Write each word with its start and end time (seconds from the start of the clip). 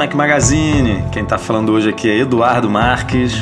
Mac 0.00 0.14
Magazine, 0.14 1.04
quem 1.12 1.26
tá 1.26 1.36
falando 1.36 1.72
hoje 1.72 1.90
aqui 1.90 2.10
é 2.10 2.20
Eduardo 2.20 2.70
Marques, 2.70 3.34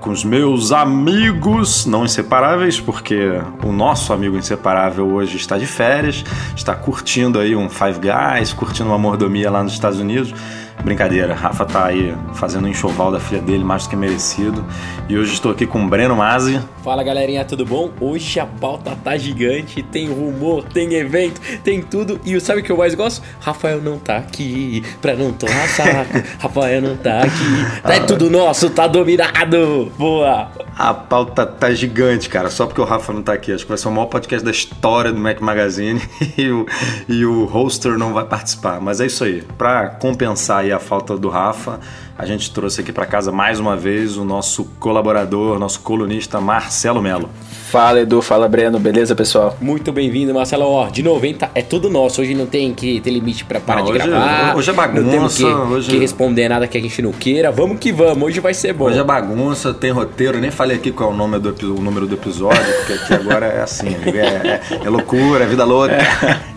com 0.00 0.10
os 0.10 0.24
meus 0.24 0.72
amigos 0.72 1.86
não 1.86 2.04
inseparáveis, 2.04 2.80
porque 2.80 3.40
o 3.62 3.70
nosso 3.70 4.12
amigo 4.12 4.36
inseparável 4.36 5.06
hoje 5.06 5.36
está 5.36 5.56
de 5.56 5.64
férias, 5.64 6.24
está 6.56 6.74
curtindo 6.74 7.38
aí 7.38 7.54
um 7.54 7.68
Five 7.68 8.00
Guys, 8.00 8.52
curtindo 8.52 8.88
uma 8.88 8.98
mordomia 8.98 9.48
lá 9.48 9.62
nos 9.62 9.74
Estados 9.74 10.00
Unidos. 10.00 10.34
Brincadeira, 10.82 11.34
Rafa 11.34 11.64
tá 11.64 11.84
aí 11.84 12.12
fazendo 12.34 12.64
um 12.64 12.68
enxoval 12.68 13.12
da 13.12 13.20
filha 13.20 13.40
dele, 13.40 13.62
mais 13.62 13.84
do 13.84 13.90
que 13.90 13.94
merecido. 13.96 14.64
E 15.08 15.16
hoje 15.16 15.34
estou 15.34 15.52
aqui 15.52 15.68
com 15.68 15.84
o 15.84 15.88
Breno 15.88 16.16
Mazzi. 16.16 16.60
Fala 16.82 17.04
galerinha, 17.04 17.44
tudo 17.44 17.64
bom? 17.64 17.92
Hoje 18.00 18.40
a 18.40 18.46
pauta 18.46 18.98
tá 19.04 19.16
gigante, 19.16 19.84
tem 19.84 20.08
rumor, 20.08 20.64
tem 20.64 20.94
evento, 20.94 21.40
tem 21.62 21.80
tudo. 21.80 22.20
E 22.24 22.38
sabe 22.40 22.60
o 22.60 22.64
que 22.64 22.72
eu 22.72 22.76
mais 22.76 22.92
gosto? 22.96 23.22
Rafael 23.38 23.80
não 23.80 24.00
tá 24.00 24.16
aqui 24.16 24.82
pra 25.00 25.14
não 25.14 25.32
tomar 25.32 25.68
saco. 25.68 26.10
Rafael 26.42 26.82
não 26.82 26.96
tá 26.96 27.20
aqui. 27.20 27.80
Tá 27.84 27.94
é 27.94 28.00
tudo 28.00 28.28
nosso, 28.28 28.68
tá 28.68 28.88
dominado. 28.88 29.92
Boa! 29.96 30.50
A 30.76 30.92
pauta 30.92 31.46
tá 31.46 31.72
gigante, 31.72 32.28
cara, 32.28 32.50
só 32.50 32.66
porque 32.66 32.80
o 32.80 32.84
Rafa 32.84 33.12
não 33.12 33.22
tá 33.22 33.34
aqui. 33.34 33.52
Acho 33.52 33.62
que 33.62 33.68
vai 33.68 33.78
ser 33.78 33.86
o 33.86 33.92
maior 33.92 34.06
podcast 34.06 34.44
da 34.44 34.50
história 34.50 35.12
do 35.12 35.20
Mac 35.20 35.40
Magazine 35.40 36.02
e 36.36 36.50
o, 36.50 36.66
e 37.08 37.24
o 37.24 37.44
hoster 37.44 37.96
não 37.96 38.12
vai 38.12 38.24
participar. 38.24 38.80
Mas 38.80 39.00
é 39.00 39.06
isso 39.06 39.22
aí. 39.22 39.42
Pra 39.56 39.88
compensar 39.88 40.62
aí 40.62 40.72
a 40.72 40.80
falta 40.80 41.16
do 41.16 41.28
Rafa, 41.28 41.78
a 42.16 42.26
gente 42.26 42.52
trouxe 42.52 42.80
aqui 42.80 42.92
para 42.92 43.06
casa 43.06 43.32
mais 43.32 43.58
uma 43.58 43.76
vez 43.76 44.16
o 44.16 44.24
nosso 44.24 44.64
colaborador, 44.78 45.58
nosso 45.58 45.80
colunista 45.80 46.40
Marcelo 46.40 47.00
Melo. 47.00 47.30
Fala 47.72 48.00
Edu, 48.00 48.20
fala 48.20 48.46
Breno, 48.48 48.78
beleza 48.78 49.14
pessoal? 49.14 49.56
Muito 49.58 49.90
bem-vindo, 49.92 50.34
Marcelo. 50.34 50.66
Ó, 50.66 50.90
de 50.90 51.02
90 51.02 51.52
é 51.54 51.62
tudo 51.62 51.88
nosso. 51.88 52.20
Hoje 52.20 52.34
não 52.34 52.44
tem 52.44 52.74
que 52.74 53.00
ter 53.00 53.10
limite 53.10 53.46
para 53.46 53.60
parar 53.60 53.78
Não, 53.80 53.86
de 53.86 53.92
hoje- 53.92 54.08
gravar. 54.10 54.54
hoje 54.54 54.68
é 54.70 54.72
bagunça, 54.74 55.00
Não 55.02 55.10
temos 55.10 55.36
que, 55.38 55.44
hoje- 55.46 55.90
que 55.90 55.96
responder 55.96 56.50
nada 56.50 56.66
que 56.68 56.76
a 56.76 56.80
gente 56.82 57.00
não 57.00 57.12
queira. 57.12 57.50
Vamos 57.50 57.78
que 57.78 57.90
vamos. 57.90 58.24
Hoje 58.24 58.40
vai 58.40 58.52
ser 58.52 58.74
bom. 58.74 58.84
Hoje 58.84 58.98
é 58.98 59.02
bagunça, 59.04 59.72
tem 59.72 59.90
roteiro, 59.90 60.38
nem 60.38 60.50
falei 60.50 60.76
aqui 60.76 60.92
qual 60.92 61.12
é 61.12 61.14
o, 61.14 61.16
nome 61.16 61.38
do, 61.38 61.48
o 61.74 61.80
número 61.80 62.06
do 62.06 62.14
episódio, 62.14 62.60
porque 62.76 62.92
aqui 62.92 63.14
agora 63.14 63.46
é 63.46 63.62
assim, 63.62 63.88
é, 64.04 64.18
é- 64.18 64.60
é 64.84 64.90
loucura, 64.90 65.44
é 65.44 65.46
vida 65.46 65.64
louca. 65.64 65.96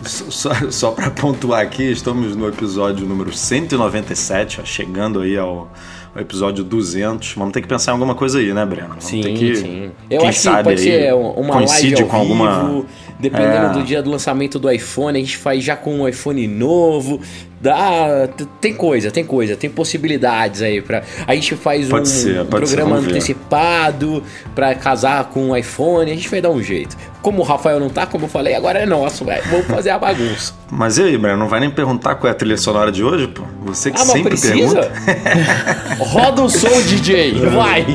Só, 0.04 0.50
só 0.70 0.90
para 0.90 1.10
pontuar 1.10 1.62
aqui, 1.62 1.90
estamos 1.90 2.36
no 2.36 2.46
episódio 2.46 3.06
número 3.06 3.32
197, 3.34 4.60
ó, 4.60 4.64
chegando 4.66 5.20
aí 5.20 5.36
ao, 5.38 5.68
ao 6.16 6.22
episódio 6.22 6.64
200. 6.64 7.34
Vamos 7.34 7.52
ter 7.52 7.60
que 7.60 7.68
pensar 7.68 7.92
em 7.92 7.94
alguma 7.94 8.14
coisa 8.14 8.38
aí, 8.38 8.52
né, 8.52 8.64
Breno? 8.64 8.88
Vamos 8.88 9.04
Sim, 9.04 9.20
ter 9.20 9.34
que, 9.34 9.56
sim. 9.56 9.90
Eu 10.10 10.20
quem 10.20 10.28
acho 10.28 10.38
que 10.38 10.44
sabe 10.44 10.64
pode 10.64 10.80
aí, 10.80 11.02
ser 11.02 11.14
uma 11.14 11.52
coincide 11.52 11.94
live 11.94 12.02
ao 12.02 12.08
com 12.08 12.16
alguma... 12.16 12.84
dependendo 13.18 13.66
É. 13.66 13.72
do 13.72 13.82
dia 13.82 14.02
do 14.02 14.10
lançamento 14.10 14.58
do 14.58 14.70
iPhone, 14.70 15.16
a 15.18 15.20
gente 15.20 15.36
faz 15.36 15.62
já 15.64 15.76
com 15.76 16.00
um 16.00 16.08
iPhone 16.08 16.46
novo. 16.46 17.20
Dá, 17.58 18.28
tem 18.60 18.74
coisa, 18.74 19.10
tem 19.10 19.24
coisa, 19.24 19.56
tem 19.56 19.68
possibilidades 19.70 20.60
aí 20.60 20.82
para 20.82 21.02
A 21.26 21.34
gente 21.34 21.56
faz 21.56 21.88
Pode 21.88 22.02
um 22.02 22.04
ser, 22.04 22.34
ser, 22.34 22.44
programa 22.44 23.00
ver. 23.00 23.10
antecipado 23.10 24.22
pra 24.54 24.74
casar 24.74 25.24
com 25.30 25.50
o 25.50 25.56
iPhone, 25.56 26.10
a 26.10 26.14
gente 26.14 26.28
vai 26.28 26.40
dar 26.42 26.50
um 26.50 26.62
jeito. 26.62 26.94
Como 27.22 27.40
o 27.40 27.44
Rafael 27.44 27.80
não 27.80 27.88
tá, 27.88 28.06
como 28.06 28.26
eu 28.26 28.28
falei, 28.28 28.54
agora 28.54 28.78
é 28.80 28.86
nosso, 28.86 29.24
velho. 29.24 29.42
Vamos 29.50 29.66
fazer 29.66 29.88
a 29.90 29.98
bagunça. 29.98 30.52
Mas 30.70 30.98
e 30.98 31.02
aí, 31.02 31.16
Breno, 31.18 31.38
não 31.38 31.48
vai 31.48 31.58
nem 31.58 31.70
perguntar 31.70 32.16
qual 32.16 32.28
é 32.28 32.32
a 32.32 32.34
trilha 32.36 32.58
sonora 32.58 32.92
de 32.92 33.02
hoje, 33.02 33.26
pô? 33.28 33.42
Você 33.64 33.90
que 33.90 33.98
Ah, 34.00 34.04
sempre 34.04 34.28
precisa? 34.30 34.82
pergunta. 34.82 36.04
Roda 36.04 36.42
o 36.42 36.50
som, 36.50 36.68
DJ, 36.82 37.32
vai! 37.50 37.86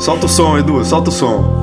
Solta 0.00 0.26
o 0.26 0.28
som, 0.28 0.58
Edu, 0.58 0.82
solta 0.84 1.10
o 1.10 1.12
som. 1.12 1.57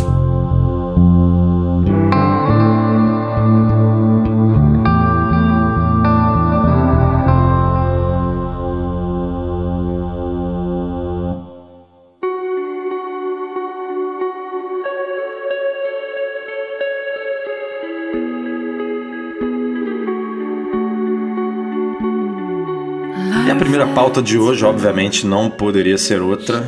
Pauta 24.15 24.21
de 24.21 24.37
hoje, 24.37 24.63
obviamente, 24.63 25.27
não 25.27 25.49
poderia 25.49 25.97
ser 25.97 26.21
outra. 26.21 26.65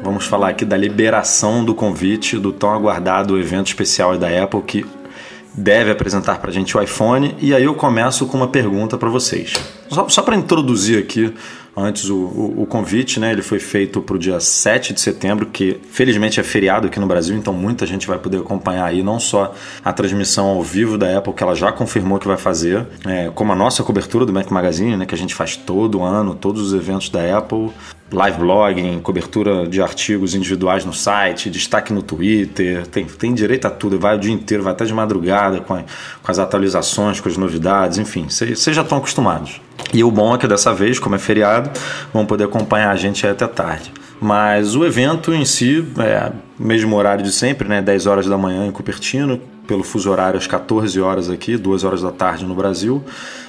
Vamos 0.00 0.26
falar 0.26 0.50
aqui 0.50 0.64
da 0.64 0.76
liberação 0.76 1.64
do 1.64 1.74
convite 1.74 2.38
do 2.38 2.52
tão 2.52 2.72
aguardado 2.72 3.36
evento 3.36 3.66
especial 3.66 4.16
da 4.16 4.28
Apple 4.28 4.62
que 4.62 4.86
deve 5.52 5.90
apresentar 5.90 6.38
para 6.38 6.50
a 6.50 6.52
gente 6.52 6.76
o 6.76 6.80
iPhone. 6.80 7.34
E 7.40 7.52
aí 7.52 7.64
eu 7.64 7.74
começo 7.74 8.26
com 8.26 8.36
uma 8.36 8.46
pergunta 8.46 8.96
para 8.96 9.08
vocês. 9.08 9.54
Só, 9.88 10.08
só 10.08 10.22
para 10.22 10.36
introduzir 10.36 11.00
aqui 11.00 11.34
antes 11.76 12.08
o, 12.08 12.16
o, 12.16 12.62
o 12.62 12.66
convite, 12.66 13.18
né? 13.18 13.32
Ele 13.32 13.42
foi 13.42 13.58
feito 13.58 14.00
para 14.00 14.16
o 14.16 14.18
dia 14.18 14.38
7 14.40 14.92
de 14.92 15.00
setembro, 15.00 15.46
que 15.46 15.80
felizmente 15.90 16.40
é 16.40 16.42
feriado 16.42 16.86
aqui 16.86 17.00
no 17.00 17.06
Brasil, 17.06 17.36
então 17.36 17.52
muita 17.52 17.86
gente 17.86 18.06
vai 18.06 18.18
poder 18.18 18.38
acompanhar 18.38 18.86
aí 18.86 19.02
não 19.02 19.18
só 19.18 19.54
a 19.84 19.92
transmissão 19.92 20.46
ao 20.46 20.62
vivo 20.62 20.96
da 20.96 21.18
Apple, 21.18 21.32
que 21.32 21.42
ela 21.42 21.54
já 21.54 21.72
confirmou 21.72 22.18
que 22.18 22.26
vai 22.26 22.36
fazer, 22.36 22.86
é, 23.06 23.30
como 23.34 23.52
a 23.52 23.56
nossa 23.56 23.82
cobertura 23.82 24.24
do 24.24 24.32
Mac 24.32 24.50
Magazine, 24.50 24.96
né? 24.96 25.06
Que 25.06 25.14
a 25.14 25.18
gente 25.18 25.34
faz 25.34 25.56
todo 25.56 26.02
ano, 26.02 26.34
todos 26.34 26.62
os 26.62 26.74
eventos 26.74 27.08
da 27.08 27.38
Apple, 27.38 27.70
live 28.12 28.38
blogging, 28.38 29.00
cobertura 29.00 29.66
de 29.66 29.80
artigos 29.82 30.34
individuais 30.34 30.84
no 30.84 30.92
site, 30.92 31.50
destaque 31.50 31.92
no 31.92 32.02
Twitter, 32.02 32.86
tem, 32.86 33.04
tem 33.06 33.34
direito 33.34 33.66
a 33.66 33.70
tudo, 33.70 33.98
vai 33.98 34.14
o 34.16 34.18
dia 34.18 34.32
inteiro, 34.32 34.62
vai 34.62 34.72
até 34.72 34.84
de 34.84 34.92
madrugada 34.94 35.60
com, 35.60 35.74
a- 35.74 35.82
com 36.22 36.30
as 36.30 36.38
atualizações, 36.38 37.20
com 37.20 37.28
as 37.28 37.36
novidades, 37.36 37.98
enfim, 37.98 38.26
vocês 38.28 38.60
já 38.74 38.82
estão 38.82 38.98
acostumados. 38.98 39.60
E 39.92 40.04
o 40.04 40.10
bom 40.10 40.34
é 40.34 40.38
que 40.38 40.46
dessa 40.46 40.72
vez, 40.72 40.98
como 40.98 41.14
é 41.14 41.18
feriado, 41.18 41.70
vão 42.12 42.24
poder 42.26 42.44
acompanhar 42.44 42.90
a 42.90 42.96
gente 42.96 43.26
até 43.26 43.46
tarde. 43.46 43.92
Mas 44.20 44.76
o 44.76 44.84
evento 44.84 45.34
em 45.34 45.44
si, 45.44 45.84
é 45.98 46.30
mesmo 46.58 46.96
horário 46.96 47.22
de 47.24 47.32
sempre, 47.32 47.68
né? 47.68 47.82
10 47.82 48.06
horas 48.06 48.26
da 48.26 48.38
manhã 48.38 48.64
em 48.66 48.70
Cupertino, 48.70 49.40
pelo 49.66 49.82
fuso 49.82 50.10
horário 50.10 50.38
às 50.38 50.46
14 50.46 51.00
horas 51.00 51.28
aqui, 51.28 51.56
2 51.56 51.84
horas 51.84 52.00
da 52.02 52.12
tarde 52.12 52.44
no 52.46 52.54
Brasil. 52.54 53.02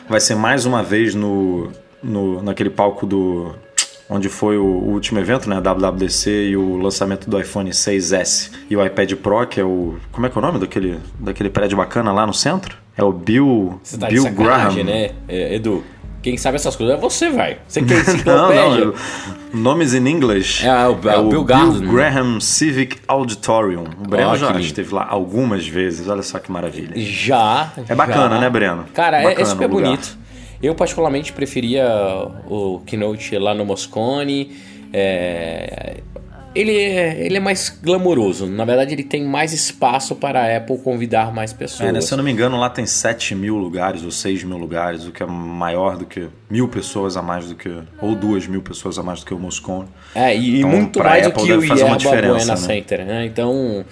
Vai 0.10 0.20
ser 0.20 0.36
mais 0.36 0.66
uma 0.66 0.82
vez 0.84 1.14
no, 1.14 1.70
no 2.04 2.42
naquele 2.42 2.70
palco 2.70 3.06
do 3.06 3.54
onde 4.10 4.30
foi 4.30 4.58
o, 4.58 4.64
último 4.66 5.20
evento, 5.20 5.50
né, 5.50 5.58
a 5.58 5.60
WWDC 5.60 6.50
e 6.50 6.58
o 6.58 6.78
lançamento 6.78 7.30
do 7.30 7.40
iPhone 7.40 7.70
6S 7.72 8.52
e 8.70 8.76
o 8.78 8.86
iPad 8.86 9.14
Pro, 9.16 9.46
que 9.48 9.60
é 9.60 9.64
o 9.64 9.96
como 10.12 10.28
é 10.28 10.30
que 10.30 10.38
é 10.38 10.40
o 10.40 10.46
nome 10.46 10.60
daquele 10.60 11.00
daquele 11.20 11.50
prédio 11.50 11.78
bacana 11.78 12.12
lá 12.12 12.26
no 12.28 12.34
centro? 12.34 12.78
É 12.98 13.04
o 13.04 13.12
Bill 13.12 13.80
Você 13.84 13.98
tá 13.98 14.08
Bill 14.08 14.24
de 14.24 14.30
Graham. 14.30 14.84
né, 14.84 15.12
é, 15.28 15.56
Edu? 15.56 15.84
Quem 16.22 16.38
sabe 16.38 16.56
essas 16.56 16.76
coisas 16.76 16.96
é 16.98 17.00
você, 17.00 17.30
vai. 17.30 17.60
Você 17.68 17.84
que 17.84 17.94
é 17.94 17.98
Não, 17.98 18.02
enciclopédia. 18.02 18.64
não, 18.64 18.78
eu- 18.80 18.96
nomes 19.54 19.94
em 19.94 20.08
inglês. 20.08 20.62
É, 20.64 20.88
o- 20.88 21.10
é 21.10 21.18
o 21.20 21.30
Bill 21.30 21.44
Gardner. 21.44 21.88
Graham 21.92 22.40
Civic 22.40 22.98
Auditorium. 23.08 23.84
O 24.04 24.08
Breno 24.10 24.30
Ó, 24.32 24.36
já 24.36 24.48
lindo. 24.48 24.62
esteve 24.62 24.92
lá 24.94 25.06
algumas 25.08 25.68
vezes, 25.68 26.08
olha 26.10 26.24
só 26.24 26.40
que 26.40 26.52
maravilha. 26.52 26.94
Já. 26.96 27.72
É 27.88 27.94
bacana, 27.94 28.36
já. 28.36 28.42
né, 28.42 28.50
Breno? 28.50 28.86
Cara, 28.94 29.20
é- 29.20 29.24
Bacana 29.24 29.42
é, 29.42 29.46
super 29.46 29.70
o 29.70 29.74
lugar. 29.74 29.86
bonito. 29.86 30.18
Eu, 30.62 30.74
particularmente, 30.76 31.34
preferia 31.34 31.86
o 32.50 32.80
Keynote 32.86 33.38
lá 33.38 33.54
no 33.54 33.66
Moscone. 33.66 34.56
É, 34.94 35.98
Ele, 36.56 36.72
é, 36.72 37.26
ele 37.26 37.36
é 37.36 37.40
mais 37.40 37.68
glamouroso. 37.84 38.48
Na 38.48 38.64
verdade, 38.64 38.94
ele 38.94 39.04
tem 39.04 39.26
mais 39.26 39.52
espaço 39.52 40.16
para 40.16 40.42
a 40.42 40.58
Apple 40.58 40.78
convidar 40.78 41.34
mais 41.34 41.52
pessoas. 41.52 41.90
É, 41.90 41.92
né, 41.92 42.00
se 42.00 42.14
eu 42.14 42.18
não 42.18 42.24
me 42.24 42.32
engano, 42.32 42.58
lá 42.58 42.70
tem 42.70 42.86
7 42.86 43.36
mil 43.36 43.58
lugares 43.58 44.04
ou 44.04 44.12
6 44.12 44.46
mil 44.46 44.58
lugares, 44.58 45.06
o 45.06 45.12
que 45.12 45.22
é 45.22 45.26
maior 45.26 45.98
do 45.98 46.06
que 46.06 46.30
mil 46.50 46.70
pessoas 46.70 47.18
a 47.18 47.22
mais 47.22 47.50
do 47.50 47.56
que. 47.56 47.70
ou 48.02 48.16
duas 48.16 48.48
mil 48.48 48.62
pessoas 48.62 48.98
a 48.98 49.04
mais 49.04 49.20
do 49.20 49.26
que 49.26 49.34
o 49.34 49.40
Moscone. 49.40 49.90
É, 50.16 50.34
e, 50.34 50.40
e 50.40 50.60
Então, 50.60 50.70
muito 50.70 51.00
pra 51.00 51.10
mais 51.10 51.24
do 51.24 51.30
Apple 51.30 51.44
que 51.44 51.52
o 51.52 51.64
Yerba 51.64 51.98
Buena 51.98 52.46
né? 52.46 52.56
Center, 52.56 53.06
né? 53.06 53.26
Então, 53.26 53.84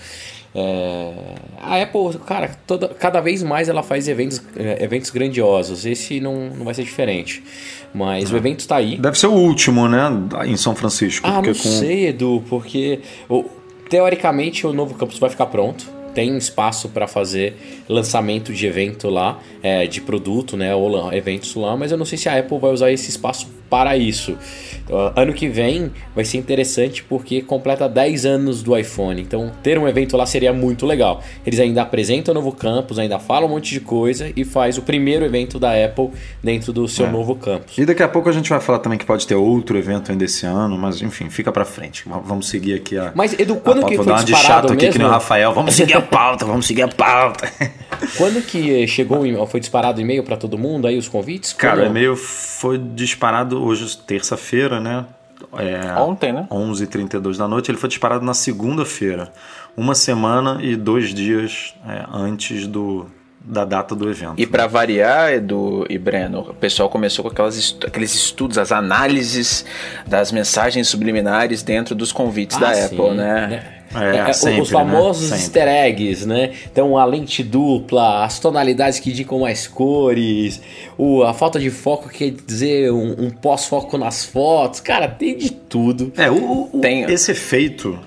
É, 0.56 1.14
a 1.62 1.82
Apple, 1.82 2.20
cara, 2.26 2.52
toda, 2.68 2.88
cada 2.88 3.20
vez 3.20 3.42
mais 3.42 3.70
ela 3.70 3.82
faz 3.82 4.08
eventos, 4.08 4.42
é, 4.56 4.84
eventos 4.84 5.10
grandiosos. 5.10 5.86
Esse 5.86 6.20
não, 6.20 6.50
não 6.50 6.66
vai 6.66 6.74
ser 6.74 6.84
diferente. 6.84 7.44
Mas 7.94 8.32
o 8.32 8.38
evento 8.38 8.60
está 8.60 8.78
aí. 8.78 8.98
Deve 8.98 9.18
ser 9.18 9.28
o 9.28 9.34
último, 9.34 9.88
né? 9.88 10.10
Em 10.46 10.58
São 10.58 10.76
Francisco. 10.76 11.28
Ah, 11.28 11.42
não 11.42 11.44
com... 11.44 11.54
sei, 11.54 12.08
Edu, 12.08 12.44
porque 12.50 13.00
teoricamente 13.90 14.66
o 14.66 14.74
novo 14.74 14.96
campus 14.96 15.20
vai 15.20 15.30
ficar 15.30 15.48
pronto 15.48 16.04
tem 16.14 16.38
espaço 16.38 16.90
para 16.90 17.08
fazer 17.08 17.84
lançamento 17.90 18.54
de 18.54 18.68
evento 18.68 19.10
lá, 19.10 19.40
é, 19.62 19.88
de 19.88 20.00
produto, 20.00 20.56
né, 20.56 20.74
ou 20.76 21.12
eventos 21.12 21.56
lá, 21.56 21.76
mas 21.76 21.92
eu 21.92 21.98
não 21.98 22.06
sei 22.06 22.18
se 22.18 22.30
a 22.30 22.38
Apple 22.38 22.60
vai 22.60 22.72
usar 22.72 22.92
esse 22.92 23.10
espaço 23.10 23.48
para 23.69 23.98
isso. 23.98 24.38
Uh, 24.89 25.12
ano 25.15 25.33
que 25.33 25.48
vem 25.48 25.92
vai 26.13 26.25
ser 26.25 26.38
interessante 26.38 27.04
porque 27.04 27.42
completa 27.42 27.88
10 27.88 28.25
anos 28.25 28.62
do 28.62 28.77
iPhone, 28.77 29.21
então 29.21 29.51
ter 29.63 29.80
um 29.80 29.88
evento 29.88 30.18
lá 30.18 30.25
seria 30.25 30.51
muito 30.54 30.86
legal. 30.86 31.21
Eles 31.45 31.60
ainda 31.60 31.81
apresentam 31.81 32.33
o 32.33 32.36
novo 32.36 32.51
campus, 32.51 33.00
ainda 33.00 33.18
falam 33.18 33.48
um 33.48 33.51
monte 33.54 33.74
de 33.74 33.80
coisa 33.80 34.31
e 34.36 34.44
faz 34.44 34.77
o 34.77 34.81
primeiro 34.81 35.25
evento 35.25 35.57
da 35.57 35.71
Apple 35.71 36.10
dentro 36.44 36.74
do 36.74 36.88
seu 36.88 37.06
é. 37.06 37.10
novo 37.12 37.36
campus. 37.36 37.77
E 37.77 37.86
daqui 37.86 38.04
a 38.04 38.07
pouco 38.07 38.30
a 38.30 38.31
gente 38.31 38.50
vai 38.50 38.60
falar 38.60 38.80
também 38.80 38.98
que 38.98 39.06
pode 39.06 39.25
ter 39.25 39.36
outro 39.36 39.77
evento 39.77 40.12
ainda 40.12 40.25
esse 40.25 40.45
ano, 40.45 40.77
mas 40.77 41.01
enfim, 41.01 41.30
fica 41.30 41.51
para 41.51 41.65
frente. 41.65 42.04
Vamos 42.06 42.50
seguir 42.50 42.75
aqui 42.75 42.98
a 42.98 43.12
Mas 43.15 43.38
Edu, 43.39 43.56
quando 43.56 43.86
que 43.86 43.95
foi 43.95 44.04
Vou 44.04 44.06
dar 44.06 44.19
uma 44.19 44.24
de 44.25 44.36
chato 44.36 44.63
mesmo? 44.63 44.75
aqui 44.75 44.89
que 44.89 44.98
nem 44.98 45.07
o 45.07 45.10
Rafael. 45.10 45.54
Vamos 45.54 45.74
seguir 45.75 45.95
a 45.95 46.01
pauta, 46.01 46.45
vamos 46.45 46.65
seguir 46.65 46.83
a 46.83 46.88
pauta. 46.88 47.51
Quando 48.18 48.42
que 48.42 48.86
chegou, 48.88 49.24
foi 49.48 49.60
disparado 49.60 50.01
e-mail 50.01 50.24
para 50.24 50.36
todo 50.36 50.57
mundo 50.57 50.88
aí 50.88 50.98
os 50.98 51.07
convites? 51.07 51.54
Cara, 51.54 51.83
o 51.83 51.86
e-mail 51.86 52.15
foi 52.15 52.77
disparado 52.77 53.62
hoje, 53.63 53.98
terça-feira, 53.98 54.80
né? 54.80 55.06
É, 55.57 56.00
Ontem, 56.00 56.31
né? 56.31 56.48
11h32 56.50 57.38
da 57.38 57.48
noite. 57.48 57.69
Ele 57.69 57.77
foi 57.77 57.89
disparado 57.89 58.25
na 58.25 58.33
segunda-feira, 58.33 59.31
uma 59.75 59.94
semana 59.94 60.60
e 60.62 60.75
dois 60.75 61.13
dias 61.13 61.75
é, 61.88 62.06
antes 62.12 62.65
do, 62.65 63.07
da 63.44 63.65
data 63.65 63.94
do 63.95 64.10
evento. 64.10 64.36
E 64.38 64.48
para 64.48 64.68
variar, 64.68 65.33
Edu 65.33 65.86
e 65.89 65.98
Breno, 65.98 66.39
o 66.42 66.54
pessoal 66.54 66.89
começou 66.89 67.24
com 67.24 67.30
aquelas, 67.31 67.77
aqueles 67.86 68.15
estudos, 68.15 68.57
as 68.57 68.71
análises 68.71 69.65
das 70.07 70.31
mensagens 70.31 70.88
subliminares 70.88 71.62
dentro 71.62 71.94
dos 71.94 72.12
convites 72.12 72.57
ah, 72.57 72.62
da 72.62 72.74
sim, 72.74 72.86
Apple, 72.86 73.15
né? 73.15 73.48
né? 73.48 73.83
É, 73.95 74.30
é, 74.30 74.34
sempre, 74.34 74.62
os 74.62 74.69
famosos 74.69 75.30
né? 75.30 75.38
easter 75.38 75.68
eggs, 75.68 76.28
né? 76.28 76.51
Então 76.72 76.98
a 76.98 77.06
lente 77.06 77.44
dupla, 77.44 78.24
as 78.24 78.40
tonalidades 78.40 79.00
que 79.00 79.10
indicam 79.10 79.40
mais 79.40 79.68
cores, 79.68 80.62
o, 80.98 81.24
a 81.24 81.34
falta 81.34 81.60
de 81.60 81.69
foco 81.69 82.10
quer 82.10 82.31
dizer 82.31 82.92
um, 82.92 83.25
um 83.25 83.30
pós-foco 83.30 83.98
nas 83.98 84.25
fotos. 84.25 84.80
Cara, 84.80 85.07
tem 85.07 85.38
de 85.38 85.51
tudo. 85.51 86.12
É, 86.18 86.30
o, 86.30 86.69
o 86.74 86.80
tem. 86.81 87.04
esse 87.04 87.31
efeito 87.31 88.00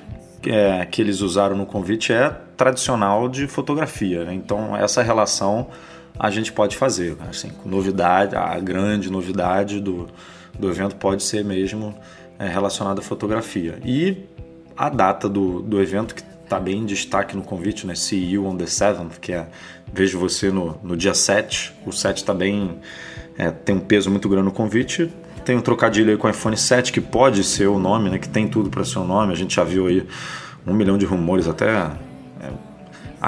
é, 0.47 0.87
que 0.87 1.01
eles 1.01 1.21
usaram 1.21 1.57
no 1.57 1.67
convite 1.67 2.13
é 2.13 2.35
tradicional 2.57 3.29
de 3.29 3.47
fotografia. 3.47 4.25
Né? 4.25 4.35
Então 4.35 4.77
essa 4.77 5.03
relação 5.03 5.69
a 6.19 6.31
gente 6.31 6.53
pode 6.53 6.77
fazer. 6.77 7.17
Assim, 7.29 7.51
novidade, 7.65 8.35
a 8.35 8.59
grande 8.59 9.11
novidade 9.11 9.81
do, 9.81 10.09
do 10.59 10.71
evento 10.71 10.97
pode 10.97 11.23
ser 11.23 11.45
mesmo 11.45 11.95
é, 12.39 12.49
relacionada 12.49 13.01
à 13.01 13.03
fotografia. 13.03 13.79
E 13.85 14.25
a 14.77 14.89
data 14.89 15.29
do, 15.29 15.63
do 15.63 15.81
evento, 15.81 16.15
que 16.15 16.23
está 16.45 16.61
bem 16.61 16.79
em 16.79 16.87
destaque 16.87 17.37
no 17.37 17.43
convite, 17.43 17.87
né? 17.87 17.95
See 17.95 18.33
you 18.33 18.47
on 18.47 18.57
the 18.57 18.65
7th, 18.65 19.19
que 19.21 19.33
é 19.33 19.49
vejo 19.93 20.19
você 20.19 20.51
no, 20.51 20.79
no 20.83 20.97
dia 20.97 21.15
7. 21.15 21.73
O 21.85 21.93
7 21.93 22.19
está 22.19 22.35
bem. 22.35 22.79
É, 23.39 23.51
tem 23.51 23.77
um 23.77 23.81
peso 23.81 24.11
muito 24.11 24.29
grande 24.29 24.47
no 24.47 24.53
convite. 24.53 25.11
Tem 25.45 25.57
um 25.57 25.61
trocadilho 25.61 26.11
aí 26.11 26.17
com 26.17 26.27
o 26.27 26.31
iPhone 26.31 26.57
7, 26.57 26.93
que 26.93 27.01
pode 27.01 27.45
ser 27.45 27.69
o 27.69 27.79
nome, 27.79 28.11
né? 28.11 28.19
Que 28.19 28.29
tem 28.29 28.49
tudo 28.49 28.71
para 28.71 28.85
ser 28.85 28.99
o 28.99 29.05
nome. 29.05 29.33
A 29.33 29.37
gente 29.37 29.57
já 29.57 29.65
viu 29.65 29.87
aí 29.87 30.07
um 30.67 30.75
milhão 30.75 30.99
de 30.99 31.07
rumores, 31.07 31.47
até 31.47 31.91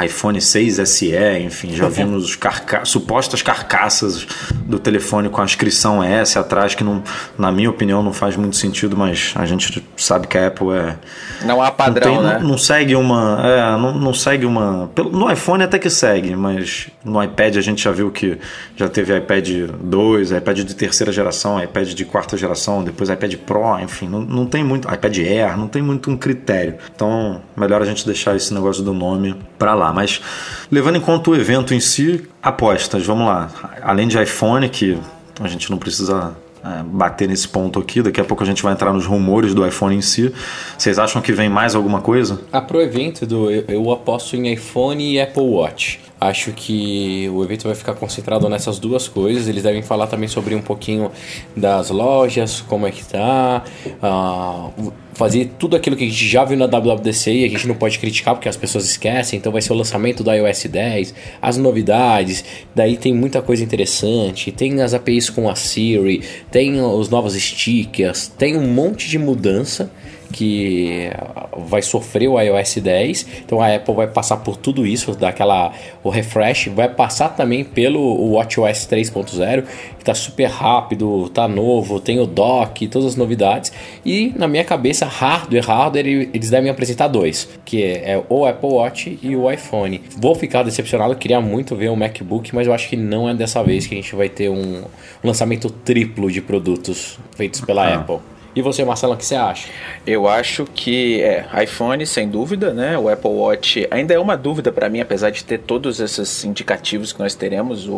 iPhone 0.05 0.41
6 0.41 0.89
SE, 0.89 1.17
enfim, 1.41 1.75
já 1.75 1.89
vimos 1.91 2.37
carca 2.37 2.85
supostas 2.85 3.43
carcaças 3.43 4.27
do 4.65 4.79
telefone 4.79 5.29
com 5.29 5.41
a 5.41 5.45
inscrição 5.45 6.03
S 6.03 6.39
atrás, 6.39 6.75
que 6.75 6.85
não, 6.85 7.03
na 7.37 7.51
minha 7.51 7.71
opinião 7.71 8.03
não 8.03 8.13
faz 8.13 8.37
muito 8.37 8.57
sentido, 8.57 8.97
mas 8.97 9.33
a 9.35 9.47
gente 9.47 9.83
sabe 9.97 10.27
que 10.27 10.37
a 10.37 10.49
Apple 10.49 10.73
é. 10.73 10.97
Não 11.45 11.63
há 11.63 11.71
padrão, 11.71 12.15
não 12.15 12.23
tem, 12.23 12.31
né? 12.31 12.39
Não, 12.39 12.49
não, 12.49 12.59
segue 12.59 12.95
uma. 12.95 13.41
É, 13.45 13.77
não, 13.77 13.95
não 13.95 14.15
segue 14.15 14.47
uma. 14.47 14.91
No 15.13 15.31
iPhone 15.31 15.65
até 15.65 15.79
que 15.79 15.91
segue, 15.91 16.35
mas 16.37 16.89
no 17.05 17.23
iPad 17.23 17.57
a 17.57 17.61
gente 17.61 17.83
já 17.83 17.91
viu 17.91 18.11
que 18.11 18.39
já 18.77 18.89
teve 18.89 19.17
iPad 19.17 19.49
2, 19.81 20.33
iPad 20.33 20.59
de 20.61 20.75
terceira 20.75 21.13
geração, 21.13 21.63
iPad 21.63 21.89
de 21.93 22.05
quarta 22.05 22.37
geração, 22.37 22.83
depois 22.85 23.09
iPad 23.09 23.35
Pro, 23.37 23.79
enfim, 23.81 24.09
não, 24.09 24.21
não 24.21 24.47
tem 24.47 24.63
muito. 24.63 24.93
iPad 24.93 25.19
Air, 25.19 25.57
não 25.57 25.69
tem 25.69 25.83
muito 25.83 26.11
um 26.11 26.17
critério. 26.17 26.77
Então, 26.95 27.41
melhor 27.57 27.83
a 27.83 27.85
gente 27.85 28.05
deixar 28.05 28.37
esse 28.37 28.53
negócio 28.53 28.83
do 28.83 28.93
nome 28.93 29.35
para 29.59 29.75
lá. 29.75 29.88
Mas 29.93 30.21
levando 30.71 30.97
em 30.97 31.01
conta 31.01 31.31
o 31.31 31.37
evento 31.37 31.75
em 31.75 31.81
si, 31.81 32.25
apostas, 32.43 33.05
vamos 33.07 33.27
lá. 33.27 33.51
Além 33.83 34.09
de 34.09 34.21
iPhone, 34.23 34.69
que 34.69 34.99
a 35.41 35.49
gente 35.49 35.71
não 35.71 35.79
precisa 35.79 36.37
é, 36.65 36.83
bater 36.83 37.29
nesse 37.29 37.49
ponto 37.49 37.79
aqui, 37.79 38.03
daqui 38.03 38.21
a 38.21 38.25
pouco 38.25 38.43
a 38.43 38.47
gente 38.47 38.63
vai 38.63 38.73
entrar 38.73 38.93
nos 38.93 39.07
rumores 39.07 39.55
do 39.55 39.67
iPhone 39.67 39.95
em 39.95 40.03
si. 40.03 40.33
Vocês 40.77 40.99
acham 40.99 41.23
que 41.23 41.33
vem 41.33 41.49
mais 41.49 41.75
alguma 41.75 42.01
coisa? 42.01 42.41
Ah, 42.53 42.61
pro 42.61 42.81
evento, 42.81 43.25
do, 43.25 43.51
eu, 43.51 43.65
eu 43.69 43.91
aposto 43.93 44.37
em 44.37 44.53
iPhone 44.53 45.13
e 45.13 45.21
Apple 45.21 45.43
Watch. 45.43 46.01
Acho 46.21 46.53
que 46.53 47.29
o 47.33 47.45
evento 47.45 47.65
vai 47.65 47.77
ficar 47.77 47.95
concentrado 47.95 48.49
nessas 48.49 48.79
duas 48.79 49.07
coisas. 49.07 49.47
Eles 49.47 49.63
devem 49.63 49.83
falar 49.83 50.09
também 50.09 50.29
sobre 50.29 50.55
um 50.55 50.61
pouquinho 50.61 51.13
das 51.57 51.91
lojas, 51.91 52.61
como 52.61 52.87
é 52.87 52.91
que 52.91 53.05
tá, 53.05 53.63
uh, 54.03 54.93
fazer 55.15 55.53
tudo 55.59 55.77
aquilo 55.77 55.95
que 55.95 56.05
a 56.05 56.09
gente 56.09 56.27
já 56.27 56.45
viu 56.45 56.57
na 56.57 56.67
WWDC 56.67 57.33
e 57.33 57.45
a 57.45 57.49
gente 57.49 57.69
não 57.69 57.75
pode 57.77 57.99
criticar 58.01 58.35
porque 58.35 58.49
as 58.49 58.57
pessoas 58.57 58.85
esquecem. 58.85 59.39
Então 59.39 59.53
vai 59.53 59.63
ser 59.63 59.73
o 59.73 59.77
lançamento 59.77 60.25
do 60.25 60.33
iOS 60.33 60.65
10, 60.65 61.15
as 61.41 61.57
novidades. 61.57 62.45
Daí 62.75 62.97
tem 62.97 63.15
muita 63.15 63.41
coisa 63.41 63.63
interessante. 63.63 64.51
Tem 64.51 64.81
as 64.83 64.95
APIs 64.95 65.31
com 65.31 65.49
a 65.49 65.55
Siri, 65.55 66.23
tem 66.51 66.81
os 66.81 67.09
novos 67.09 67.35
stickers, 67.35 68.27
tem 68.27 68.57
um 68.57 68.67
monte 68.67 69.09
de 69.09 69.19
mudança 69.19 69.91
que 70.33 71.11
vai 71.57 71.83
sofrer 71.83 72.29
o 72.29 72.41
iOS 72.41 72.77
10. 72.77 73.27
Então 73.45 73.61
a 73.61 73.75
Apple 73.75 73.95
vai 73.95 74.07
passar 74.07 74.39
por 74.39 74.57
tudo 74.57 74.87
isso, 74.87 75.15
daquela 75.15 75.73
o 76.03 76.11
refresh, 76.11 76.69
vai 76.69 76.89
passar 76.89 77.31
também 77.31 77.65
pelo 77.65 78.33
WatchOS 78.33 78.87
3.0, 78.87 79.63
que 79.63 80.03
está 80.03 80.15
super 80.15 80.49
rápido, 80.49 81.29
tá 81.31 81.49
novo, 81.49 82.01
tem 82.01 82.21
o 82.21 82.27
dock, 82.27 82.87
todas 82.89 83.09
as 83.09 83.17
novidades. 83.17 83.73
E 84.05 84.33
na 84.37 84.47
minha 84.47 84.65
cabeça, 84.65 85.07
hardware, 85.07 85.65
hardware, 85.65 86.07
eles 86.33 86.51
devem 86.51 86.71
apresentar 86.71 87.09
dois, 87.09 87.49
que 87.65 87.83
é, 87.83 88.23
o 88.29 88.47
Apple 88.47 88.71
Watch 88.71 89.19
e 89.23 89.35
o 89.37 89.51
iPhone. 89.51 90.01
Vou 90.17 90.35
ficar 90.35 90.63
decepcionado, 90.63 91.15
queria 91.17 91.41
muito 91.41 91.75
ver 91.75 91.89
o 91.89 91.97
MacBook, 91.97 92.55
mas 92.55 92.67
eu 92.67 92.73
acho 92.73 92.89
que 92.89 92.97
não 92.97 93.29
é 93.29 93.35
dessa 93.35 93.63
vez 93.63 93.87
que 93.87 93.95
a 93.95 93.97
gente 93.97 94.15
vai 94.15 94.29
ter 94.29 94.49
um, 94.49 94.83
um 95.23 95.27
lançamento 95.27 95.71
triplo 95.71 96.31
de 96.31 96.41
produtos 96.41 97.19
feitos 97.37 97.61
pela 97.61 97.87
ah. 97.87 97.95
Apple. 97.97 98.38
E 98.55 98.63
você, 98.63 98.85
Marcelo, 98.85 99.15
o 99.15 99.17
que 99.17 99.25
você 99.25 99.37
acha? 99.37 99.69
Eu 100.07 100.27
acho 100.27 100.65
que 100.65 101.23
é 101.23 101.47
iPhone, 101.63 102.05
sem 102.07 102.29
dúvida, 102.29 102.73
né? 102.73 102.99
O 102.99 103.09
Apple 103.09 103.31
Watch 103.31 103.87
ainda 103.91 104.15
é 104.15 104.19
uma 104.19 104.37
dúvida 104.37 104.73
para 104.73 104.89
mim, 104.89 105.01
apesar 105.01 105.31
de 105.31 105.45
ter 105.45 105.59
todos 105.59 106.01
esses 106.01 106.45
indicativos 106.45 107.13
que 107.13 107.21
nós 107.21 107.35
teremos. 107.35 107.87
O, 107.89 107.95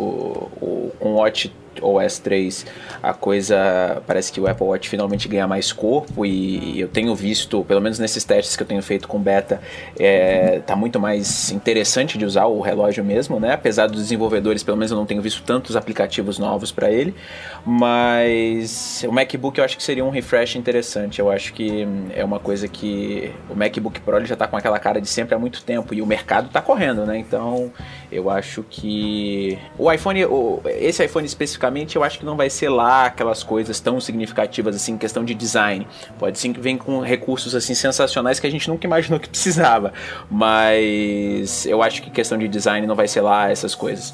o, 0.61 0.91
um 1.01 1.09
Watch 1.15 1.51
OS 1.81 2.19
3 2.19 2.65
a 3.01 3.13
coisa 3.13 4.01
parece 4.05 4.31
que 4.31 4.39
o 4.39 4.47
Apple 4.47 4.65
Watch 4.65 4.89
finalmente 4.89 5.27
ganha 5.27 5.47
mais 5.47 5.71
corpo 5.71 6.25
e 6.25 6.79
eu 6.79 6.87
tenho 6.87 7.13
visto, 7.15 7.63
pelo 7.63 7.81
menos 7.81 7.99
nesses 7.99 8.23
testes 8.23 8.55
que 8.55 8.63
eu 8.63 8.67
tenho 8.67 8.81
feito 8.81 9.07
com 9.07 9.19
beta, 9.19 9.61
é, 9.97 10.59
tá 10.65 10.75
muito 10.75 10.99
mais 10.99 11.51
interessante 11.51 12.17
de 12.17 12.25
usar 12.25 12.45
o 12.45 12.61
relógio 12.61 13.03
mesmo, 13.03 13.39
né? 13.39 13.53
Apesar 13.53 13.87
dos 13.87 14.01
desenvolvedores, 14.01 14.63
pelo 14.63 14.77
menos 14.77 14.91
eu 14.91 14.97
não 14.97 15.05
tenho 15.05 15.21
visto 15.21 15.43
tantos 15.43 15.75
aplicativos 15.75 16.37
novos 16.37 16.71
para 16.71 16.91
ele, 16.91 17.15
mas 17.65 19.03
o 19.07 19.11
MacBook 19.11 19.57
eu 19.57 19.65
acho 19.65 19.77
que 19.77 19.83
seria 19.83 20.03
um 20.03 20.09
refresh 20.09 20.55
interessante. 20.55 21.19
Eu 21.19 21.31
acho 21.31 21.53
que 21.53 21.87
é 22.15 22.23
uma 22.23 22.39
coisa 22.39 22.67
que 22.67 23.31
o 23.49 23.55
MacBook 23.55 23.99
Pro 24.01 24.17
ele 24.17 24.25
já 24.25 24.35
tá 24.35 24.47
com 24.47 24.57
aquela 24.57 24.79
cara 24.79 25.01
de 25.01 25.07
sempre 25.07 25.35
há 25.35 25.39
muito 25.39 25.63
tempo 25.63 25.93
e 25.93 26.01
o 26.01 26.05
mercado 26.05 26.49
tá 26.49 26.61
correndo, 26.61 27.05
né? 27.05 27.17
Então 27.17 27.71
eu 28.11 28.29
acho 28.29 28.63
que 28.69 29.57
o 29.77 29.91
iPhone, 29.91 30.19
esse 30.65 31.03
iPhone 31.03 31.25
especificamente, 31.61 31.95
eu 31.95 32.03
acho 32.03 32.17
que 32.17 32.25
não 32.25 32.35
vai 32.35 32.49
ser 32.49 32.69
lá 32.69 33.05
aquelas 33.05 33.43
coisas 33.43 33.79
tão 33.79 33.99
significativas 33.99 34.75
assim, 34.75 34.97
questão 34.97 35.23
de 35.23 35.33
design. 35.35 35.87
Pode 36.17 36.39
sim 36.39 36.51
que 36.51 36.59
vem 36.59 36.77
com 36.77 36.99
recursos 36.99 37.53
assim 37.53 37.75
sensacionais 37.75 38.39
que 38.39 38.47
a 38.47 38.49
gente 38.49 38.67
nunca 38.67 38.87
imaginou 38.87 39.19
que 39.19 39.29
precisava, 39.29 39.93
mas 40.29 41.65
eu 41.65 41.83
acho 41.83 42.01
que 42.01 42.09
questão 42.09 42.37
de 42.37 42.47
design 42.47 42.87
não 42.87 42.95
vai 42.95 43.07
ser 43.07 43.21
lá 43.21 43.49
essas 43.49 43.75
coisas. 43.75 44.13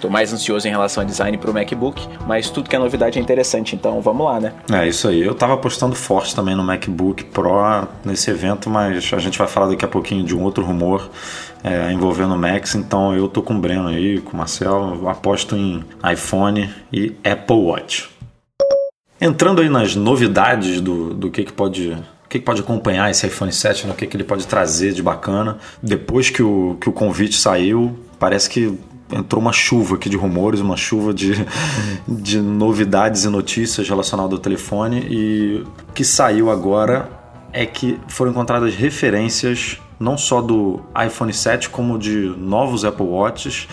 Tô 0.00 0.08
mais 0.08 0.32
ansioso 0.32 0.66
em 0.68 0.70
relação 0.70 1.02
a 1.02 1.06
design 1.06 1.36
pro 1.38 1.52
MacBook, 1.52 2.06
mas 2.26 2.50
tudo 2.50 2.70
que 2.70 2.76
é 2.76 2.78
novidade 2.78 3.18
é 3.18 3.22
interessante, 3.22 3.74
então 3.74 4.00
vamos 4.00 4.26
lá, 4.26 4.38
né? 4.38 4.52
É 4.72 4.86
isso 4.86 5.08
aí. 5.08 5.20
Eu 5.20 5.34
tava 5.34 5.54
apostando 5.54 5.94
forte 5.94 6.34
também 6.34 6.54
no 6.54 6.62
MacBook 6.62 7.24
Pro 7.24 7.88
nesse 8.04 8.30
evento, 8.30 8.70
mas 8.70 9.12
a 9.12 9.18
gente 9.18 9.38
vai 9.38 9.48
falar 9.48 9.68
daqui 9.68 9.84
a 9.84 9.88
pouquinho 9.88 10.24
de 10.24 10.36
um 10.36 10.42
outro 10.42 10.64
rumor 10.64 11.10
é, 11.64 11.92
envolvendo 11.92 12.34
o 12.34 12.38
Max, 12.38 12.74
então 12.74 13.14
eu 13.14 13.28
tô 13.28 13.42
com 13.42 13.54
o 13.54 13.58
Breno 13.58 13.88
aí, 13.88 14.20
com 14.20 14.32
o 14.32 14.36
Marcel, 14.36 15.08
aposto 15.08 15.56
em 15.56 15.84
iPhone 16.12 16.72
e 16.92 17.16
Apple 17.24 17.56
Watch. 17.56 18.08
Entrando 19.20 19.60
aí 19.60 19.68
nas 19.68 19.96
novidades 19.96 20.80
do, 20.80 21.12
do 21.12 21.30
que, 21.30 21.42
que 21.42 21.52
pode 21.52 21.96
o 22.24 22.28
que, 22.28 22.38
pode 22.38 22.60
acompanhar 22.60 23.10
esse 23.10 23.26
iPhone 23.26 23.50
7, 23.50 23.86
né? 23.86 23.92
o 23.94 23.96
que 23.96 24.04
ele 24.14 24.22
pode 24.22 24.46
trazer 24.46 24.92
de 24.92 25.02
bacana. 25.02 25.56
Depois 25.82 26.28
que 26.28 26.42
o, 26.42 26.76
que 26.78 26.86
o 26.86 26.92
convite 26.92 27.34
saiu, 27.34 27.98
parece 28.18 28.50
que 28.50 28.78
entrou 29.12 29.40
uma 29.40 29.52
chuva 29.52 29.96
aqui 29.96 30.08
de 30.08 30.16
rumores, 30.16 30.60
uma 30.60 30.76
chuva 30.76 31.12
de, 31.14 31.32
de 32.06 32.40
novidades 32.40 33.24
e 33.24 33.28
notícias 33.28 33.88
relacionadas 33.88 34.32
ao 34.32 34.38
telefone. 34.38 35.06
E 35.08 35.64
o 35.88 35.92
que 35.92 36.04
saiu 36.04 36.50
agora 36.50 37.08
é 37.52 37.64
que 37.64 37.98
foram 38.08 38.30
encontradas 38.30 38.74
referências 38.74 39.80
não 39.98 40.16
só 40.16 40.40
do 40.40 40.80
iPhone 41.04 41.32
7 41.32 41.70
como 41.70 41.98
de 41.98 42.34
novos 42.38 42.84
Apple 42.84 43.06
Watches 43.06 43.66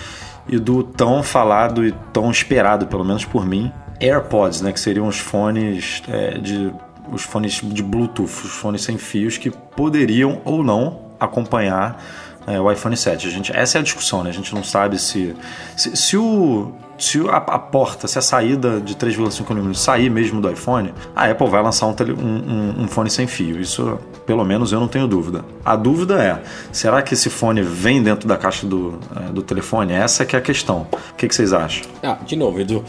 e 0.47 0.57
do 0.57 0.83
tão 0.83 1.21
falado 1.21 1.85
e 1.85 1.91
tão 2.11 2.31
esperado, 2.31 2.87
pelo 2.87 3.03
menos 3.03 3.25
por 3.25 3.45
mim, 3.45 3.71
AirPods, 3.99 4.61
né, 4.61 4.71
que 4.71 4.79
seriam 4.79 5.07
os 5.07 5.19
fones 5.19 6.01
é, 6.07 6.37
de 6.37 6.73
os 7.11 7.21
fones 7.21 7.61
de 7.63 7.83
Bluetooth, 7.83 8.23
os 8.23 8.51
fones 8.51 8.81
sem 8.81 8.97
fios 8.97 9.37
que 9.37 9.51
poderiam 9.51 10.41
ou 10.43 10.63
não 10.63 11.01
acompanhar 11.19 12.03
é, 12.47 12.59
o 12.59 12.71
iPhone 12.71 12.95
7. 12.95 13.27
A 13.27 13.31
gente, 13.31 13.55
essa 13.55 13.77
é 13.77 13.81
a 13.81 13.83
discussão, 13.83 14.23
né? 14.23 14.29
A 14.29 14.33
gente 14.33 14.53
não 14.53 14.63
sabe 14.63 14.99
se, 14.99 15.35
se, 15.75 15.95
se 15.95 16.17
o, 16.17 16.71
se 16.97 17.19
a, 17.27 17.37
a, 17.37 17.59
porta, 17.59 18.07
se 18.07 18.17
a 18.17 18.21
saída 18.21 18.79
de 18.79 18.95
3,5 18.95 19.49
mm 19.51 19.73
sair 19.75 20.09
mesmo 20.09 20.39
do 20.39 20.49
iPhone, 20.49 20.93
a 21.15 21.29
Apple 21.29 21.47
vai 21.47 21.61
lançar 21.61 21.87
um, 21.87 21.91
um, 21.91 22.83
um, 22.83 22.87
fone 22.87 23.09
sem 23.09 23.27
fio. 23.27 23.59
Isso, 23.59 23.99
pelo 24.25 24.43
menos, 24.45 24.71
eu 24.71 24.79
não 24.79 24.87
tenho 24.87 25.07
dúvida. 25.07 25.43
A 25.63 25.75
dúvida 25.75 26.21
é, 26.21 26.41
será 26.71 27.01
que 27.01 27.13
esse 27.13 27.29
fone 27.29 27.61
vem 27.61 28.01
dentro 28.01 28.27
da 28.27 28.37
caixa 28.37 28.65
do, 28.65 28.99
é, 29.15 29.31
do 29.31 29.41
telefone? 29.41 29.93
Essa 29.93 30.25
que 30.25 30.35
é 30.35 30.39
a 30.39 30.41
questão. 30.41 30.87
O 30.91 31.15
que, 31.15 31.27
que 31.27 31.35
vocês 31.35 31.53
acham? 31.53 31.85
Ah, 32.01 32.17
de 32.25 32.35
novo, 32.35 32.59
Edu. 32.59 32.83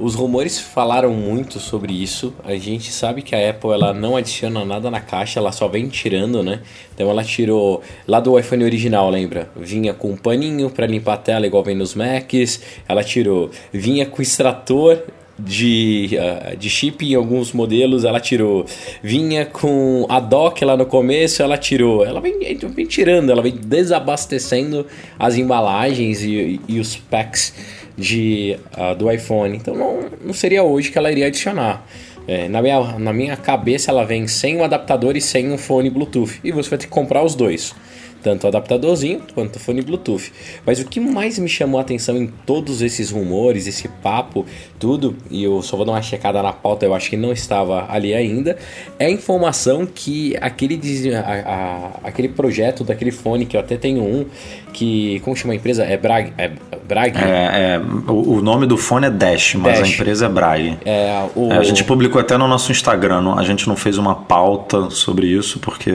Os 0.00 0.14
rumores 0.14 0.58
falaram 0.58 1.12
muito 1.12 1.60
sobre 1.60 1.92
isso. 1.92 2.34
A 2.44 2.54
gente 2.56 2.90
sabe 2.90 3.22
que 3.22 3.34
a 3.34 3.50
Apple 3.50 3.70
ela 3.70 3.92
não 3.92 4.16
adiciona 4.16 4.64
nada 4.64 4.90
na 4.90 5.00
caixa, 5.00 5.38
ela 5.38 5.52
só 5.52 5.68
vem 5.68 5.88
tirando, 5.88 6.42
né? 6.42 6.60
Então 6.94 7.08
ela 7.10 7.22
tirou 7.22 7.82
lá 8.06 8.18
do 8.18 8.38
iPhone 8.38 8.64
original, 8.64 9.10
lembra? 9.10 9.50
Vinha 9.54 9.92
com 9.92 10.10
um 10.10 10.16
paninho 10.16 10.70
para 10.70 10.86
limpar 10.86 11.14
a 11.14 11.18
tela 11.18 11.46
igual 11.46 11.62
vem 11.62 11.76
nos 11.76 11.94
Macs. 11.94 12.60
Ela 12.88 13.04
tirou, 13.04 13.50
vinha 13.72 14.06
com 14.06 14.22
extrator 14.22 15.04
de, 15.38 16.10
uh, 16.14 16.56
de 16.56 16.70
chip 16.70 17.04
em 17.04 17.14
alguns 17.14 17.52
modelos, 17.52 18.04
ela 18.04 18.20
tirou. 18.20 18.64
Vinha 19.02 19.46
com 19.46 20.06
a 20.08 20.20
dock 20.20 20.64
lá 20.64 20.76
no 20.76 20.86
começo, 20.86 21.42
ela 21.42 21.58
tirou. 21.58 22.04
Ela 22.04 22.20
vem, 22.20 22.38
vem 22.56 22.86
tirando, 22.86 23.30
ela 23.30 23.42
vem 23.42 23.54
desabastecendo 23.54 24.86
as 25.18 25.36
embalagens 25.36 26.22
e, 26.22 26.60
e 26.68 26.80
os 26.80 26.96
packs 26.96 27.52
de, 27.96 28.56
uh, 28.76 28.94
do 28.94 29.10
iPhone. 29.10 29.56
Então 29.56 29.74
não, 29.74 30.10
não 30.24 30.32
seria 30.32 30.62
hoje 30.62 30.90
que 30.90 30.98
ela 30.98 31.10
iria 31.10 31.26
adicionar. 31.26 31.86
É, 32.26 32.48
na, 32.48 32.62
minha, 32.62 32.98
na 32.98 33.12
minha 33.12 33.36
cabeça 33.36 33.90
ela 33.90 34.04
vem 34.04 34.28
sem 34.28 34.56
o 34.56 34.62
adaptador 34.62 35.16
e 35.16 35.20
sem 35.20 35.52
o 35.52 35.58
fone 35.58 35.90
Bluetooth. 35.90 36.40
E 36.44 36.52
você 36.52 36.70
vai 36.70 36.78
ter 36.78 36.86
que 36.86 36.92
comprar 36.92 37.22
os 37.22 37.34
dois 37.34 37.74
tanto 38.22 38.44
o 38.44 38.48
adaptadorzinho 38.48 39.22
quanto 39.34 39.56
o 39.56 39.58
fone 39.58 39.82
Bluetooth. 39.82 40.32
Mas 40.64 40.78
o 40.80 40.84
que 40.86 41.00
mais 41.00 41.38
me 41.38 41.48
chamou 41.48 41.78
a 41.78 41.82
atenção 41.82 42.16
em 42.16 42.26
todos 42.26 42.80
esses 42.82 43.10
rumores, 43.10 43.66
esse 43.66 43.88
papo, 43.88 44.46
tudo, 44.78 45.16
e 45.30 45.44
eu 45.44 45.62
só 45.62 45.76
vou 45.76 45.84
dar 45.84 45.92
uma 45.92 46.02
checada 46.02 46.42
na 46.42 46.52
pauta, 46.52 46.86
eu 46.86 46.94
acho 46.94 47.10
que 47.10 47.16
não 47.16 47.32
estava 47.32 47.86
ali 47.90 48.14
ainda, 48.14 48.56
é 48.98 49.06
a 49.06 49.10
informação 49.10 49.86
que 49.86 50.36
aquele, 50.40 50.80
a, 51.14 51.20
a, 51.20 52.08
aquele 52.08 52.28
projeto 52.28 52.84
daquele 52.84 53.10
fone, 53.10 53.46
que 53.46 53.56
eu 53.56 53.60
até 53.60 53.76
tenho 53.76 54.02
um, 54.02 54.26
que. 54.72 55.20
Como 55.20 55.36
chama 55.36 55.52
a 55.52 55.56
empresa? 55.56 55.84
É 55.84 55.96
Brag? 55.96 56.32
É, 56.38 56.50
Brag? 56.88 57.16
É, 57.16 57.74
é 57.74 57.80
o, 58.08 58.38
o, 58.38 58.42
nome 58.42 58.66
do 58.66 58.76
fone 58.76 59.06
é 59.06 59.10
Dash, 59.10 59.54
mas 59.54 59.78
Dash. 59.78 59.88
a 59.88 59.92
empresa 59.92 60.26
é 60.26 60.28
Brag. 60.28 60.78
É, 60.84 61.24
o... 61.36 61.52
É, 61.52 61.58
a 61.58 61.62
gente 61.62 61.84
publicou 61.84 62.20
até 62.20 62.36
no 62.36 62.48
nosso 62.48 62.72
Instagram, 62.72 63.34
a 63.36 63.44
gente 63.44 63.68
não 63.68 63.76
fez 63.76 63.98
uma 63.98 64.14
pauta 64.14 64.90
sobre 64.90 65.26
isso, 65.26 65.58
porque. 65.60 65.92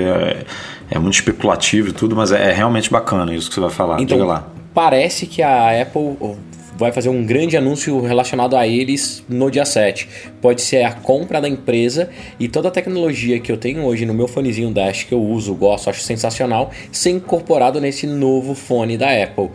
É 0.90 0.98
muito 0.98 1.16
especulativo 1.16 1.90
e 1.90 1.92
tudo, 1.92 2.16
mas 2.16 2.32
é, 2.32 2.50
é, 2.50 2.54
realmente 2.54 2.90
bacana 2.90 3.34
isso 3.34 3.50
que 3.50 3.56
você 3.56 3.62
vai 3.62 3.70
falar. 3.70 4.02
Então, 4.02 4.18
Diga 4.18 4.28
lá. 4.28 4.48
Parece 4.74 5.26
que 5.26 5.42
a 5.42 5.82
Apple 5.82 6.16
vai 6.78 6.92
fazer 6.92 7.10
um 7.10 7.26
grande 7.26 7.58
anúncio 7.58 8.00
relacionado 8.02 8.56
a 8.56 8.68
eles 8.68 9.24
no 9.28 9.50
dia 9.50 9.66
7. 9.66 10.08
Pode 10.40 10.62
ser 10.62 10.84
a 10.84 10.94
compra 10.94 11.42
da 11.42 11.50
empresa 11.50 12.10
e 12.40 12.48
toda 12.48 12.68
a 12.68 12.72
tecnologia 12.72 13.40
que 13.40 13.52
eu 13.52 13.58
tenho 13.58 13.84
hoje 13.84 14.06
no 14.06 14.14
meu 14.14 14.28
fonezinho 14.28 14.72
Dash, 14.72 15.04
que 15.04 15.14
eu 15.14 15.22
uso, 15.22 15.56
gosto, 15.56 15.90
acho 15.90 16.02
sensacional, 16.02 16.72
ser 16.92 17.10
incorporado 17.10 17.82
nesse 17.82 18.06
novo 18.06 18.54
fone 18.54 18.98
da 18.98 19.10
Apple. 19.12 19.50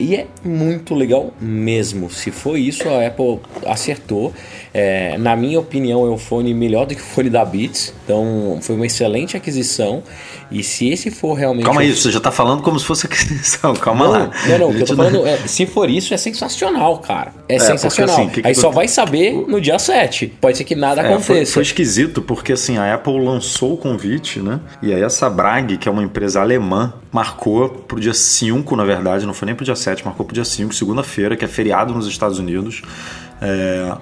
E 0.00 0.14
é 0.14 0.26
muito 0.44 0.94
legal 0.94 1.32
mesmo. 1.40 2.10
Se 2.10 2.30
foi 2.30 2.60
isso, 2.60 2.88
a 2.88 3.06
Apple 3.06 3.40
acertou. 3.66 4.32
É, 4.72 5.16
na 5.18 5.34
minha 5.34 5.58
opinião, 5.58 6.06
é 6.06 6.10
o 6.10 6.18
fone 6.18 6.54
melhor 6.54 6.86
do 6.86 6.94
que 6.94 7.00
o 7.00 7.04
fone 7.04 7.30
da 7.30 7.44
Beats. 7.44 7.92
Então, 8.04 8.58
foi 8.62 8.76
uma 8.76 8.86
excelente 8.86 9.36
aquisição. 9.36 10.02
E 10.50 10.62
se 10.62 10.88
esse 10.88 11.10
for 11.10 11.34
realmente. 11.34 11.64
Calma 11.64 11.82
aí, 11.82 11.94
você 11.94 12.10
já 12.10 12.20
tá 12.20 12.30
falando 12.30 12.62
como 12.62 12.78
se 12.78 12.86
fosse 12.86 13.06
aquisição. 13.06 13.74
Calma 13.76 14.04
não, 14.04 14.12
lá. 14.12 14.30
Não, 14.46 14.58
não. 14.58 14.70
O 14.70 14.74
que 14.74 14.82
eu 14.82 14.86
tô 14.86 14.96
falando 14.96 15.26
é, 15.26 15.36
se 15.46 15.66
for 15.66 15.90
isso, 15.90 16.14
é 16.14 16.16
sensacional, 16.16 16.98
cara. 16.98 17.32
É, 17.48 17.56
é 17.56 17.58
sensacional. 17.58 18.14
Assim, 18.14 18.28
que 18.28 18.42
que 18.42 18.48
aí 18.48 18.54
só 18.54 18.70
vai 18.70 18.88
saber 18.88 19.32
no 19.46 19.60
dia 19.60 19.78
7. 19.78 20.28
Pode 20.40 20.56
ser 20.56 20.64
que 20.64 20.74
nada 20.74 21.02
é, 21.02 21.04
aconteça. 21.06 21.26
Foi, 21.26 21.46
foi, 21.46 21.62
esquisito, 21.62 22.22
porque 22.22 22.52
assim, 22.52 22.78
a 22.78 22.94
Apple 22.94 23.18
lançou 23.18 23.74
o 23.74 23.76
convite, 23.76 24.40
né? 24.40 24.60
E 24.82 24.92
aí 24.92 25.02
essa 25.02 25.28
Bragg, 25.28 25.76
que 25.76 25.88
é 25.88 25.92
uma 25.92 26.02
empresa 26.02 26.40
alemã, 26.40 26.94
marcou 27.12 27.68
pro 27.68 28.00
dia 28.00 28.14
5, 28.14 28.76
na 28.76 28.84
verdade, 28.84 29.26
não 29.26 29.34
foi 29.34 29.46
nem 29.46 29.54
pro 29.54 29.64
dia 29.64 29.76
7, 29.76 29.87
marcou 30.04 30.24
pro 30.24 30.34
dia 30.34 30.44
5, 30.44 30.74
segunda-feira, 30.74 31.36
que 31.36 31.44
é 31.44 31.48
feriado 31.48 31.94
nos 31.94 32.06
Estados 32.06 32.38
Unidos. 32.38 32.82
É, 33.40 33.96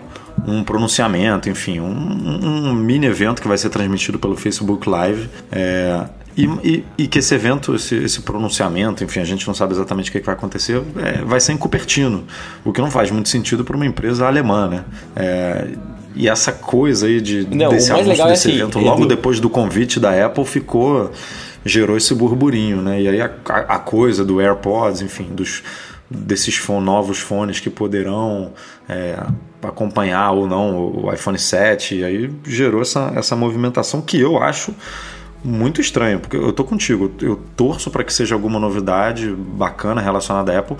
um 0.47 0.63
pronunciamento, 0.63 1.49
enfim, 1.49 1.81
um, 1.81 2.69
um, 2.69 2.75
mini 2.75 3.07
evento 3.07 3.41
que 3.41 3.49
vai 3.49 3.57
ser 3.57 3.71
transmitido 3.71 4.19
pelo 4.19 4.37
Facebook 4.37 4.89
Live. 4.89 5.29
É, 5.51 6.05
e, 6.37 6.45
e, 6.63 6.85
e, 6.99 7.07
que 7.07 7.19
esse 7.19 7.35
evento, 7.35 7.75
esse, 7.75 7.95
esse, 7.95 8.21
pronunciamento, 8.21 9.03
enfim, 9.03 9.21
a 9.21 9.25
gente 9.25 9.47
não 9.47 9.55
sabe 9.55 9.73
exatamente 9.73 10.11
o 10.11 10.13
que, 10.13 10.19
é 10.19 10.21
que 10.21 10.27
vai 10.27 10.35
acontecer, 10.35 10.83
é, 10.99 11.25
vai 11.25 11.41
ser 11.41 11.53
em 11.53 11.57
Cupertino, 11.57 12.25
o 12.63 12.73
que 12.73 12.81
não 12.81 12.91
faz 12.91 13.11
muito 13.11 13.31
sentido 13.31 13.65
para 13.65 13.75
uma 13.75 13.87
empresa 13.87 14.27
alemã, 14.27 14.69
né? 14.69 14.85
É, 15.17 15.69
e 16.15 16.29
essa 16.29 16.53
coisa 16.53 17.07
aí 17.07 17.21
de, 17.21 17.47
não, 17.55 17.71
desse 17.71 17.91
anúncio 17.91 18.13
é 18.13 18.29
desse 18.29 18.49
assim, 18.49 18.59
evento, 18.59 18.79
logo 18.79 19.03
Edu... 19.03 19.09
depois 19.09 19.41
do 19.41 19.49
convite 19.49 19.99
da 19.99 20.27
Apple, 20.27 20.45
ficou 20.45 21.11
gerou 21.67 21.97
esse 21.97 22.15
burburinho, 22.15 22.81
né? 22.81 23.01
E 23.01 23.09
aí 23.09 23.21
a, 23.21 23.31
a 23.69 23.79
coisa 23.79 24.25
do 24.25 24.41
AirPods, 24.41 25.03
enfim, 25.03 25.29
dos 25.35 25.63
desses 26.09 26.65
novos 26.69 27.19
fones 27.19 27.59
que 27.59 27.69
poderão 27.69 28.53
é, 28.89 29.19
acompanhar 29.61 30.31
ou 30.31 30.47
não 30.47 30.77
o 30.77 31.13
iPhone 31.13 31.39
7, 31.39 31.97
e 31.97 32.05
aí 32.05 32.31
gerou 32.45 32.81
essa, 32.81 33.13
essa 33.17 33.35
movimentação 33.35 34.01
que 34.01 34.21
eu 34.21 34.41
acho 34.41 34.73
muito 35.45 35.81
estranho, 35.81 36.19
porque 36.19 36.37
eu 36.37 36.53
tô 36.53 36.65
contigo, 36.65 37.13
eu 37.21 37.41
torço 37.57 37.91
para 37.91 38.03
que 38.03 38.13
seja 38.13 38.35
alguma 38.35 38.59
novidade 38.59 39.31
bacana 39.31 40.01
relacionada 40.01 40.53
à 40.53 40.59
Apple, 40.59 40.77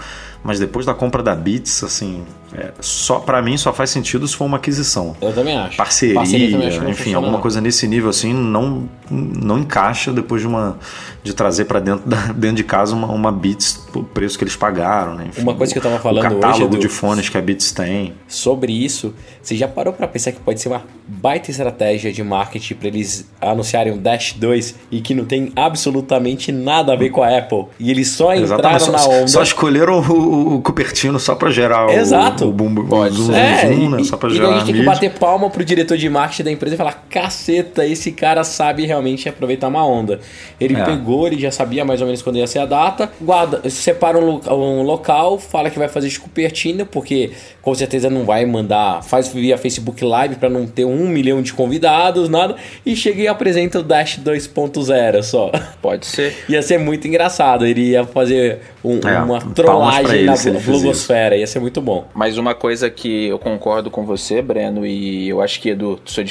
mas 0.47 0.61
depois 0.61 0.87
da 0.87 0.95
compra 0.95 1.25
da 1.25 1.35
Beats, 1.35 1.83
assim, 1.83 2.23
é, 2.55 2.71
só 2.81 3.19
para 3.19 3.43
mim 3.43 3.57
só 3.57 3.73
faz 3.73 3.91
sentido 3.91 4.29
se 4.29 4.37
for 4.37 4.45
uma 4.45 4.59
aquisição. 4.59 5.17
Eu 5.21 5.33
também 5.33 5.57
acho. 5.57 5.77
Parceria, 5.77 6.15
Parceria 6.15 6.53
também 6.53 6.69
acho 6.69 6.89
enfim, 6.89 7.15
alguma 7.15 7.41
coisa 7.41 7.61
nesse 7.61 7.89
nível 7.89 8.09
assim 8.09 8.33
não 8.33 8.89
não 9.11 9.59
encaixa 9.59 10.13
depois 10.13 10.41
de 10.41 10.47
uma 10.47 10.79
de 11.25 11.35
trazer 11.35 11.65
para 11.65 11.81
dentro 11.81 12.09
da, 12.09 12.17
dentro 12.33 12.57
de 12.57 12.65
casa 12.65 12.95
uma, 12.95 13.09
uma 13.09 13.33
Beats 13.33 13.85
o 13.93 14.05
preço 14.05 14.39
que 14.39 14.45
eles 14.45 14.55
pagaram, 14.55 15.15
né? 15.15 15.27
Enfim, 15.29 15.43
uma 15.43 15.55
coisa 15.55 15.73
que 15.73 15.79
eu 15.79 15.83
tava 15.83 15.99
falando 15.99 16.21
o 16.21 16.35
catálogo 16.35 16.75
hoje, 16.75 16.81
de 16.81 16.89
fones 16.89 17.29
que 17.29 17.37
a 17.37 17.41
Beats 17.41 17.73
tem. 17.73 18.13
Sobre 18.29 18.73
isso, 18.73 19.15
você 19.43 19.57
já 19.57 19.67
parou 19.67 19.93
para 19.93 20.07
pensar 20.07 20.33
que 20.33 20.41
pode 20.41 20.61
ser 20.61 20.69
uma 20.69 20.83
baita 21.07 21.51
estratégia 21.51 22.13
de 22.13 22.23
marketing 22.23 22.75
para 22.75 22.89
eles 22.89 23.29
anunciarem 23.41 23.93
o 23.93 23.97
Dash 23.97 24.35
2 24.35 24.75
e 24.91 25.01
que 25.01 25.15
não 25.15 25.25
tem 25.25 25.51
absolutamente 25.57 26.53
nada 26.53 26.93
a 26.93 26.97
ver 26.97 27.11
com 27.11 27.23
a 27.23 27.39
Apple 27.39 27.67
e 27.81 27.91
eles 27.91 28.09
só 28.09 28.35
entraram 28.35 28.79
só, 28.79 28.93
na 28.93 29.05
onda. 29.05 29.29
Só 29.29 29.43
escolheram 29.43 30.01
o, 30.01 30.36
o, 30.37 30.57
o 30.57 30.63
Cupertino 30.63 31.19
só 31.19 31.35
para 31.35 31.51
gerar 31.51 31.89
Exato. 31.91 32.45
o, 32.45 32.49
o 32.49 32.53
boom, 32.53 32.75
Pode. 32.87 33.17
Zoom, 33.17 33.35
é, 33.35 33.67
zoom, 33.67 33.91
né? 33.91 34.05
Só 34.05 34.17
pra 34.17 34.29
gerar 34.29 34.49
a 34.49 34.59
gente 34.59 34.67
tem 34.67 34.75
que 34.75 34.83
bater 34.83 35.11
palma 35.13 35.51
pro 35.51 35.65
diretor 35.65 35.97
de 35.97 36.09
marketing 36.09 36.45
da 36.45 36.51
empresa 36.53 36.75
e 36.75 36.79
falar: 36.79 37.07
caceta, 37.09 37.87
esse 37.87 38.13
cara 38.13 38.45
sabe 38.45 38.87
realmente 38.87 39.29
aproveitar 39.29 39.69
uma 39.69 39.87
onda. 39.87 40.21
Ele 40.61 40.77
é. 40.77 40.85
pegou, 40.85 41.27
ele 41.27 41.41
já 41.41 41.51
sabia 41.51 41.85
mais 41.85 42.01
ou 42.01 42.07
menos 42.07 42.23
quando 42.23 42.37
ia 42.37 42.47
ser 42.47 42.61
a 42.61 42.67
data, 42.67 43.11
guarda, 43.21 43.69
separa 43.71 44.19
um, 44.19 44.41
um 44.51 44.83
local, 44.83 45.39
fala 45.39 45.71
que 45.71 45.79
vai 45.79 45.89
fazer 45.89 46.09
de 46.09 46.21
Cupertino, 46.21 46.87
porque 46.87 47.33
com 47.63 47.75
certeza 47.75 48.09
não 48.09 48.25
vai 48.25 48.47
mandar, 48.47 49.03
faz 49.03 49.29
via 49.29 49.59
Facebook 49.59 50.05
Live 50.05 50.37
para 50.37 50.49
não 50.49 50.67
ter 50.67 50.85
um 50.85 51.09
milhão 51.09 51.43
de 51.43 51.53
convidados, 51.53 52.29
nada, 52.29 52.57
e 52.85 52.95
chega 52.95 53.23
e 53.23 53.29
apresenta 53.29 53.81
o 53.81 53.83
Dash 53.83 54.21
2.0 54.25 55.23
só. 55.23 55.51
Pode 55.83 56.07
ser. 56.07 56.37
ia 56.49 56.63
ser 56.63 56.79
muito 56.79 57.09
engraçado, 57.09 57.67
ele 57.67 57.91
ia 57.91 58.05
fazer 58.05 58.61
um, 58.85 59.01
é, 59.07 59.19
uma 59.19 59.41
trollagem 59.41 60.26
na 60.27 60.61
blogosfera, 60.61 61.37
ia 61.37 61.47
ser 61.47 61.61
muito 61.61 61.81
bom. 61.81 62.07
Mas 62.15 62.39
uma 62.39 62.55
coisa 62.55 62.91
que 62.91 63.27
eu 63.27 63.39
concordo 63.39 63.91
com 63.91 64.05
você, 64.05 64.43
Breno, 64.43 64.87
e 64.87 65.29
eu 65.29 65.41
acho 65.41 65.61
que 65.61 65.71
Edu, 65.71 66.01
sua, 66.05 66.25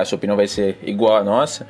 a 0.00 0.04
sua 0.04 0.16
opinião 0.16 0.36
vai 0.36 0.46
ser 0.46 0.78
igual 0.82 1.16
à 1.16 1.24
nossa. 1.24 1.66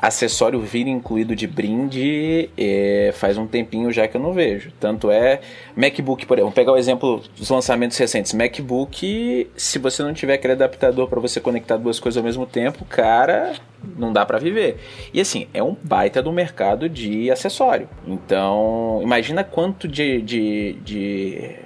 Acessório 0.00 0.60
vir 0.60 0.86
incluído 0.86 1.36
de 1.36 1.46
brinde 1.46 2.48
é, 2.56 3.12
faz 3.14 3.36
um 3.36 3.46
tempinho 3.46 3.92
já 3.92 4.08
que 4.08 4.16
eu 4.16 4.20
não 4.20 4.32
vejo. 4.32 4.72
Tanto 4.80 5.10
é 5.10 5.40
MacBook, 5.76 6.26
por 6.26 6.34
exemplo, 6.34 6.44
vamos 6.44 6.54
pegar 6.54 6.72
o 6.72 6.76
exemplo 6.76 7.22
dos 7.36 7.48
lançamentos 7.50 7.96
recentes. 7.96 8.32
MacBook, 8.32 9.50
se 9.56 9.78
você 9.78 10.02
não 10.02 10.12
tiver 10.12 10.34
aquele 10.34 10.54
adaptador 10.54 11.08
para 11.08 11.20
você 11.20 11.40
conectar 11.40 11.76
duas 11.76 12.00
coisas 12.00 12.16
ao 12.16 12.24
mesmo 12.24 12.46
tempo, 12.46 12.84
cara, 12.84 13.54
não 13.96 14.12
dá 14.12 14.24
para 14.24 14.38
viver. 14.38 14.78
E 15.12 15.20
assim, 15.20 15.46
é 15.52 15.62
um 15.62 15.76
baita 15.82 16.22
do 16.22 16.32
mercado 16.32 16.88
de 16.88 17.30
acessório. 17.30 17.88
Então, 18.06 19.00
imagina 19.02 19.44
quanto 19.44 19.88
de, 19.88 20.20
de, 20.20 20.72
de 20.82 21.09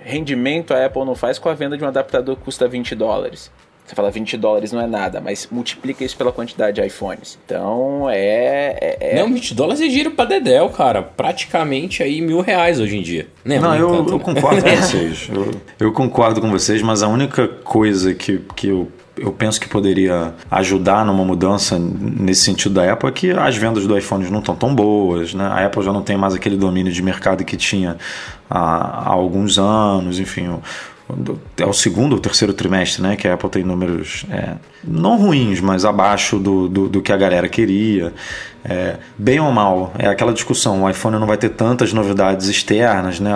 rendimento 0.02 0.72
a 0.72 0.86
Apple 0.86 1.04
não 1.04 1.14
faz 1.14 1.38
com 1.38 1.48
a 1.48 1.54
venda 1.54 1.76
de 1.76 1.84
um 1.84 1.88
adaptador 1.88 2.36
que 2.36 2.42
custa 2.42 2.68
20 2.68 2.94
dólares. 2.94 3.50
Você 3.86 3.94
fala 3.94 4.10
20 4.10 4.38
dólares 4.38 4.72
não 4.72 4.80
é 4.80 4.86
nada, 4.86 5.20
mas 5.20 5.46
multiplica 5.50 6.02
isso 6.02 6.16
pela 6.16 6.32
quantidade 6.32 6.80
de 6.80 6.86
iPhones. 6.86 7.38
Então 7.44 8.08
é. 8.08 8.76
é, 8.80 8.98
é... 9.00 9.20
Não, 9.20 9.32
20 9.32 9.54
dólares 9.54 9.80
é 9.82 9.90
giro 9.90 10.12
pra 10.12 10.24
Dedel, 10.24 10.70
cara. 10.70 11.02
Praticamente 11.02 12.02
aí 12.02 12.22
mil 12.22 12.40
reais 12.40 12.80
hoje 12.80 12.96
em 12.96 13.02
dia. 13.02 13.28
Né? 13.44 13.58
Não, 13.58 13.74
eu, 13.74 14.06
eu, 14.08 14.18
concordo 14.18 14.62
com 14.62 14.70
vocês. 14.76 15.28
Eu, 15.30 15.50
eu, 15.78 15.92
concordo 15.92 16.40
com 16.40 16.50
vocês, 16.50 16.80
mas 16.80 17.02
a 17.02 17.08
única 17.08 17.46
coisa 17.46 18.14
que, 18.14 18.40
que 18.56 18.68
eu. 18.68 18.88
Eu 19.16 19.30
penso 19.30 19.60
que 19.60 19.68
poderia 19.68 20.34
ajudar 20.50 21.04
numa 21.06 21.24
mudança 21.24 21.78
nesse 21.78 22.42
sentido 22.42 22.74
da 22.74 22.92
Apple 22.92 23.08
é 23.08 23.12
que 23.12 23.30
as 23.30 23.56
vendas 23.56 23.86
do 23.86 23.96
iPhone 23.96 24.28
não 24.28 24.40
estão 24.40 24.56
tão 24.56 24.74
boas, 24.74 25.32
né? 25.32 25.44
A 25.44 25.66
Apple 25.66 25.84
já 25.84 25.92
não 25.92 26.02
tem 26.02 26.16
mais 26.16 26.34
aquele 26.34 26.56
domínio 26.56 26.92
de 26.92 27.00
mercado 27.00 27.44
que 27.44 27.56
tinha 27.56 27.96
há, 28.48 29.08
há 29.08 29.08
alguns 29.08 29.58
anos, 29.58 30.18
enfim 30.18 30.48
é 31.58 31.66
o 31.66 31.72
segundo 31.72 32.14
ou 32.14 32.18
terceiro 32.18 32.54
trimestre, 32.54 33.02
né? 33.02 33.16
Que 33.16 33.28
a 33.28 33.34
Apple 33.34 33.50
tem 33.50 33.62
números 33.62 34.24
é, 34.30 34.54
não 34.82 35.18
ruins, 35.18 35.60
mas 35.60 35.84
abaixo 35.84 36.38
do, 36.38 36.68
do, 36.68 36.88
do 36.88 37.02
que 37.02 37.12
a 37.12 37.16
galera 37.16 37.48
queria. 37.48 38.12
É, 38.64 38.96
bem 39.18 39.38
ou 39.38 39.52
mal, 39.52 39.92
é 39.98 40.08
aquela 40.08 40.32
discussão. 40.32 40.82
O 40.82 40.90
iPhone 40.90 41.18
não 41.18 41.26
vai 41.26 41.36
ter 41.36 41.50
tantas 41.50 41.92
novidades 41.92 42.48
externas, 42.48 43.20
né? 43.20 43.32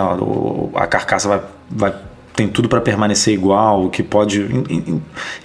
A 0.73 0.87
carcaça 0.87 1.27
vai, 1.27 1.41
vai 1.69 1.93
tem 2.39 2.47
tudo 2.47 2.69
para 2.69 2.79
permanecer 2.79 3.33
igual, 3.33 3.83
o 3.83 3.89
que 3.89 4.01
pode. 4.01 4.47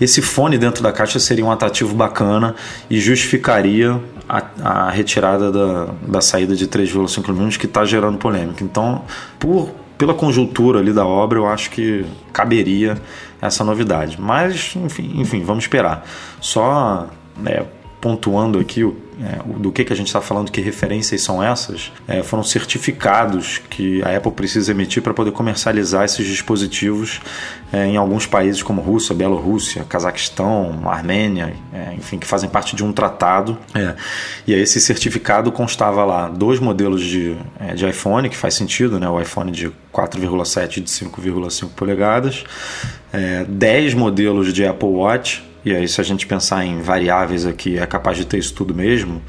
Esse 0.00 0.22
fone 0.22 0.56
dentro 0.56 0.80
da 0.80 0.92
caixa 0.92 1.18
seria 1.18 1.44
um 1.44 1.50
atrativo 1.50 1.92
bacana 1.92 2.54
e 2.88 3.00
justificaria 3.00 4.00
a, 4.28 4.44
a 4.62 4.90
retirada 4.90 5.50
da, 5.50 5.88
da 6.06 6.20
saída 6.20 6.54
de 6.54 6.68
3,5 6.68 7.28
mm 7.28 7.58
que 7.58 7.66
está 7.66 7.84
gerando 7.84 8.16
polêmica. 8.16 8.62
Então, 8.62 9.02
por 9.40 9.70
pela 9.98 10.14
conjuntura 10.14 10.78
ali 10.78 10.92
da 10.92 11.04
obra, 11.04 11.38
eu 11.38 11.48
acho 11.48 11.70
que 11.70 12.06
caberia 12.32 12.96
essa 13.42 13.64
novidade. 13.64 14.16
Mas, 14.20 14.76
enfim, 14.76 15.14
enfim 15.16 15.42
vamos 15.42 15.64
esperar. 15.64 16.06
Só 16.40 17.08
né, 17.36 17.64
pontuando 18.00 18.60
aqui 18.60 18.84
o, 18.84 18.96
é, 19.20 19.58
do 19.58 19.70
que, 19.70 19.84
que 19.84 19.92
a 19.92 19.96
gente 19.96 20.08
está 20.08 20.20
falando, 20.20 20.50
que 20.50 20.60
referências 20.60 21.22
são 21.22 21.42
essas, 21.42 21.92
é, 22.08 22.22
foram 22.22 22.42
certificados 22.42 23.60
que 23.70 24.02
a 24.02 24.16
Apple 24.16 24.32
precisa 24.32 24.72
emitir 24.72 25.02
para 25.02 25.14
poder 25.14 25.32
comercializar 25.32 26.04
esses 26.04 26.26
dispositivos 26.26 27.20
é, 27.72 27.86
em 27.86 27.96
alguns 27.96 28.26
países 28.26 28.62
como 28.62 28.80
Rússia, 28.80 29.14
Bielorrússia, 29.14 29.84
Cazaquistão, 29.84 30.82
Armênia, 30.84 31.54
é, 31.72 31.94
enfim, 31.94 32.18
que 32.18 32.26
fazem 32.26 32.48
parte 32.48 32.74
de 32.74 32.84
um 32.84 32.92
tratado. 32.92 33.58
É. 33.74 33.94
E 34.46 34.54
aí 34.54 34.60
esse 34.60 34.80
certificado 34.80 35.50
constava 35.52 36.04
lá 36.04 36.28
dois 36.28 36.58
modelos 36.58 37.02
de, 37.02 37.36
é, 37.58 37.74
de 37.74 37.88
iPhone, 37.88 38.28
que 38.28 38.36
faz 38.36 38.54
sentido, 38.54 38.98
né? 38.98 39.08
o 39.08 39.20
iPhone 39.20 39.50
de 39.50 39.70
4,7 39.92 40.78
e 40.78 40.80
de 40.80 40.90
5,5 40.90 41.70
polegadas, 41.70 42.44
10 43.48 43.94
modelos 43.94 44.52
de 44.52 44.66
Apple 44.66 44.88
Watch, 44.88 45.44
e 45.64 45.74
aí, 45.74 45.88
se 45.88 46.00
a 46.00 46.04
gente 46.04 46.26
pensar 46.26 46.64
em 46.64 46.82
variáveis 46.82 47.46
aqui, 47.46 47.78
é 47.78 47.86
capaz 47.86 48.16
de 48.16 48.24
ter 48.24 48.38
isso 48.38 48.54
tudo 48.54 48.74
mesmo, 48.74 49.22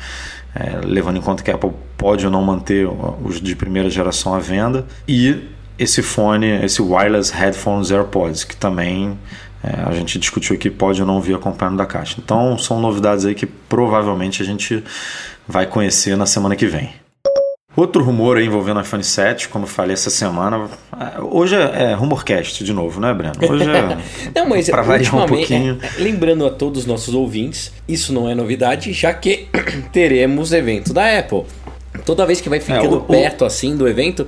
é, 0.54 0.86
levando 0.86 1.18
em 1.18 1.22
conta 1.22 1.44
que 1.44 1.50
a 1.50 1.56
Apple 1.56 1.72
pode 1.98 2.26
ou 2.26 2.32
não 2.32 2.44
manter 2.44 2.88
os 3.24 3.40
de 3.42 3.56
primeira 3.56 3.90
geração 3.90 4.34
à 4.34 4.40
venda. 4.40 4.86
E 5.08 5.48
esse 5.78 6.02
fone, 6.02 6.48
esse 6.64 6.82
wireless 6.82 7.34
headphones 7.34 7.92
AirPods, 7.92 8.44
que 8.44 8.56
também 8.56 9.18
é, 9.64 9.90
a 9.90 9.94
gente 9.94 10.20
discutiu 10.20 10.58
que 10.58 10.70
pode 10.70 11.02
ou 11.02 11.08
não 11.08 11.22
vir 11.22 11.36
acompanhando 11.36 11.78
da 11.78 11.86
caixa. 11.86 12.18
Então, 12.24 12.58
são 12.58 12.80
novidades 12.80 13.26
aí 13.26 13.34
que 13.34 13.46
provavelmente 13.46 14.42
a 14.42 14.46
gente 14.46 14.84
vai 15.48 15.66
conhecer 15.66 16.16
na 16.16 16.26
semana 16.26 16.56
que 16.56 16.66
vem. 16.66 17.05
Outro 17.76 18.04
rumor 18.04 18.38
aí 18.38 18.46
envolvendo 18.46 18.78
o 18.78 18.82
iPhone 18.82 19.04
7, 19.04 19.50
como 19.50 19.66
eu 19.66 19.70
falei 19.70 19.94
essa 19.94 20.10
semana. 20.10 20.70
É, 20.98 21.22
hoje 21.22 21.56
é, 21.56 21.92
é 21.92 21.94
Rumorcast 21.94 22.64
de 22.64 22.72
novo, 22.72 23.02
né, 23.02 23.14
Breno? 23.14 23.34
Hoje 23.50 23.70
é. 23.70 23.98
não, 24.34 24.50
mas 24.50 24.70
pra 24.70 24.82
variar 24.82 25.16
um 25.16 25.26
pouquinho. 25.26 25.78
É, 25.82 26.02
lembrando 26.02 26.46
a 26.46 26.50
todos 26.50 26.82
os 26.82 26.86
nossos 26.86 27.14
ouvintes, 27.14 27.74
isso 27.88 28.14
não 28.14 28.30
é 28.30 28.34
novidade, 28.34 28.94
já 28.94 29.14
que 29.14 29.48
teremos 29.92 30.54
evento 30.54 30.94
da 30.94 31.20
Apple. 31.20 31.44
Toda 32.04 32.26
vez 32.26 32.42
que 32.42 32.50
vai 32.50 32.60
ficando 32.60 32.96
é, 32.96 32.98
o, 32.98 33.02
perto 33.02 33.42
o... 33.42 33.46
assim 33.46 33.76
do 33.76 33.88
evento, 33.88 34.26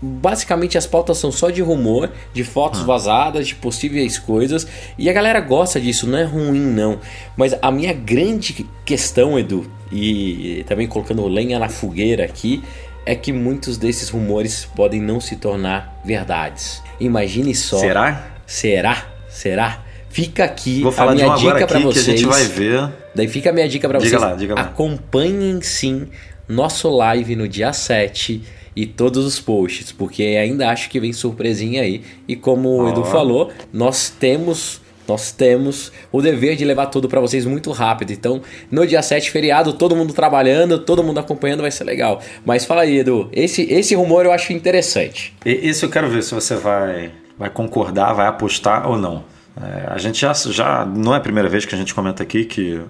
basicamente 0.00 0.78
as 0.78 0.86
pautas 0.86 1.18
são 1.18 1.30
só 1.30 1.50
de 1.50 1.62
rumor, 1.62 2.10
de 2.32 2.44
fotos 2.44 2.80
ah. 2.80 2.84
vazadas, 2.84 3.48
de 3.48 3.54
possíveis 3.54 4.18
coisas, 4.18 4.66
e 4.98 5.08
a 5.10 5.12
galera 5.12 5.40
gosta 5.40 5.80
disso, 5.80 6.06
não 6.06 6.18
é 6.18 6.24
ruim 6.24 6.60
não. 6.60 6.98
Mas 7.36 7.54
a 7.60 7.70
minha 7.70 7.92
grande 7.92 8.66
questão, 8.84 9.38
Edu, 9.38 9.70
e 9.92 10.64
também 10.66 10.86
colocando 10.86 11.26
lenha 11.28 11.58
na 11.58 11.68
fogueira 11.68 12.24
aqui, 12.24 12.62
é 13.04 13.14
que 13.14 13.32
muitos 13.32 13.78
desses 13.78 14.08
rumores 14.08 14.64
podem 14.74 15.00
não 15.00 15.20
se 15.20 15.36
tornar 15.36 16.00
verdades. 16.04 16.82
Imagine 16.98 17.54
só. 17.54 17.78
Será? 17.78 18.26
Será? 18.46 19.06
Será? 19.28 19.86
Fica 20.08 20.44
aqui 20.44 20.80
Vou 20.80 20.90
falar 20.90 21.12
a 21.12 21.14
minha 21.14 21.34
de 21.34 21.40
dica 21.42 21.66
para 21.66 21.78
vocês. 21.78 22.04
Que 22.04 22.10
a 22.10 22.16
gente 22.16 22.26
vai 22.26 22.44
ver. 22.44 22.90
Daí 23.14 23.28
fica 23.28 23.50
a 23.50 23.52
minha 23.52 23.68
dica 23.68 23.86
para 23.86 23.98
vocês. 23.98 24.20
Lá, 24.20 24.34
diga 24.34 24.54
lá. 24.54 24.62
Acompanhem 24.62 25.60
sim 25.60 26.08
nosso 26.48 26.88
live 26.88 27.36
no 27.36 27.48
dia 27.48 27.72
7 27.72 28.42
e 28.74 28.86
todos 28.86 29.24
os 29.24 29.40
posts, 29.40 29.90
porque 29.90 30.22
ainda 30.22 30.68
acho 30.68 30.90
que 30.90 31.00
vem 31.00 31.12
surpresinha 31.12 31.82
aí. 31.82 32.02
E 32.28 32.36
como 32.36 32.68
oh. 32.68 32.84
o 32.84 32.88
Edu 32.88 33.04
falou, 33.04 33.50
nós 33.72 34.10
temos 34.10 34.80
nós 35.08 35.30
temos 35.30 35.92
o 36.10 36.20
dever 36.20 36.56
de 36.56 36.64
levar 36.64 36.86
tudo 36.86 37.08
para 37.08 37.20
vocês 37.20 37.46
muito 37.46 37.70
rápido. 37.70 38.12
Então, 38.12 38.42
no 38.70 38.84
dia 38.84 39.00
7, 39.00 39.30
feriado, 39.30 39.72
todo 39.72 39.94
mundo 39.94 40.12
trabalhando, 40.12 40.80
todo 40.80 41.02
mundo 41.02 41.18
acompanhando, 41.18 41.60
vai 41.60 41.70
ser 41.70 41.84
legal. 41.84 42.20
Mas 42.44 42.64
fala 42.64 42.82
aí, 42.82 42.98
Edu, 42.98 43.28
esse, 43.32 43.62
esse 43.72 43.94
rumor 43.94 44.24
eu 44.24 44.32
acho 44.32 44.52
interessante. 44.52 45.32
Esse 45.44 45.84
eu 45.84 45.90
quero 45.90 46.08
ver 46.08 46.24
se 46.24 46.34
você 46.34 46.56
vai, 46.56 47.12
vai 47.38 47.48
concordar, 47.48 48.12
vai 48.14 48.26
apostar 48.26 48.90
ou 48.90 48.98
não. 48.98 49.24
É, 49.60 49.86
a 49.88 49.98
gente 49.98 50.20
já, 50.20 50.32
já. 50.32 50.84
Não 50.84 51.14
é 51.14 51.16
a 51.18 51.20
primeira 51.20 51.48
vez 51.48 51.64
que 51.64 51.74
a 51.74 51.78
gente 51.78 51.94
comenta 51.94 52.22
aqui 52.22 52.44
que 52.44 52.80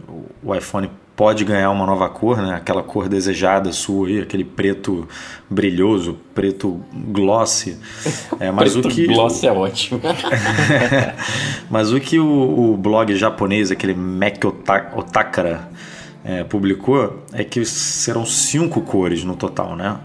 o 0.42 0.54
iPhone 0.54 0.90
pode 1.16 1.44
ganhar 1.44 1.70
uma 1.70 1.86
nova 1.86 2.08
cor, 2.10 2.42
né? 2.42 2.54
aquela 2.54 2.82
cor 2.82 3.08
desejada 3.08 3.72
sua 3.72 4.08
aí, 4.08 4.20
aquele 4.20 4.44
preto 4.44 5.08
brilhoso, 5.48 6.18
preto 6.34 6.80
glossy. 6.92 7.76
É, 8.38 8.50
mas 8.50 8.72
preto 8.72 8.88
o 8.88 8.90
que, 8.90 9.06
glossy 9.06 9.46
é 9.46 9.52
ótimo. 9.52 10.00
mas 11.70 11.90
o 11.92 11.98
que 11.98 12.18
o, 12.18 12.72
o, 12.72 12.76
blog 12.76 13.14
japonês, 13.14 13.70
aquele 13.70 13.94
Mac 13.94 14.44
Otakara, 14.94 15.70
é, 16.26 16.42
publicou 16.42 17.22
é 17.32 17.44
que 17.44 17.64
serão 17.64 18.26
cinco 18.26 18.80
cores 18.80 19.22
no 19.22 19.36
total. 19.36 19.76
Né? 19.76 19.96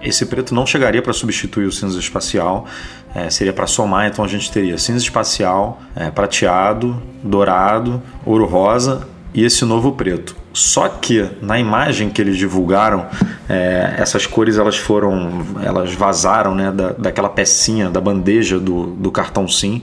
Esse 0.00 0.24
preto 0.24 0.54
não 0.54 0.64
chegaria 0.64 1.02
para 1.02 1.12
substituir 1.12 1.66
o 1.66 1.72
cinza 1.72 1.98
espacial, 1.98 2.66
é, 3.14 3.28
seria 3.28 3.52
para 3.52 3.66
somar, 3.66 4.08
então 4.08 4.24
a 4.24 4.28
gente 4.28 4.50
teria 4.50 4.78
cinza 4.78 5.04
espacial, 5.04 5.82
é, 5.94 6.10
prateado, 6.10 7.00
dourado, 7.22 8.02
ouro 8.24 8.46
rosa 8.46 9.06
e 9.34 9.44
esse 9.44 9.66
novo 9.66 9.92
preto. 9.92 10.34
Só 10.54 10.88
que 10.88 11.28
na 11.42 11.58
imagem 11.58 12.08
que 12.08 12.20
eles 12.20 12.38
divulgaram, 12.38 13.06
é, 13.48 13.94
essas 13.98 14.26
cores 14.26 14.56
elas 14.56 14.76
foram, 14.78 15.44
elas 15.62 15.92
vazaram 15.92 16.54
né, 16.54 16.70
da, 16.70 16.92
daquela 16.92 17.28
pecinha, 17.28 17.90
da 17.90 18.00
bandeja 18.00 18.58
do, 18.58 18.86
do 18.86 19.10
cartão 19.10 19.46
SIM 19.46 19.82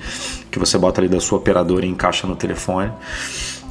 que 0.51 0.59
você 0.59 0.77
bota 0.77 1.01
ali 1.01 1.07
da 1.07 1.19
sua 1.19 1.38
operadora 1.38 1.85
e 1.85 1.89
encaixa 1.89 2.25
no 2.27 2.35
telefone. 2.35 2.91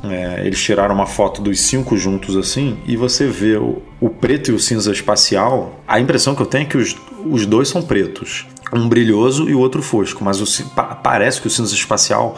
É, 0.05 0.47
eles 0.47 0.63
tiraram 0.63 0.95
uma 0.95 1.07
foto 1.07 1.43
dos 1.43 1.59
cinco 1.61 1.97
juntos 1.97 2.37
assim 2.37 2.79
e 2.87 2.97
você 2.97 3.27
vê 3.27 3.57
o, 3.57 3.83
o, 4.01 4.09
preto 4.09 4.51
e 4.51 4.55
o 4.55 4.59
cinza 4.59 4.93
espacial. 4.93 5.81
A 5.87 5.99
impressão 5.99 6.35
que 6.35 6.43
eu 6.43 6.47
tenho 6.47 6.63
é 6.63 6.67
que 6.67 6.77
os, 6.77 6.97
os 7.27 7.45
dois 7.47 7.69
são 7.69 7.83
pretos, 7.83 8.47
um 8.73 8.89
brilhoso 8.89 9.49
e 9.49 9.55
o 9.55 9.59
outro 9.59 9.83
fosco, 9.83 10.23
mas 10.23 10.41
o, 10.41 10.71
parece 11.03 11.41
que 11.41 11.49
o 11.49 11.51
cinza 11.51 11.75
espacial 11.75 12.37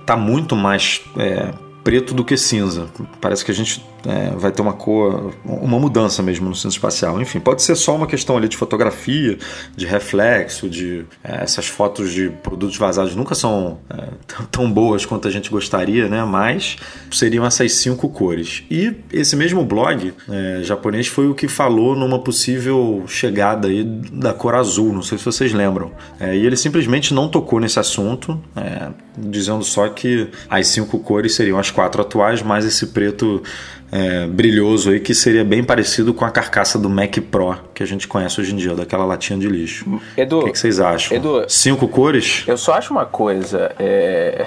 está 0.00 0.16
muito 0.16 0.54
mais 0.54 1.00
é, 1.16 1.52
preto 1.82 2.14
do 2.14 2.24
que 2.24 2.36
cinza. 2.36 2.86
Parece 3.20 3.44
que 3.44 3.50
a 3.50 3.54
gente 3.54 3.84
é, 4.06 4.30
vai 4.36 4.50
ter 4.50 4.62
uma 4.62 4.72
cor, 4.72 5.34
uma 5.44 5.78
mudança 5.78 6.22
mesmo 6.22 6.48
no 6.48 6.54
centro 6.54 6.70
espacial. 6.70 7.20
Enfim, 7.20 7.40
pode 7.40 7.62
ser 7.62 7.74
só 7.74 7.94
uma 7.94 8.06
questão 8.06 8.36
ali 8.36 8.48
de 8.48 8.56
fotografia, 8.56 9.38
de 9.76 9.86
reflexo, 9.86 10.68
de 10.68 11.04
é, 11.22 11.42
essas 11.42 11.66
fotos 11.66 12.12
de 12.12 12.30
produtos 12.42 12.76
vazados 12.76 13.14
nunca 13.14 13.34
são 13.34 13.78
é, 13.90 14.08
tão 14.50 14.70
boas 14.70 15.04
quanto 15.04 15.28
a 15.28 15.30
gente 15.30 15.50
gostaria, 15.50 16.08
né? 16.08 16.24
Mas 16.24 16.76
seriam 17.10 17.44
essas 17.44 17.72
cinco 17.72 18.08
cores. 18.08 18.62
E 18.70 18.94
esse 19.12 19.36
mesmo 19.36 19.64
blog 19.64 20.12
é, 20.28 20.60
japonês 20.62 21.06
foi 21.06 21.28
o 21.28 21.34
que 21.34 21.48
falou 21.48 21.96
numa 21.96 22.18
possível 22.18 23.04
chegada 23.06 23.68
aí 23.68 23.84
da 23.84 24.32
cor 24.32 24.54
azul. 24.54 24.92
Não 24.92 25.02
sei 25.02 25.18
se 25.18 25.24
vocês 25.24 25.52
lembram. 25.52 25.92
É, 26.18 26.36
e 26.36 26.46
ele 26.46 26.56
simplesmente 26.56 27.12
não 27.12 27.28
tocou 27.28 27.60
nesse 27.60 27.78
assunto, 27.78 28.40
é, 28.56 28.88
dizendo 29.18 29.64
só 29.64 29.88
que 29.88 30.28
as 30.48 30.68
cinco 30.68 30.98
cores 31.00 31.34
seriam 31.34 31.58
as 31.58 31.70
quatro 31.70 32.00
atuais, 32.00 32.42
mais 32.42 32.64
esse 32.64 32.86
preto 32.88 33.42
é, 33.92 34.26
brilhoso 34.26 34.90
aí 34.90 35.00
que 35.00 35.14
seria 35.14 35.44
bem 35.44 35.64
parecido 35.64 36.14
com 36.14 36.24
a 36.24 36.30
carcaça 36.30 36.78
do 36.78 36.88
Mac 36.88 37.18
Pro 37.30 37.58
que 37.74 37.82
a 37.82 37.86
gente 37.86 38.06
conhece 38.06 38.40
hoje 38.40 38.52
em 38.52 38.56
dia, 38.56 38.74
daquela 38.74 39.04
latinha 39.04 39.38
de 39.38 39.48
lixo. 39.48 40.00
Edu, 40.16 40.40
o 40.40 40.44
que, 40.44 40.52
que, 40.52 40.58
vocês 40.58 40.78
acham? 40.80 41.16
Edu, 41.16 41.44
Cinco 41.48 41.88
cores? 41.88 42.44
Eu 42.46 42.56
só 42.56 42.74
acho 42.74 42.92
uma 42.92 43.06
coisa. 43.06 43.74
É... 43.78 44.46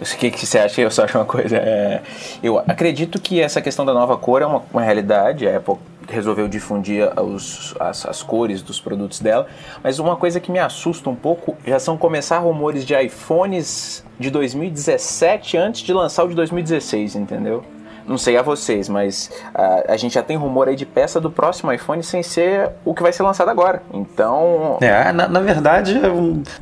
O 0.00 0.16
que, 0.16 0.30
que 0.30 0.46
você 0.46 0.58
acha? 0.58 0.80
Eu 0.80 0.90
só 0.90 1.04
acho 1.04 1.16
uma 1.18 1.24
coisa. 1.24 1.56
É... 1.56 2.00
Eu 2.42 2.58
acredito 2.58 3.20
que 3.20 3.40
essa 3.40 3.60
questão 3.60 3.84
da 3.84 3.92
nova 3.92 4.16
cor 4.16 4.42
é 4.42 4.46
uma, 4.46 4.62
uma 4.72 4.82
realidade. 4.82 5.46
A 5.46 5.56
Apple 5.56 5.76
resolveu 6.08 6.48
difundir 6.48 7.08
os, 7.20 7.74
as, 7.78 8.06
as, 8.06 8.22
cores 8.22 8.62
dos 8.62 8.80
produtos 8.80 9.20
dela. 9.20 9.46
Mas 9.82 9.98
uma 9.98 10.16
coisa 10.16 10.40
que 10.40 10.50
me 10.50 10.58
assusta 10.58 11.08
um 11.08 11.14
pouco 11.14 11.56
já 11.66 11.78
são 11.78 11.96
começar 11.96 12.38
rumores 12.38 12.84
de 12.84 12.94
iPhones 12.94 14.04
de 14.18 14.30
2017 14.30 15.56
antes 15.56 15.82
de 15.82 15.92
lançar 15.92 16.24
o 16.24 16.28
de 16.28 16.34
2016, 16.34 17.16
entendeu? 17.16 17.64
Não 18.06 18.18
sei 18.18 18.36
a 18.36 18.42
vocês, 18.42 18.88
mas 18.88 19.30
a, 19.54 19.92
a 19.92 19.96
gente 19.96 20.14
já 20.14 20.22
tem 20.22 20.36
rumor 20.36 20.68
aí 20.68 20.76
de 20.76 20.84
peça 20.84 21.20
do 21.20 21.30
próximo 21.30 21.72
iPhone 21.72 22.02
sem 22.02 22.22
ser 22.22 22.70
o 22.84 22.94
que 22.94 23.02
vai 23.02 23.12
ser 23.12 23.22
lançado 23.22 23.48
agora. 23.48 23.82
Então. 23.92 24.78
É, 24.80 25.12
na, 25.12 25.28
na 25.28 25.40
verdade. 25.40 25.94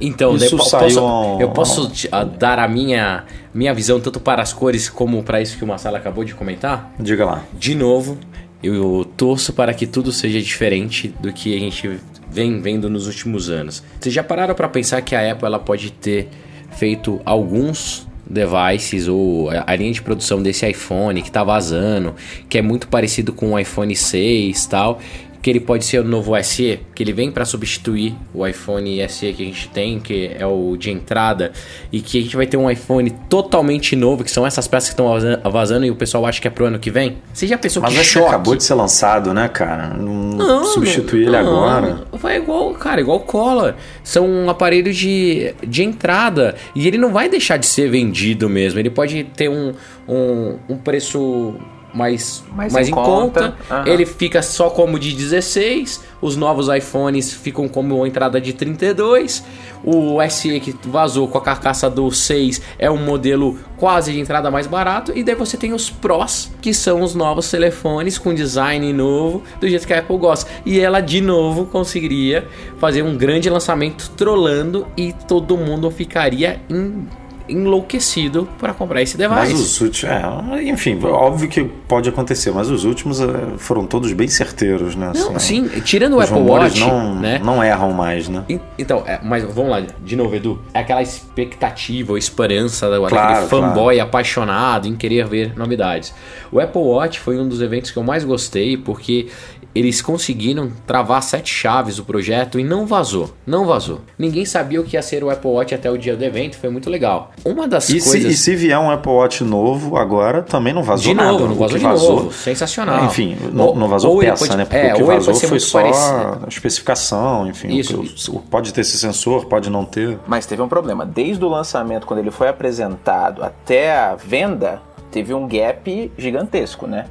Então, 0.01 0.37
isso 0.37 0.55
eu 0.55 0.59
saiu 0.61 1.01
posso, 1.01 1.41
eu 1.41 1.51
posso 1.51 1.93
dar 2.39 2.59
a 2.59 2.69
minha, 2.69 3.25
minha 3.53 3.75
visão 3.75 4.01
tanto 4.01 4.21
para 4.21 4.43
as 4.43 4.53
cores 4.53 4.89
como 4.89 5.23
para 5.23 5.41
isso 5.41 5.57
que 5.57 5.65
o 5.65 5.67
Marcelo 5.67 5.97
acabou 5.97 6.25
de 6.25 6.35
comentar? 6.35 6.93
Diga 6.99 7.25
lá. 7.25 7.43
De 7.53 7.75
novo, 7.75 8.17
eu 8.63 9.07
torço 9.17 9.53
para 9.53 9.75
que 9.75 9.87
tudo 9.87 10.13
seja 10.13 10.41
diferente 10.41 11.09
do 11.21 11.33
que 11.33 11.57
a 11.57 11.59
gente 11.59 12.01
vem 12.31 12.61
vendo 12.61 12.89
nos 12.89 13.07
últimos 13.07 13.51
anos. 13.51 13.83
Vocês 14.01 14.15
já 14.15 14.23
pararam 14.23 14.55
para 14.55 14.69
pensar 14.69 15.03
que 15.03 15.15
a 15.15 15.33
Apple 15.33 15.47
ela 15.47 15.59
pode 15.59 15.91
ter 15.91 16.29
feito 16.71 17.21
alguns 17.25 18.07
devices 18.33 19.07
ou 19.09 19.51
a 19.51 19.75
linha 19.77 19.93
de 19.93 20.03
produção 20.03 20.43
desse 20.43 20.69
iPhone 20.69 21.21
que 21.23 21.31
tá 21.31 21.45
vazando, 21.45 22.15
que 22.49 22.59
é 22.59 22.63
muito 22.63 22.89
parecido 22.89 23.33
com 23.33 23.53
o 23.53 23.59
iPhone 23.59 23.95
6 23.95 24.67
tal, 24.67 25.01
que 25.43 25.51
ele 25.51 25.59
pode 25.59 25.85
ser 25.85 25.99
o 25.99 26.05
novo 26.05 26.41
SE, 26.45 26.79
que 26.95 27.03
ele 27.03 27.13
vem 27.13 27.31
para 27.31 27.45
substituir 27.45 28.15
o 28.33 28.47
iPhone 28.47 29.07
SE 29.09 29.33
que 29.33 29.43
a 29.43 29.47
gente 29.47 29.69
tem, 29.69 29.99
que 29.99 30.31
é 30.39 30.47
o 30.47 30.77
de 30.77 30.91
entrada, 30.91 31.51
e 31.91 32.01
que 32.01 32.19
a 32.19 32.23
gente 32.23 32.37
vai 32.37 32.47
ter 32.47 32.57
um 32.57 32.71
iPhone 32.71 33.11
totalmente 33.29 33.97
novo, 33.97 34.23
que 34.23 34.31
são 34.31 34.47
essas 34.47 34.69
peças 34.69 34.91
que 34.91 34.93
estão 34.93 35.09
vazando 35.51 35.85
e 35.85 35.91
o 35.91 35.97
pessoal 35.97 36.25
acha 36.27 36.41
que 36.41 36.47
é 36.47 36.51
pro 36.51 36.67
ano 36.67 36.79
que 36.79 36.91
vem. 36.91 37.19
Você 37.35 37.49
já 37.49 37.59
pensou 37.59 37.83
Mas 37.83 37.93
que 37.93 38.05
choque? 38.05 38.29
acabou 38.29 38.55
de 38.55 38.63
ser 38.63 38.75
lançado, 38.75 39.35
né, 39.35 39.49
cara? 39.49 39.89
Não, 39.89 40.15
não 40.15 40.65
substituir 40.65 41.27
ele 41.27 41.37
agora. 41.37 42.05
Vai 42.13 42.37
igual, 42.37 42.73
cara, 42.75 43.01
igual 43.01 43.19
cola. 43.21 43.77
São 44.05 44.25
um 44.25 44.49
aparelhos 44.49 44.97
de, 44.97 45.53
de 45.67 45.83
entrada 45.83 46.55
e 46.73 46.87
ele 46.87 46.99
não 46.99 47.13
vai 47.13 47.29
deixar 47.29 47.57
de 47.57 47.67
ser 47.67 47.91
vendido 47.91 48.49
mesmo. 48.49 48.79
Ele 48.79 48.91
pode 48.91 49.25
ter 49.25 49.49
um, 49.49 49.73
um, 50.09 50.59
um 50.69 50.77
preço 50.77 51.57
mais, 51.93 52.43
mais, 52.55 52.73
mais 52.73 52.89
em, 52.89 52.91
conta. 52.91 53.55
conta. 53.69 53.83
Uhum. 53.83 53.87
Ele 53.87 54.07
fica 54.07 54.43
só 54.43 54.71
como 54.71 54.99
de 54.99 55.13
16. 55.13 56.03
Os 56.21 56.37
novos 56.37 56.69
iPhones 56.69 57.33
ficam 57.33 57.69
como 57.69 58.07
entrada 58.07 58.41
de 58.41 58.53
32. 58.53 59.45
O 59.85 60.19
SE 60.31 60.61
que 60.61 60.75
vazou 60.85 61.27
com 61.27 61.39
a 61.39 61.41
carcaça 61.41 61.91
do 61.91 62.11
6 62.11 62.63
é 62.79 62.91
um 62.91 62.97
modelo 62.97 63.59
quase 63.77 64.13
de 64.13 64.21
entrada 64.21 64.51
mais 64.51 64.67
barato. 64.67 65.13
E 65.15 65.25
daí 65.25 65.35
você 65.35 65.57
tem 65.57 65.73
os 65.73 65.91
Pros, 65.91 66.51
que 66.61 66.73
são 66.73 67.03
os 67.03 67.15
novos 67.15 67.51
telefones 67.51 68.17
com 68.17 68.33
design 68.33 68.93
novo, 68.93 69.43
do 69.61 69.69
jeito 69.69 69.87
que 69.87 69.93
a 69.93 69.99
Apple 69.99 70.17
gosta. 70.17 70.49
E 70.65 70.79
ela 70.81 71.01
de 71.01 71.21
novo 71.21 71.67
conseguiria 71.67 72.47
fazer 72.79 73.03
um 73.03 73.17
grande 73.17 73.51
lançamento 73.51 74.11
trollando 74.17 74.87
e 74.97 75.13
todo 75.13 75.57
mundo 75.57 75.91
ficaria 75.91 76.61
em 76.71 77.07
enlouquecido 77.53 78.49
para 78.59 78.73
comprar 78.73 79.03
esse 79.03 79.17
device. 79.17 79.41
Mas 79.41 79.53
os 79.53 79.81
últimos, 79.81 80.05
é, 80.05 80.63
enfim, 80.65 80.99
óbvio 81.05 81.49
que 81.49 81.65
pode 81.65 82.09
acontecer, 82.09 82.51
mas 82.53 82.71
os 82.71 82.85
últimos 82.85 83.21
é, 83.21 83.27
foram 83.59 83.87
todos 83.87 84.13
bem 84.13 84.29
certeiros, 84.29 84.97
né? 84.97 85.13
Não, 85.15 85.37
assim, 85.37 85.69
sim, 85.69 85.81
tirando 85.81 86.17
o 86.17 86.21
Apple 86.21 86.41
Watch, 86.41 86.81
não, 86.81 87.15
né? 87.15 87.41
não 87.43 87.63
erram 87.63 87.93
mais, 87.93 88.29
né? 88.29 88.45
Então, 88.79 89.05
é, 89.07 89.21
mas 89.23 89.45
vamos 89.45 89.71
lá, 89.71 89.81
de 89.81 90.17
novo, 90.17 90.35
Edu, 90.35 90.59
é 90.73 90.81
aquela 90.81 91.03
expectativa 91.03 92.13
ou 92.13 92.19
esperança 92.19 92.89
daquele 92.89 93.09
claro, 93.11 93.47
fanboy 93.47 93.95
claro. 93.97 94.09
apaixonado 94.09 94.89
em 94.89 94.97
querer 94.97 95.27
ver 95.27 95.57
novidades. 95.57 96.15
O 96.51 96.61
Apple 96.61 96.83
Watch 96.83 97.21
foi 97.21 97.39
um 97.39 97.49
dos 97.49 97.61
eventos 97.61 97.91
que 97.91 97.97
eu 97.97 98.03
mais 98.03 98.25
gostei 98.25 98.77
porque 98.77 99.29
eles 99.75 100.03
conseguiram 100.03 100.71
travar 100.87 101.23
sete 101.23 101.53
chaves 101.53 101.97
do 101.97 102.05
projeto 102.05 102.59
e 102.59 102.65
não 102.65 102.87
vazou. 102.87 103.31
Não 103.47 103.67
vazou. 103.67 104.01
Ninguém 104.19 104.45
sabia 104.45 104.81
o 104.81 104.85
que 104.85 104.97
ia 104.97 105.03
ser 105.03 105.25
o 105.25 105.31
Apple 105.31 105.51
Watch 105.51 105.75
até 105.75 105.91
o 105.91 105.97
dia 105.97 106.17
do 106.17 106.25
evento, 106.25 106.57
foi 106.57 106.71
muito 106.71 106.91
legal. 106.91 107.33
Uma 107.45 107.67
das 107.67 107.89
e 107.89 108.01
coisas. 108.01 108.11
Se, 108.11 108.29
e 108.29 108.35
se 108.35 108.57
vier 108.57 108.79
um 108.79 108.91
Apple 108.91 109.11
Watch 109.11 109.43
novo 109.45 109.97
agora, 109.97 110.43
também 110.43 110.73
não 110.73 110.83
vazou 110.83 111.05
de 111.05 111.15
nada. 111.15 111.33
Novo, 111.33 111.49
não 111.49 111.55
vazou 111.55 111.79
de 111.79 111.85
vazou, 111.85 112.17
novo. 112.17 112.33
Sensacional. 112.33 113.05
Enfim, 113.05 113.37
não, 113.53 113.75
não 113.75 113.89
vazou 113.89 114.13
ou 114.13 114.21
peça, 114.21 114.47
pode, 114.47 114.57
né? 114.57 114.65
Porque 114.65 114.77
é, 114.77 114.93
o 114.93 114.97
que 114.97 115.03
vazou 115.03 115.35
foi 115.35 115.61
só 115.61 115.81
parecido. 115.81 116.45
a 116.45 116.49
especificação, 116.49 117.47
enfim. 117.49 117.77
Isso. 117.77 118.43
pode 118.51 118.73
ter 118.73 118.83
esse 118.83 118.99
sensor, 118.99 119.47
pode 119.47 119.71
não 119.71 119.85
ter. 119.85 120.19
Mas 120.27 120.47
teve 120.47 120.63
um 120.63 120.69
problema. 120.69 121.07
Desde 121.07 121.45
o 121.45 121.49
lançamento, 121.49 122.07
quando 122.07 122.21
ele 122.21 122.31
foi 122.31 122.49
apresentado 122.49 123.43
até 123.43 123.97
a 123.97 124.15
venda, 124.15 124.83
teve 125.11 125.35
um 125.35 125.47
gap 125.47 126.13
gigantesco, 126.17 126.87
né? 126.87 127.07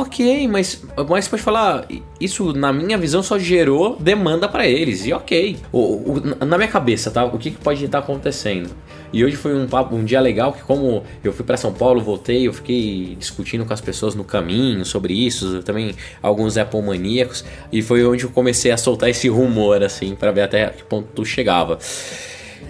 Ok, 0.00 0.48
mas, 0.48 0.82
mas 1.06 1.28
pode 1.28 1.42
falar, 1.42 1.86
isso 2.18 2.54
na 2.54 2.72
minha 2.72 2.96
visão 2.96 3.22
só 3.22 3.38
gerou 3.38 3.98
demanda 4.00 4.48
para 4.48 4.66
eles, 4.66 5.04
e 5.04 5.12
ok. 5.12 5.58
O, 5.70 5.78
o, 5.78 6.44
na 6.46 6.56
minha 6.56 6.70
cabeça, 6.70 7.10
tá? 7.10 7.22
O 7.26 7.36
que, 7.36 7.50
que 7.50 7.58
pode 7.58 7.84
estar 7.84 7.98
acontecendo? 7.98 8.70
E 9.12 9.22
hoje 9.22 9.36
foi 9.36 9.54
um, 9.54 9.68
um 9.92 10.02
dia 10.02 10.18
legal 10.18 10.54
que 10.54 10.62
como 10.62 11.04
eu 11.22 11.34
fui 11.34 11.44
para 11.44 11.58
São 11.58 11.74
Paulo, 11.74 12.00
voltei, 12.00 12.48
eu 12.48 12.52
fiquei 12.54 13.14
discutindo 13.18 13.66
com 13.66 13.74
as 13.74 13.80
pessoas 13.82 14.14
no 14.14 14.24
caminho 14.24 14.86
sobre 14.86 15.12
isso, 15.12 15.62
também 15.64 15.94
alguns 16.22 16.56
Apple 16.56 16.80
maníacos, 16.80 17.44
e 17.70 17.82
foi 17.82 18.02
onde 18.06 18.24
eu 18.24 18.30
comecei 18.30 18.70
a 18.70 18.78
soltar 18.78 19.10
esse 19.10 19.28
rumor, 19.28 19.82
assim, 19.82 20.14
para 20.14 20.30
ver 20.30 20.42
até 20.42 20.70
que 20.70 20.82
ponto 20.82 21.08
tu 21.14 21.26
chegava. 21.26 21.78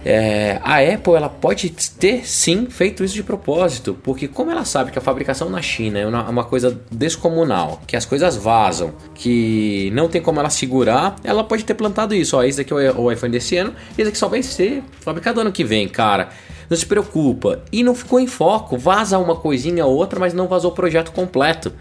É, 0.04 0.58
a 0.62 0.78
Apple 0.78 1.14
ela 1.14 1.28
pode 1.28 1.70
ter 1.70 2.26
sim 2.26 2.66
feito 2.66 3.04
isso 3.04 3.14
de 3.14 3.22
propósito, 3.22 3.96
porque 4.02 4.26
como 4.26 4.50
ela 4.50 4.64
sabe 4.64 4.90
que 4.90 4.98
a 4.98 5.02
fabricação 5.02 5.50
na 5.50 5.60
China 5.60 5.98
é 5.98 6.06
uma, 6.06 6.28
uma, 6.28 6.44
coisa 6.44 6.80
descomunal, 6.90 7.82
que 7.86 7.96
as 7.96 8.04
coisas 8.04 8.36
vazam, 8.36 8.94
que 9.14 9.90
não 9.92 10.08
tem 10.08 10.22
como 10.22 10.40
ela 10.40 10.50
segurar, 10.50 11.16
ela 11.22 11.44
pode 11.44 11.64
ter 11.64 11.74
plantado 11.74 12.14
isso. 12.14 12.36
Ó, 12.36 12.42
esse 12.42 12.60
aqui 12.60 12.72
é 12.72 12.92
o 12.92 13.10
iPhone 13.12 13.32
desse 13.32 13.56
ano, 13.56 13.74
esse 13.96 14.08
aqui 14.08 14.18
só 14.18 14.28
vai 14.28 14.42
ser 14.42 14.82
fabricado 15.00 15.40
ano 15.40 15.52
que 15.52 15.64
vem, 15.64 15.86
cara. 15.88 16.30
Não 16.70 16.76
se 16.76 16.86
preocupa. 16.86 17.64
E 17.72 17.82
não 17.82 17.96
ficou 17.96 18.20
em 18.20 18.28
foco, 18.28 18.78
vaza 18.78 19.18
uma 19.18 19.34
coisinha 19.34 19.84
ou 19.84 19.96
outra, 19.96 20.20
mas 20.20 20.32
não 20.32 20.46
vazou 20.46 20.70
o 20.70 20.74
projeto 20.74 21.10
completo. 21.10 21.72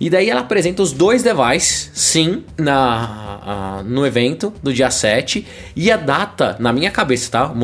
E 0.00 0.08
daí 0.08 0.30
ela 0.30 0.40
apresenta 0.40 0.82
os 0.82 0.92
dois 0.92 1.22
devices, 1.22 1.90
sim, 1.92 2.42
na, 2.56 3.82
no 3.84 4.06
evento 4.06 4.50
do 4.62 4.72
dia 4.72 4.90
7. 4.90 5.46
E 5.76 5.90
a 5.90 5.96
data, 5.98 6.56
na 6.58 6.72
minha 6.72 6.90
cabeça, 6.90 7.30
tá? 7.30 7.54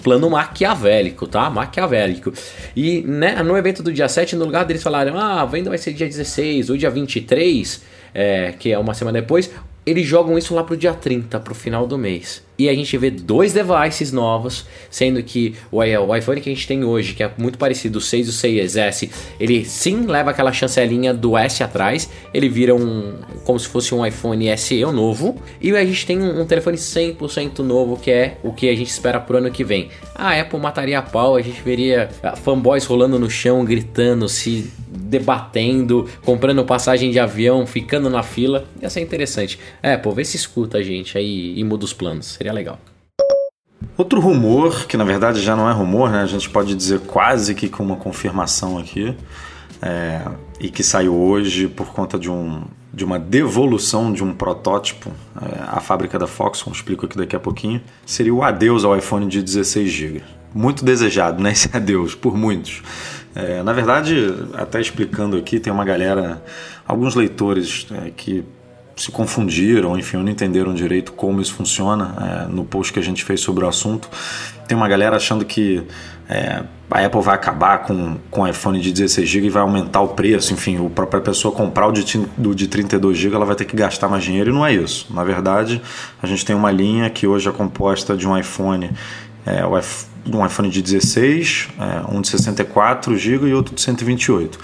Plano 0.00 0.30
maquiavélico, 0.30 1.26
tá? 1.26 1.50
Maquiavélico. 1.50 2.32
E 2.76 3.02
né, 3.02 3.42
no 3.42 3.56
evento 3.56 3.82
do 3.82 3.92
dia 3.92 4.08
7, 4.08 4.36
no 4.36 4.44
lugar 4.44 4.64
deles 4.64 4.82
falaram: 4.82 5.18
ah, 5.18 5.42
a 5.42 5.44
venda 5.44 5.70
vai 5.70 5.78
ser 5.78 5.92
dia 5.92 6.06
16 6.06 6.70
ou 6.70 6.76
dia 6.76 6.90
23, 6.90 7.82
é, 8.14 8.54
que 8.56 8.70
é 8.70 8.78
uma 8.78 8.94
semana 8.94 9.20
depois. 9.20 9.50
Eles 9.84 10.06
jogam 10.06 10.38
isso 10.38 10.54
lá 10.54 10.62
pro 10.62 10.76
dia 10.76 10.94
30, 10.94 11.40
pro 11.40 11.54
final 11.54 11.84
do 11.88 11.98
mês. 11.98 12.44
E 12.62 12.68
a 12.68 12.74
gente 12.76 12.96
vê 12.96 13.10
dois 13.10 13.52
devices 13.52 14.12
novos, 14.12 14.64
sendo 14.88 15.20
que 15.20 15.56
o 15.72 15.82
iPhone 16.14 16.40
que 16.40 16.48
a 16.48 16.54
gente 16.54 16.64
tem 16.64 16.84
hoje, 16.84 17.12
que 17.12 17.20
é 17.20 17.30
muito 17.36 17.58
parecido, 17.58 17.98
o 17.98 18.00
6 18.00 18.28
e 18.28 18.30
o 18.30 18.32
6S, 18.32 19.10
ele 19.40 19.64
sim 19.64 20.06
leva 20.06 20.30
aquela 20.30 20.52
chancelinha 20.52 21.12
do 21.12 21.36
S 21.36 21.60
atrás, 21.60 22.08
ele 22.32 22.48
vira 22.48 22.72
um 22.72 23.14
como 23.44 23.58
se 23.58 23.66
fosse 23.66 23.92
um 23.92 24.06
iPhone 24.06 24.56
SE 24.56 24.80
novo, 24.84 25.42
e 25.60 25.72
a 25.72 25.84
gente 25.84 26.06
tem 26.06 26.20
um, 26.20 26.42
um 26.42 26.46
telefone 26.46 26.76
100% 26.76 27.58
novo, 27.58 27.96
que 27.96 28.12
é 28.12 28.38
o 28.44 28.52
que 28.52 28.68
a 28.68 28.76
gente 28.76 28.90
espera 28.90 29.18
pro 29.18 29.38
ano 29.38 29.50
que 29.50 29.64
vem. 29.64 29.88
A 30.14 30.38
Apple 30.40 30.60
mataria 30.60 31.00
a 31.00 31.02
pau, 31.02 31.34
a 31.34 31.42
gente 31.42 31.60
veria 31.62 32.10
ah, 32.22 32.36
fanboys 32.36 32.84
rolando 32.84 33.18
no 33.18 33.28
chão, 33.28 33.64
gritando, 33.64 34.28
se 34.28 34.70
debatendo, 35.12 36.08
comprando 36.24 36.64
passagem 36.64 37.10
de 37.10 37.18
avião, 37.18 37.66
ficando 37.66 38.08
na 38.08 38.22
fila. 38.22 38.64
Ia 38.80 38.88
ser 38.88 39.02
interessante. 39.02 39.58
Apple, 39.82 40.14
vê 40.14 40.24
se 40.24 40.36
escuta 40.36 40.78
a 40.78 40.82
gente 40.82 41.18
aí 41.18 41.52
e 41.58 41.62
muda 41.62 41.84
os 41.84 41.92
planos. 41.92 42.26
Seria 42.26 42.52
legal. 42.52 42.78
Outro 43.98 44.20
rumor, 44.20 44.86
que 44.86 44.96
na 44.96 45.04
verdade 45.04 45.42
já 45.42 45.54
não 45.54 45.68
é 45.68 45.72
rumor, 45.72 46.10
né? 46.10 46.22
A 46.22 46.26
gente 46.26 46.48
pode 46.48 46.74
dizer 46.74 47.00
quase 47.00 47.54
que 47.54 47.68
com 47.68 47.82
uma 47.82 47.96
confirmação 47.96 48.78
aqui, 48.78 49.14
é, 49.82 50.22
e 50.58 50.70
que 50.70 50.82
saiu 50.82 51.14
hoje 51.14 51.68
por 51.68 51.92
conta 51.92 52.18
de, 52.18 52.30
um, 52.30 52.62
de 52.94 53.04
uma 53.04 53.18
devolução 53.18 54.10
de 54.12 54.24
um 54.24 54.32
protótipo 54.32 55.10
é, 55.42 55.60
à 55.66 55.80
fábrica 55.80 56.18
da 56.18 56.26
Foxconn, 56.26 56.72
explico 56.72 57.04
aqui 57.04 57.18
daqui 57.18 57.36
a 57.36 57.40
pouquinho, 57.40 57.82
seria 58.06 58.32
o 58.32 58.42
adeus 58.42 58.84
ao 58.84 58.96
iPhone 58.96 59.26
de 59.26 59.42
16 59.42 59.90
GB. 59.90 60.22
Muito 60.54 60.84
desejado, 60.84 61.42
né? 61.42 61.52
Esse 61.52 61.68
adeus, 61.76 62.14
por 62.14 62.36
muitos. 62.36 62.82
É, 63.34 63.62
na 63.62 63.72
verdade, 63.72 64.16
até 64.54 64.80
explicando 64.80 65.36
aqui, 65.36 65.58
tem 65.58 65.72
uma 65.72 65.84
galera, 65.84 66.42
alguns 66.86 67.14
leitores 67.14 67.86
é, 67.90 68.10
que 68.10 68.44
se 68.96 69.10
confundiram, 69.10 69.98
enfim, 69.98 70.18
não 70.18 70.28
entenderam 70.28 70.74
direito 70.74 71.12
como 71.12 71.40
isso 71.40 71.54
funciona 71.54 72.46
é, 72.46 72.52
no 72.52 72.64
post 72.64 72.92
que 72.92 72.98
a 72.98 73.02
gente 73.02 73.24
fez 73.24 73.40
sobre 73.40 73.64
o 73.64 73.68
assunto. 73.68 74.08
Tem 74.68 74.76
uma 74.76 74.86
galera 74.86 75.16
achando 75.16 75.44
que 75.44 75.82
é, 76.28 76.62
a 76.90 77.04
Apple 77.04 77.22
vai 77.22 77.34
acabar 77.34 77.78
com, 77.78 78.16
com 78.30 78.42
o 78.42 78.46
iPhone 78.46 78.78
de 78.78 78.92
16 78.92 79.28
GB 79.28 79.46
e 79.46 79.50
vai 79.50 79.62
aumentar 79.62 80.02
o 80.02 80.08
preço, 80.08 80.52
enfim, 80.52 80.84
a 80.84 80.90
própria 80.90 81.20
pessoa 81.20 81.54
comprar 81.54 81.86
o 81.86 81.92
de, 81.92 82.04
de 82.04 82.68
32 82.68 83.16
GB 83.16 83.34
ela 83.34 83.44
vai 83.44 83.56
ter 83.56 83.64
que 83.64 83.74
gastar 83.74 84.08
mais 84.08 84.22
dinheiro 84.22 84.50
e 84.50 84.52
não 84.52 84.64
é 84.64 84.74
isso. 84.74 85.06
Na 85.10 85.24
verdade, 85.24 85.80
a 86.22 86.26
gente 86.26 86.44
tem 86.44 86.54
uma 86.54 86.70
linha 86.70 87.08
que 87.08 87.26
hoje 87.26 87.48
é 87.48 87.52
composta 87.52 88.16
de 88.16 88.28
um 88.28 88.36
iPhone, 88.36 88.90
é, 89.46 89.64
um 90.26 90.44
iPhone 90.44 90.68
de 90.70 90.82
16, 90.82 91.68
é, 91.78 92.14
um 92.14 92.20
de 92.20 92.28
64 92.28 93.16
GB 93.16 93.48
e 93.48 93.54
outro 93.54 93.74
de 93.74 93.80
128 93.80 94.58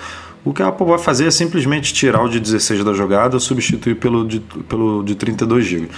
o 0.45 0.53
que 0.55 0.63
a 0.63 0.69
Apple 0.69 0.87
vai 0.87 0.99
fazer 0.99 1.27
é 1.27 1.31
simplesmente 1.31 1.93
tirar 1.93 2.23
o 2.23 2.29
de 2.29 2.41
16 2.41 2.83
da 2.83 2.95
jogada 2.95 3.37
e 3.37 3.41
substituir 3.41 3.97
pelo 3.97 4.27
de, 4.27 4.41
pelo 4.41 5.03
de 5.03 5.15
32 5.15 5.67
GB. 5.67 5.89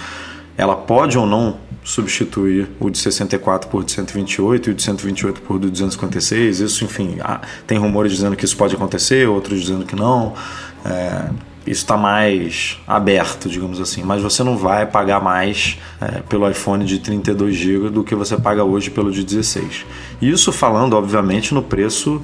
Ela 0.57 0.75
pode 0.75 1.17
ou 1.17 1.25
não 1.25 1.57
substituir 1.83 2.69
o 2.79 2.89
de 2.89 2.97
64 2.97 3.69
por 3.69 3.83
de 3.83 3.91
128 3.93 4.69
e 4.69 4.73
o 4.73 4.75
de 4.75 4.83
128 4.83 5.41
por 5.41 5.59
de 5.59 5.69
256. 5.69 6.59
Isso, 6.59 6.83
enfim, 6.83 7.17
tem 7.65 7.77
rumores 7.77 8.11
dizendo 8.11 8.35
que 8.35 8.43
isso 8.43 8.57
pode 8.57 8.75
acontecer, 8.75 9.27
outros 9.27 9.61
dizendo 9.61 9.85
que 9.85 9.95
não. 9.95 10.33
É, 10.85 11.29
isso 11.65 11.81
está 11.81 11.95
mais 11.95 12.79
aberto, 12.87 13.47
digamos 13.47 13.79
assim. 13.79 14.03
Mas 14.03 14.21
você 14.21 14.43
não 14.43 14.57
vai 14.57 14.85
pagar 14.85 15.21
mais 15.21 15.77
é, 15.99 16.21
pelo 16.21 16.49
iPhone 16.49 16.83
de 16.85 16.99
32 16.99 17.55
GB 17.55 17.89
do 17.89 18.03
que 18.03 18.15
você 18.15 18.35
paga 18.35 18.63
hoje 18.63 18.89
pelo 18.89 19.11
de 19.11 19.23
16. 19.23 19.85
Isso 20.21 20.51
falando, 20.51 20.93
obviamente, 20.93 21.53
no 21.53 21.61
preço 21.61 22.21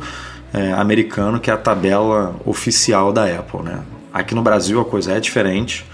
é, 0.54 0.74
americano, 0.74 1.40
que 1.40 1.52
é 1.52 1.54
a 1.54 1.58
tabela 1.58 2.36
oficial 2.46 3.14
da 3.14 3.26
Apple. 3.26 3.62
Né? 3.62 3.80
Aqui 4.12 4.34
no 4.34 4.42
Brasil 4.42 4.82
a 4.82 4.86
coisa 4.86 5.14
é 5.14 5.20
diferente. 5.20 5.86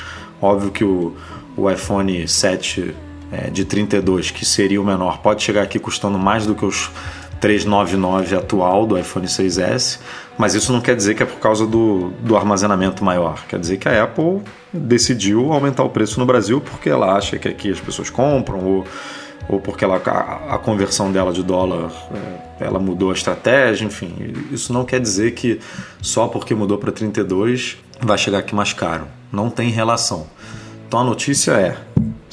Óbvio 0.42 0.72
que 0.72 0.84
o, 0.84 1.16
o 1.58 1.70
iPhone 1.70 2.28
7 2.28 2.96
é, 3.32 3.50
de 3.50 3.66
32, 3.66 4.32
que 4.32 4.46
seria 4.46 4.82
o 4.82 4.86
menor, 4.86 5.20
pode 5.20 5.44
chegar 5.44 5.64
aqui 5.64 5.80
custando 5.80 6.18
mais 6.18 6.46
do 6.46 6.56
que 6.56 6.66
os 6.66 6.90
399 7.42 8.38
atual 8.38 8.86
do 8.86 8.98
iPhone 8.98 9.28
6S, 9.28 10.00
mas 10.38 10.56
isso 10.56 10.72
não 10.72 10.82
quer 10.82 10.96
dizer 10.96 11.16
que 11.16 11.24
é 11.24 11.26
por 11.26 11.40
causa 11.40 11.66
do, 11.66 12.12
do 12.22 12.36
armazenamento 12.36 13.04
maior. 13.04 13.46
Quer 13.48 13.60
dizer 13.60 13.78
que 13.78 13.88
a 13.88 14.04
Apple 14.04 14.42
decidiu 14.72 15.54
aumentar 15.54 15.84
o 15.84 15.90
preço 15.90 16.20
no 16.20 16.26
Brasil 16.26 16.60
porque 16.60 16.90
ela 16.90 17.16
acha 17.16 17.38
que 17.38 17.48
aqui 17.48 17.72
as 17.72 17.80
pessoas 17.80 18.10
compram 18.10 18.60
ou 18.66 18.86
ou 19.48 19.60
porque 19.60 19.84
ela, 19.84 20.02
a, 20.06 20.56
a, 20.56 20.58
conversão 20.58 21.12
dela 21.12 21.34
de 21.34 21.44
dólar 21.44 21.92
é, 22.60 22.66
ela 22.66 22.80
mudou 22.80 23.10
a 23.10 23.14
estratégia, 23.14 23.86
enfim. 23.86 24.34
Isso 24.52 24.72
não 24.72 24.86
quer 24.86 25.00
dizer 25.00 25.32
que 25.32 25.60
só 26.02 26.28
porque 26.28 26.56
mudou 26.56 26.78
para 26.78 26.92
32 26.92 27.78
vai 28.00 28.18
chegar 28.18 28.40
aqui 28.40 28.56
mais 28.56 28.74
caro. 28.74 29.06
Não 29.32 29.50
tem 29.50 29.70
relação. 29.70 30.28
Então 30.88 31.02
a 31.02 31.04
notícia 31.04 31.52
é: 31.54 31.78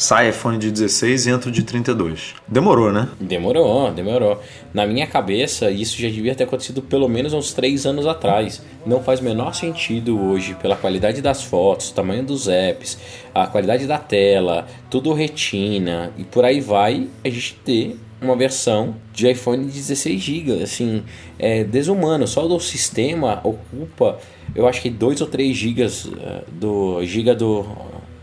sai 0.00 0.30
iPhone 0.30 0.56
de 0.56 0.70
16 0.70 1.26
e 1.26 1.30
entra 1.30 1.50
de 1.50 1.62
32. 1.62 2.34
Demorou, 2.48 2.90
né? 2.90 3.06
Demorou, 3.20 3.92
demorou. 3.92 4.40
Na 4.72 4.86
minha 4.86 5.06
cabeça, 5.06 5.70
isso 5.70 6.00
já 6.00 6.08
devia 6.08 6.34
ter 6.34 6.44
acontecido 6.44 6.80
pelo 6.80 7.06
menos 7.06 7.34
uns 7.34 7.52
3 7.52 7.84
anos 7.84 8.06
atrás. 8.06 8.62
Não 8.86 9.02
faz 9.02 9.20
o 9.20 9.24
menor 9.24 9.54
sentido 9.54 10.18
hoje, 10.18 10.54
pela 10.54 10.74
qualidade 10.74 11.20
das 11.20 11.42
fotos, 11.42 11.90
tamanho 11.90 12.24
dos 12.24 12.48
apps, 12.48 12.96
a 13.34 13.46
qualidade 13.46 13.86
da 13.86 13.98
tela, 13.98 14.66
tudo 14.88 15.12
retina 15.12 16.10
e 16.16 16.24
por 16.24 16.46
aí 16.46 16.62
vai, 16.62 17.06
a 17.22 17.28
gente 17.28 17.56
ter 17.62 17.98
uma 18.22 18.34
versão 18.34 18.96
de 19.12 19.30
iPhone 19.30 19.66
de 19.66 19.72
16 19.72 20.18
GB, 20.18 20.62
assim, 20.62 21.02
é 21.38 21.62
desumano. 21.62 22.26
Só 22.26 22.48
do 22.48 22.58
sistema 22.58 23.38
ocupa, 23.44 24.18
eu 24.54 24.66
acho 24.66 24.80
que 24.80 24.88
2 24.88 25.20
ou 25.20 25.26
3 25.26 25.54
GB 25.54 25.82
eh, 25.82 26.44
do 26.50 27.04
giga 27.04 27.34
do, 27.34 27.66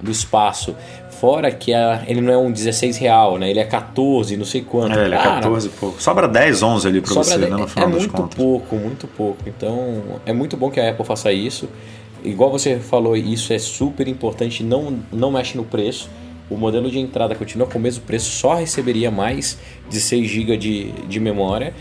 do 0.01 0.11
espaço 0.11 0.75
Fora 1.19 1.51
que 1.51 1.73
a, 1.73 2.03
ele 2.07 2.21
não 2.21 2.31
é 2.31 2.37
um 2.37 2.51
16 2.51 2.97
real, 2.97 3.37
né? 3.37 3.49
Ele 3.49 3.59
é 3.59 3.63
14, 3.63 4.37
não 4.37 4.45
sei 4.45 4.61
quanto. 4.61 4.97
É, 4.97 5.05
ele 5.05 5.15
é 5.15 5.17
14 5.17 5.69
pouco. 5.69 6.01
Sobra 6.01 6.27
10, 6.27 6.61
11 6.61 6.87
ali 6.87 7.01
pra 7.01 7.13
você, 7.13 7.37
10, 7.37 7.51
né? 7.51 7.57
No 7.57 7.67
final 7.67 7.89
é 7.89 7.91
das 7.91 8.01
muito 8.01 8.13
contas. 8.13 8.35
pouco, 8.35 8.75
muito 8.75 9.07
pouco. 9.07 9.37
Então, 9.47 10.03
é 10.25 10.33
muito 10.33 10.55
bom 10.55 10.69
que 10.69 10.79
a 10.79 10.89
Apple 10.91 11.05
faça 11.05 11.31
isso. 11.31 11.67
Igual 12.23 12.51
você 12.51 12.77
falou, 12.77 13.15
isso 13.15 13.51
é 13.51 13.59
super 13.59 14.07
importante. 14.07 14.63
Não, 14.63 14.99
não 15.11 15.31
mexe 15.31 15.57
no 15.57 15.63
preço. 15.63 16.09
O 16.49 16.55
modelo 16.55 16.89
de 16.89 16.99
entrada 16.99 17.35
continua 17.35 17.67
com 17.67 17.77
o 17.77 17.81
mesmo 17.81 18.03
preço, 18.03 18.29
só 18.29 18.53
receberia 18.55 19.11
mais 19.11 19.57
de 19.89 19.99
6 19.99 20.27
GB 20.29 20.57
de, 20.57 20.91
de 20.91 21.19
memória 21.19 21.73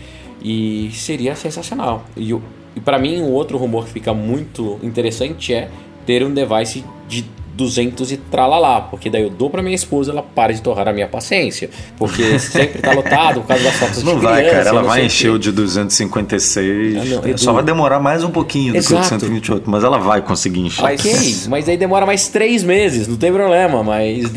e 0.43 0.89
seria 0.93 1.35
sensacional. 1.35 2.05
E, 2.17 2.35
e 2.75 2.79
para 2.79 2.99
mim, 2.99 3.21
um 3.21 3.31
outro 3.31 3.57
rumor 3.57 3.85
que 3.85 3.91
fica 3.91 4.13
muito 4.13 4.79
interessante 4.83 5.53
é 5.53 5.69
ter 6.05 6.23
um 6.23 6.33
device 6.33 6.83
de 7.07 7.25
200 7.57 8.11
e 8.11 8.17
tralalá, 8.17 8.79
porque 8.81 9.09
daí 9.09 9.23
eu 9.23 9.29
dou 9.29 9.49
pra 9.49 9.61
minha 9.61 9.75
esposa, 9.75 10.11
ela 10.11 10.21
para 10.23 10.53
de 10.53 10.61
torrar 10.61 10.87
a 10.87 10.93
minha 10.93 11.07
paciência, 11.07 11.69
porque 11.97 12.37
sempre 12.39 12.79
tá 12.81 12.93
lotado 12.93 13.41
por 13.41 13.47
causa 13.47 13.63
das 13.63 13.75
fotos 13.75 14.03
não 14.03 14.15
de 14.15 14.21
vai, 14.21 14.43
criança, 14.43 14.57
cara, 14.57 14.69
ela 14.69 14.83
vai 14.83 15.05
encher 15.05 15.31
o 15.31 15.35
o 15.37 15.39
de 15.39 15.51
256, 15.51 16.97
Ah, 16.97 17.05
não, 17.15 17.23
é, 17.25 17.29
Edu. 17.31 17.39
só 17.39 17.53
vai 17.53 17.63
demorar 17.63 17.99
mais 17.99 18.23
um 18.23 18.29
pouquinho 18.31 18.73
do 18.73 18.77
Exato. 18.77 18.93
que 18.95 18.99
o 18.99 19.01
de 19.01 19.07
128, 19.07 19.69
mas 19.69 19.83
ela 19.83 19.97
vai 19.97 20.21
conseguir 20.21 20.61
encher. 20.61 20.83
Ok, 20.83 21.13
mas 21.49 21.67
aí 21.69 21.77
demora 21.77 22.05
mais 22.05 22.27
três 22.27 22.63
meses, 22.63 23.07
não 23.07 23.17
tem 23.17 23.31
problema, 23.31 23.83
mas 23.83 24.31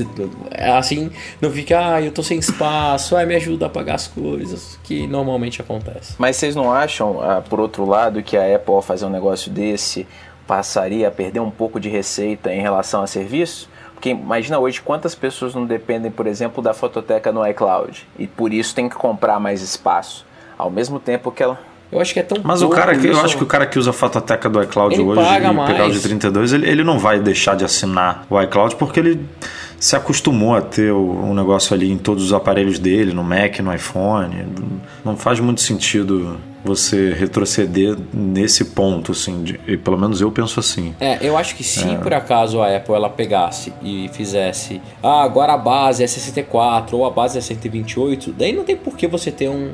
é 0.50 0.70
assim, 0.70 1.11
não 1.40 1.50
fica, 1.50 1.94
ah, 1.94 2.02
eu 2.02 2.11
tô 2.12 2.22
sem 2.22 2.38
espaço, 2.38 3.16
ai, 3.16 3.26
me 3.26 3.35
ajuda 3.35 3.66
a 3.66 3.68
pagar 3.68 3.94
as 3.96 4.06
coisas, 4.09 4.78
que 4.85 5.06
normalmente 5.06 5.61
acontece. 5.61 6.14
Mas 6.18 6.37
vocês 6.37 6.54
não 6.56 6.72
acham, 6.72 7.20
ah, 7.22 7.42
por 7.48 7.61
outro 7.61 7.87
lado, 7.87 8.22
que 8.22 8.37
a 8.37 8.54
Apple 8.56 8.74
ao 8.74 8.83
fazer 8.83 9.04
um 9.06 9.11
negócio 9.11 9.50
desse 9.50 10.06
passaria 10.51 11.07
a 11.07 11.11
perder 11.13 11.39
um 11.39 11.49
pouco 11.49 11.79
de 11.79 11.89
receita 11.89 12.53
em 12.53 12.61
relação 12.61 13.05
a 13.05 13.07
serviço? 13.07 13.69
Porque 13.95 14.11
imagina 14.11 14.59
hoje 14.59 14.81
quantas 14.81 15.15
pessoas 15.15 15.55
não 15.55 15.65
dependem, 15.65 16.11
por 16.11 16.27
exemplo, 16.27 16.61
da 16.61 16.75
fototeca 16.75 17.31
no 17.31 17.47
iCloud 17.47 18.05
e 18.19 18.27
por 18.27 18.53
isso 18.53 18.75
tem 18.75 18.89
que 18.89 18.97
comprar 18.97 19.39
mais 19.39 19.63
espaço. 19.63 20.27
Ao 20.59 20.69
mesmo 20.69 20.99
tempo 20.99 21.31
que 21.31 21.41
ela. 21.41 21.57
Eu 21.93 22.01
acho 22.01 22.13
que 22.13 22.19
é 22.19 22.25
tão 22.25 22.39
Mas 22.43 22.63
o 22.63 22.67
pouco 22.67 22.81
cara 22.81 22.99
que 22.99 23.07
eu 23.07 23.21
acho 23.21 23.37
que 23.37 23.45
o 23.45 23.47
cara 23.47 23.65
que 23.65 23.79
usa 23.79 23.91
a 23.91 23.93
fototeca 23.93 24.49
do 24.49 24.61
iCloud 24.61 24.95
Ele 24.95 25.03
hoje 25.05 25.21
e 25.21 25.67
pegar 25.67 25.87
o 25.87 25.91
de 25.93 26.01
32, 26.01 26.53
ele, 26.53 26.69
ele 26.69 26.83
não 26.83 26.99
vai 26.99 27.21
deixar 27.21 27.55
de 27.55 27.65
assinar 27.65 28.27
o 28.29 28.41
iCloud 28.43 28.75
porque 28.75 28.99
ele 28.99 29.25
se 29.81 29.97
acostumou 29.97 30.55
a 30.55 30.61
ter 30.61 30.93
o, 30.93 31.01
um 31.25 31.35
negócio 31.35 31.75
ali 31.75 31.90
em 31.90 31.99
todos 31.99 32.23
os 32.23 32.33
aparelhos 32.33 32.79
dele, 32.79 33.12
no 33.12 33.25
Mac, 33.25 33.59
no 33.61 33.75
iPhone. 33.75 34.47
Não 35.05 35.16
faz 35.16 35.40
muito 35.40 35.61
sentido 35.62 36.38
você 36.62 37.14
retroceder 37.14 37.97
nesse 38.12 38.66
ponto, 38.66 39.12
assim, 39.12 39.43
de- 39.43 39.59
e 39.66 39.79
pelo 39.79 39.97
menos 39.99 40.21
eu 40.21 40.31
penso 40.31 40.61
assim. 40.61 40.95
É, 41.01 41.16
eu 41.27 41.35
acho 41.38 41.57
que 41.57 41.64
se 41.64 41.97
por 41.97 42.12
acaso 42.12 42.61
a 42.61 42.77
Apple 42.77 42.95
ela 42.95 43.09
pegasse 43.09 43.73
e 43.83 44.11
fizesse, 44.12 44.79
ah, 45.03 45.23
agora 45.23 45.55
a 45.55 45.57
base 45.57 46.05
é 46.05 46.07
64 46.07 46.99
ou 46.99 47.07
a 47.07 47.11
base 47.11 47.38
é 47.38 47.40
128, 47.40 48.35
daí 48.37 48.53
não 48.53 48.62
tem 48.64 48.77
por 48.77 48.95
que 48.95 49.07
você 49.09 49.31
ter 49.31 49.49
um, 49.49 49.71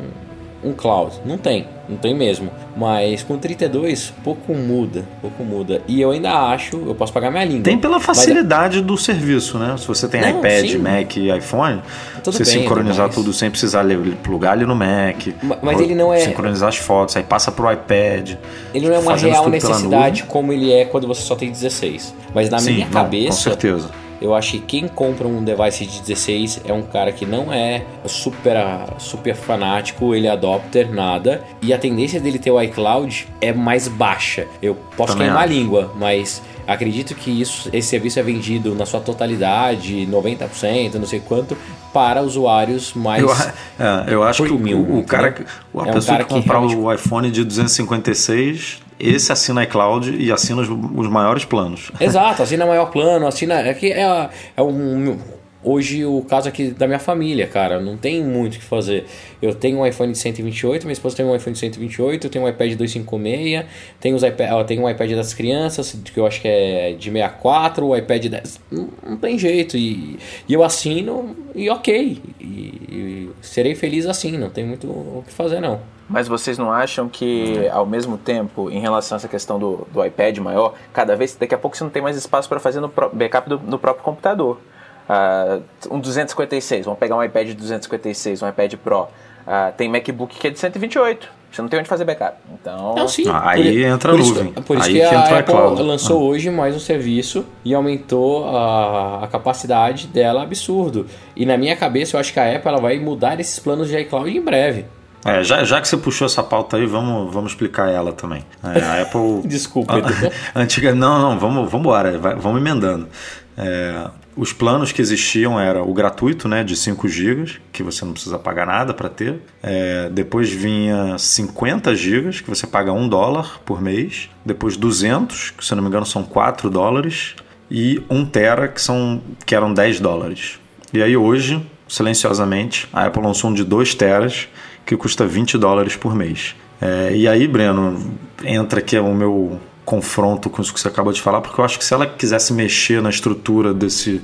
um 0.66 0.72
cloud. 0.72 1.14
Não 1.24 1.38
tem, 1.38 1.66
não 1.88 1.96
tem 1.96 2.14
mesmo. 2.14 2.50
Mas 2.76 3.22
com 3.22 3.38
32, 3.38 4.12
pouco 4.24 4.52
muda, 4.55 5.05
pouco 5.22 5.44
muda. 5.44 5.81
E 5.87 6.00
eu 6.00 6.11
ainda 6.11 6.33
acho, 6.33 6.76
eu 6.87 6.94
posso 6.94 7.12
pagar 7.12 7.31
minha 7.31 7.44
língua. 7.44 7.62
Tem 7.62 7.79
pela 7.79 7.94
mas 7.94 8.02
é- 8.02 8.07
facilidade 8.07 8.81
do 8.83 8.96
serviço, 8.98 9.59
né? 9.59 9.76
Se 9.79 9.87
você 9.87 10.09
tem 10.09 10.20
Não, 10.20 10.38
iPad, 10.40 10.66
sim. 10.70 10.79
Mac 10.79 11.16
e 11.16 11.31
iPhone, 11.37 11.81
Tudo 12.22 12.37
você 12.37 12.44
bem, 12.44 12.62
sincronizar 12.62 13.07
mas- 13.07 13.14
tudo 13.14 13.33
sem 13.33 13.50
precisar 13.50 13.85
plugar 14.22 14.52
ali 14.52 14.66
no 14.66 14.74
Mac. 14.74 15.29
Ma- 15.42 15.59
mas 15.62 15.81
ele 15.81 15.94
não 15.94 16.12
é- 16.12 16.18
Sincronizar 16.20 16.68
as 16.68 16.76
fotos, 16.76 17.16
aí 17.16 17.22
passa 17.22 17.52
pro 17.52 17.70
iPad. 17.72 18.33
Ele 18.74 18.88
não 18.88 18.94
é 18.96 18.98
uma 18.98 19.16
real 19.16 19.44
tudo 19.44 19.52
necessidade 19.52 20.24
como 20.24 20.52
ele 20.52 20.72
é 20.72 20.85
quando 20.85 21.07
você 21.07 21.22
só 21.22 21.37
tem 21.37 21.50
16. 21.50 22.12
Mas 22.35 22.50
na 22.50 22.59
Sim, 22.59 22.72
minha 22.74 22.87
não, 22.87 22.92
cabeça, 22.92 23.29
Com 23.29 23.33
certeza. 23.57 23.88
Eu 24.20 24.35
acho 24.35 24.52
que 24.52 24.59
quem 24.61 24.88
compra 24.88 25.26
um 25.29 25.42
device 25.44 25.85
de 25.87 26.00
16 26.00 26.62
é 26.64 26.72
um 26.72 26.83
cara 26.83 27.12
que 27.12 27.26
não 27.26 27.52
é 27.52 27.83
super, 28.07 28.57
super 28.98 29.35
fanático, 29.35 30.14
ele 30.14 30.26
é 30.26 30.31
adopter, 30.31 30.90
nada. 30.92 31.42
E 31.61 31.72
a 31.72 31.79
tendência 31.79 32.18
dele 32.20 32.38
ter 32.38 32.50
o 32.50 32.61
iCloud 32.61 33.26
é 33.40 33.52
mais 33.52 33.88
baixa. 33.88 34.46
Eu 34.62 34.74
posso 34.96 35.12
Também 35.12 35.26
queimar 35.29 35.42
a 35.42 35.44
acho. 35.46 35.52
língua, 35.55 35.92
mas 35.98 36.42
acredito 36.66 37.14
que 37.14 37.31
isso, 37.31 37.68
esse 37.72 37.88
serviço 37.88 38.18
é 38.18 38.22
vendido 38.22 38.74
na 38.74 38.85
sua 38.87 39.00
totalidade, 39.00 40.07
90%, 40.11 40.94
não 40.94 41.07
sei 41.07 41.20
quanto, 41.20 41.57
para 41.92 42.22
usuários 42.22 42.92
mais. 42.94 43.22
Eu, 43.22 43.31
é, 43.79 44.14
eu 44.14 44.22
acho 44.22 44.42
que 44.42 44.48
premium, 44.48 44.81
o, 44.81 44.98
o 45.00 45.05
cara, 45.05 45.31
que- 45.33 45.42
a 45.42 45.87
É 45.87 45.90
um 45.90 45.92
pessoa 45.92 46.16
cara 46.18 46.24
que 46.24 46.35
que 46.35 46.40
comprar 46.40 46.59
realmente- 46.61 46.76
o 46.76 46.92
iPhone 46.92 47.31
de 47.31 47.44
256, 47.44 48.81
esse 48.98 49.30
assina 49.30 49.62
iCloud 49.64 50.16
e 50.16 50.32
assina 50.32 50.62
os, 50.62 50.68
os 50.68 51.09
maiores 51.09 51.44
planos. 51.44 51.90
Exato, 52.00 52.42
assina 52.42 52.66
maior 52.66 52.90
plano, 52.90 53.26
assina. 53.26 53.61
É, 53.61 53.74
que 53.74 53.92
é, 53.92 54.30
é 54.56 54.62
um, 54.62 55.18
hoje 55.62 56.05
o 56.05 56.23
caso 56.23 56.49
aqui 56.49 56.71
da 56.71 56.87
minha 56.87 56.99
família, 56.99 57.47
cara, 57.47 57.81
não 57.81 57.97
tem 57.97 58.23
muito 58.23 58.55
o 58.55 58.59
que 58.59 58.64
fazer. 58.64 59.05
Eu 59.40 59.55
tenho 59.55 59.79
um 59.79 59.87
iPhone 59.87 60.12
de 60.12 60.19
128, 60.19 60.85
minha 60.85 60.92
esposa 60.92 61.16
tem 61.16 61.27
um 61.27 61.35
iPhone 61.35 61.55
de 61.55 61.59
128, 61.59 62.27
eu 62.27 62.31
tenho 62.31 62.45
um 62.45 62.49
iPad 62.49 62.75
256, 62.75 63.66
tenho, 64.01 64.16
os 64.16 64.23
iPad, 64.23 64.66
tenho 64.66 64.83
um 64.83 64.90
iPad 64.90 65.12
das 65.12 65.35
crianças, 65.35 65.99
que 66.05 66.19
eu 66.19 66.27
acho 66.27 66.40
que 66.40 66.49
é 66.49 66.92
de 66.92 67.11
64, 67.11 67.87
o 67.87 67.97
iPad 67.97 68.27
10. 68.27 68.61
Não, 68.71 68.88
não 69.03 69.16
tem 69.16 69.38
jeito. 69.38 69.77
E, 69.77 70.19
e, 70.49 70.55
eu 70.55 70.62
assino 70.62 71.37
e 71.55 71.69
ok. 71.69 72.23
E, 72.40 72.45
e 72.45 73.31
serei 73.40 73.75
feliz 73.75 74.07
assim, 74.07 74.37
não 74.37 74.51
tem 74.51 74.64
muito 74.64 74.87
o 74.87 75.25
que 75.27 75.33
fazer 75.33 75.61
não. 75.61 75.81
Mas 76.09 76.29
vocês 76.29 76.57
não 76.57 76.71
acham 76.71 77.09
que, 77.09 77.69
ao 77.73 77.85
mesmo 77.85 78.16
tempo, 78.16 78.71
em 78.71 78.79
relação 78.79 79.16
a 79.16 79.19
essa 79.19 79.29
questão 79.29 79.59
do, 79.59 79.87
do 79.92 80.05
iPad 80.05 80.38
maior, 80.38 80.75
cada 80.92 81.16
vez, 81.16 81.35
daqui 81.35 81.55
a 81.55 81.59
pouco 81.59 81.77
você 81.77 81.83
não 81.83 81.90
tem 81.90 82.01
mais 82.01 82.16
espaço 82.16 82.49
para 82.49 82.61
fazer 82.61 82.81
no 82.81 82.92
backup 83.12 83.49
do, 83.49 83.59
no 83.59 83.79
próprio 83.79 84.05
computador? 84.05 84.61
Uh, 85.09 85.62
um 85.90 86.01
256, 86.01 86.85
vamos 86.85 86.99
pegar 86.99 87.16
um 87.16 87.23
iPad 87.23 87.49
de 87.49 87.55
256, 87.55 88.42
um 88.42 88.49
iPad 88.49 88.75
Pro. 88.75 89.03
Uh, 89.03 89.73
tem 89.77 89.88
MacBook 89.88 90.37
que 90.37 90.47
é 90.49 90.51
de 90.51 90.59
128. 90.59 91.37
Você 91.57 91.62
não 91.62 91.69
tem 91.71 91.79
onde 91.79 91.88
fazer 91.88 92.05
backup. 92.05 92.37
Então. 92.53 92.95
Não, 92.95 93.09
sim. 93.09 93.25
Ah, 93.29 93.51
aí 93.51 93.83
por, 93.83 93.88
entra 93.88 94.12
a 94.12 94.16
nuvem. 94.16 94.49
Isso, 94.49 94.62
por 94.62 94.77
isso 94.77 94.88
aí 94.88 94.92
que, 94.95 94.99
que 94.99 95.14
a 95.14 95.21
entra 95.21 95.38
Apple 95.38 95.55
a 95.55 95.83
lançou 95.83 96.21
ah. 96.21 96.25
hoje 96.25 96.51
mais 96.51 96.77
um 96.77 96.79
serviço 96.79 97.47
e 97.64 97.75
aumentou 97.75 98.47
a, 98.47 99.25
a, 99.25 99.29
capacidade 99.29 100.07
dela 100.09 100.42
absurdo. 100.42 101.07
E 101.35 101.47
na 101.47 101.57
minha 101.57 101.75
cabeça 101.75 102.16
eu 102.16 102.21
acho 102.21 102.31
que 102.33 102.38
a 102.38 102.55
Apple 102.55 102.69
ela 102.69 102.81
vai 102.81 102.99
mudar 102.99 103.40
esses 103.40 103.59
planos 103.59 103.88
de 103.88 103.97
iCloud 104.01 104.29
em 104.29 104.40
breve. 104.40 104.85
É, 105.25 105.42
já, 105.42 105.64
já 105.64 105.81
que 105.81 105.88
você 105.88 105.97
puxou 105.97 106.27
essa 106.27 106.42
pauta 106.42 106.77
aí, 106.77 106.85
vamos, 106.85 107.33
vamos 107.33 107.53
explicar 107.53 107.90
ela 107.90 108.12
também. 108.12 108.45
É, 108.62 108.81
a 108.81 109.03
Apple. 109.03 109.42
Desculpa, 109.49 109.95
a, 109.95 110.61
antiga 110.61 110.95
Não, 110.95 111.19
não, 111.19 111.38
vamos, 111.38 111.71
vamos 111.71 111.87
embora, 111.87 112.19
vai, 112.19 112.35
vamos 112.35 112.61
emendando. 112.61 113.09
É, 113.57 114.09
os 114.37 114.53
planos 114.53 114.92
que 114.92 115.01
existiam 115.01 115.59
era 115.59 115.83
o 115.83 115.94
gratuito, 115.94 116.46
né, 116.46 116.62
de 116.62 116.77
5 116.77 117.09
GB, 117.09 117.57
que 117.72 117.83
você 117.83 118.05
não 118.05 118.12
precisa 118.12 118.38
pagar 118.38 118.66
nada 118.66 118.92
para 118.92 119.09
ter. 119.09 119.40
É, 119.62 120.11
depois 120.11 120.53
vinha 120.53 121.16
50 121.16 121.94
GB, 121.94 122.31
que 122.42 122.49
você 122.49 122.66
paga 122.66 122.92
1 122.92 123.09
dólar 123.09 123.61
por 123.64 123.81
mês. 123.81 124.29
Depois 124.44 124.77
200, 124.77 125.51
que 125.53 125.64
se 125.64 125.75
não 125.75 125.83
me 125.83 125.88
engano 125.88 126.05
são 126.05 126.22
4 126.22 126.68
dólares. 126.68 127.35
E 127.70 128.03
1 128.11 128.27
tera, 128.27 128.68
que, 128.68 128.81
são, 128.81 129.22
que 129.44 129.55
eram 129.55 129.72
10 129.72 130.01
dólares. 130.01 130.61
E 130.92 131.03
aí 131.03 131.16
hoje, 131.16 131.66
silenciosamente, 131.88 132.87
a 132.92 133.07
Apple 133.07 133.22
lançou 133.22 133.51
um 133.51 133.55
de 133.55 133.64
2 133.64 133.94
teras, 133.94 134.49
que 134.85 134.96
custa 134.96 135.27
20 135.27 135.57
dólares 135.57 135.96
por 135.96 136.14
mês. 136.14 136.55
É, 136.81 137.16
e 137.16 137.27
aí, 137.27 137.49
Breno, 137.49 138.14
entra 138.44 138.81
aqui 138.81 138.99
o 138.99 139.14
meu 139.14 139.59
confronto 139.87 140.51
com 140.51 140.61
isso 140.61 140.75
que 140.75 140.81
você 140.81 140.88
acabou 140.88 141.12
de 141.12 141.22
falar, 141.22 141.40
porque 141.40 141.59
eu 141.59 141.64
acho 141.64 141.79
que 141.79 141.85
se 141.85 141.94
ela 141.94 142.05
quisesse 142.07 142.53
mexer 142.53 143.01
na 143.01 143.09
estrutura 143.09 143.72
desse. 143.72 144.20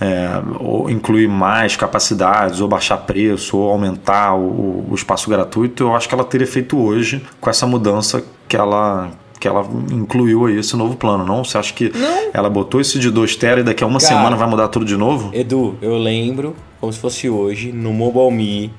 É, 0.00 0.40
ou 0.60 0.88
incluir 0.88 1.26
mais 1.26 1.74
capacidades, 1.74 2.60
ou 2.60 2.68
baixar 2.68 2.98
preço, 2.98 3.56
ou 3.56 3.68
aumentar 3.68 4.32
o, 4.36 4.86
o, 4.88 4.94
espaço 4.94 5.28
gratuito, 5.28 5.82
eu 5.82 5.96
acho 5.96 6.08
que 6.08 6.14
ela 6.14 6.22
teria 6.22 6.46
feito 6.46 6.78
hoje 6.78 7.20
com 7.40 7.50
essa 7.50 7.66
mudança 7.66 8.22
que 8.46 8.56
ela 8.56 9.10
que 9.40 9.46
ela 9.48 9.64
incluiu 9.90 10.46
aí 10.46 10.56
esse 10.58 10.76
novo 10.76 10.96
plano, 10.96 11.24
não? 11.24 11.44
Você 11.44 11.58
acha 11.58 11.72
que 11.72 11.90
não. 11.96 12.30
ela 12.32 12.48
botou 12.48 12.80
esse 12.80 12.98
de 12.98 13.10
2 13.10 13.36
tera 13.36 13.60
e 13.60 13.64
daqui 13.64 13.82
a 13.82 13.86
uma 13.88 13.98
Cara, 13.98 14.14
semana 14.14 14.36
vai 14.36 14.48
mudar 14.48 14.68
tudo 14.68 14.84
de 14.84 14.96
novo? 14.96 15.30
Edu, 15.32 15.76
eu 15.82 15.96
lembro 15.98 16.54
como 16.80 16.92
se 16.92 16.98
fosse 17.00 17.28
hoje 17.28 17.72
no 17.72 17.92
Mobile 17.92 18.30
Me, 18.30 18.72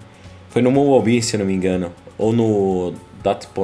foi 0.49 0.61
no 0.61 0.71
Mobile 0.71 1.15
Me, 1.15 1.21
se 1.21 1.37
não 1.37 1.45
me 1.45 1.53
engano, 1.53 1.91
ou 2.17 2.31
no 2.31 2.93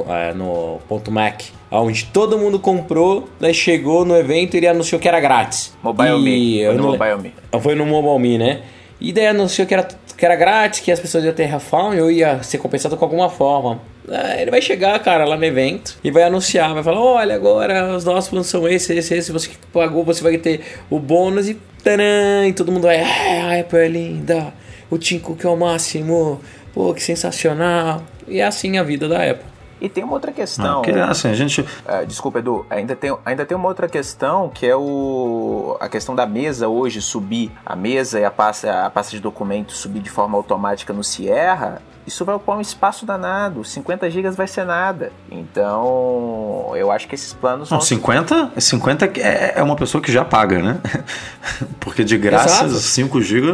é, 0.08 0.34
no 0.34 0.78
ponto 0.86 1.10
Mac, 1.10 1.42
onde 1.80 2.04
todo 2.06 2.38
mundo 2.38 2.58
comprou, 2.58 3.28
daí 3.40 3.54
chegou 3.54 4.04
no 4.04 4.16
evento 4.16 4.54
e 4.54 4.58
ele 4.58 4.68
anunciou 4.68 5.00
que 5.00 5.08
era 5.08 5.20
grátis. 5.20 5.76
Mobile 5.82 6.18
Me. 6.18 6.64
Foi 6.64 6.74
no 6.74 6.82
Mobile 6.82 7.16
Me. 7.22 7.60
Foi 7.60 7.74
no 7.74 7.86
Mobile 7.86 8.18
Me, 8.18 8.38
né? 8.38 8.60
E 9.00 9.12
daí 9.12 9.26
anunciou 9.26 9.66
que 9.66 9.74
era, 9.74 9.86
que 10.16 10.24
era 10.24 10.36
grátis, 10.36 10.80
que 10.80 10.90
as 10.90 10.98
pessoas 10.98 11.24
iam 11.24 11.34
ter 11.34 11.48
e 11.48 11.98
eu 11.98 12.10
ia 12.10 12.42
ser 12.42 12.58
compensado 12.58 12.96
com 12.96 13.04
alguma 13.04 13.28
forma. 13.28 13.80
É, 14.08 14.42
ele 14.42 14.50
vai 14.50 14.62
chegar, 14.62 14.98
cara, 15.00 15.24
lá 15.24 15.36
no 15.36 15.44
evento 15.44 15.98
e 16.02 16.10
vai 16.10 16.22
anunciar, 16.22 16.72
vai 16.72 16.82
falar: 16.82 17.00
olha, 17.00 17.34
agora 17.34 17.96
os 17.96 18.04
nossos 18.04 18.30
planos 18.30 18.46
são 18.46 18.66
esses, 18.68 18.90
esses, 18.90 19.10
esses. 19.10 19.30
Você 19.30 19.48
que 19.48 19.56
pagou, 19.72 20.04
você 20.04 20.22
vai 20.22 20.38
ter 20.38 20.60
o 20.88 20.98
bônus 20.98 21.48
e 21.48 21.54
taran, 21.82 22.46
e 22.46 22.52
todo 22.52 22.70
mundo 22.70 22.84
vai, 22.84 22.96
é, 22.96 23.40
a 23.42 23.60
Apple 23.60 23.78
é 23.78 23.88
linda, 23.88 24.54
o 24.90 24.96
Tim 24.96 25.18
Cook 25.18 25.44
é 25.44 25.48
o 25.48 25.56
máximo, 25.56 26.40
pô, 26.72 26.94
que 26.94 27.02
sensacional. 27.02 28.02
E 28.28 28.40
é 28.40 28.44
assim 28.44 28.78
a 28.78 28.82
vida 28.82 29.08
da 29.08 29.22
Apple. 29.22 29.55
E 29.80 29.88
tem 29.88 30.04
uma 30.04 30.14
outra 30.14 30.32
questão. 30.32 30.82
Não, 30.82 31.10
assim, 31.10 31.28
a 31.28 31.34
gente... 31.34 31.60
Uh, 31.60 32.06
desculpa, 32.06 32.38
Edu. 32.38 32.64
Ainda 32.70 32.96
tem, 32.96 33.16
ainda 33.24 33.44
tem 33.44 33.56
uma 33.56 33.68
outra 33.68 33.88
questão 33.88 34.48
que 34.48 34.66
é 34.66 34.76
o, 34.76 35.76
a 35.80 35.88
questão 35.88 36.14
da 36.14 36.26
mesa 36.26 36.68
hoje 36.68 37.02
subir. 37.02 37.52
A 37.64 37.76
mesa 37.76 38.18
e 38.20 38.24
a 38.24 38.30
pasta, 38.30 38.86
a 38.86 38.90
pasta 38.90 39.12
de 39.12 39.20
documentos 39.20 39.78
subir 39.78 40.00
de 40.00 40.10
forma 40.10 40.36
automática 40.36 40.92
no 40.92 41.04
Sierra 41.04 41.82
isso 42.06 42.24
vai 42.24 42.34
ocupar 42.36 42.56
um 42.56 42.60
espaço 42.60 43.04
danado. 43.04 43.64
50 43.64 44.08
GB 44.08 44.30
vai 44.30 44.46
ser 44.46 44.64
nada. 44.64 45.12
Então, 45.30 46.72
eu 46.76 46.90
acho 46.90 47.08
que 47.08 47.14
esses 47.14 47.32
planos. 47.32 47.70
Não, 47.70 47.80
50, 47.80 48.52
50 48.56 49.06
é, 49.18 49.54
é 49.56 49.62
uma 49.62 49.74
pessoa 49.74 50.00
que 50.00 50.12
já 50.12 50.24
paga, 50.24 50.62
né? 50.62 50.80
Porque 51.80 52.04
de 52.04 52.16
graça, 52.16 52.64
Exato. 52.64 52.80
5 52.80 53.20
GB 53.20 53.52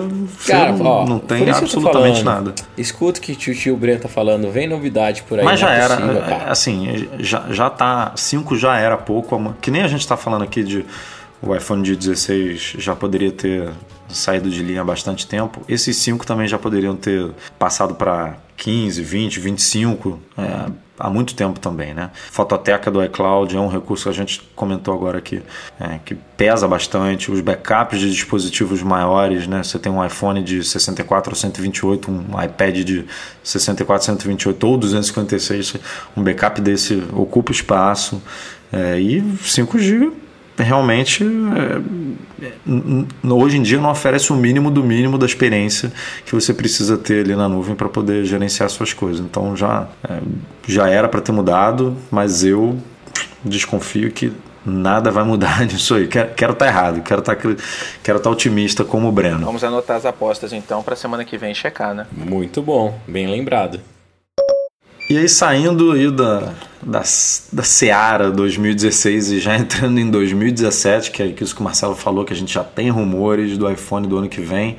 não, 0.78 0.86
ó, 0.86 1.06
não 1.06 1.18
tem 1.18 1.48
absolutamente 1.50 2.22
nada. 2.22 2.54
Escuta 2.76 3.18
o 3.18 3.22
que 3.22 3.32
o 3.32 3.36
tio, 3.36 3.54
tio 3.54 3.76
Breno 3.76 4.00
tá 4.00 4.08
falando. 4.08 4.50
Vem 4.50 4.68
novidade 4.68 5.22
por 5.22 5.38
aí. 5.38 5.44
Mas 5.44 5.58
já 5.58 5.74
é 5.74 5.80
era. 5.80 5.96
Possível, 5.96 6.22
assim, 6.46 7.08
já, 7.18 7.44
já 7.50 7.70
tá. 7.70 8.12
5 8.14 8.56
já 8.56 8.78
era 8.78 8.96
pouco. 8.96 9.54
Que 9.60 9.70
nem 9.70 9.82
a 9.82 9.88
gente 9.88 10.06
tá 10.06 10.16
falando 10.16 10.42
aqui 10.42 10.62
de. 10.62 10.84
O 11.42 11.54
iPhone 11.56 11.82
de 11.82 11.96
16 11.96 12.76
já 12.78 12.94
poderia 12.94 13.32
ter 13.32 13.68
saído 14.08 14.48
de 14.48 14.62
linha 14.62 14.82
há 14.82 14.84
bastante 14.84 15.26
tempo. 15.26 15.60
Esses 15.68 15.96
5 15.96 16.24
também 16.24 16.46
já 16.46 16.56
poderiam 16.56 16.94
ter 16.94 17.30
passado 17.58 17.96
para 17.96 18.36
15, 18.56 19.02
20, 19.02 19.40
25 19.40 20.20
é, 20.38 20.70
há 20.96 21.10
muito 21.10 21.34
tempo 21.34 21.58
também, 21.58 21.92
né? 21.94 22.12
Fototeca 22.30 22.92
do 22.92 23.02
iCloud 23.02 23.56
é 23.56 23.58
um 23.58 23.66
recurso 23.66 24.04
que 24.04 24.10
a 24.10 24.12
gente 24.12 24.40
comentou 24.54 24.94
agora 24.94 25.18
aqui, 25.18 25.42
é, 25.80 25.98
que 26.04 26.14
pesa 26.14 26.68
bastante. 26.68 27.32
Os 27.32 27.40
backups 27.40 27.98
de 27.98 28.08
dispositivos 28.08 28.80
maiores, 28.80 29.48
né? 29.48 29.64
Você 29.64 29.80
tem 29.80 29.90
um 29.90 30.04
iPhone 30.04 30.44
de 30.44 30.62
64 30.62 31.32
ou 31.32 31.36
128, 31.36 32.08
um 32.08 32.40
iPad 32.40 32.84
de 32.84 33.04
64, 33.42 34.04
128 34.06 34.64
ou 34.64 34.78
256, 34.78 35.74
um 36.16 36.22
backup 36.22 36.60
desse 36.60 37.02
ocupa 37.12 37.50
espaço. 37.50 38.22
É, 38.72 38.98
e 38.98 39.22
5 39.42 39.78
GB 39.78 40.21
realmente 40.58 41.24
é, 41.24 41.80
hoje 43.32 43.56
em 43.56 43.62
dia 43.62 43.80
não 43.80 43.90
oferece 43.90 44.32
o 44.32 44.36
mínimo 44.36 44.70
do 44.70 44.82
mínimo 44.82 45.16
da 45.16 45.26
experiência 45.26 45.92
que 46.24 46.34
você 46.34 46.52
precisa 46.52 46.96
ter 46.96 47.24
ali 47.24 47.34
na 47.34 47.48
nuvem 47.48 47.74
para 47.74 47.88
poder 47.88 48.24
gerenciar 48.24 48.68
suas 48.68 48.92
coisas. 48.92 49.24
Então 49.24 49.56
já, 49.56 49.88
é, 50.08 50.18
já 50.66 50.88
era 50.88 51.08
para 51.08 51.20
ter 51.20 51.32
mudado, 51.32 51.96
mas 52.10 52.44
eu 52.44 52.78
desconfio 53.44 54.10
que 54.10 54.32
nada 54.64 55.10
vai 55.10 55.24
mudar 55.24 55.64
nisso 55.66 55.94
aí. 55.94 56.06
Quero, 56.06 56.34
quero 56.34 56.52
estar 56.52 56.66
tá 56.66 56.70
errado, 56.70 57.02
quero 57.02 57.20
estar, 57.20 57.34
tá, 57.36 57.40
quero 57.40 58.18
estar 58.18 58.18
tá 58.18 58.30
otimista 58.30 58.84
como 58.84 59.08
o 59.08 59.12
Breno. 59.12 59.44
Vamos 59.44 59.64
anotar 59.64 59.96
as 59.96 60.06
apostas 60.06 60.52
então 60.52 60.82
para 60.82 60.96
semana 60.96 61.24
que 61.24 61.36
vem 61.36 61.54
checar, 61.54 61.94
né? 61.94 62.06
Muito 62.12 62.62
bom, 62.62 62.98
bem 63.06 63.26
lembrado. 63.26 63.80
E 65.10 65.18
aí, 65.18 65.28
saindo 65.28 65.92
aí 65.92 66.10
da, 66.10 66.52
da, 66.82 67.02
da 67.52 67.62
Seara 67.62 68.30
2016 68.30 69.32
e 69.32 69.40
já 69.40 69.56
entrando 69.56 69.98
em 69.98 70.10
2017, 70.10 71.10
que 71.10 71.22
é 71.22 71.34
isso 71.40 71.54
que 71.54 71.60
o 71.60 71.64
Marcelo 71.64 71.94
falou, 71.94 72.24
que 72.24 72.32
a 72.32 72.36
gente 72.36 72.54
já 72.54 72.64
tem 72.64 72.88
rumores 72.90 73.58
do 73.58 73.70
iPhone 73.70 74.06
do 74.06 74.16
ano 74.16 74.28
que 74.28 74.40
vem, 74.40 74.76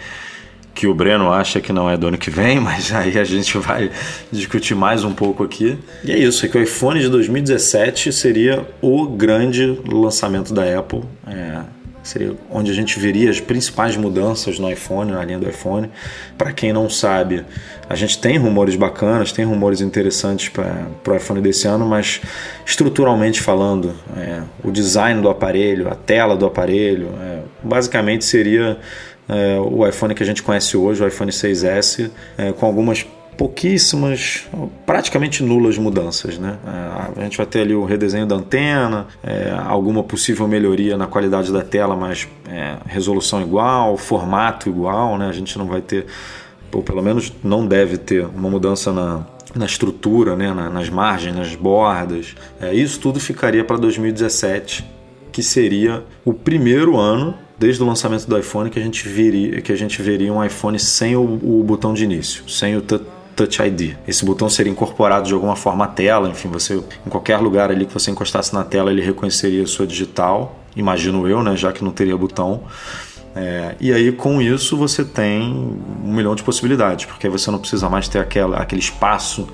que 0.73 0.87
o 0.87 0.93
Breno 0.93 1.31
acha 1.31 1.61
que 1.61 1.71
não 1.71 1.89
é 1.89 1.95
do 1.95 2.07
ano 2.07 2.17
que 2.17 2.29
vem, 2.31 2.59
mas 2.61 2.91
aí 2.93 3.19
a 3.19 3.23
gente 3.23 3.57
vai 3.57 3.91
discutir 4.31 4.75
mais 4.75 5.03
um 5.03 5.13
pouco 5.13 5.43
aqui. 5.43 5.77
E 6.03 6.11
é 6.11 6.17
isso, 6.17 6.45
é 6.45 6.49
que 6.49 6.57
o 6.57 6.61
iPhone 6.61 6.99
de 6.99 7.09
2017 7.09 8.11
seria 8.11 8.65
o 8.81 9.05
grande 9.07 9.79
lançamento 9.85 10.53
da 10.53 10.79
Apple. 10.79 11.03
É, 11.27 11.61
seria 12.03 12.35
onde 12.51 12.69
a 12.69 12.73
gente 12.73 12.99
veria 12.99 13.29
as 13.29 13.39
principais 13.39 13.95
mudanças 13.95 14.59
no 14.59 14.69
iPhone, 14.69 15.11
na 15.11 15.23
linha 15.23 15.39
do 15.39 15.49
iPhone. 15.49 15.89
Para 16.37 16.51
quem 16.51 16.73
não 16.73 16.89
sabe, 16.89 17.45
a 17.89 17.95
gente 17.95 18.19
tem 18.19 18.37
rumores 18.37 18.75
bacanas, 18.75 19.31
tem 19.31 19.45
rumores 19.45 19.81
interessantes 19.81 20.49
para 20.49 21.13
o 21.13 21.15
iPhone 21.15 21.41
desse 21.41 21.67
ano, 21.67 21.85
mas 21.85 22.21
estruturalmente 22.65 23.41
falando, 23.41 23.93
é, 24.17 24.41
o 24.63 24.71
design 24.71 25.21
do 25.21 25.29
aparelho, 25.29 25.89
a 25.89 25.95
tela 25.95 26.35
do 26.35 26.45
aparelho, 26.45 27.09
é, 27.21 27.39
basicamente 27.63 28.25
seria 28.25 28.77
é, 29.29 29.57
o 29.59 29.87
iPhone 29.87 30.13
que 30.13 30.21
a 30.21 30.25
gente 30.25 30.43
conhece 30.43 30.75
hoje, 30.75 31.01
o 31.01 31.07
iPhone 31.07 31.31
6S, 31.31 32.11
é, 32.37 32.51
com 32.51 32.65
algumas 32.65 33.05
pouquíssimas, 33.37 34.47
praticamente 34.85 35.43
nulas 35.43 35.77
mudanças. 35.77 36.37
Né? 36.37 36.57
É, 36.65 37.21
a 37.21 37.23
gente 37.23 37.37
vai 37.37 37.45
ter 37.45 37.61
ali 37.61 37.73
o 37.73 37.85
redesenho 37.85 38.25
da 38.25 38.35
antena, 38.35 39.07
é, 39.23 39.53
alguma 39.65 40.03
possível 40.03 40.47
melhoria 40.47 40.97
na 40.97 41.07
qualidade 41.07 41.51
da 41.51 41.61
tela, 41.61 41.95
mas 41.95 42.27
é, 42.47 42.77
resolução 42.85 43.41
igual, 43.41 43.97
formato 43.97 44.69
igual. 44.69 45.17
Né? 45.17 45.27
A 45.27 45.33
gente 45.33 45.57
não 45.57 45.65
vai 45.65 45.81
ter, 45.81 46.05
ou 46.71 46.81
pelo 46.81 47.01
menos 47.01 47.33
não 47.43 47.65
deve 47.65 47.97
ter, 47.97 48.25
uma 48.25 48.49
mudança 48.49 48.91
na, 48.91 49.25
na 49.55 49.65
estrutura, 49.65 50.35
né? 50.35 50.53
Na, 50.53 50.69
nas 50.69 50.89
margens, 50.89 51.35
nas 51.35 51.55
bordas. 51.55 52.35
É, 52.59 52.73
isso 52.73 52.99
tudo 52.99 53.19
ficaria 53.19 53.63
para 53.63 53.77
2017, 53.77 54.85
que 55.31 55.43
seria 55.43 56.03
o 56.25 56.33
primeiro 56.33 56.97
ano 56.97 57.35
desde 57.57 57.81
o 57.81 57.85
lançamento 57.85 58.27
do 58.27 58.37
iPhone 58.37 58.69
que 58.69 58.79
a 58.79 58.81
gente 58.81 59.07
veria, 59.07 59.61
que 59.61 59.71
a 59.71 59.75
gente 59.75 60.01
veria 60.01 60.33
um 60.33 60.43
iPhone 60.43 60.77
sem 60.79 61.15
o, 61.15 61.21
o 61.21 61.63
botão 61.63 61.93
de 61.93 62.03
início, 62.03 62.49
sem 62.49 62.75
o 62.75 62.81
Touch 63.35 63.61
ID. 63.61 63.95
Esse 64.07 64.25
botão 64.25 64.49
seria 64.49 64.71
incorporado 64.71 65.27
de 65.27 65.33
alguma 65.33 65.55
forma 65.55 65.85
à 65.85 65.87
tela, 65.87 66.29
enfim, 66.29 66.49
você 66.49 66.75
em 66.75 67.09
qualquer 67.09 67.37
lugar 67.37 67.71
ali 67.71 67.85
que 67.85 67.93
você 67.93 68.11
encostasse 68.11 68.53
na 68.53 68.63
tela 68.63 68.91
ele 68.91 69.01
reconheceria 69.01 69.63
a 69.63 69.67
sua 69.67 69.85
digital, 69.87 70.59
imagino 70.75 71.27
eu, 71.27 71.43
né, 71.43 71.55
já 71.55 71.71
que 71.71 71.83
não 71.83 71.91
teria 71.91 72.17
botão. 72.17 72.63
É, 73.35 73.75
e 73.79 73.91
aí 73.91 74.11
com 74.11 74.41
isso 74.41 74.77
você 74.77 75.03
tem 75.03 75.41
um 76.03 76.13
milhão 76.13 76.35
de 76.35 76.43
possibilidades, 76.43 77.05
porque 77.05 77.27
você 77.27 77.49
não 77.49 77.57
precisa 77.57 77.89
mais 77.89 78.07
ter 78.07 78.19
aquela, 78.19 78.57
aquele 78.57 78.81
espaço 78.81 79.47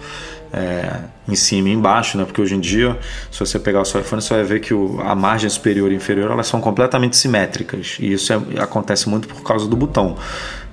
é, 0.51 1.01
em 1.27 1.35
cima 1.35 1.69
e 1.69 1.73
embaixo, 1.73 2.17
né? 2.17 2.25
Porque 2.25 2.41
hoje 2.41 2.55
em 2.55 2.59
dia, 2.59 2.97
se 3.31 3.39
você 3.39 3.59
pegar 3.59 3.81
o 3.81 3.85
seu 3.85 4.01
iPhone, 4.01 4.21
você 4.21 4.33
vai 4.33 4.43
ver 4.43 4.59
que 4.59 4.73
o, 4.73 4.99
a 5.01 5.15
margem 5.15 5.49
superior 5.49 5.91
e 5.91 5.95
inferior 5.95 6.31
elas 6.31 6.47
são 6.47 6.59
completamente 6.59 7.15
simétricas 7.15 7.97
e 7.99 8.13
isso 8.13 8.33
é, 8.33 8.37
acontece 8.59 9.07
muito 9.07 9.27
por 9.27 9.43
causa 9.43 9.67
do 9.67 9.75
botão. 9.75 10.17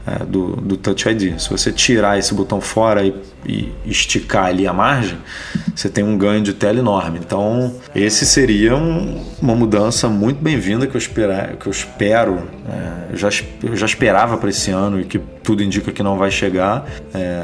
É, 0.07 0.25
do, 0.25 0.55
do 0.57 0.77
Touch 0.77 1.09
ID. 1.09 1.37
Se 1.37 1.51
você 1.51 1.73
tirar 1.73 2.17
esse 2.17 2.33
botão 2.33 2.61
fora 2.61 3.05
e, 3.05 3.13
e, 3.45 3.73
esticar 3.85 4.45
ali 4.45 4.65
a 4.65 4.73
margem, 4.73 5.19
você 5.75 5.89
tem 5.89 6.05
um 6.05 6.17
ganho 6.17 6.41
de 6.43 6.55
tela 6.55 6.79
enorme. 6.79 7.19
Então, 7.19 7.75
esse 7.93 8.25
seria 8.25 8.77
um, 8.77 9.25
uma 9.43 9.57
mudança 9.57 10.09
muito 10.09 10.41
bem-vinda 10.41 10.87
que 10.87 10.95
eu, 10.95 10.99
espera, 10.99 11.57
que 11.59 11.67
eu 11.67 11.73
espero. 11.73 12.49
É, 12.69 13.13
eu, 13.15 13.17
já, 13.17 13.29
eu 13.65 13.77
já 13.77 13.87
esperava 13.87 14.37
para 14.37 14.49
esse 14.49 14.71
ano 14.71 15.01
e 15.01 15.05
que 15.05 15.19
tudo 15.43 15.61
indica 15.61 15.91
que 15.91 16.05
não 16.05 16.17
vai 16.17 16.31
chegar. 16.31 16.87
É, 17.13 17.43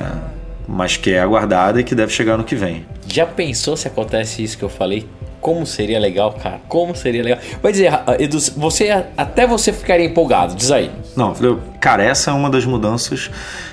mas 0.68 0.96
que 0.96 1.12
é 1.12 1.20
aguardada 1.20 1.80
e 1.80 1.84
que 1.84 1.94
deve 1.94 2.12
chegar 2.12 2.38
no 2.38 2.44
que 2.44 2.54
vem. 2.54 2.86
Já 3.08 3.26
pensou 3.26 3.76
se 3.76 3.88
acontece 3.88 4.42
isso 4.42 4.56
que 4.56 4.62
eu 4.62 4.68
falei? 4.68 5.06
Como 5.40 5.66
seria 5.66 5.98
legal, 5.98 6.32
cara? 6.32 6.60
Como 6.68 6.94
seria 6.94 7.22
legal? 7.22 7.40
Vai 7.60 7.72
dizer, 7.72 7.92
Edu, 8.20 8.38
você 8.56 8.90
até 9.16 9.46
você 9.46 9.72
ficaria 9.72 10.06
empolgado, 10.06 10.54
diz 10.54 10.70
aí. 10.70 10.90
Não, 11.16 11.34
cara, 11.82 12.04
essa 12.04 12.30
é 12.30 12.32
uma 12.32 12.48
das 12.48 12.64
mudanças 12.64 13.28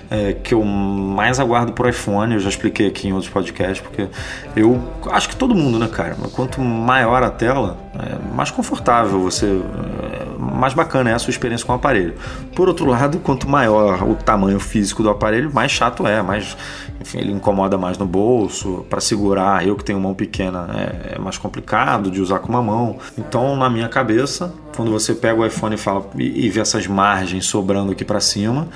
é, 0.09 0.33
que 0.33 0.55
eu 0.55 0.63
mais 0.63 1.39
aguardo 1.39 1.73
pro 1.73 1.87
iPhone. 1.87 2.33
Eu 2.33 2.39
já 2.39 2.49
expliquei 2.49 2.87
aqui 2.87 3.07
em 3.07 3.13
outros 3.13 3.31
podcasts, 3.31 3.79
porque 3.79 4.07
eu 4.55 4.81
acho 5.11 5.29
que 5.29 5.35
todo 5.35 5.53
mundo, 5.53 5.77
né, 5.77 5.87
cara? 5.87 6.15
Quanto 6.33 6.59
maior 6.59 7.21
a 7.21 7.29
tela, 7.29 7.77
é 7.93 8.35
mais 8.35 8.49
confortável 8.49 9.21
você. 9.21 9.45
É, 9.45 10.39
mais 10.39 10.73
bacana 10.73 11.11
é 11.11 11.13
a 11.13 11.19
sua 11.19 11.29
experiência 11.29 11.63
com 11.67 11.71
o 11.71 11.75
aparelho. 11.75 12.15
Por 12.55 12.67
outro 12.67 12.87
lado, 12.87 13.19
quanto 13.19 13.47
maior 13.47 14.01
o 14.01 14.15
tamanho 14.15 14.59
físico 14.59 15.03
do 15.03 15.09
aparelho, 15.11 15.53
mais 15.53 15.71
chato 15.71 16.07
é, 16.07 16.19
mais 16.23 16.57
enfim, 16.99 17.19
ele 17.19 17.31
incomoda 17.31 17.77
mais 17.77 17.97
no 17.97 18.05
bolso, 18.05 18.85
para 18.89 18.99
segurar, 18.99 19.65
eu 19.65 19.75
que 19.75 19.83
tenho 19.83 19.99
mão 19.99 20.13
pequena 20.13 20.67
é, 20.73 21.15
é, 21.15 21.19
mais 21.19 21.37
complicado 21.37 22.11
de 22.11 22.19
usar 22.19 22.39
com 22.39 22.49
uma 22.49 22.61
mão. 22.61 22.97
Então, 23.17 23.55
na 23.55 23.69
minha 23.69 23.87
cabeça, 23.87 24.53
quando 24.75 24.91
você 24.91 25.13
pega 25.13 25.39
o 25.39 25.45
iPhone 25.45 25.75
e, 25.75 25.77
fala, 25.77 26.05
e, 26.17 26.45
e 26.45 26.49
vê 26.49 26.59
essas 26.59 26.87
margens 26.87 27.45
sobrando 27.45 27.91
aqui 27.91 28.05
para 28.05 28.19
cima, 28.19 28.67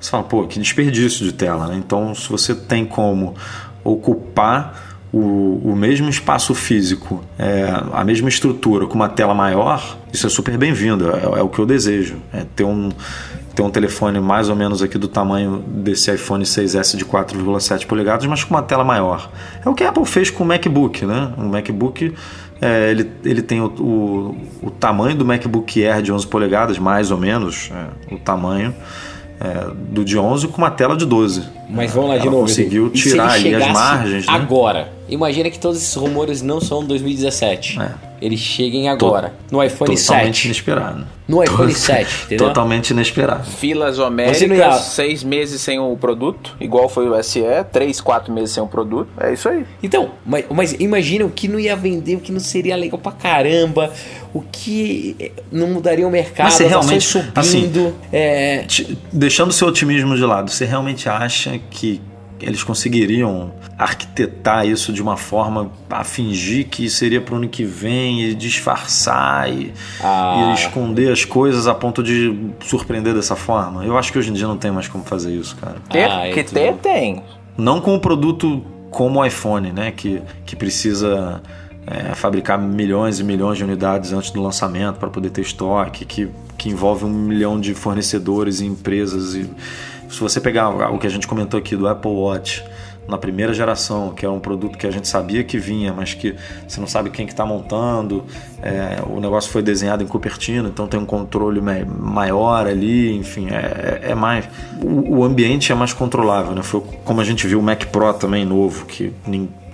você 0.00 0.10
fala, 0.10 0.24
pô, 0.24 0.46
que 0.46 0.58
desperdício 0.58 1.24
de 1.24 1.32
tela, 1.32 1.66
né? 1.68 1.76
Então, 1.76 2.14
se 2.14 2.28
você 2.28 2.54
tem 2.54 2.84
como 2.84 3.34
ocupar 3.84 4.92
o, 5.12 5.60
o 5.62 5.76
mesmo 5.76 6.08
espaço 6.08 6.54
físico, 6.54 7.22
é, 7.38 7.68
a 7.92 8.02
mesma 8.02 8.28
estrutura 8.28 8.86
com 8.86 8.94
uma 8.94 9.08
tela 9.08 9.34
maior, 9.34 9.98
isso 10.12 10.26
é 10.26 10.30
super 10.30 10.56
bem-vindo, 10.56 11.10
é, 11.10 11.38
é, 11.38 11.42
o 11.42 11.48
que 11.48 11.58
eu 11.58 11.66
desejo. 11.66 12.16
É 12.32 12.44
ter 12.56 12.64
um, 12.64 12.90
ter 13.54 13.62
um 13.62 13.70
telefone 13.70 14.18
mais 14.20 14.48
ou 14.48 14.56
menos 14.56 14.82
aqui 14.82 14.96
do 14.96 15.08
tamanho 15.08 15.58
desse 15.58 16.12
iPhone 16.12 16.42
6S 16.44 16.96
de 16.96 17.04
4,7 17.04 17.86
polegadas, 17.86 18.24
mas 18.26 18.42
com 18.42 18.54
uma 18.54 18.62
tela 18.62 18.84
maior. 18.84 19.30
É 19.64 19.68
o 19.68 19.74
que 19.74 19.84
a 19.84 19.90
Apple 19.90 20.06
fez 20.06 20.30
com 20.30 20.44
o 20.44 20.46
MacBook, 20.46 21.04
né? 21.04 21.32
O 21.36 21.42
MacBook 21.42 22.14
é, 22.62 22.90
ele, 22.92 23.10
ele 23.24 23.42
tem 23.42 23.60
o, 23.60 23.66
o, 23.66 24.36
o, 24.62 24.70
tamanho 24.70 25.16
do 25.16 25.24
MacBook 25.24 25.84
Air 25.84 26.00
de 26.00 26.12
11 26.12 26.26
polegadas, 26.28 26.78
mais 26.78 27.10
ou 27.10 27.18
menos, 27.18 27.70
é, 27.74 28.14
o 28.14 28.18
tamanho 28.18 28.72
é, 29.40 29.66
do 29.90 30.04
de 30.04 30.16
11 30.16 30.46
com 30.46 30.58
uma 30.58 30.70
tela 30.70 30.96
de 30.96 31.04
12. 31.04 31.42
Mas 31.68 31.90
vamos 31.90 32.10
lá 32.10 32.16
de 32.16 32.22
Ela 32.22 32.30
novo. 32.30 32.46
conseguiu 32.46 32.88
tirar 32.90 33.32
ali 33.32 33.52
as 33.52 33.72
margens. 33.72 34.26
Né? 34.26 34.32
Agora, 34.32 34.92
imagina 35.08 35.50
que 35.50 35.58
todos 35.58 35.78
esses 35.78 35.94
rumores 35.96 36.40
não 36.40 36.60
são 36.60 36.84
2017. 36.84 37.80
É 37.80 38.11
eles 38.22 38.38
cheguem 38.38 38.88
agora. 38.88 39.34
no 39.50 39.62
iPhone 39.62 39.96
totalmente 39.96 39.96
7. 39.96 40.04
Totalmente 40.04 40.44
inesperado. 40.44 41.06
No 41.28 41.42
iPhone 41.42 41.74
7, 41.74 42.24
entendeu? 42.24 42.46
Totalmente 42.48 42.90
inesperado. 42.90 43.44
Filas 43.44 43.98
homéricas, 43.98 44.40
ia... 44.42 44.72
seis 44.74 45.24
meses 45.24 45.60
sem 45.60 45.78
o 45.78 45.96
produto, 45.96 46.56
igual 46.60 46.88
foi 46.88 47.08
o 47.08 47.22
SE, 47.22 47.42
três, 47.72 48.00
quatro 48.00 48.32
meses 48.32 48.52
sem 48.52 48.62
o 48.62 48.66
produto. 48.66 49.08
É 49.18 49.32
isso 49.32 49.48
aí. 49.48 49.66
Então, 49.82 50.10
mas, 50.24 50.44
mas 50.50 50.72
imagina 50.78 51.24
o 51.24 51.30
que 51.30 51.48
não 51.48 51.58
ia 51.58 51.74
vender, 51.74 52.16
o 52.16 52.20
que 52.20 52.30
não 52.30 52.40
seria 52.40 52.76
legal 52.76 52.98
pra 52.98 53.12
caramba, 53.12 53.92
o 54.32 54.40
que 54.40 55.32
não 55.50 55.68
mudaria 55.68 56.06
o 56.06 56.10
mercado, 56.10 56.46
mas 56.46 56.54
você 56.54 56.66
realmente, 56.66 57.04
subindo. 57.04 57.32
Assim, 57.34 57.94
é... 58.12 58.64
Deixando 59.12 59.52
seu 59.52 59.68
otimismo 59.68 60.16
de 60.16 60.24
lado, 60.24 60.50
você 60.50 60.64
realmente 60.64 61.08
acha 61.08 61.58
que 61.70 62.00
eles 62.42 62.62
conseguiriam 62.62 63.52
arquitetar 63.78 64.66
isso 64.66 64.92
de 64.92 65.00
uma 65.00 65.16
forma 65.16 65.70
a 65.88 66.04
fingir 66.04 66.68
que 66.68 66.90
seria 66.90 67.20
para 67.20 67.34
o 67.34 67.36
ano 67.38 67.48
que 67.48 67.64
vem 67.64 68.24
e 68.24 68.34
disfarçar 68.34 69.50
e, 69.50 69.72
ah. 70.02 70.50
e, 70.50 70.54
esconder 70.54 71.12
as 71.12 71.24
coisas 71.24 71.66
a 71.66 71.74
ponto 71.74 72.02
de 72.02 72.50
surpreender 72.64 73.14
dessa 73.14 73.36
forma. 73.36 73.84
Eu 73.84 73.96
acho 73.96 74.12
que 74.12 74.18
hoje 74.18 74.30
em 74.30 74.34
dia 74.34 74.46
não 74.46 74.56
tem 74.56 74.70
mais 74.70 74.88
como 74.88 75.04
fazer 75.04 75.34
isso, 75.34 75.56
cara. 75.56 75.76
Ter, 75.88 76.04
ah, 76.04 76.30
que 76.32 76.42
ter, 76.42 76.74
tem. 76.74 77.22
Não 77.56 77.80
com 77.80 77.94
o 77.94 78.00
produto 78.00 78.64
como 78.90 79.20
o 79.20 79.24
iPhone, 79.24 79.72
né? 79.72 79.90
Que, 79.90 80.22
que 80.44 80.54
precisa 80.54 81.42
é, 81.86 82.14
fabricar 82.14 82.58
milhões 82.58 83.18
e 83.18 83.24
milhões 83.24 83.58
de 83.58 83.64
unidades 83.64 84.12
antes 84.12 84.30
do 84.30 84.40
lançamento 84.40 84.96
para 84.98 85.08
poder 85.08 85.30
ter 85.30 85.40
estoque, 85.40 86.04
que, 86.04 86.28
que 86.56 86.68
envolve 86.68 87.04
um 87.04 87.12
milhão 87.12 87.60
de 87.60 87.74
fornecedores 87.74 88.60
e 88.60 88.66
empresas 88.66 89.34
e 89.34 89.50
se 90.12 90.20
você 90.20 90.40
pegar 90.40 90.68
o 90.92 90.98
que 90.98 91.06
a 91.06 91.10
gente 91.10 91.26
comentou 91.26 91.58
aqui 91.58 91.74
do 91.74 91.88
Apple 91.88 92.10
Watch 92.10 92.62
na 93.06 93.18
primeira 93.18 93.52
geração, 93.52 94.10
que 94.10 94.24
é 94.24 94.28
um 94.28 94.38
produto 94.38 94.78
que 94.78 94.86
a 94.86 94.90
gente 94.90 95.08
sabia 95.08 95.42
que 95.42 95.58
vinha, 95.58 95.92
mas 95.92 96.14
que 96.14 96.36
você 96.66 96.80
não 96.80 96.86
sabe 96.86 97.10
quem 97.10 97.26
que 97.26 97.32
está 97.32 97.44
montando, 97.44 98.24
é, 98.62 99.02
o 99.06 99.20
negócio 99.20 99.50
foi 99.50 99.62
desenhado 99.62 100.04
em 100.04 100.06
Cupertino, 100.06 100.68
então 100.68 100.86
tem 100.86 101.00
um 101.00 101.06
controle 101.06 101.60
maior 101.60 102.66
ali, 102.66 103.16
enfim, 103.16 103.48
é, 103.50 104.00
é, 104.04 104.10
é 104.10 104.14
mais 104.14 104.48
o, 104.80 105.18
o, 105.18 105.24
ambiente 105.24 105.72
é 105.72 105.74
mais 105.74 105.92
controlável, 105.92 106.54
né? 106.54 106.62
Foi 106.62 106.80
como 107.04 107.20
a 107.20 107.24
gente 107.24 107.46
viu 107.46 107.58
o 107.58 107.62
Mac 107.62 107.86
Pro 107.86 108.14
também 108.14 108.44
novo, 108.44 108.86
que 108.86 109.12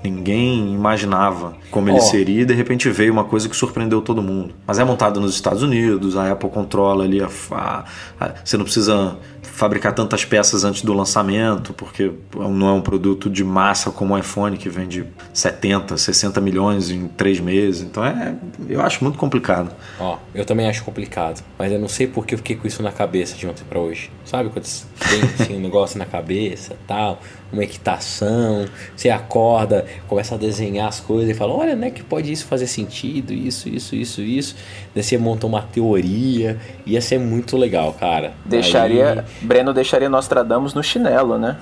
ninguém 0.03 0.73
imaginava 0.73 1.55
como 1.71 1.89
ele 1.89 1.99
oh. 1.99 2.03
seria 2.03 2.43
e 2.43 2.45
de 2.45 2.55
repente 2.55 2.89
veio 2.89 3.13
uma 3.13 3.25
coisa 3.25 3.49
que 3.49 3.57
surpreendeu 3.57 4.01
todo 4.01 4.23
mundo. 4.23 4.55
Mas 4.67 4.79
é 4.79 4.85
montado 4.85 5.21
nos 5.21 5.35
Estados 5.35 5.63
Unidos, 5.63 6.17
a 6.17 6.33
Apple 6.33 6.49
controla 6.51 7.05
ali 7.05 7.21
a, 7.23 7.29
a, 7.51 7.85
a, 8.21 8.31
você 8.45 8.57
não 8.57 8.65
precisa 8.65 9.17
fabricar 9.43 9.93
tantas 9.93 10.25
peças 10.25 10.65
antes 10.65 10.83
do 10.83 10.93
lançamento, 10.93 11.73
porque 11.73 12.13
não 12.35 12.69
é 12.69 12.73
um 12.73 12.81
produto 12.81 13.29
de 13.29 13.43
massa 13.43 13.91
como 13.91 14.15
o 14.15 14.19
iPhone 14.19 14.57
que 14.57 14.69
vende 14.69 15.05
70, 15.33 15.97
60 15.97 16.41
milhões 16.41 16.91
em 16.91 17.09
três 17.09 17.41
meses. 17.41 17.83
Então 17.83 18.05
é, 18.05 18.35
eu 18.69 18.81
acho 18.81 19.03
muito 19.03 19.19
complicado. 19.19 19.71
Ó, 19.99 20.15
oh, 20.15 20.19
eu 20.35 20.45
também 20.45 20.69
acho 20.69 20.85
complicado, 20.85 21.43
mas 21.59 21.73
eu 21.73 21.79
não 21.79 21.89
sei 21.89 22.07
porque 22.07 22.35
eu 22.35 22.39
fiquei 22.39 22.57
com 22.57 22.67
isso 22.67 22.83
na 22.83 22.93
cabeça 22.93 23.37
de 23.37 23.47
ontem 23.47 23.65
para 23.69 23.79
hoje. 23.79 24.11
Sabe 24.25 24.51
quando 24.51 24.67
tem 25.09 25.23
assim, 25.23 25.57
um 25.57 25.61
negócio 25.61 25.99
na 25.99 26.05
cabeça, 26.05 26.77
tal, 26.87 27.21
uma 27.53 27.65
equitação, 27.65 28.67
você 28.95 29.09
acorda, 29.09 29.87
começa 30.07 30.35
a 30.35 30.39
desenhar 30.39 30.89
as 30.89 31.01
coisas 31.01 31.31
e 31.31 31.35
fala, 31.35 31.55
olha, 31.55 31.75
né, 31.75 31.91
que 31.91 32.03
pode 32.03 32.31
isso 32.31 32.45
fazer 32.47 32.67
sentido, 32.67 33.33
isso, 33.33 33.69
isso, 33.69 33.97
isso, 33.97 34.21
isso. 34.21 34.57
Daí 34.95 35.03
você 35.03 35.17
monta 35.17 35.47
uma 35.47 35.63
teoria, 35.63 36.59
ia 36.85 37.01
ser 37.01 37.19
muito 37.19 37.57
legal, 37.57 37.93
cara. 37.95 38.35
Deixaria. 38.45 39.25
Breno 39.41 39.73
deixaria 39.73 40.09
Nostradamus 40.09 40.75
no 40.75 40.83
chinelo, 40.83 41.39
né? 41.39 41.57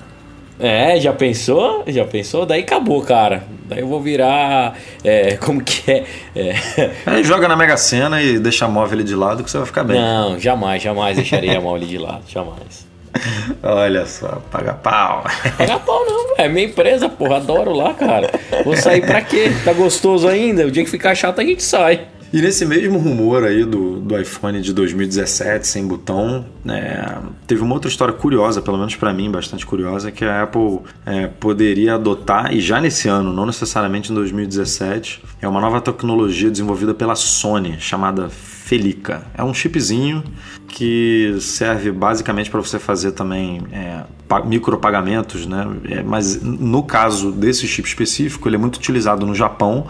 É, 0.59 0.99
já 0.99 1.13
pensou? 1.13 1.83
Já 1.87 2.03
pensou? 2.03 2.45
Daí 2.45 2.61
acabou, 2.61 3.01
cara. 3.03 3.43
Daí 3.65 3.79
eu 3.79 3.87
vou 3.87 4.01
virar. 4.01 4.75
É, 5.03 5.37
como 5.37 5.63
que 5.63 5.91
é? 5.91 6.05
é? 6.35 6.91
Aí 7.05 7.21
joga 7.25 7.47
na 7.47 7.55
Mega 7.55 7.77
Sena 7.77 8.21
e 8.21 8.39
deixa 8.39 8.65
a 8.65 8.67
móvel 8.67 8.95
ali 8.95 9.03
de 9.03 9.15
lado 9.15 9.43
que 9.43 9.51
você 9.51 9.57
vai 9.57 9.67
ficar 9.67 9.83
bem. 9.83 9.99
Não, 9.99 10.39
jamais, 10.39 10.81
jamais 10.81 11.15
deixaria 11.15 11.57
a 11.57 11.61
móvel 11.61 11.87
de 11.87 11.97
lado, 11.97 12.23
jamais. 12.27 12.87
Olha 13.61 14.05
só, 14.05 14.41
paga 14.51 14.73
pau. 14.73 15.23
Paga 15.57 15.79
pau 15.79 16.05
não, 16.05 16.35
é 16.37 16.49
minha 16.49 16.65
empresa, 16.65 17.07
porra, 17.07 17.37
adoro 17.37 17.73
lá, 17.73 17.93
cara. 17.93 18.31
Vou 18.63 18.75
sair 18.75 19.01
pra 19.05 19.21
quê? 19.21 19.51
Tá 19.63 19.73
gostoso 19.73 20.27
ainda? 20.27 20.65
O 20.65 20.71
dia 20.71 20.83
que 20.83 20.89
ficar 20.89 21.13
chato 21.13 21.39
a 21.39 21.43
gente 21.43 21.63
sai. 21.63 22.07
E 22.31 22.41
nesse 22.41 22.65
mesmo 22.65 22.97
rumor 22.97 23.43
aí 23.43 23.63
do, 23.63 23.99
do 23.99 24.19
iPhone 24.19 24.61
de 24.61 24.73
2017 24.73 25.65
sem 25.65 25.87
botão, 25.87 26.45
é, 26.67 27.17
teve 27.45 27.61
uma 27.61 27.73
outra 27.73 27.89
história 27.89 28.13
curiosa, 28.13 28.61
pelo 28.61 28.77
menos 28.77 28.95
para 28.95 29.13
mim, 29.13 29.31
bastante 29.31 29.65
curiosa, 29.65 30.11
que 30.11 30.25
a 30.25 30.43
Apple 30.43 30.79
é, 31.05 31.27
poderia 31.27 31.95
adotar, 31.95 32.53
e 32.53 32.59
já 32.59 32.81
nesse 32.81 33.07
ano, 33.07 33.31
não 33.31 33.45
necessariamente 33.45 34.11
em 34.11 34.15
2017, 34.15 35.23
é 35.41 35.47
uma 35.47 35.61
nova 35.61 35.79
tecnologia 35.79 36.51
desenvolvida 36.51 36.93
pela 36.93 37.15
Sony, 37.15 37.77
chamada 37.79 38.29
Felica. 38.29 39.23
É 39.33 39.43
um 39.43 39.53
chipzinho 39.53 40.21
que 40.67 41.37
serve 41.39 41.91
basicamente 41.91 42.49
para 42.49 42.59
você 42.59 42.77
fazer 42.77 43.13
também 43.13 43.63
é, 43.71 44.03
micropagamentos, 44.45 45.45
né? 45.45 45.65
É, 45.85 46.03
mas 46.03 46.41
no 46.41 46.83
caso 46.83 47.31
desse 47.31 47.65
chip 47.65 47.87
específico, 47.87 48.49
ele 48.49 48.57
é 48.57 48.59
muito 48.59 48.75
utilizado 48.75 49.25
no 49.25 49.33
Japão 49.33 49.87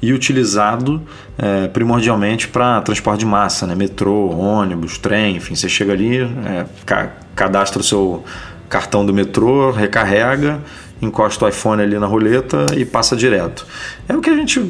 e 0.00 0.12
utilizado 0.12 1.02
é, 1.36 1.68
primordialmente 1.68 2.48
para 2.48 2.80
transporte 2.82 3.20
de 3.20 3.26
massa, 3.26 3.66
né? 3.66 3.74
metrô, 3.74 4.30
ônibus, 4.30 4.98
trem, 4.98 5.36
enfim, 5.36 5.54
você 5.54 5.68
chega 5.68 5.92
ali, 5.92 6.18
é, 6.20 6.66
ca 6.84 7.12
cadastra 7.34 7.80
o 7.80 7.84
seu 7.84 8.24
cartão 8.68 9.06
do 9.06 9.14
metrô, 9.14 9.70
recarrega, 9.70 10.60
encosta 11.00 11.44
o 11.44 11.48
iPhone 11.48 11.80
ali 11.80 11.98
na 11.98 12.06
roleta 12.06 12.66
e 12.76 12.84
passa 12.84 13.14
direto. 13.14 13.64
É 14.08 14.16
o 14.16 14.20
que 14.20 14.28
a 14.28 14.34
gente 14.34 14.60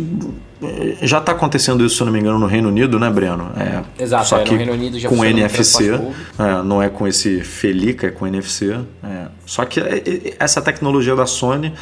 já 1.02 1.18
está 1.18 1.32
acontecendo 1.32 1.84
isso, 1.84 1.96
se 1.96 2.04
não 2.04 2.12
me 2.12 2.18
engano, 2.18 2.38
no 2.38 2.46
Reino 2.46 2.68
Unido, 2.68 2.98
né, 2.98 3.08
Breno? 3.10 3.50
É, 3.56 4.02
Exato, 4.02 4.26
só 4.26 4.38
é, 4.38 4.44
que 4.44 4.52
no 4.52 4.58
Reino 4.58 4.72
Unido 4.72 4.98
já 4.98 5.08
com 5.08 5.24
NFC, 5.24 5.92
é, 5.92 6.62
não 6.64 6.82
é 6.82 6.88
com 6.88 7.06
esse 7.06 7.40
Felica, 7.40 8.08
é 8.08 8.10
com 8.10 8.26
NFC. 8.26 8.78
É. 9.02 9.26
Só 9.46 9.64
que 9.64 9.80
é, 9.80 9.98
é, 9.98 10.34
essa 10.38 10.60
tecnologia 10.60 11.14
da 11.14 11.26
Sony 11.26 11.72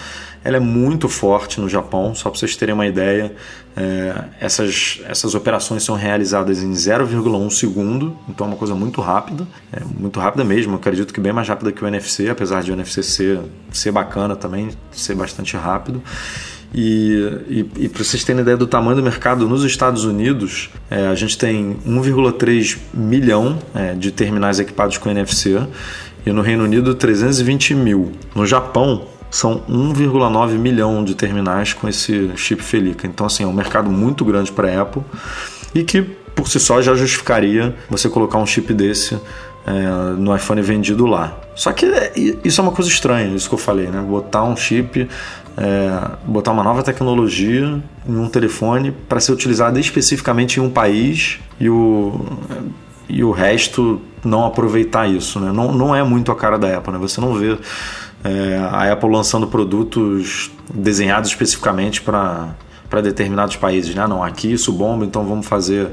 ela 0.46 0.58
é 0.58 0.60
muito 0.60 1.08
forte 1.08 1.60
no 1.60 1.68
Japão, 1.68 2.14
só 2.14 2.30
para 2.30 2.38
vocês 2.38 2.54
terem 2.54 2.72
uma 2.72 2.86
ideia. 2.86 3.34
É, 3.76 4.14
essas, 4.40 5.00
essas 5.08 5.34
operações 5.34 5.82
são 5.82 5.96
realizadas 5.96 6.62
em 6.62 6.70
0,1 6.70 7.50
segundo, 7.50 8.16
então 8.28 8.46
é 8.46 8.50
uma 8.50 8.56
coisa 8.56 8.72
muito 8.72 9.00
rápida, 9.00 9.44
é 9.72 9.80
muito 9.82 10.20
rápida 10.20 10.44
mesmo. 10.44 10.74
Eu 10.74 10.76
acredito 10.76 11.12
que 11.12 11.20
bem 11.20 11.32
mais 11.32 11.48
rápida 11.48 11.72
que 11.72 11.82
o 11.82 11.88
NFC, 11.88 12.28
apesar 12.28 12.62
de 12.62 12.70
o 12.70 12.74
NFC 12.74 13.02
ser, 13.02 13.40
ser 13.72 13.90
bacana 13.90 14.36
também, 14.36 14.70
ser 14.92 15.16
bastante 15.16 15.56
rápido. 15.56 16.00
E, 16.72 17.42
e, 17.48 17.84
e 17.84 17.88
para 17.88 18.04
vocês 18.04 18.22
terem 18.22 18.42
ideia 18.42 18.56
do 18.56 18.68
tamanho 18.68 18.94
do 18.94 19.02
mercado, 19.02 19.48
nos 19.48 19.64
Estados 19.64 20.04
Unidos 20.04 20.70
é, 20.88 21.08
a 21.08 21.14
gente 21.16 21.36
tem 21.36 21.76
1,3 21.84 22.78
milhão 22.94 23.58
é, 23.74 23.94
de 23.94 24.12
terminais 24.12 24.60
equipados 24.60 24.96
com 24.96 25.10
NFC 25.10 25.60
e 26.24 26.30
no 26.30 26.40
Reino 26.40 26.62
Unido 26.62 26.94
320 26.94 27.74
mil. 27.74 28.12
No 28.32 28.46
Japão 28.46 29.15
são 29.30 29.62
1,9 29.68 30.52
milhão 30.52 31.04
de 31.04 31.14
terminais 31.14 31.72
com 31.72 31.88
esse 31.88 32.30
chip 32.36 32.62
Felica. 32.62 33.06
Então 33.06 33.26
assim 33.26 33.44
é 33.44 33.46
um 33.46 33.52
mercado 33.52 33.90
muito 33.90 34.24
grande 34.24 34.52
para 34.52 34.68
a 34.68 34.82
Apple 34.82 35.02
e 35.74 35.84
que 35.84 36.02
por 36.02 36.48
si 36.48 36.60
só 36.60 36.80
já 36.82 36.94
justificaria 36.94 37.74
você 37.88 38.08
colocar 38.08 38.38
um 38.38 38.46
chip 38.46 38.72
desse 38.74 39.18
é, 39.66 40.16
no 40.16 40.34
iPhone 40.34 40.62
vendido 40.62 41.06
lá. 41.06 41.36
Só 41.54 41.72
que 41.72 41.86
é, 41.86 42.12
isso 42.44 42.60
é 42.60 42.62
uma 42.62 42.72
coisa 42.72 42.90
estranha, 42.90 43.34
isso 43.34 43.48
que 43.48 43.54
eu 43.54 43.58
falei, 43.58 43.88
né? 43.88 44.00
Botar 44.00 44.44
um 44.44 44.56
chip, 44.56 45.08
é, 45.56 46.10
botar 46.24 46.52
uma 46.52 46.62
nova 46.62 46.82
tecnologia 46.82 47.82
em 48.08 48.16
um 48.16 48.28
telefone 48.28 48.92
para 48.92 49.18
ser 49.18 49.32
utilizada 49.32 49.80
especificamente 49.80 50.60
em 50.60 50.62
um 50.62 50.70
país 50.70 51.40
e 51.58 51.68
o, 51.68 52.24
e 53.08 53.24
o 53.24 53.32
resto 53.32 54.00
não 54.22 54.44
aproveitar 54.44 55.08
isso, 55.08 55.40
né? 55.40 55.50
Não, 55.50 55.72
não 55.72 55.96
é 55.96 56.02
muito 56.04 56.30
a 56.30 56.36
cara 56.36 56.58
da 56.58 56.76
Apple, 56.76 56.92
né? 56.92 56.98
Você 56.98 57.20
não 57.20 57.34
vê 57.34 57.58
é, 58.26 58.58
a 58.58 58.92
Apple 58.92 59.10
lançando 59.10 59.46
produtos 59.46 60.50
desenhados 60.72 61.30
especificamente 61.30 62.02
para 62.02 62.54
para 62.88 63.00
determinados 63.00 63.56
países, 63.56 63.96
né? 63.96 64.06
Não, 64.06 64.22
aqui 64.22 64.52
isso 64.52 64.72
bomba, 64.72 65.04
então 65.04 65.24
vamos 65.24 65.44
fazer 65.44 65.90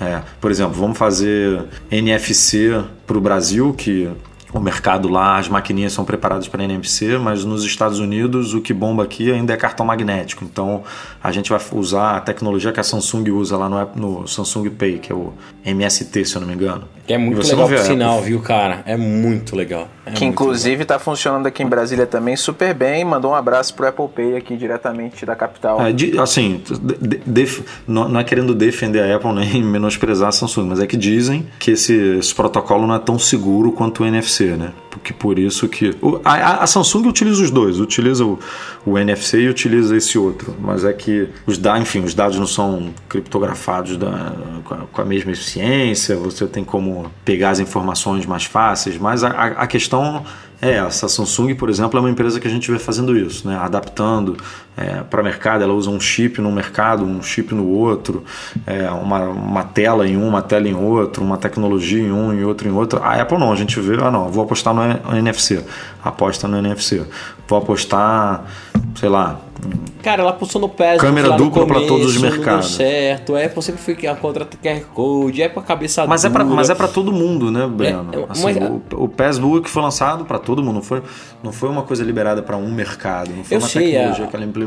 é, 0.00 0.20
por 0.40 0.50
exemplo, 0.50 0.74
vamos 0.74 0.98
fazer 0.98 1.64
NFC 1.90 2.82
para 3.06 3.16
o 3.16 3.20
Brasil, 3.20 3.72
que 3.72 4.10
o 4.52 4.60
mercado 4.60 5.08
lá, 5.08 5.38
as 5.38 5.48
maquininhas 5.48 5.92
são 5.92 6.04
preparadas 6.04 6.46
para 6.46 6.62
NFC, 6.62 7.18
mas 7.18 7.44
nos 7.44 7.64
Estados 7.64 7.98
Unidos 7.98 8.54
o 8.54 8.60
que 8.60 8.72
bomba 8.72 9.02
aqui 9.02 9.32
ainda 9.32 9.52
é 9.52 9.56
cartão 9.56 9.84
magnético. 9.84 10.44
Então 10.44 10.84
a 11.22 11.32
gente 11.32 11.50
vai 11.50 11.60
usar 11.72 12.16
a 12.16 12.20
tecnologia 12.20 12.70
que 12.70 12.78
a 12.78 12.84
Samsung 12.84 13.30
usa 13.30 13.56
lá 13.56 13.68
no, 13.68 14.20
no 14.20 14.28
Samsung 14.28 14.70
Pay, 14.70 14.98
que 15.00 15.10
é 15.10 15.14
o 15.14 15.32
MST, 15.64 16.24
se 16.24 16.36
eu 16.36 16.40
não 16.40 16.46
me 16.46 16.54
engano. 16.54 16.84
É 17.08 17.18
muito 17.18 17.44
legal 17.46 17.68
por 17.68 17.78
sinal, 17.78 18.22
viu, 18.22 18.40
cara? 18.40 18.82
É 18.86 18.96
muito 18.96 19.56
legal. 19.56 19.88
É 20.06 20.10
que 20.10 20.24
inclusive 20.24 20.82
está 20.82 20.98
funcionando 20.98 21.46
aqui 21.46 21.62
em 21.62 21.66
Brasília 21.66 22.06
também 22.06 22.36
super 22.36 22.74
bem. 22.74 23.04
Mandou 23.04 23.30
um 23.30 23.34
abraço 23.34 23.74
pro 23.74 23.86
Apple 23.86 24.08
Pay 24.08 24.36
aqui 24.36 24.56
diretamente 24.56 25.24
da 25.24 25.34
capital. 25.34 25.80
É, 25.80 25.92
de, 25.92 26.18
assim, 26.18 26.62
de, 27.00 27.18
de, 27.24 27.62
não, 27.86 28.08
não, 28.08 28.20
é 28.20 28.24
querendo 28.24 28.54
defender 28.54 29.00
a 29.00 29.16
Apple 29.16 29.32
nem 29.32 29.62
menosprezar 29.62 30.28
a 30.28 30.32
Samsung, 30.32 30.66
mas 30.68 30.80
é 30.80 30.86
que 30.86 30.96
dizem 30.96 31.46
que 31.58 31.70
esse, 31.70 31.94
esse 32.18 32.34
protocolo 32.34 32.86
não 32.86 32.94
é 32.94 32.98
tão 32.98 33.18
seguro 33.18 33.72
quanto 33.72 34.02
o 34.02 34.06
NFC, 34.06 34.56
né? 34.56 34.72
Porque 34.94 35.12
por 35.12 35.40
isso 35.40 35.68
que. 35.68 35.92
A, 36.24 36.62
a, 36.62 36.66
Samsung 36.68 37.08
utiliza 37.08 37.42
os 37.42 37.50
dois, 37.50 37.80
utiliza 37.80 38.24
o, 38.24 38.38
o, 38.86 38.96
NFC 38.96 39.40
e 39.40 39.48
utiliza 39.48 39.96
esse 39.96 40.16
outro. 40.16 40.54
Mas 40.60 40.84
é 40.84 40.92
que 40.92 41.28
os 41.44 41.58
dados, 41.58 41.82
enfim, 41.82 42.04
os 42.04 42.14
dados 42.14 42.38
não 42.38 42.46
são 42.46 42.94
criptografados 43.08 43.96
da, 43.96 44.32
com, 44.64 44.74
a, 44.74 44.78
com 44.78 45.02
a 45.02 45.04
mesma 45.04 45.32
eficiência, 45.32 46.14
você 46.16 46.46
tem 46.46 46.62
como 46.62 47.10
pegar 47.24 47.50
as 47.50 47.58
informações 47.58 48.24
mais 48.24 48.44
fáceis, 48.44 48.96
mas 48.96 49.24
a, 49.24 49.28
a 49.30 49.66
questão 49.66 50.24
é 50.62 50.76
essa. 50.76 51.06
A 51.06 51.08
Samsung, 51.08 51.54
por 51.54 51.68
exemplo, 51.68 51.98
é 51.98 52.00
uma 52.00 52.10
empresa 52.10 52.38
que 52.38 52.46
a 52.46 52.50
gente 52.50 52.70
vê 52.70 52.78
fazendo 52.78 53.16
isso, 53.16 53.48
né? 53.48 53.56
adaptando 53.56 54.36
é, 54.76 55.02
para 55.08 55.22
mercado. 55.22 55.62
Ela 55.62 55.72
usa 55.72 55.90
um 55.90 56.00
chip 56.00 56.40
no 56.40 56.50
mercado, 56.50 57.04
um 57.04 57.22
chip 57.22 57.54
no 57.54 57.66
outro, 57.66 58.24
é, 58.66 58.90
uma, 58.90 59.20
uma 59.20 59.62
tela 59.64 60.06
em 60.06 60.16
um, 60.16 60.28
uma 60.28 60.42
tela 60.42 60.68
em 60.68 60.74
outro, 60.74 61.22
uma 61.22 61.36
tecnologia 61.36 62.02
em 62.02 62.12
um 62.12 62.32
e 62.32 62.44
outro 62.44 62.68
em 62.68 62.72
outro. 62.72 63.02
A 63.02 63.14
Apple 63.20 63.38
não, 63.38 63.52
a 63.52 63.56
gente 63.56 63.78
vê, 63.80 63.96
ah 64.02 64.10
não, 64.10 64.28
vou 64.30 64.44
apostar 64.44 64.74
no 64.74 65.16
NFC, 65.16 65.64
aposta 66.02 66.48
no 66.48 66.58
NFC. 66.58 67.04
Vou 67.46 67.58
apostar, 67.58 68.44
sei 68.94 69.08
lá, 69.08 69.38
Cara, 70.02 70.22
ela 70.22 70.32
postou 70.32 70.60
no 70.60 70.68
PES. 70.68 71.00
Câmera 71.00 71.30
dupla 71.30 71.66
para 71.66 71.80
todos 71.86 72.14
os 72.14 72.20
mercados. 72.20 72.74
certo. 72.74 73.34
A 73.34 73.44
Apple 73.44 73.62
sempre 73.62 73.80
foi 73.80 73.94
contra 74.16 74.44
QR 74.44 74.80
Code, 74.92 75.42
é 75.42 75.48
para 75.48 75.62
cabeça 75.62 76.06
mas 76.06 76.22
dura. 76.22 76.32
É 76.32 76.34
pra, 76.34 76.44
mas 76.44 76.70
é 76.70 76.74
para 76.74 76.88
todo 76.88 77.10
mundo, 77.10 77.50
né, 77.50 77.66
Breno? 77.66 78.10
É, 78.12 78.26
assim, 78.28 78.44
mas, 78.44 78.56
o, 78.56 79.04
o 79.04 79.08
PES 79.08 79.38
Book 79.38 79.68
foi 79.68 79.82
lançado 79.82 80.24
para 80.24 80.38
todo 80.38 80.62
mundo, 80.62 80.76
não 80.76 80.82
foi, 80.82 81.02
não 81.42 81.52
foi 81.52 81.70
uma 81.70 81.82
coisa 81.82 82.04
liberada 82.04 82.42
para 82.42 82.56
um 82.56 82.70
mercado, 82.70 83.30
não 83.34 83.44
foi 83.44 83.56
uma 83.56 83.68
sei, 83.68 83.92
tecnologia 83.92 84.24
a... 84.24 84.28
que 84.28 84.36
ela 84.36 84.44
implementou 84.44 84.63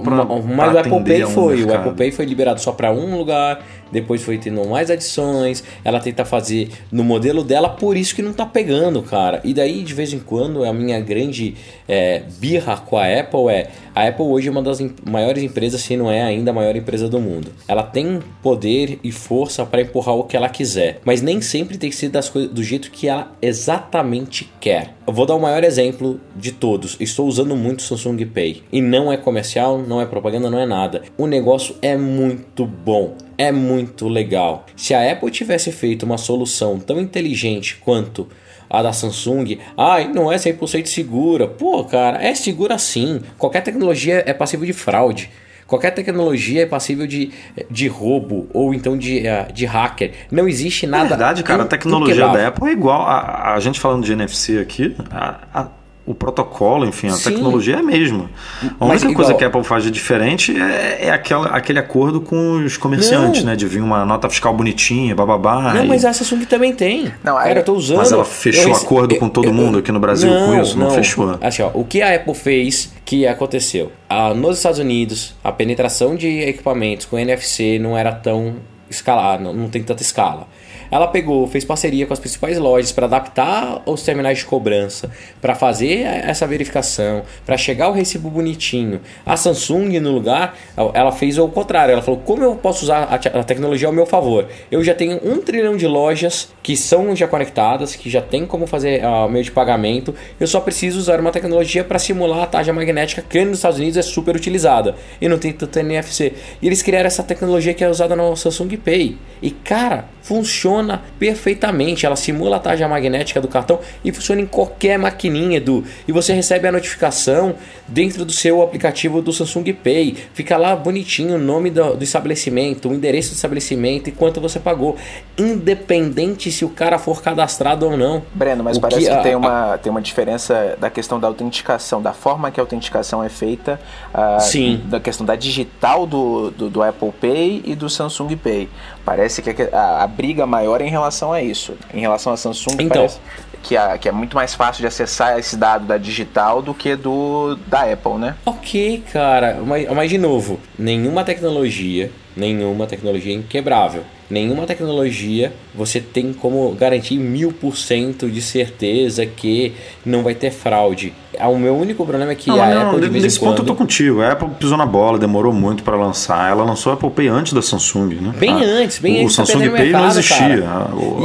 para 0.00 0.24
Mas 0.24 0.74
o 0.74 0.78
Apple 0.78 1.04
Pay 1.04 1.26
foi, 1.26 1.64
um 1.64 1.68
o 1.68 1.74
Apple 1.74 1.94
Pay 1.94 2.12
foi 2.12 2.24
liberado 2.24 2.60
só 2.60 2.72
para 2.72 2.90
um 2.90 3.16
lugar, 3.16 3.62
depois 3.90 4.22
foi 4.22 4.38
tendo 4.38 4.66
mais 4.66 4.90
adições, 4.90 5.62
ela 5.84 6.00
tenta 6.00 6.24
fazer 6.24 6.70
no 6.90 7.04
modelo 7.04 7.44
dela, 7.44 7.68
por 7.68 7.96
isso 7.96 8.14
que 8.14 8.22
não 8.22 8.32
tá 8.32 8.46
pegando, 8.46 9.02
cara. 9.02 9.40
E 9.44 9.54
daí, 9.54 9.82
de 9.82 9.94
vez 9.94 10.12
em 10.12 10.18
quando, 10.18 10.64
a 10.64 10.72
minha 10.72 11.00
grande 11.00 11.54
é, 11.88 12.22
birra 12.38 12.76
com 12.76 12.96
a 12.96 13.06
Apple 13.06 13.48
é 13.48 13.70
a 13.96 14.08
Apple 14.08 14.26
hoje 14.26 14.48
é 14.48 14.50
uma 14.50 14.60
das 14.60 14.78
maiores 15.08 15.42
empresas, 15.42 15.80
se 15.80 15.96
não 15.96 16.10
é 16.10 16.22
ainda 16.22 16.50
a 16.50 16.54
maior 16.54 16.76
empresa 16.76 17.08
do 17.08 17.18
mundo. 17.18 17.50
Ela 17.66 17.82
tem 17.82 18.20
poder 18.42 18.98
e 19.02 19.10
força 19.10 19.64
para 19.64 19.80
empurrar 19.80 20.14
o 20.14 20.24
que 20.24 20.36
ela 20.36 20.50
quiser, 20.50 21.00
mas 21.02 21.22
nem 21.22 21.40
sempre 21.40 21.78
tem 21.78 21.88
que 21.88 21.96
ser 21.96 22.10
das 22.10 22.28
coisas 22.28 22.52
do 22.52 22.62
jeito 22.62 22.90
que 22.90 23.08
ela 23.08 23.32
exatamente 23.40 24.52
quer. 24.60 24.94
Eu 25.06 25.14
vou 25.14 25.24
dar 25.24 25.34
o 25.34 25.40
maior 25.40 25.64
exemplo 25.64 26.20
de 26.34 26.52
todos. 26.52 26.94
Estou 27.00 27.26
usando 27.26 27.56
muito 27.56 27.82
Samsung 27.82 28.22
Pay 28.26 28.64
e 28.70 28.82
não 28.82 29.10
é 29.10 29.16
comercial, 29.16 29.78
não 29.78 29.98
é 29.98 30.04
propaganda, 30.04 30.50
não 30.50 30.58
é 30.58 30.66
nada. 30.66 31.00
O 31.16 31.26
negócio 31.26 31.74
é 31.80 31.96
muito 31.96 32.66
bom 32.66 33.16
é 33.38 33.52
muito 33.52 34.08
legal. 34.08 34.66
Se 34.76 34.94
a 34.94 35.10
Apple 35.10 35.30
tivesse 35.30 35.72
feito 35.72 36.04
uma 36.04 36.18
solução 36.18 36.78
tão 36.78 37.00
inteligente 37.00 37.76
quanto 37.76 38.28
a 38.68 38.82
da 38.82 38.92
Samsung, 38.92 39.58
ai, 39.76 40.08
não 40.08 40.30
é 40.30 40.36
100% 40.36 40.86
segura. 40.86 41.46
Pô, 41.46 41.84
cara, 41.84 42.22
é 42.22 42.34
segura 42.34 42.78
sim. 42.78 43.20
Qualquer 43.38 43.62
tecnologia 43.62 44.22
é 44.26 44.32
passível 44.32 44.66
de 44.66 44.72
fraude. 44.72 45.30
Qualquer 45.66 45.90
tecnologia 45.90 46.62
é 46.62 46.66
passível 46.66 47.06
de, 47.06 47.32
de 47.68 47.88
roubo 47.88 48.48
ou 48.52 48.72
então 48.72 48.96
de, 48.96 49.26
eh, 49.26 49.48
de 49.52 49.66
hacker. 49.66 50.12
Não 50.30 50.48
existe 50.48 50.86
nada. 50.86 51.02
Na 51.02 51.08
verdade, 51.08 51.42
cara, 51.42 51.64
a 51.64 51.66
tecnologia 51.66 52.28
da 52.28 52.48
Apple 52.48 52.68
é 52.68 52.72
igual. 52.72 53.02
A, 53.02 53.54
a 53.54 53.60
gente 53.60 53.80
falando 53.80 54.04
de 54.04 54.12
NFC 54.12 54.58
aqui, 54.58 54.94
a, 55.10 55.40
a 55.52 55.68
o 56.06 56.14
protocolo, 56.14 56.86
enfim, 56.86 57.08
a 57.08 57.12
Sim. 57.12 57.30
tecnologia 57.30 57.74
é 57.74 57.78
a 57.80 57.82
mesma. 57.82 58.30
A 58.78 58.84
única 58.86 59.12
coisa 59.12 59.34
que 59.34 59.42
a 59.42 59.48
Apple 59.48 59.64
faz 59.64 59.82
de 59.82 59.90
diferente 59.90 60.56
é, 60.56 61.06
é 61.06 61.10
aquela, 61.10 61.48
aquele 61.48 61.80
acordo 61.80 62.20
com 62.20 62.64
os 62.64 62.76
comerciantes, 62.76 63.42
não. 63.42 63.50
né? 63.50 63.56
De 63.56 63.66
vir 63.66 63.82
uma 63.82 64.04
nota 64.04 64.30
fiscal 64.30 64.54
bonitinha, 64.54 65.16
bababá. 65.16 65.74
Não, 65.74 65.84
e... 65.84 65.88
mas 65.88 66.04
a 66.04 66.12
Samsung 66.12 66.44
também 66.44 66.72
tem. 66.72 67.12
Não, 67.24 67.34
Cara, 67.34 67.58
eu 67.58 67.64
tô 67.64 67.74
usando. 67.74 67.98
Mas 67.98 68.12
ela 68.12 68.24
fechou 68.24 68.70
eu, 68.70 68.76
acordo 68.76 69.16
eu, 69.16 69.18
com 69.18 69.28
todo 69.28 69.48
eu, 69.48 69.52
mundo 69.52 69.78
aqui 69.78 69.90
no 69.90 69.98
Brasil 69.98 70.30
não, 70.30 70.46
com 70.46 70.62
isso? 70.62 70.78
Não, 70.78 70.86
não, 70.86 70.94
fechou. 70.94 71.38
Assim, 71.40 71.62
ó, 71.62 71.70
o 71.74 71.84
que 71.84 72.00
a 72.00 72.14
Apple 72.14 72.34
fez 72.34 72.92
que 73.04 73.26
aconteceu? 73.26 73.90
Ah, 74.08 74.32
nos 74.32 74.58
Estados 74.58 74.78
Unidos, 74.78 75.34
a 75.42 75.50
penetração 75.50 76.14
de 76.14 76.28
equipamentos 76.40 77.04
com 77.06 77.18
NFC 77.18 77.80
não 77.80 77.98
era 77.98 78.12
tão 78.12 78.54
escalada, 78.88 79.42
não, 79.42 79.52
não 79.52 79.68
tem 79.68 79.82
tanta 79.82 80.02
escala. 80.02 80.46
Ela 80.90 81.08
pegou, 81.08 81.46
fez 81.46 81.64
parceria 81.64 82.06
com 82.06 82.12
as 82.12 82.18
principais 82.18 82.58
lojas 82.58 82.92
para 82.92 83.06
adaptar 83.06 83.82
os 83.86 84.02
terminais 84.02 84.38
de 84.38 84.44
cobrança, 84.44 85.10
para 85.40 85.54
fazer 85.54 86.00
essa 86.00 86.46
verificação, 86.46 87.22
para 87.44 87.56
chegar 87.56 87.88
o 87.88 87.92
recibo 87.92 88.30
bonitinho. 88.30 89.00
A 89.24 89.36
Samsung, 89.36 89.98
no 90.00 90.12
lugar, 90.12 90.56
ela 90.94 91.12
fez 91.12 91.38
o 91.38 91.48
contrário. 91.48 91.92
Ela 91.92 92.02
falou: 92.02 92.20
como 92.20 92.42
eu 92.42 92.54
posso 92.56 92.84
usar 92.84 93.04
a 93.04 93.44
tecnologia 93.44 93.88
ao 93.88 93.92
meu 93.92 94.06
favor? 94.06 94.46
Eu 94.70 94.82
já 94.82 94.94
tenho 94.94 95.20
um 95.24 95.40
trilhão 95.40 95.76
de 95.76 95.86
lojas 95.86 96.48
que 96.62 96.76
são 96.76 97.14
já 97.14 97.28
conectadas, 97.28 97.94
que 97.94 98.10
já 98.10 98.20
tem 98.20 98.46
como 98.46 98.66
fazer 98.66 99.04
o 99.04 99.26
uh, 99.26 99.28
meio 99.28 99.44
de 99.44 99.50
pagamento. 99.50 100.14
Eu 100.38 100.46
só 100.46 100.60
preciso 100.60 100.98
usar 100.98 101.20
uma 101.20 101.30
tecnologia 101.30 101.84
para 101.84 101.98
simular 101.98 102.42
a 102.42 102.46
taxa 102.46 102.72
magnética 102.72 103.22
que 103.22 103.44
nos 103.44 103.58
Estados 103.58 103.78
Unidos 103.78 103.96
é 103.96 104.02
super 104.02 104.34
utilizada 104.34 104.94
e 105.20 105.28
não 105.28 105.38
tem 105.38 105.52
tanto 105.52 105.78
NFC. 105.78 106.32
E 106.60 106.66
eles 106.66 106.82
criaram 106.82 107.06
essa 107.06 107.22
tecnologia 107.22 107.72
que 107.74 107.84
é 107.84 107.88
usada 107.88 108.16
no 108.16 108.36
Samsung 108.36 108.76
Pay. 108.76 109.16
E 109.40 109.50
cara, 109.50 110.06
funciona 110.22 110.75
perfeitamente. 111.18 112.06
Ela 112.06 112.16
simula 112.16 112.56
a 112.56 112.58
tarja 112.58 112.88
magnética 112.88 113.40
do 113.40 113.48
cartão 113.48 113.80
e 114.04 114.12
funciona 114.12 114.40
em 114.40 114.46
qualquer 114.46 114.98
maquininha, 114.98 115.58
Edu. 115.58 115.84
E 116.06 116.12
você 116.12 116.32
recebe 116.32 116.68
a 116.68 116.72
notificação 116.72 117.54
dentro 117.86 118.24
do 118.24 118.32
seu 118.32 118.62
aplicativo 118.62 119.22
do 119.22 119.32
Samsung 119.32 119.72
Pay. 119.72 120.16
Fica 120.34 120.56
lá 120.56 120.74
bonitinho 120.74 121.36
o 121.36 121.38
nome 121.38 121.70
do, 121.70 121.96
do 121.96 122.04
estabelecimento, 122.04 122.88
o 122.88 122.94
endereço 122.94 123.30
do 123.30 123.36
estabelecimento 123.36 124.08
e 124.08 124.12
quanto 124.12 124.40
você 124.40 124.58
pagou. 124.58 124.96
Independente 125.38 126.50
se 126.50 126.64
o 126.64 126.68
cara 126.68 126.98
for 126.98 127.22
cadastrado 127.22 127.86
ou 127.86 127.96
não. 127.96 128.22
Breno, 128.34 128.64
mas 128.64 128.76
o 128.76 128.80
parece 128.80 129.00
que, 129.00 129.06
que 129.06 129.12
a, 129.12 129.22
tem, 129.22 129.34
uma, 129.34 129.74
a, 129.74 129.78
tem 129.78 129.90
uma 129.90 130.02
diferença 130.02 130.76
da 130.78 130.90
questão 130.90 131.20
da 131.20 131.28
autenticação, 131.28 132.02
da 132.02 132.12
forma 132.12 132.50
que 132.50 132.60
a 132.60 132.62
autenticação 132.62 133.22
é 133.22 133.28
feita. 133.28 133.80
Uh, 134.14 134.40
sim. 134.40 134.80
Da 134.86 135.00
questão 135.00 135.24
da 135.26 135.36
digital 135.36 136.06
do, 136.06 136.50
do, 136.50 136.70
do, 136.70 136.82
Apple 136.82 137.12
Pay 137.20 137.62
e 137.64 137.74
do 137.74 137.88
Samsung 137.88 138.36
Pay. 138.36 138.68
Parece 139.06 139.40
que 139.40 139.50
a, 139.72 140.02
a 140.02 140.06
briga 140.08 140.44
maior 140.46 140.80
em 140.80 140.90
relação 140.90 141.32
a 141.32 141.40
isso. 141.40 141.74
Em 141.94 142.00
relação 142.00 142.32
a 142.32 142.36
Samsung, 142.36 142.72
então, 142.80 142.88
parece 142.88 143.20
que, 143.62 143.76
a, 143.76 143.96
que 143.96 144.08
é 144.08 144.12
muito 144.12 144.34
mais 144.34 144.52
fácil 144.52 144.80
de 144.80 144.88
acessar 144.88 145.38
esse 145.38 145.56
dado 145.56 145.86
da 145.86 145.96
digital 145.96 146.60
do 146.60 146.74
que 146.74 146.96
do 146.96 147.56
da 147.68 147.82
Apple, 147.82 148.14
né? 148.14 148.34
Ok, 148.44 149.04
cara, 149.12 149.60
mas, 149.64 149.88
mas 149.90 150.10
de 150.10 150.18
novo, 150.18 150.58
nenhuma 150.76 151.22
tecnologia, 151.22 152.10
nenhuma 152.36 152.86
tecnologia 152.86 153.32
é 153.32 153.36
inquebrável 153.36 154.04
nenhuma 154.28 154.66
tecnologia 154.66 155.52
você 155.74 156.00
tem 156.00 156.32
como 156.32 156.72
garantir 156.72 157.18
mil 157.18 157.52
por 157.52 157.76
cento 157.76 158.28
de 158.28 158.42
certeza 158.42 159.24
que 159.26 159.74
não 160.04 160.22
vai 160.22 160.34
ter 160.34 160.50
fraude. 160.50 161.12
O 161.38 161.58
meu 161.58 161.76
único 161.76 162.04
problema 162.04 162.32
é 162.32 162.34
que 162.34 162.48
não, 162.48 162.60
a 162.60 162.66
não, 162.66 162.88
Apple 162.88 163.00
de 163.02 163.08
vez 163.08 163.24
Nesse 163.24 163.36
em 163.36 163.40
quando... 163.40 163.56
ponto 163.56 163.62
eu 163.62 163.66
tô 163.66 163.74
contigo. 163.74 164.22
A 164.22 164.32
Apple 164.32 164.48
pisou 164.58 164.78
na 164.78 164.86
bola, 164.86 165.18
demorou 165.18 165.52
muito 165.52 165.82
para 165.82 165.96
lançar. 165.96 166.50
Ela 166.50 166.64
lançou 166.64 166.92
a 166.92 166.94
Apple 166.94 167.10
Pay 167.10 167.28
antes 167.28 167.52
da 167.52 167.60
Samsung, 167.60 168.14
né? 168.14 168.34
Bem 168.38 168.52
a, 168.52 168.64
antes, 168.64 168.98
bem 168.98 169.18
o, 169.18 169.22
antes. 169.24 169.32
O 169.32 169.36
Samsung 169.36 169.70
Pay 169.70 169.70
mercado, 169.70 170.02
não 170.02 170.08
existia. 170.08 170.62
Cara. 170.62 170.68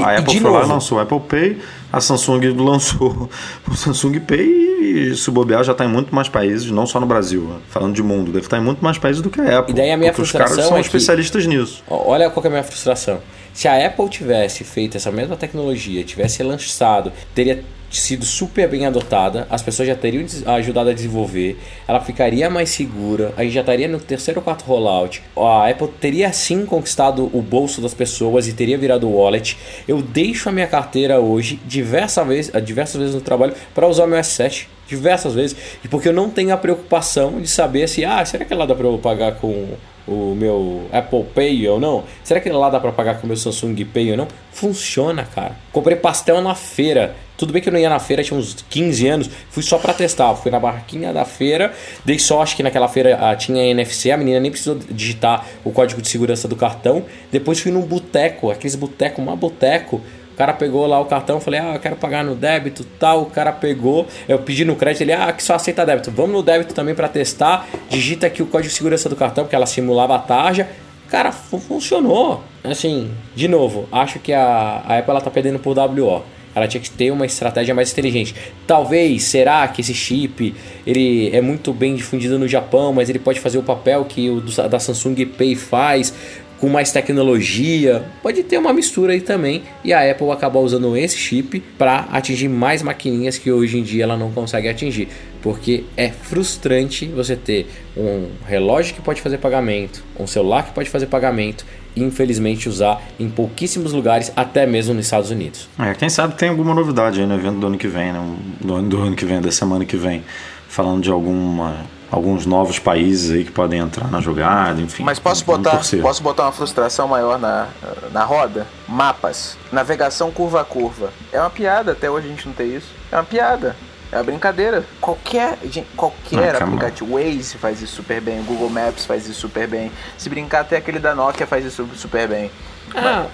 A, 0.04 0.10
a 0.10 0.18
Apple 0.18 0.34
foi 0.34 0.42
novo. 0.42 0.58
lá 0.58 0.66
e 0.66 0.68
lançou 0.68 1.00
a 1.00 1.04
Apple 1.04 1.20
Pay. 1.22 1.58
A 1.94 2.02
Samsung 2.02 2.42
lançou 2.60 3.30
o 3.70 3.76
Samsung 3.76 4.20
Pay 4.20 4.71
e 4.82 5.16
se 5.16 5.30
bobear 5.30 5.64
já 5.64 5.72
está 5.72 5.86
em 5.86 5.88
muito 5.88 6.14
mais 6.14 6.28
países, 6.28 6.72
não 6.72 6.88
só 6.88 7.00
no 7.00 7.06
Brasil, 7.06 7.44
né? 7.44 7.60
falando 7.70 7.94
de 7.94 8.02
mundo, 8.02 8.32
deve 8.32 8.46
estar 8.46 8.58
em 8.58 8.62
muito 8.62 8.84
mais 8.84 8.98
países 8.98 9.22
do 9.22 9.30
que 9.30 9.40
a 9.40 9.60
Apple. 9.60 9.74
E 9.74 9.76
daí 9.76 9.92
a 9.92 9.98
minha 9.98 10.14
frustração 10.14 10.50
os 10.50 10.56
caras 10.56 10.70
são 10.70 10.78
é 10.78 10.82
especialistas 10.82 11.44
que, 11.44 11.50
nisso. 11.50 11.84
Olha 11.88 12.30
qual 12.30 12.44
é 12.44 12.48
a 12.48 12.52
minha 12.52 12.64
frustração. 12.64 13.20
Se 13.54 13.68
a 13.68 13.86
Apple 13.86 14.10
tivesse 14.10 14.64
feito 14.64 14.98
essa 14.98 15.12
mesma 15.12 15.36
tecnologia, 15.36 16.04
tivesse 16.04 16.42
lançado, 16.42 17.12
teria 17.36 17.64
sido 18.00 18.26
super 18.26 18.70
bem 18.70 18.86
adotada, 18.86 19.48
as 19.50 19.62
pessoas 19.62 19.88
já 19.88 19.96
teriam 19.96 20.26
ajudado 20.56 20.90
a 20.90 20.94
desenvolver, 20.94 21.60
ela 21.88 22.00
ficaria 22.00 22.50
mais 22.50 22.70
segura, 22.70 23.34
a 23.36 23.44
gente 23.44 23.54
já 23.54 23.62
estaria 23.62 23.88
no 23.88 24.00
terceiro 24.00 24.40
ou 24.40 24.44
quarto 24.44 24.64
rollout, 24.64 25.22
a 25.36 25.70
Apple 25.70 25.90
teria 26.00 26.32
sim 26.32 26.66
conquistado 26.66 27.30
o 27.34 27.42
bolso 27.42 27.82
das 27.82 27.94
pessoas 27.94 28.48
e 28.48 28.54
teria 28.54 28.78
virado 28.78 29.08
o 29.08 29.18
wallet. 29.18 29.58
Eu 29.88 30.02
deixo 30.02 30.50
a 30.50 30.52
minha 30.52 30.68
carteira 30.68 31.20
hoje 31.20 31.60
diversas 31.66 32.26
vezes, 32.28 32.64
diversas 32.64 33.00
vezes 33.00 33.16
no 33.16 33.22
trabalho 33.22 33.54
para 33.74 33.88
usar 33.88 34.08
meu 34.08 34.20
S7 34.20 34.68
diversas 34.88 35.34
vezes, 35.34 35.56
e 35.84 35.88
porque 35.88 36.10
eu 36.10 36.14
não 36.14 36.30
tenho 36.30 36.54
a 36.54 36.58
preocupação 36.58 37.40
de 37.40 37.48
saber 37.48 37.88
se, 37.88 38.04
ah, 38.04 38.26
será 38.26 38.44
que 38.44 38.54
lá 38.54 38.66
dá 38.66 38.76
para 38.76 38.88
eu 38.88 38.98
pagar 38.98 39.36
com 39.36 39.70
o 40.08 40.36
meu 40.36 40.88
Apple 40.92 41.24
Pay 41.34 41.68
ou 41.70 41.80
não? 41.80 42.04
Será 42.24 42.40
que 42.40 42.50
lá 42.50 42.70
dá 42.70 42.80
para 42.80 42.92
pagar 42.92 43.16
com 43.16 43.24
o 43.24 43.28
meu 43.28 43.38
Samsung 43.38 43.76
Pay 43.86 44.12
ou 44.12 44.18
não? 44.18 44.28
Funciona, 44.52 45.24
cara. 45.24 45.56
Comprei 45.72 45.96
pastel 45.96 46.42
na 46.42 46.56
feira. 46.56 47.16
Tudo 47.42 47.54
bem 47.54 47.60
que 47.60 47.70
eu 47.70 47.74
não 47.74 47.80
ia 47.80 47.90
na 47.90 47.98
feira, 47.98 48.24
tinha 48.24 48.40
uns 48.40 48.64
15 48.70 49.08
anos, 49.08 49.30
fui 49.50 49.64
só 49.64 49.80
para 49.80 49.96
testar. 49.96 50.36
Fui 50.36 50.52
na 50.52 50.60
barraquinha 50.60 51.12
da 51.12 51.26
feira, 51.26 51.74
dei 52.06 52.20
sorte 52.20 52.56
que 52.56 52.62
naquela 52.62 52.88
feira 52.88 53.18
ah, 53.20 53.36
tinha 53.36 53.64
NFC, 53.64 54.12
a 54.12 54.18
menina 54.18 54.40
nem 54.40 54.52
precisou 54.52 54.78
digitar 54.92 55.44
o 55.64 55.72
código 55.72 56.04
de 56.04 56.08
segurança 56.08 56.48
do 56.48 56.56
cartão. 56.56 57.04
Depois 57.32 57.60
fui 57.60 57.72
num 57.72 57.82
boteco, 57.82 58.52
aqueles 58.52 58.76
boteco, 58.76 59.20
uma 59.20 59.36
boteco 59.36 60.04
o 60.32 60.36
cara 60.38 60.54
pegou 60.54 60.86
lá 60.86 61.00
o 61.00 61.06
cartão, 61.06 61.42
falei, 61.42 61.60
ah, 61.60 61.74
eu 61.74 61.80
quero 61.80 61.96
pagar 61.96 62.24
no 62.24 62.36
débito 62.36 62.84
tal. 63.00 63.24
O 63.24 63.26
cara 63.26 63.52
pegou, 63.52 64.08
eu 64.28 64.38
pedi 64.38 64.64
no 64.64 64.76
crédito, 64.76 65.02
ele, 65.02 65.14
ah, 65.14 65.34
que 65.34 65.42
só 65.42 65.56
aceita 65.56 65.84
débito. 65.84 66.12
Vamos 66.12 66.32
no 66.32 66.44
débito 66.44 66.76
também 66.76 66.94
para 66.94 67.08
testar. 67.08 67.68
Digita 67.90 68.28
aqui 68.28 68.44
o 68.44 68.46
código 68.46 68.70
de 68.70 68.76
segurança 68.76 69.10
do 69.10 69.16
cartão, 69.16 69.46
porque 69.46 69.56
ela 69.56 69.66
simulava 69.66 70.16
a 70.16 70.20
tarja. 70.20 70.70
Cara, 71.10 71.32
funcionou. 71.32 72.44
Assim, 72.64 73.12
de 73.36 73.48
novo, 73.48 73.90
acho 73.92 74.20
que 74.20 74.32
a, 74.32 74.84
a 74.86 75.00
Apple 75.00 75.10
ela 75.10 75.22
tá 75.22 75.32
perdendo 75.32 75.58
por 75.58 75.76
WO. 75.76 76.24
Ela 76.54 76.68
tinha 76.68 76.82
que 76.82 76.90
ter 76.90 77.12
uma 77.12 77.26
estratégia 77.26 77.74
mais 77.74 77.92
inteligente. 77.92 78.36
Talvez, 78.68 79.24
será 79.24 79.68
que 79.68 79.82
esse 79.82 79.94
chip 79.94 80.54
ele 80.86 81.30
é 81.34 81.42
muito 81.42 81.74
bem 81.74 81.96
difundido 81.96 82.38
no 82.38 82.48
Japão, 82.48 82.94
mas 82.94 83.10
ele 83.10 83.20
pode 83.20 83.40
fazer 83.40 83.58
o 83.58 83.64
papel 83.64 84.06
que 84.06 84.30
o 84.30 84.42
da 84.42 84.80
Samsung 84.80 85.26
Pay 85.26 85.56
faz? 85.56 86.14
Com 86.62 86.70
mais 86.70 86.92
tecnologia. 86.92 88.06
Pode 88.22 88.44
ter 88.44 88.60
uma 88.60 88.72
mistura 88.72 89.14
aí 89.14 89.20
também. 89.20 89.64
E 89.84 89.92
a 89.92 90.10
Apple 90.10 90.30
acabar 90.30 90.60
usando 90.60 90.96
esse 90.96 91.18
chip 91.18 91.60
para 91.76 92.08
atingir 92.12 92.48
mais 92.48 92.84
maquininhas 92.84 93.40
que 93.40 93.52
hoje 93.52 93.80
em 93.80 93.84
dia 93.84 94.04
ela 94.04 94.16
não 94.16 94.32
consegue 94.32 94.70
atingir. 94.70 95.10
Porque 95.42 95.84
é 95.98 96.10
frustrante 96.10 97.08
você 97.08 97.36
ter 97.36 97.68
um 97.98 98.28
relógio 98.46 98.94
que 98.94 99.02
pode 99.02 99.20
fazer 99.22 99.40
pagamento, 99.40 100.04
um 100.20 100.28
celular 100.28 100.64
que 100.64 100.72
pode 100.72 100.88
fazer 100.88 101.08
pagamento 101.08 101.66
e 101.96 102.04
infelizmente 102.04 102.70
usar 102.70 103.02
em 103.20 103.28
pouquíssimos 103.28 103.92
lugares, 103.92 104.32
até 104.36 104.68
mesmo 104.68 104.94
nos 104.94 105.06
Estados 105.06 105.32
Unidos. 105.32 105.68
É, 105.80 105.96
quem 105.96 106.10
sabe 106.10 106.36
tem 106.36 106.50
alguma 106.50 106.76
novidade 106.76 107.20
aí 107.20 107.26
no 107.26 107.34
evento 107.34 107.60
do 107.60 107.68
ano 107.68 107.78
que 107.78 107.88
vem, 107.88 108.14
né? 108.14 108.36
do, 108.62 108.76
ano, 108.76 108.88
do 108.88 109.02
ano 109.02 109.16
que 109.16 109.26
vem, 109.26 109.42
da 109.42 109.52
semana 109.52 109.84
que 109.84 109.98
vem, 109.98 110.24
falando 110.70 111.02
de 111.02 111.10
alguma 111.10 111.86
alguns 112.12 112.46
novos 112.46 112.78
países 112.78 113.32
aí 113.32 113.46
que 113.46 113.52
podem 113.52 113.80
entrar 113.80 114.12
na 114.12 114.20
jogada, 114.20 114.82
enfim. 114.82 115.04
Mas 115.04 115.18
posso 115.18 115.46
botar, 115.46 115.82
posso 116.02 116.22
botar 116.22 116.44
uma 116.44 116.52
frustração 116.52 117.08
maior 117.08 117.40
na, 117.40 117.70
na 118.12 118.26
roda? 118.26 118.68
Mapas, 118.88 119.58
navegação 119.72 120.30
curva 120.30 120.62
a 120.62 120.66
curva. 120.66 121.12
É 121.32 121.40
uma 121.40 121.50
piada, 121.50 121.94
até 121.94 122.12
hoje 122.12 122.28
a 122.28 122.30
gente 122.30 122.46
não 122.46 122.54
tem 122.54 122.76
isso. 122.76 122.90
É 123.12 123.16
uma 123.16 123.24
piada. 123.24 123.76
É 124.12 124.18
uma 124.18 124.24
brincadeira. 124.24 124.84
Qualquer, 125.00 125.58
gente, 125.64 125.88
qualquer 125.96 126.56
ah, 126.56 126.66
aplicativo, 126.66 127.14
Waze 127.14 127.58
faz 127.58 127.82
isso 127.82 127.96
super 127.96 128.20
bem, 128.20 128.44
Google 128.44 128.70
Maps 128.70 129.06
faz 129.06 129.26
isso 129.26 129.40
super 129.40 129.66
bem. 129.68 129.90
Se 130.18 130.30
brincar, 130.30 130.62
até 130.62 130.76
aquele 130.76 131.00
da 131.00 131.16
Nokia 131.16 131.48
faz 131.48 131.66
isso 131.66 131.88
super 131.96 132.28
bem. 132.28 132.52
Ah, 132.96 133.28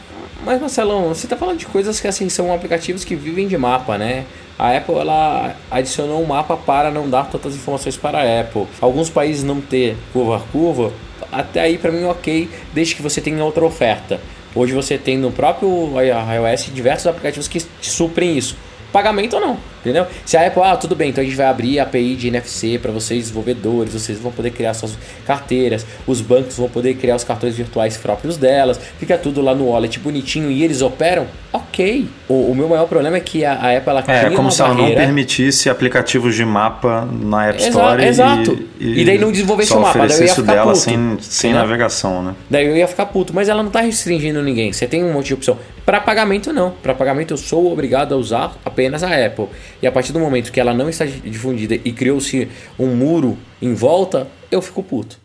mas 0.43 0.62
Marcelão, 0.62 1.10
você 1.10 1.28
tá 1.28 1.36
falando 1.36 1.58
de 1.58 1.66
coisas 1.66 1.99
que 1.99 2.08
assim 2.08 2.30
são 2.30 2.53
aplicativos 2.53 3.03
que 3.03 3.16
vivem 3.16 3.47
de 3.47 3.58
mapa, 3.58 3.97
né? 3.97 4.26
A 4.58 4.76
Apple 4.76 4.95
ela 4.95 5.55
adicionou 5.70 6.22
um 6.22 6.26
mapa 6.26 6.58
para 6.58 6.89
não 6.89 7.10
dar 7.10 7.30
tantas 7.30 7.55
informações 7.55 7.97
para 7.97 8.20
a 8.20 8.41
Apple. 8.41 8.66
Alguns 8.82 9.10
países 9.10 9.43
não 9.43 9.62
ter 9.62 9.95
curva 10.14 10.38
a 10.38 10.39
curva, 10.39 10.91
até 11.32 11.62
aí 11.62 11.78
para 11.78 11.91
mim 11.91 12.05
ok, 12.05 12.49
desde 12.74 12.95
que 12.95 13.01
você 13.01 13.22
tenha 13.22 13.43
outra 13.43 13.66
oferta. 13.66 14.20
Hoje 14.55 14.74
você 14.74 14.97
tem 14.97 15.18
no 15.18 15.32
próprio 15.32 15.93
iOS 16.01 16.74
diversos 16.74 17.08
aplicativos 17.08 17.47
que 17.47 17.62
suprem 17.82 18.38
isso. 18.38 18.55
Pagamento 18.91 19.36
ou 19.36 19.41
não. 19.41 19.58
Entendeu? 19.90 20.08
Se 20.26 20.36
a 20.36 20.46
Apple, 20.46 20.62
ah, 20.64 20.76
tudo 20.76 20.96
bem, 20.96 21.10
então 21.10 21.22
a 21.22 21.26
gente 21.26 21.36
vai 21.36 21.48
abrir 21.48 21.80
a 21.80 21.84
API 21.84 22.16
de 22.16 22.28
NFC 22.28 22.78
para 22.78 22.92
vocês 22.92 23.22
desenvolvedores, 23.22 23.94
vocês 23.94 24.20
vão 24.20 24.32
poder 24.32 24.52
criar 24.52 24.74
suas 24.74 24.98
carteiras, 25.26 25.86
os 26.06 26.22
bancos 26.22 26.58
vão 26.58 26.68
poder 26.68 26.96
criar 26.96 27.16
os 27.16 27.24
cartões 27.24 27.56
virtuais 27.56 27.98
próprios 27.98 28.38
delas, 28.38 28.80
fica 29.00 29.18
tudo 29.18 29.42
lá 29.42 29.56
no 29.56 29.68
wallet 29.70 30.00
bonitinho 30.00 30.52
e 30.52 30.64
eles 30.64 30.82
operam, 30.82 31.28
ok. 31.52 32.08
O, 32.28 32.52
o 32.52 32.56
meu 32.56 32.68
maior 32.68 32.88
problema 32.88 33.18
é 33.18 33.20
que 33.20 33.46
a, 33.46 33.54
a 33.54 33.78
Apple 33.78 33.90
ela 33.90 34.00
é, 34.00 34.04
cria 34.04 34.30
como 34.32 34.42
uma 34.42 34.52
se 34.52 34.62
ela 34.62 34.74
não 34.74 34.92
permitisse 34.94 35.70
aplicativos 35.70 36.36
de 36.36 36.46
mapa 36.46 37.08
na 37.12 37.48
App 37.48 37.62
Store. 37.62 38.04
Exato. 38.04 38.60
E, 38.80 38.86
e, 38.86 39.02
e 39.02 39.06
daí 39.06 39.18
não 39.18 39.32
desenvolvesse 39.32 39.74
o 39.74 39.80
mapa, 39.80 40.08
daí 40.08 40.18
eu 40.18 40.26
ia 40.26 40.36
ficar 40.36 40.52
dela 40.54 40.74
puto. 40.74 40.78
sem, 40.78 41.18
sem 41.22 41.54
navegação, 41.54 42.24
né? 42.24 42.36
Daí 42.50 42.66
eu 42.66 42.76
ia 42.76 42.88
ficar 42.88 43.06
puto, 43.08 43.34
mas 43.34 43.50
ela 43.50 43.62
não 43.62 43.70
está 43.70 43.82
restringindo 43.82 44.42
ninguém. 44.42 44.74
Você 44.74 44.88
tem 44.88 45.04
um 45.04 45.14
monte 45.14 45.28
de 45.28 45.34
opção. 45.34 45.58
Para 45.86 46.02
pagamento 46.02 46.52
não. 46.52 46.72
Para 46.72 46.94
pagamento 46.94 47.34
eu 47.34 47.38
sou 47.38 47.72
obrigado 47.72 48.14
a 48.14 48.18
usar 48.18 48.54
apenas 48.66 49.04
a 49.04 49.26
Apple. 49.26 49.48
E 49.82 49.88
a 49.88 49.91
partir 49.91 50.11
do 50.11 50.19
momento 50.19 50.51
que 50.51 50.59
ela 50.59 50.73
não 50.73 50.89
está 50.89 51.05
difundida 51.05 51.75
e 51.75 51.91
criou-se 51.91 52.47
um 52.80 52.88
muro 52.88 53.38
em 53.61 53.73
volta, 53.73 54.28
eu 54.51 54.61
fico 54.61 54.82
puto. 54.82 55.19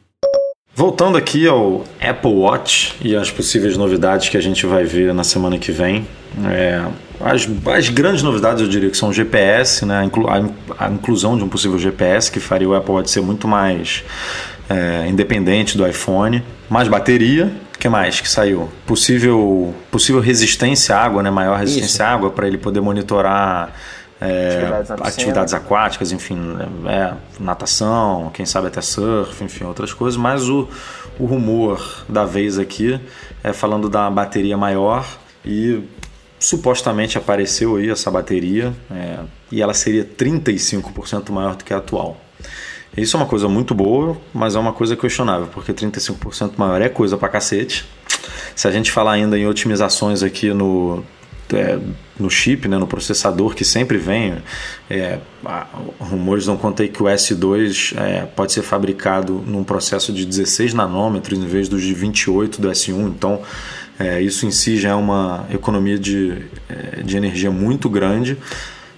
Voltando 0.75 1.19
aqui 1.19 1.47
ao 1.47 1.85
Apple 2.01 2.33
Watch 2.33 2.95
e 3.03 3.15
as 3.15 3.31
possíveis 3.31 3.77
novidades 3.77 4.31
que 4.31 4.39
a 4.39 4.41
gente 4.41 4.65
vai 4.65 4.85
ver 4.85 5.13
na 5.13 5.23
semana 5.23 5.59
que 5.59 5.71
vem. 5.71 6.07
É, 6.47 6.83
as, 7.21 7.47
as, 7.67 7.91
grandes 7.91 8.23
novidades 8.23 8.63
eu 8.63 8.69
diria 8.69 8.89
que 8.89 8.97
são 8.97 9.11
o 9.11 9.13
GPS, 9.13 9.85
né? 9.85 10.01
a, 10.01 10.05
inclu, 10.05 10.27
a, 10.29 10.43
a, 10.79 10.91
inclusão 10.91 11.37
de 11.37 11.45
um 11.45 11.49
possível 11.49 11.79
GPS 11.79 12.33
que 12.33 12.41
faria 12.41 12.67
o 12.67 12.75
Apple 12.75 12.91
Watch 12.91 13.11
ser 13.11 13.21
muito 13.21 13.47
mais 13.47 14.03
é, 14.69 15.07
independente 15.09 15.77
do 15.77 15.87
iPhone. 15.87 16.43
Mais 16.71 16.89
bateria, 16.89 17.53
o 17.75 17.79
que 17.79 17.89
mais 17.91 18.23
que 18.23 18.29
saiu? 18.29 18.71
Possível, 18.87 19.75
possível 19.91 20.23
resistência 20.23 20.97
à 20.97 21.05
água, 21.05 21.23
né? 21.23 21.31
maior 21.31 21.59
resistência 21.59 21.97
Isso. 21.97 22.03
à 22.03 22.09
água 22.09 22.31
para 22.31 22.47
ele 22.47 22.57
poder 22.57 22.81
monitorar 22.81 23.75
atividades, 24.23 24.91
atividades, 24.91 25.55
aquáticas, 25.55 26.13
enfim, 26.13 26.39
é, 26.87 27.15
natação, 27.41 28.31
quem 28.33 28.47
sabe 28.47 28.69
até 28.69 28.81
surf, 28.81 29.43
enfim, 29.43 29.65
outras 29.65 29.93
coisas, 29.93 30.17
mas 30.17 30.49
o, 30.49 30.69
o 31.19 31.25
rumor 31.25 32.05
da 32.09 32.25
vez 32.25 32.59
aqui 32.59 33.01
é 33.43 33.53
falando 33.53 33.89
da 33.89 34.11
bateria 34.11 34.57
maior 34.57 35.07
e 35.45 35.83
supostamente 36.39 37.17
apareceu 37.17 37.77
aí 37.77 37.91
essa 37.91 38.11
bateria 38.11 38.73
é, 38.91 39.19
e 39.51 39.63
ela 39.63 39.75
seria 39.75 40.05
35% 40.05 41.31
maior 41.31 41.57
do 41.57 41.65
que 41.65 41.73
a 41.73 41.79
atual. 41.79 42.17
Isso 42.97 43.17
é 43.17 43.21
uma 43.21 43.27
coisa 43.27 43.49
muito 43.49 43.75
boa, 43.75 44.19
mas 44.35 44.55
é 44.55 44.59
uma 44.59 44.73
coisa 44.73 44.95
questionável, 44.95 45.49
porque 45.53 45.73
35% 45.73 46.53
maior 46.59 46.81
é 46.83 46.89
coisa 46.91 47.17
pra 47.17 47.29
cacete. 47.29 47.87
Se 48.55 48.69
a 48.69 48.71
gente 48.71 48.93
falar 48.93 49.13
ainda 49.13 49.39
em 49.39 49.47
otimizações 49.47 50.23
aqui 50.23 50.53
no, 50.53 51.03
é, 51.53 51.79
no 52.19 52.31
chip, 52.31 52.69
né, 52.69 52.79
no 52.79 52.87
processador 52.87 53.55
que 53.55 53.65
sempre 53.65 53.99
vem. 53.99 54.35
É, 54.89 55.19
rumores 55.99 56.47
não 56.47 56.57
contei 56.57 56.89
que 56.89 57.03
o 57.03 57.07
S2 57.07 57.95
é, 57.99 58.27
pode 58.27 58.53
ser 58.53 58.63
fabricado 58.63 59.43
num 59.47 59.65
processo 59.65 60.13
de 60.13 60.25
16 60.25 60.75
nanômetros 60.75 61.39
em 61.39 61.47
vez 61.47 61.69
dos 61.69 61.83
de 61.83 61.95
28 61.95 62.61
do 62.61 62.69
S1. 62.69 63.09
Então, 63.09 63.41
é, 63.99 64.21
isso 64.21 64.47
em 64.47 64.51
si 64.51 64.79
já 64.79 64.91
é 64.91 64.95
uma 64.95 65.47
economia 65.53 65.99
de, 65.99 66.39
é, 66.69 67.03
de 67.03 67.17
energia 67.17 67.51
muito 67.51 67.89
grande. 67.89 68.37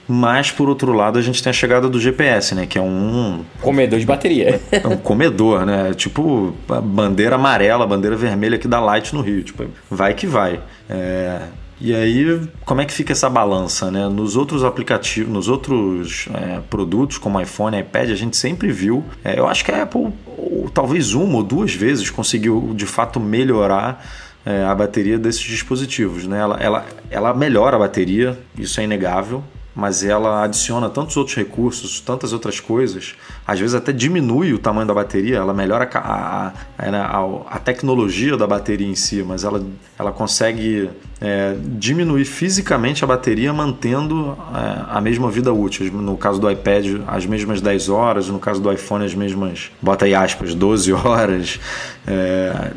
Mas, 0.07 0.50
por 0.50 0.68
outro 0.68 0.92
lado, 0.92 1.18
a 1.18 1.22
gente 1.22 1.42
tem 1.42 1.48
a 1.48 1.52
chegada 1.52 1.88
do 1.88 1.98
GPS, 1.98 2.55
né? 2.55 2.66
Que 2.66 2.78
é 2.78 2.82
um... 2.82 3.42
Comedor 3.62 3.98
de 3.98 4.05
bateria. 4.05 4.61
É 4.70 4.86
um 4.86 4.98
comedor, 4.98 5.64
né? 5.64 5.94
Tipo 5.94 6.55
a 6.68 6.78
bandeira 6.78 7.36
amarela, 7.36 7.84
a 7.84 7.86
bandeira 7.86 8.14
vermelha 8.14 8.57
aqui 8.57 8.68
da 8.68 8.80
Light 8.80 9.14
no 9.14 9.22
Rio. 9.22 9.42
Tipo, 9.42 9.64
vai 9.90 10.12
que 10.12 10.26
vai. 10.26 10.61
É, 10.90 11.40
e 11.81 11.95
aí, 11.95 12.41
como 12.64 12.81
é 12.81 12.85
que 12.85 12.93
fica 12.93 13.12
essa 13.12 13.29
balança? 13.29 13.91
Né? 13.91 14.09
Nos 14.09 14.37
outros 14.37 14.62
aplicativos, 14.64 15.33
nos 15.33 15.49
outros 15.49 16.29
é, 16.33 16.61
produtos, 16.70 17.18
como 17.18 17.41
iPhone 17.41 17.79
iPad, 17.79 18.11
a 18.11 18.14
gente 18.14 18.37
sempre 18.37 18.70
viu. 18.70 19.05
É, 19.25 19.39
eu 19.39 19.47
acho 19.47 19.64
que 19.64 19.72
a 19.72 19.83
Apple, 19.83 20.12
ou, 20.39 20.70
talvez 20.72 21.14
uma 21.14 21.37
ou 21.37 21.43
duas 21.43 21.75
vezes, 21.75 22.11
conseguiu 22.11 22.72
de 22.75 22.87
fato 22.87 23.18
melhorar 23.18 24.05
é, 24.47 24.64
a 24.64 24.75
bateria 24.75 25.18
desses 25.18 25.43
dispositivos. 25.43 26.27
Né? 26.27 26.39
Ela, 26.39 26.57
ela, 26.61 26.87
ela 27.11 27.35
melhora 27.35 27.77
a 27.77 27.79
bateria, 27.79 28.39
isso 28.57 28.81
é 28.81 28.85
inegável 28.85 29.43
mas 29.75 30.05
ela 30.05 30.43
adiciona 30.45 30.89
tantos 30.89 31.16
outros 31.16 31.37
recursos, 31.37 32.01
tantas 32.01 32.33
outras 32.33 32.61
coisas, 32.61 33.14
às 33.47 33.59
vezes 33.59 33.75
até 33.75 33.93
diminui 33.93 34.53
o 34.53 34.59
tamanho 34.59 34.87
da 34.87 34.95
bateria, 34.95 35.37
ela 35.37 35.53
melhora 35.53 35.89
a, 35.95 36.53
a, 36.79 36.91
né, 36.91 36.99
a, 36.99 37.20
a 37.47 37.59
tecnologia 37.59 38.37
da 38.37 38.47
bateria 38.47 38.87
em 38.87 38.95
si, 38.95 39.22
mas 39.22 39.43
ela, 39.43 39.64
ela 39.99 40.12
consegue 40.12 40.91
é, 41.20 41.57
diminuir 41.59 42.25
fisicamente 42.25 43.03
a 43.03 43.07
bateria 43.07 43.53
mantendo 43.53 44.37
é, 44.55 44.97
a 44.97 45.01
mesma 45.01 45.31
vida 45.31 45.53
útil. 45.53 45.91
No 45.93 46.16
caso 46.16 46.41
do 46.41 46.51
iPad, 46.51 47.01
as 47.07 47.27
mesmas 47.27 47.61
10 47.61 47.89
horas, 47.89 48.29
no 48.29 48.39
caso 48.39 48.61
do 48.61 48.70
iPhone, 48.72 49.05
as 49.05 49.14
mesmas, 49.14 49.70
bota 49.81 50.05
aí 50.05 50.14
aspas, 50.14 50.55
12 50.55 50.93
horas. 50.93 51.59
É, 52.07 52.72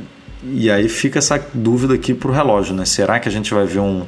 e 0.53 0.71
aí 0.71 0.87
fica 0.87 1.19
essa 1.19 1.43
dúvida 1.53 1.93
aqui 1.93 2.13
para 2.13 2.29
o 2.29 2.33
relógio, 2.33 2.73
né? 2.75 2.85
Será 2.85 3.19
que 3.19 3.27
a 3.27 3.31
gente 3.31 3.53
vai 3.53 3.65
ver 3.65 3.79
um, 3.79 4.05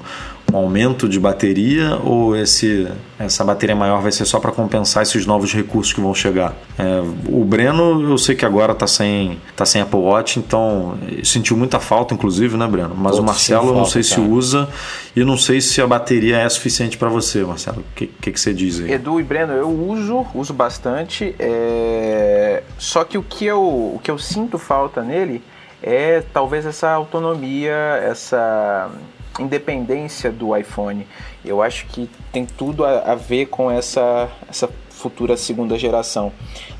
um 0.52 0.58
aumento 0.58 1.08
de 1.08 1.20
bateria 1.20 1.98
ou 2.04 2.36
esse, 2.36 2.88
essa 3.18 3.44
bateria 3.44 3.76
maior 3.76 4.02
vai 4.02 4.12
ser 4.12 4.26
só 4.26 4.40
para 4.40 4.52
compensar 4.52 5.04
esses 5.04 5.26
novos 5.26 5.54
recursos 5.54 5.94
que 5.94 6.02
vão 6.02 6.14
chegar? 6.14 6.56
É, 6.78 7.02
o 7.28 7.44
Breno, 7.44 8.10
eu 8.10 8.18
sei 8.18 8.36
que 8.36 8.46
agora 8.46 8.74
está 8.74 8.88
sem, 8.88 9.40
tá 9.56 9.66
sem 9.66 9.82
Apple 9.82 10.00
Watch, 10.00 10.40
então 10.40 10.98
sentiu 11.24 11.56
muita 11.56 11.80
falta, 11.80 12.14
inclusive, 12.14 12.58
né, 12.58 12.68
Breno? 12.68 12.96
Mas 12.96 13.12
Todos 13.12 13.20
o 13.20 13.24
Marcelo, 13.24 13.68
eu 13.70 13.76
não 13.76 13.86
sei 13.86 14.04
se 14.04 14.20
usa 14.20 14.68
e 15.16 15.24
não 15.24 15.38
sei 15.38 15.62
se 15.62 15.82
a 15.82 15.88
bateria 15.88 16.38
é 16.38 16.50
suficiente 16.50 16.98
para 16.98 17.10
você, 17.10 17.44
Marcelo. 17.44 17.80
O 17.80 17.96
que, 17.96 18.08
que, 18.08 18.32
que, 18.32 18.40
você 18.40 18.54
diz 18.54 18.80
aí? 18.80 18.92
Edu 18.92 19.20
e 19.20 19.24
Breno, 19.24 19.54
eu 19.54 19.70
uso, 19.70 20.26
uso 20.34 20.54
bastante, 20.54 21.36
é... 21.38 22.64
só 22.78 23.04
que 23.04 23.18
o 23.18 23.24
que, 23.24 23.46
eu, 23.46 23.62
o 23.62 24.00
que 24.02 24.10
eu 24.10 24.18
sinto 24.18 24.58
falta 24.58 25.02
nele 25.04 25.42
é 25.82 26.24
talvez 26.34 26.66
essa 26.66 26.90
autonomia, 26.90 27.76
essa 28.04 28.92
independência 29.40 30.32
do 30.32 30.56
iPhone. 30.56 31.08
Eu 31.44 31.62
acho 31.62 31.86
que 31.88 32.10
tem 32.32 32.46
tudo 32.46 32.86
a, 32.86 33.12
a 33.12 33.16
ver 33.16 33.48
com 33.48 33.72
essa, 33.72 34.30
essa 34.48 34.70
futura 35.00 35.38
segunda 35.38 35.78
geração. 35.80 36.32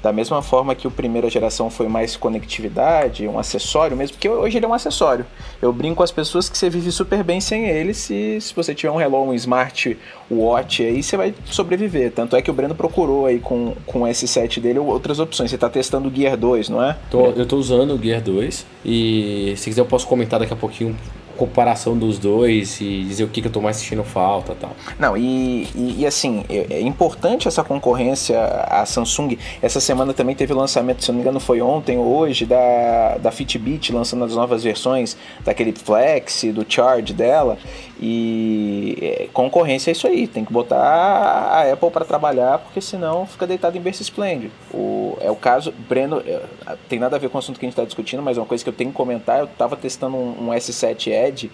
Da 0.04 0.12
mesma 0.12 0.42
forma 0.42 0.76
que 0.76 0.88
o 0.88 0.92
primeira 0.92 1.30
geração 1.30 1.70
foi 1.70 1.88
mais 1.88 2.16
conectividade, 2.16 3.28
um 3.28 3.40
acessório 3.40 3.96
mesmo, 3.96 4.16
porque 4.16 4.30
hoje 4.30 4.58
ele 4.58 4.66
é 4.66 4.70
um 4.70 4.74
acessório. 4.74 5.26
Eu 5.62 5.72
brinco 5.72 5.96
com 5.96 6.04
as 6.04 6.12
pessoas 6.12 6.50
que 6.50 6.58
você 6.58 6.70
vive 6.70 6.92
super 6.92 7.24
bem 7.24 7.42
sem 7.42 7.68
ele, 7.68 7.94
se, 7.94 8.40
se 8.40 8.54
você 8.54 8.76
tiver 8.76 8.92
um 8.92 8.98
relógio, 8.98 9.32
um 9.32 9.34
smart 9.34 9.98
watch 10.30 10.84
aí, 10.84 11.02
você 11.02 11.18
vai 11.18 11.34
sobreviver. 11.46 12.12
Tanto 12.12 12.36
é 12.36 12.42
que 12.42 12.52
o 12.52 12.54
Breno 12.54 12.76
procurou 12.76 13.26
aí 13.26 13.40
com, 13.40 13.76
com 13.86 14.04
o 14.04 14.06
S7 14.06 14.60
dele 14.60 14.80
outras 14.80 15.20
opções. 15.20 15.50
Você 15.50 15.56
está 15.56 15.70
testando 15.70 16.10
o 16.10 16.14
Gear 16.14 16.38
2, 16.38 16.70
não 16.70 16.84
é? 16.84 16.98
Tô, 17.10 17.28
eu 17.28 17.44
estou 17.44 17.60
usando 17.60 17.96
o 17.96 18.02
Gear 18.02 18.22
2 18.22 18.66
e 18.86 19.54
se 19.58 19.70
quiser 19.70 19.82
eu 19.82 19.86
posso 19.86 20.08
comentar 20.08 20.40
daqui 20.40 20.54
a 20.54 20.58
pouquinho 20.58 20.96
comparação 21.40 21.98
dos 21.98 22.20
dois 22.20 22.82
e 22.82 23.04
dizer 23.04 23.24
o 23.24 23.30
que, 23.30 23.42
que 23.42 23.48
eu 23.48 23.52
tô 23.52 23.62
mais 23.62 23.78
sentindo 23.78 24.04
falta 24.04 24.54
tal. 24.60 24.72
Não, 25.00 25.16
e, 25.16 25.64
e, 25.74 25.96
e, 26.00 26.06
assim, 26.06 26.44
é, 26.50 26.68
é 26.72 26.82
importante 26.82 27.48
essa 27.48 27.64
concorrência. 27.64 28.38
A 28.68 28.86
Samsung, 28.86 29.38
essa 29.62 29.80
semana 29.80 30.14
também 30.14 30.36
teve 30.36 30.52
o 30.52 30.58
lançamento, 30.58 31.04
se 31.04 31.10
não 31.10 31.16
me 31.16 31.22
engano, 31.22 31.40
foi 31.40 31.62
ontem 31.62 31.98
ou 31.98 32.06
hoje, 32.06 32.46
da, 32.46 33.18
da 33.18 33.32
Fitbit 33.32 33.94
lançando 33.94 34.26
as 34.26 34.36
novas 34.36 34.64
versões 34.64 35.16
daquele 35.46 35.72
Flex, 35.72 36.44
do 36.54 36.66
Charge 36.68 37.14
dela. 37.14 37.58
E 38.02 38.98
é, 39.02 39.28
concorrência 39.34 39.92
é 39.92 39.94
isso 39.94 40.08
aí, 40.08 40.26
tem 40.26 40.46
que 40.46 40.54
botar 40.54 40.78
a 40.78 41.72
Apple 41.72 41.92
para 41.92 42.06
trabalhar, 42.06 42.60
porque 42.60 42.80
senão 42.80 43.26
fica 43.26 43.46
deitado 43.46 43.78
em 43.78 43.82
berço 43.82 44.02
esplêndido. 44.02 44.52
O, 44.74 45.18
é 45.20 45.30
o 45.30 45.36
caso, 45.36 45.74
Breno, 45.88 46.22
é, 46.26 46.42
tem 46.88 46.98
nada 46.98 47.18
a 47.18 47.20
ver 47.20 47.30
com 47.30 47.38
o 47.38 47.40
assunto 47.40 47.60
que 47.60 47.66
a 47.66 47.68
gente 47.68 47.74
está 47.74 47.84
discutindo, 47.84 48.24
mas 48.24 48.38
é 48.38 48.42
uma 48.42 48.48
coisa 48.48 48.64
que 48.64 48.70
eu 48.70 48.74
tenho 48.74 48.92
que 48.92 48.96
comentar. 48.96 49.40
Eu 49.40 49.46
estava 49.46 49.76
testando 49.76 50.16
um, 50.16 50.48
um 50.48 50.54
S7 50.54 51.12
Edge 51.30 51.50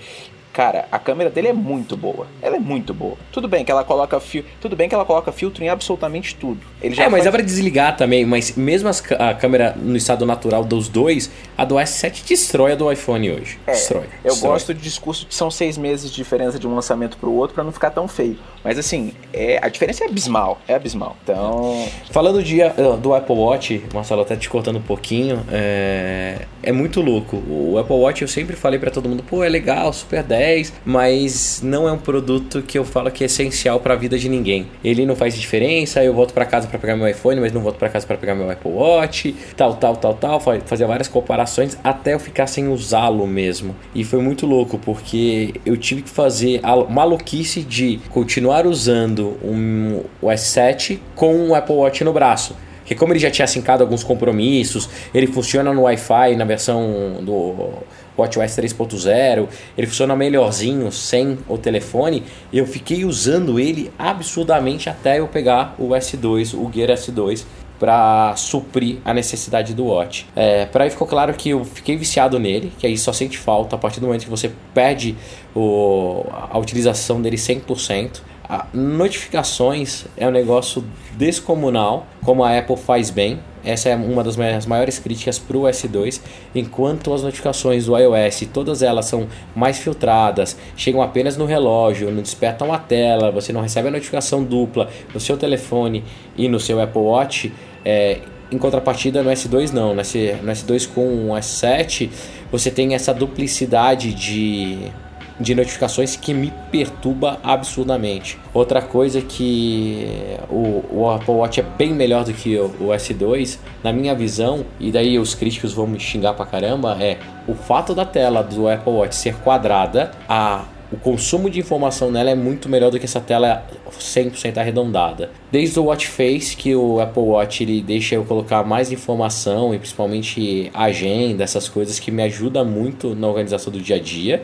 Cara, 0.55 0.85
a 0.89 0.97
câmera 0.97 1.29
dele 1.29 1.49
é 1.49 1.53
muito 1.53 1.97
boa. 1.97 2.27
Ela 2.41 2.55
é 2.55 2.59
muito 2.59 2.93
boa. 2.93 3.17
Tudo 3.29 3.45
bem 3.45 3.65
que 3.65 3.71
ela 3.71 3.83
coloca 3.83 4.17
fio, 4.21 4.45
tudo 4.61 4.73
bem 4.73 4.87
que 4.87 4.95
ela 4.95 5.03
coloca 5.03 5.29
filtro 5.29 5.61
em 5.61 5.67
absolutamente 5.67 6.33
tudo. 6.33 6.61
Ele 6.81 6.95
já 6.95 7.03
é, 7.03 7.09
mas 7.09 7.23
faz... 7.23 7.27
é 7.27 7.31
para 7.31 7.43
desligar 7.43 7.97
também, 7.97 8.25
mas 8.25 8.55
mesmo 8.55 8.87
as, 8.87 9.03
a 9.19 9.33
câmera 9.33 9.75
no 9.77 9.97
estado 9.97 10.25
natural 10.25 10.63
dos 10.63 10.87
dois, 10.87 11.29
a 11.57 11.65
do 11.65 11.75
S7 11.75 12.23
destrói 12.25 12.71
a 12.71 12.75
do 12.75 12.89
iPhone 12.89 13.31
hoje. 13.31 13.59
É, 13.67 13.73
destrói. 13.73 14.05
Eu 14.23 14.31
destrói. 14.31 14.53
gosto 14.53 14.73
de 14.73 14.79
discurso 14.79 15.27
que 15.27 15.35
são 15.35 15.51
seis 15.51 15.77
meses 15.77 16.09
de 16.09 16.15
diferença 16.15 16.57
de 16.57 16.65
um 16.65 16.73
lançamento 16.73 17.17
para 17.17 17.27
o 17.27 17.35
outro 17.35 17.53
para 17.53 17.63
não 17.65 17.73
ficar 17.73 17.89
tão 17.89 18.07
feio. 18.07 18.37
Mas 18.63 18.79
assim, 18.79 19.11
é, 19.33 19.59
a 19.61 19.67
diferença 19.67 20.05
é 20.05 20.07
abismal, 20.07 20.61
é 20.69 20.75
abismal. 20.75 21.17
Então, 21.21 21.85
falando 22.11 22.41
de, 22.41 22.61
uh, 22.61 22.95
do 22.97 23.13
Apple 23.13 23.35
Watch, 23.35 23.83
Marcelo 23.93 24.21
até 24.21 24.37
te 24.37 24.49
cortando 24.49 24.77
um 24.77 24.81
pouquinho, 24.81 25.45
é, 25.51 26.45
é 26.63 26.71
muito 26.71 27.01
louco. 27.01 27.35
O 27.35 27.77
Apple 27.77 27.97
Watch 27.97 28.21
eu 28.21 28.27
sempre 28.29 28.55
falei 28.55 28.79
para 28.79 28.89
todo 28.89 29.09
mundo, 29.09 29.21
pô, 29.21 29.43
é 29.43 29.49
legal, 29.49 29.91
super 29.91 30.23
10 30.23 30.44
10, 30.45 30.73
mas 30.85 31.61
não 31.63 31.89
é 31.89 31.91
um 31.91 31.97
produto 31.97 32.61
que 32.61 32.77
eu 32.77 32.85
falo 32.85 33.09
que 33.09 33.23
é 33.23 33.25
essencial 33.25 33.79
para 33.79 33.95
a 33.95 33.97
vida 33.97 34.17
de 34.17 34.29
ninguém. 34.29 34.67
Ele 34.83 35.03
não 35.03 35.15
faz 35.15 35.35
diferença, 35.35 36.03
eu 36.03 36.13
volto 36.13 36.35
para 36.35 36.45
casa 36.45 36.67
para 36.67 36.77
pegar 36.77 36.95
meu 36.95 37.07
iPhone, 37.07 37.41
mas 37.41 37.51
não 37.51 37.61
volto 37.61 37.77
para 37.77 37.89
casa 37.89 38.05
para 38.05 38.15
pegar 38.15 38.35
meu 38.35 38.49
Apple 38.49 38.71
Watch, 38.71 39.35
tal, 39.57 39.73
tal, 39.75 39.95
tal, 39.95 40.13
tal, 40.13 40.39
fazia 40.39 40.85
várias 40.85 41.07
comparações 41.07 41.75
até 41.83 42.13
eu 42.13 42.19
ficar 42.19 42.45
sem 42.45 42.67
usá-lo 42.67 43.25
mesmo. 43.25 43.75
E 43.95 44.03
foi 44.03 44.21
muito 44.21 44.45
louco 44.45 44.77
porque 44.77 45.55
eu 45.65 45.75
tive 45.77 46.03
que 46.03 46.09
fazer 46.11 46.59
a 46.61 46.75
maluquice 46.75 47.63
de 47.63 47.99
continuar 48.09 48.67
usando 48.67 49.37
um, 49.43 50.03
o 50.21 50.27
S7 50.27 50.99
com 51.15 51.49
o 51.49 51.55
Apple 51.55 51.75
Watch 51.75 52.03
no 52.03 52.13
braço. 52.13 52.55
Porque 52.81 52.93
como 52.93 53.13
ele 53.13 53.19
já 53.19 53.31
tinha 53.31 53.47
sincado 53.47 53.81
alguns 53.81 54.03
compromissos, 54.03 54.87
ele 55.11 55.25
funciona 55.25 55.73
no 55.73 55.81
Wi-Fi 55.81 56.35
na 56.35 56.45
versão 56.45 57.17
do 57.23 57.73
WatchOS 58.17 58.57
3.0, 58.57 59.47
ele 59.77 59.87
funciona 59.87 60.15
melhorzinho 60.15 60.91
sem 60.91 61.37
o 61.47 61.57
telefone. 61.57 62.23
Eu 62.51 62.65
fiquei 62.65 63.05
usando 63.05 63.59
ele 63.59 63.91
absurdamente 63.97 64.89
até 64.89 65.19
eu 65.19 65.27
pegar 65.27 65.75
o 65.77 65.89
S2, 65.89 66.53
o 66.53 66.71
Gear 66.73 66.89
S2, 66.89 67.45
para 67.79 68.35
suprir 68.35 68.97
a 69.03 69.13
necessidade 69.13 69.73
do 69.73 69.85
Watch. 69.85 70.25
É, 70.35 70.65
para 70.65 70.85
aí 70.85 70.89
ficou 70.89 71.07
claro 71.07 71.33
que 71.33 71.49
eu 71.49 71.65
fiquei 71.65 71.97
viciado 71.97 72.39
nele, 72.39 72.71
que 72.79 72.87
aí 72.87 72.97
só 72.97 73.11
sente 73.11 73.37
falta 73.37 73.75
a 73.75 73.79
partir 73.79 73.99
do 73.99 74.05
momento 74.05 74.23
que 74.23 74.29
você 74.29 74.51
perde 74.73 75.15
o, 75.53 76.25
a 76.31 76.57
utilização 76.57 77.21
dele 77.21 77.37
100%. 77.37 78.21
A 78.47 78.67
notificações 78.73 80.05
é 80.15 80.27
um 80.27 80.31
negócio 80.31 80.85
descomunal, 81.13 82.05
como 82.23 82.43
a 82.43 82.57
Apple 82.57 82.77
faz 82.77 83.09
bem. 83.09 83.39
Essa 83.63 83.89
é 83.89 83.95
uma 83.95 84.23
das 84.23 84.35
maiores 84.67 84.99
críticas 84.99 85.39
para 85.39 85.57
o 85.57 85.63
S2, 85.63 86.21
enquanto 86.53 87.11
as 87.11 87.23
notificações 87.23 87.87
do 87.87 87.97
iOS, 87.97 88.47
todas 88.53 88.83
elas 88.83 89.07
são 89.07 89.27
mais 89.55 89.79
filtradas, 89.79 90.55
chegam 90.77 91.01
apenas 91.01 91.35
no 91.35 91.45
relógio, 91.45 92.11
não 92.11 92.21
despertam 92.21 92.71
a 92.71 92.77
tela, 92.77 93.31
você 93.31 93.51
não 93.51 93.61
recebe 93.61 93.87
a 93.87 93.91
notificação 93.91 94.43
dupla 94.43 94.87
no 95.11 95.19
seu 95.19 95.35
telefone 95.35 96.03
e 96.37 96.47
no 96.47 96.59
seu 96.59 96.79
Apple 96.79 97.01
Watch. 97.01 97.51
É, 97.83 98.19
em 98.51 98.59
contrapartida, 98.59 99.23
no 99.23 99.31
S2 99.31 99.71
não, 99.71 99.95
no 99.95 100.01
S2 100.03 100.87
com 100.93 101.31
o 101.31 101.33
S7 101.33 102.11
você 102.51 102.69
tem 102.69 102.93
essa 102.93 103.11
duplicidade 103.11 104.13
de 104.13 104.91
de 105.39 105.53
notificações 105.53 106.15
que 106.15 106.33
me 106.33 106.53
perturba 106.71 107.39
absurdamente. 107.43 108.37
Outra 108.53 108.81
coisa 108.81 109.21
que 109.21 110.07
o, 110.49 110.83
o, 110.91 111.09
Apple 111.09 111.33
Watch 111.33 111.59
é 111.59 111.63
bem 111.63 111.93
melhor 111.93 112.23
do 112.23 112.33
que 112.33 112.57
o, 112.57 112.65
o, 112.79 112.87
S2, 112.87 113.57
na 113.83 113.91
minha 113.91 114.15
visão, 114.15 114.65
e 114.79 114.91
daí 114.91 115.19
os 115.19 115.35
críticos 115.35 115.73
vão 115.73 115.87
me 115.87 115.99
xingar 115.99 116.33
pra 116.33 116.45
caramba, 116.45 116.97
é 117.01 117.17
o 117.47 117.53
fato 117.53 117.93
da 117.93 118.05
tela 118.05 118.41
do 118.41 118.67
Apple 118.69 118.93
Watch 118.93 119.15
ser 119.15 119.35
quadrada, 119.35 120.11
a 120.27 120.65
o 120.91 120.97
consumo 120.97 121.49
de 121.49 121.59
informação 121.59 122.11
nela 122.11 122.29
é 122.29 122.35
muito 122.35 122.69
melhor 122.69 122.91
do 122.91 122.99
que 122.99 123.05
essa 123.05 123.19
tela 123.19 123.65
100% 123.89 124.57
arredondada. 124.57 125.31
Desde 125.51 125.79
o 125.79 125.85
Watch 125.85 126.07
Face, 126.07 126.55
que 126.55 126.75
o 126.75 126.99
Apple 126.99 127.23
Watch 127.23 127.63
ele 127.63 127.81
deixa 127.81 128.15
eu 128.15 128.23
colocar 128.23 128.63
mais 128.63 128.91
informação 128.91 129.73
e 129.73 129.79
principalmente 129.79 130.69
agenda, 130.73 131.43
essas 131.43 131.67
coisas 131.67 131.99
que 131.99 132.11
me 132.11 132.21
ajuda 132.21 132.63
muito 132.63 133.15
na 133.15 133.27
organização 133.27 133.73
do 133.73 133.79
dia 133.79 133.95
a 133.95 133.99
dia 133.99 134.43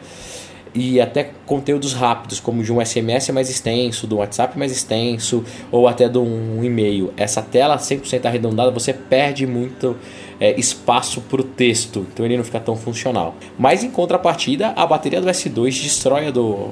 e 0.74 1.02
até 1.02 1.32
conteúdos 1.46 1.94
rápidos, 1.94 2.40
como 2.40 2.64
de 2.64 2.72
um 2.72 2.84
SMS 2.84 3.30
mais 3.30 3.50
extenso, 3.50 4.08
do 4.08 4.18
WhatsApp 4.18 4.58
mais 4.58 4.72
extenso, 4.72 5.44
ou 5.72 5.88
até 5.88 6.08
de 6.08 6.18
um 6.18 6.64
e-mail. 6.64 7.14
Essa 7.18 7.42
tela 7.42 7.78
100% 7.78 8.26
arredondada, 8.26 8.72
você 8.72 8.94
perde 8.94 9.46
muito 9.46 9.98
é, 10.40 10.58
espaço 10.60 11.22
para 11.22 11.42
o 11.42 11.44
texto, 11.44 12.06
então 12.12 12.26
ele 12.26 12.38
não 12.38 12.44
fica 12.44 12.60
tão 12.60 12.76
funcional. 12.76 13.36
Mas 13.60 13.84
em 13.84 13.92
contrapartida, 13.92 14.74
a 14.76 14.86
bateria 14.86 15.20
do 15.20 15.28
S2 15.28 15.84
destrói 15.84 16.28
a 16.28 16.32
do, 16.32 16.70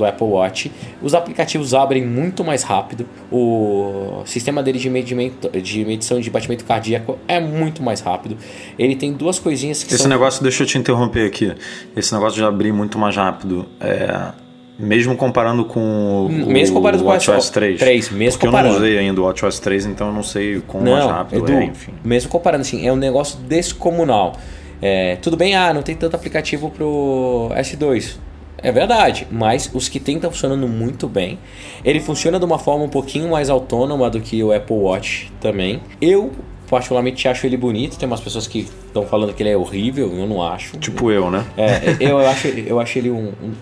do 0.00 0.06
Apple 0.06 0.26
Watch. 0.26 0.72
Os 1.02 1.14
aplicativos 1.14 1.74
abrem 1.74 2.04
muito 2.04 2.42
mais 2.42 2.62
rápido. 2.62 3.06
O 3.30 4.22
sistema 4.24 4.62
dele 4.62 4.78
de, 4.78 4.90
medimento, 4.90 5.48
de 5.48 5.84
medição 5.84 6.20
de 6.20 6.30
batimento 6.30 6.64
cardíaco 6.64 7.18
é 7.28 7.38
muito 7.38 7.82
mais 7.82 8.00
rápido. 8.00 8.36
Ele 8.78 8.96
tem 8.96 9.12
duas 9.12 9.38
coisinhas 9.38 9.82
que 9.82 9.94
Esse 9.94 10.02
são... 10.02 10.10
negócio, 10.10 10.42
deixa 10.42 10.62
eu 10.62 10.66
te 10.66 10.78
interromper 10.78 11.26
aqui. 11.26 11.54
Esse 11.94 12.12
negócio 12.12 12.38
de 12.38 12.44
abrir 12.44 12.72
muito 12.72 12.98
mais 12.98 13.16
rápido. 13.16 13.66
É, 13.80 14.32
mesmo 14.78 15.14
comparando 15.14 15.64
com 15.64 16.26
o, 16.26 16.28
mesmo 16.30 16.76
comparando 16.76 17.02
o 17.02 17.06
com 17.06 17.10
o 17.10 17.12
WatchOS 17.12 17.50
3. 17.50 17.78
3, 17.78 18.10
mesmo 18.10 18.38
porque 18.38 18.46
comparando. 18.46 18.74
eu 18.74 18.80
não 18.80 18.86
usei 18.86 18.98
ainda 18.98 19.20
o 19.20 19.24
WatchOS 19.24 19.58
3, 19.60 19.86
então 19.86 20.06
eu 20.06 20.14
não 20.14 20.22
sei 20.22 20.62
como 20.66 20.90
mais 20.90 21.04
rápido 21.04 21.44
Edu, 21.44 21.52
é, 21.52 21.64
enfim. 21.64 21.92
Mesmo 22.02 22.30
comparando, 22.30 22.62
assim, 22.62 22.86
é 22.86 22.92
um 22.92 22.96
negócio 22.96 23.38
descomunal. 23.40 24.32
É, 24.80 25.16
tudo 25.16 25.36
bem, 25.36 25.54
ah, 25.54 25.74
não 25.74 25.82
tem 25.82 25.94
tanto 25.94 26.16
aplicativo 26.16 26.70
pro 26.70 27.50
S2. 27.54 28.16
É 28.62 28.70
verdade, 28.70 29.26
mas 29.30 29.70
os 29.72 29.88
que 29.88 29.98
tem 29.98 30.16
estão 30.16 30.30
funcionando 30.30 30.68
muito 30.68 31.08
bem. 31.08 31.38
Ele 31.84 32.00
funciona 32.00 32.38
de 32.38 32.44
uma 32.44 32.58
forma 32.58 32.84
um 32.84 32.88
pouquinho 32.88 33.30
mais 33.30 33.48
autônoma 33.48 34.10
do 34.10 34.20
que 34.20 34.42
o 34.42 34.52
Apple 34.52 34.76
Watch 34.76 35.32
também. 35.40 35.80
Eu 36.00 36.30
particularmente 36.68 37.26
acho 37.26 37.46
ele 37.46 37.56
bonito. 37.56 37.98
Tem 37.98 38.06
umas 38.06 38.20
pessoas 38.20 38.46
que 38.46 38.68
estão 38.86 39.04
falando 39.06 39.34
que 39.34 39.42
ele 39.42 39.50
é 39.50 39.56
horrível, 39.56 40.12
eu 40.16 40.26
não 40.26 40.42
acho. 40.42 40.76
Tipo 40.78 41.10
eu, 41.10 41.30
né? 41.30 41.44
É, 41.56 41.96
eu 42.00 42.18
acho, 42.18 42.48
eu 42.48 42.78
acho 42.78 42.98
ele 42.98 43.10
um, 43.10 43.32
um, 43.42 43.52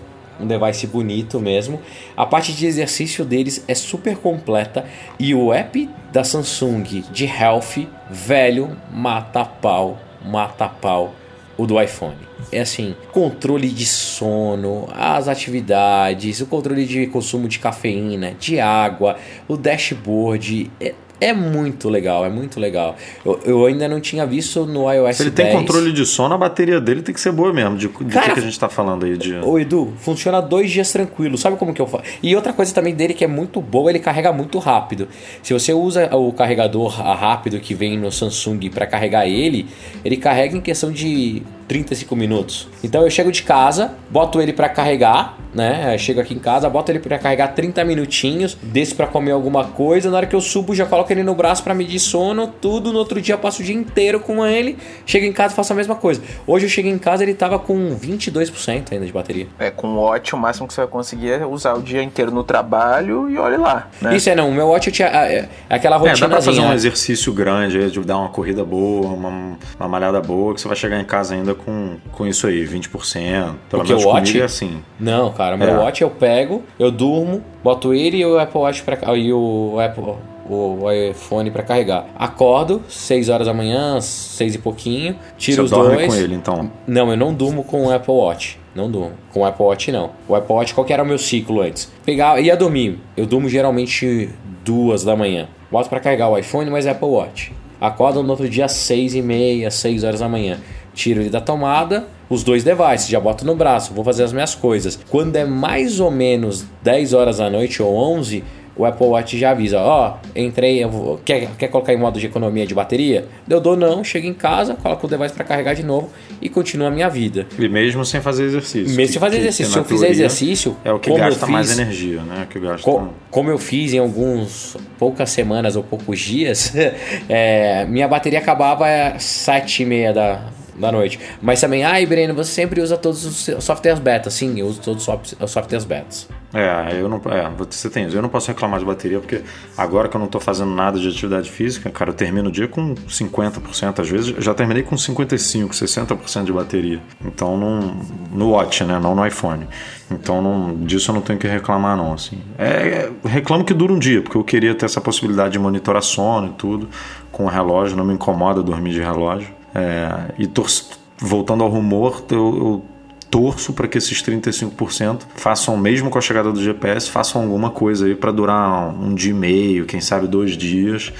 um 0.41 0.47
device 0.47 0.85
bonito 0.85 1.39
mesmo. 1.39 1.79
A 2.15 2.25
parte 2.25 2.53
de 2.53 2.65
exercício 2.65 3.25
deles 3.25 3.63
é 3.67 3.73
super 3.73 4.17
completa 4.17 4.85
e 5.17 5.33
o 5.33 5.51
app 5.51 5.89
da 6.11 6.23
Samsung 6.23 7.03
de 7.11 7.25
Health, 7.25 7.87
velho, 8.09 8.77
mata 8.91 9.43
pau, 9.45 9.97
mata 10.23 10.67
pau 10.67 11.13
o 11.59 11.67
do 11.67 11.79
iPhone. 11.81 12.15
É 12.53 12.61
assim, 12.61 12.95
controle 13.11 13.67
de 13.67 13.85
sono, 13.85 14.87
as 14.93 15.27
atividades, 15.27 16.39
o 16.39 16.45
controle 16.45 16.85
de 16.85 17.05
consumo 17.07 17.49
de 17.49 17.59
cafeína, 17.59 18.33
de 18.39 18.61
água, 18.61 19.17
o 19.45 19.57
dashboard, 19.57 20.71
é, 20.79 20.93
é 21.21 21.33
muito 21.33 21.89
legal, 21.89 22.25
é 22.25 22.29
muito 22.29 22.59
legal. 22.59 22.95
Eu, 23.25 23.39
eu 23.45 23.65
ainda 23.65 23.87
não 23.87 23.99
tinha 23.99 24.25
visto 24.25 24.65
no 24.65 24.91
iOS 24.91 25.17
Se 25.17 25.23
ele 25.23 25.31
10. 25.31 25.49
tem 25.49 25.57
controle 25.57 25.91
de 25.91 26.05
sono, 26.05 26.33
a 26.33 26.37
bateria 26.37 26.79
dele 26.79 27.01
tem 27.01 27.13
que 27.13 27.19
ser 27.19 27.31
boa 27.31 27.53
mesmo. 27.53 27.77
De, 27.77 27.87
de 27.87 28.13
Cara, 28.13 28.33
que, 28.33 28.39
a 28.39 28.43
gente 28.43 28.59
tá 28.59 28.69
falando 28.69 29.05
aí? 29.05 29.17
De... 29.17 29.35
Ô 29.35 29.59
Edu, 29.59 29.93
funciona 29.97 30.41
dois 30.41 30.71
dias 30.71 30.91
tranquilo. 30.91 31.37
Sabe 31.37 31.57
como 31.57 31.73
que 31.73 31.81
eu 31.81 31.87
faço? 31.87 32.03
E 32.23 32.35
outra 32.35 32.53
coisa 32.53 32.73
também 32.73 32.95
dele 32.95 33.13
que 33.13 33.23
é 33.23 33.27
muito 33.27 33.61
boa, 33.61 33.89
ele 33.89 33.99
carrega 33.99 34.31
muito 34.31 34.57
rápido. 34.59 35.07
Se 35.43 35.53
você 35.53 35.73
usa 35.73 36.15
o 36.15 36.31
carregador 36.31 36.89
rápido 36.89 37.59
que 37.59 37.73
vem 37.73 37.97
no 37.97 38.11
Samsung 38.11 38.69
para 38.69 38.85
carregar 38.85 39.27
ele, 39.27 39.67
ele 40.03 40.17
carrega 40.17 40.55
em 40.55 40.61
questão 40.61 40.91
de 40.91 41.43
35 41.69 42.15
minutos. 42.15 42.67
Então 42.83 43.03
eu 43.03 43.09
chego 43.11 43.31
de 43.31 43.43
casa, 43.43 43.93
boto 44.09 44.41
ele 44.41 44.51
para 44.51 44.67
carregar, 44.67 45.37
né? 45.53 45.93
Eu 45.93 45.99
chego 45.99 46.19
aqui 46.19 46.33
em 46.33 46.39
casa, 46.39 46.67
boto 46.67 46.91
ele 46.91 46.99
para 46.99 47.17
carregar 47.19 47.49
30 47.49 47.85
minutinhos, 47.85 48.57
desço 48.61 48.95
para 48.95 49.05
comer 49.05 49.31
alguma 49.31 49.65
coisa, 49.65 50.09
na 50.09 50.17
hora 50.17 50.25
que 50.25 50.35
eu 50.35 50.41
subo 50.41 50.73
já 50.73 50.85
coloco 50.85 51.11
ele 51.13 51.23
no 51.23 51.35
braço 51.35 51.63
para 51.63 51.75
medir 51.75 51.99
sono, 51.99 52.47
tudo, 52.47 52.91
no 52.91 52.97
outro 52.97 53.21
dia 53.21 53.35
eu 53.35 53.39
passo 53.39 53.61
o 53.61 53.65
dia 53.65 53.75
inteiro 53.75 54.19
com 54.19 54.45
ele, 54.45 54.77
chego 55.05 55.25
em 55.25 55.31
casa 55.31 55.53
e 55.53 55.55
faço 55.55 55.71
a 55.71 55.75
mesma 55.75 55.95
coisa. 55.95 56.21
Hoje 56.47 56.65
eu 56.65 56.69
cheguei 56.69 56.91
em 56.91 56.97
casa 56.97 57.23
ele 57.23 57.35
tava 57.35 57.59
com 57.59 57.95
22% 57.95 58.91
ainda 58.91 59.05
de 59.05 59.11
bateria. 59.11 59.47
É, 59.59 59.69
com 59.69 59.87
o 59.89 60.01
Watch, 60.01 60.33
o 60.33 60.37
máximo 60.37 60.67
que 60.67 60.73
você 60.73 60.81
vai 60.81 60.89
conseguir 60.89 61.29
é 61.29 61.45
usar 61.45 61.75
o 61.75 61.81
dia 61.83 62.01
inteiro 62.01 62.31
no 62.31 62.43
trabalho 62.43 63.29
e 63.29 63.37
olhe 63.37 63.57
lá. 63.57 63.87
Né? 64.01 64.15
Isso 64.15 64.27
é 64.29 64.35
não, 64.35 64.49
o 64.49 64.53
meu 64.53 64.69
watch 64.69 64.87
eu 64.87 64.93
tinha 64.93 65.07
é, 65.07 65.49
é 65.69 65.75
aquela 65.75 65.97
É, 65.97 65.99
dá 65.99 66.09
rotina 66.09 66.29
pra 66.29 66.41
fazer 66.41 66.61
um 66.61 66.73
exercício 66.73 67.31
grande 67.31 67.77
aí, 67.77 67.91
de 67.91 67.99
dar 67.99 68.17
uma 68.17 68.29
corrida 68.29 68.65
boa, 68.65 69.07
uma, 69.07 69.57
uma 69.79 69.87
malhada 69.87 70.19
boa, 70.19 70.55
que 70.55 70.61
você 70.61 70.67
vai 70.67 70.77
chegar 70.77 70.99
em 70.99 71.05
casa 71.05 71.35
ainda 71.35 71.53
com, 71.65 71.97
com 72.11 72.25
isso 72.27 72.47
aí, 72.47 72.65
20%. 72.65 72.89
Pelo 72.91 73.55
Porque 73.69 73.89
menos 73.93 74.03
o 74.05 74.07
Watch- 74.09 74.39
é 74.39 74.43
assim. 74.43 74.81
Não, 74.99 75.31
cara, 75.31 75.55
meu 75.57 75.67
É. 75.69 75.77
watch 75.77 76.01
eu 76.01 76.09
pego, 76.09 76.63
eu 76.79 76.91
durmo, 76.91 77.43
boto 77.63 77.93
ele 77.93 78.17
e 78.17 78.25
o 78.25 78.39
Apple 78.39 78.59
Watch 78.59 78.81
para 78.83 79.15
e 79.17 79.31
o 79.33 79.77
Apple 79.79 80.15
o 80.51 80.79
iPhone 80.91 81.51
para 81.51 81.61
carregar. 81.61 82.07
Acordo 82.17 82.81
6 82.89 83.29
horas 83.29 83.45
da 83.45 83.53
manhã, 83.53 84.01
6 84.01 84.55
e 84.55 84.57
pouquinho, 84.57 85.15
tiro 85.37 85.57
Você 85.57 85.61
os 85.65 85.69
dorme 85.69 85.95
dois. 85.97 86.07
com 86.07 86.19
ele, 86.19 86.33
então. 86.33 86.71
Não, 86.87 87.11
eu 87.11 87.17
não 87.17 87.31
durmo 87.31 87.63
com 87.63 87.85
o 87.85 87.91
Apple 87.93 88.11
Watch. 88.11 88.59
Não 88.73 88.89
durmo. 88.89 89.11
Com 89.31 89.41
o 89.41 89.45
Apple 89.45 89.63
Watch, 89.63 89.91
não. 89.91 90.09
O 90.27 90.33
Apple 90.33 90.55
Watch, 90.55 90.73
qual 90.73 90.83
que 90.85 90.91
era 90.91 91.03
o 91.03 91.05
meu 91.05 91.19
ciclo 91.19 91.61
antes? 91.61 91.91
Pegar, 92.03 92.39
ia 92.41 92.55
dormir. 92.57 92.99
Eu 93.15 93.27
durmo 93.27 93.47
geralmente 93.47 94.29
duas 94.65 95.03
da 95.03 95.15
manhã. 95.15 95.47
Boto 95.71 95.87
para 95.87 95.99
carregar 95.99 96.29
o 96.29 96.37
iPhone, 96.37 96.67
mas 96.71 96.87
Apple 96.87 97.07
Watch. 97.07 97.51
Acordo 97.79 98.23
no 98.23 98.29
outro 98.31 98.49
dia 98.49 98.65
às 98.65 98.71
seis 98.73 99.13
e 99.13 99.21
meia, 99.21 99.69
6 99.69 100.03
horas 100.03 100.19
da 100.19 100.27
manhã. 100.27 100.57
Tiro 100.93 101.21
ele 101.21 101.29
da 101.29 101.41
tomada, 101.41 102.05
os 102.29 102.43
dois 102.43 102.63
devices, 102.63 103.07
já 103.07 103.19
boto 103.19 103.45
no 103.45 103.55
braço, 103.55 103.93
vou 103.93 104.03
fazer 104.03 104.23
as 104.23 104.33
minhas 104.33 104.53
coisas. 104.55 104.99
Quando 105.09 105.35
é 105.35 105.45
mais 105.45 105.99
ou 105.99 106.11
menos 106.11 106.65
10 106.83 107.13
horas 107.13 107.37
da 107.37 107.49
noite 107.49 107.81
ou 107.81 107.95
11, 107.95 108.43
o 108.75 108.85
Apple 108.85 109.07
Watch 109.07 109.37
já 109.37 109.51
avisa, 109.51 109.77
ó, 109.81 110.13
entrei, 110.33 110.81
eu 110.81 110.89
vou- 110.89 111.17
quer, 111.25 111.49
quer 111.57 111.67
colocar 111.67 111.91
em 111.93 111.97
modo 111.97 112.17
de 112.17 112.25
economia 112.27 112.65
de 112.65 112.73
bateria? 112.73 113.25
Eu 113.49 113.59
dou 113.59 113.75
não, 113.75 114.03
chego 114.05 114.25
em 114.25 114.33
casa, 114.33 114.73
coloco 114.75 115.05
o 115.05 115.09
device 115.09 115.33
para 115.33 115.43
carregar 115.43 115.73
de 115.73 115.83
novo 115.83 116.09
e 116.41 116.47
continuo 116.47 116.87
a 116.87 116.91
minha 116.91 117.09
vida. 117.09 117.45
E 117.57 117.67
mesmo 117.67 118.05
sem 118.05 118.21
fazer 118.21 118.43
exercício. 118.45 118.95
Mesmo 118.95 119.11
sem 119.13 119.19
fazer 119.19 119.35
Que- 119.37 119.41
que 119.41 119.47
exercício. 119.49 119.65
na 119.65 119.73
Se 119.73 119.79
eu 119.79 119.83
fizer 119.97 120.09
exercício, 120.11 120.77
É 120.85 120.93
o 120.93 120.99
que 120.99 121.11
gasta 121.13 121.45
mais 121.47 121.67
fiz- 121.69 121.77
energia, 121.79 122.21
né? 122.21 122.47
Que 122.49 122.57
gasta... 122.59 122.89
Co- 122.89 123.09
como 123.29 123.49
eu 123.49 123.57
fiz 123.57 123.93
em 123.93 123.97
alguns 123.99 124.77
poucas 124.97 125.29
semanas 125.31 125.75
ou 125.75 125.83
poucos 125.83 126.17
dias, 126.19 126.71
é, 127.27 127.85
minha 127.85 128.07
bateria 128.07 128.39
acabava 128.39 128.85
às 128.87 129.23
sete 129.23 129.83
e 129.83 129.85
meia 129.85 130.13
da, 130.13 130.41
da 130.79 130.91
noite. 130.91 131.19
Mas 131.41 131.59
também, 131.61 131.83
ai 131.83 132.05
Breno, 132.05 132.33
você 132.33 132.51
sempre 132.51 132.81
usa 132.81 132.97
todos 132.97 133.25
os 133.25 133.63
softwares 133.63 133.99
beta. 133.99 134.29
Sim, 134.29 134.59
eu 134.59 134.67
uso 134.67 134.79
todos 134.81 135.01
os 135.01 135.05
soft- 135.05 135.33
os 135.39 135.51
softwares 135.51 135.85
betas. 135.85 136.27
É, 136.51 136.99
eu 136.99 137.07
não, 137.07 137.21
é, 137.31 137.47
você 137.55 137.89
tem. 137.91 138.11
Eu 138.11 138.23
não 138.23 138.29
posso 138.29 138.47
reclamar 138.47 138.79
de 138.79 138.85
bateria, 138.85 139.19
porque 139.19 139.41
agora 139.77 140.09
que 140.09 140.15
eu 140.15 140.19
não 140.19 140.25
tô 140.27 140.39
fazendo 140.39 140.71
nada 140.71 140.97
de 140.97 141.07
atividade 141.07 141.47
física, 141.51 141.91
cara, 141.91 142.09
eu 142.09 142.13
termino 142.15 142.49
o 142.49 142.51
dia 142.51 142.67
com 142.67 142.95
50%, 143.07 143.99
às 143.99 144.09
vezes 144.09 144.33
já 144.43 144.51
terminei 144.55 144.81
com 144.81 144.95
55%, 144.95 145.69
60% 145.73 146.45
de 146.45 146.51
bateria. 146.51 146.99
Então, 147.23 147.55
não, 147.55 148.01
no 148.31 148.49
Watch, 148.51 148.83
né, 148.83 148.97
não 148.99 149.13
no 149.13 149.25
iPhone. 149.27 149.67
Então, 150.09 150.75
disso 150.81 151.11
eu 151.11 151.15
não 151.15 151.21
tenho 151.21 151.37
que 151.37 151.47
reclamar, 151.47 151.95
não, 151.95 152.13
assim. 152.13 152.39
É, 152.57 152.65
é, 152.65 153.11
reclamo 153.27 153.63
que 153.63 153.73
dura 153.73 153.93
um 153.93 153.99
dia, 153.99 154.23
porque 154.23 154.35
eu 154.37 154.43
queria 154.43 154.73
ter 154.73 154.85
essa 154.85 154.99
possibilidade 154.99 155.51
de 155.51 155.59
monitorar 155.59 156.01
sono 156.01 156.47
e 156.47 156.53
tudo, 156.53 156.89
com 157.31 157.45
o 157.45 157.47
relógio, 157.47 157.95
não 157.95 158.03
me 158.05 158.13
incomoda 158.15 158.63
dormir 158.63 158.91
de 158.91 159.01
relógio. 159.01 159.58
É, 159.75 160.33
e 160.37 160.47
tor- 160.47 160.69
voltando 161.17 161.63
ao 161.63 161.69
rumor, 161.69 162.23
eu, 162.31 162.37
eu 162.37 162.85
torço 163.29 163.73
para 163.73 163.87
que 163.87 163.97
esses 163.97 164.21
35% 164.23 165.21
façam, 165.35 165.77
mesmo 165.77 166.09
com 166.09 166.17
a 166.17 166.21
chegada 166.21 166.51
do 166.51 166.61
GPS, 166.61 167.09
façam 167.09 167.43
alguma 167.43 167.69
coisa 167.69 168.05
aí 168.05 168.15
para 168.15 168.31
durar 168.31 168.89
um 168.89 169.13
dia 169.13 169.31
e 169.31 169.33
meio, 169.33 169.85
quem 169.85 170.01
sabe 170.01 170.27
dois 170.27 170.57
dias. 170.57 171.13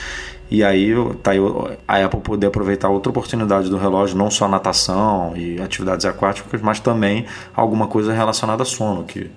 E 0.52 0.64
aí 0.64 0.92
tá 1.22 1.30
aí 1.32 1.40
a 1.88 2.06
Apple 2.06 2.22
poder 2.22 2.48
aproveitar 2.48 2.90
outra 2.90 3.12
oportunidade 3.12 3.70
do 3.70 3.78
relógio, 3.78 4.18
não 4.18 4.32
só 4.32 4.48
natação 4.48 5.34
e 5.36 5.62
atividades 5.62 6.08
aquáticas, 6.08 6.60
mas 6.60 6.80
também 6.80 7.26
alguma 7.56 7.86
coisa 7.86 8.12
relacionada 8.12 8.64
a 8.64 8.66
sono, 8.66 9.04
que 9.04 9.30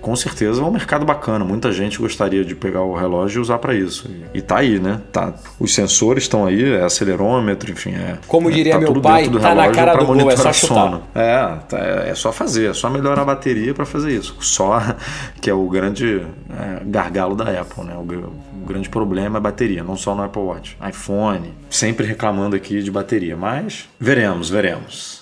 com 0.00 0.14
certeza 0.16 0.60
é 0.60 0.64
um 0.64 0.70
mercado 0.70 1.04
bacana. 1.04 1.44
Muita 1.44 1.72
gente 1.72 1.98
gostaria 1.98 2.44
de 2.44 2.54
pegar 2.54 2.82
o 2.82 2.94
relógio 2.94 3.38
e 3.38 3.42
usar 3.42 3.58
para 3.58 3.74
isso. 3.74 4.10
E, 4.32 4.40
tá 4.40 4.58
aí, 4.58 4.78
né? 4.78 5.00
Tá, 5.12 5.34
os 5.58 5.74
sensores 5.74 6.24
estão 6.24 6.46
aí, 6.46 6.72
é 6.74 6.84
acelerômetro, 6.84 7.70
enfim. 7.70 7.94
É, 7.94 8.18
Como 8.26 8.48
é, 8.50 8.52
diria 8.52 8.74
tá 8.74 8.80
meu 8.80 9.00
pai, 9.00 9.28
tá 9.28 9.54
na 9.54 9.70
cara 9.70 9.92
pra 9.92 10.02
do 10.02 10.06
gol, 10.06 10.30
é 10.30 10.36
só 10.36 10.52
chutar. 10.52 10.74
sono. 10.74 11.02
É, 11.14 11.56
tá, 11.68 11.78
é 11.78 12.14
só 12.14 12.32
fazer, 12.32 12.70
é 12.70 12.74
só 12.74 12.88
melhorar 12.90 13.22
a 13.22 13.24
bateria 13.24 13.74
para 13.74 13.84
fazer 13.84 14.12
isso. 14.12 14.36
Só 14.40 14.80
que 15.40 15.50
é 15.50 15.54
o 15.54 15.66
grande 15.68 16.22
é, 16.50 16.82
gargalo 16.84 17.34
da 17.34 17.60
Apple, 17.60 17.84
né? 17.84 17.94
O, 17.94 18.02
o 18.02 18.66
grande 18.66 18.88
problema 18.88 19.36
é 19.36 19.38
a 19.38 19.40
bateria, 19.40 19.82
não 19.82 19.96
só 19.96 20.14
no 20.14 20.22
Apple 20.22 20.42
Watch, 20.42 20.76
iPhone, 20.86 21.52
sempre 21.70 22.06
reclamando 22.06 22.56
aqui 22.56 22.82
de 22.82 22.90
bateria, 22.90 23.36
mas 23.36 23.88
veremos, 23.98 24.50
veremos. 24.50 25.17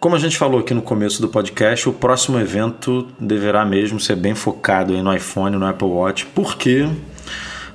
Como 0.00 0.14
a 0.14 0.18
gente 0.20 0.38
falou 0.38 0.60
aqui 0.60 0.72
no 0.72 0.80
começo 0.80 1.20
do 1.20 1.28
podcast, 1.28 1.88
o 1.88 1.92
próximo 1.92 2.38
evento 2.38 3.08
deverá 3.18 3.64
mesmo 3.64 3.98
ser 3.98 4.14
bem 4.14 4.32
focado 4.32 4.96
no 5.02 5.12
iPhone, 5.12 5.56
no 5.56 5.66
Apple 5.66 5.88
Watch, 5.88 6.24
porque 6.26 6.88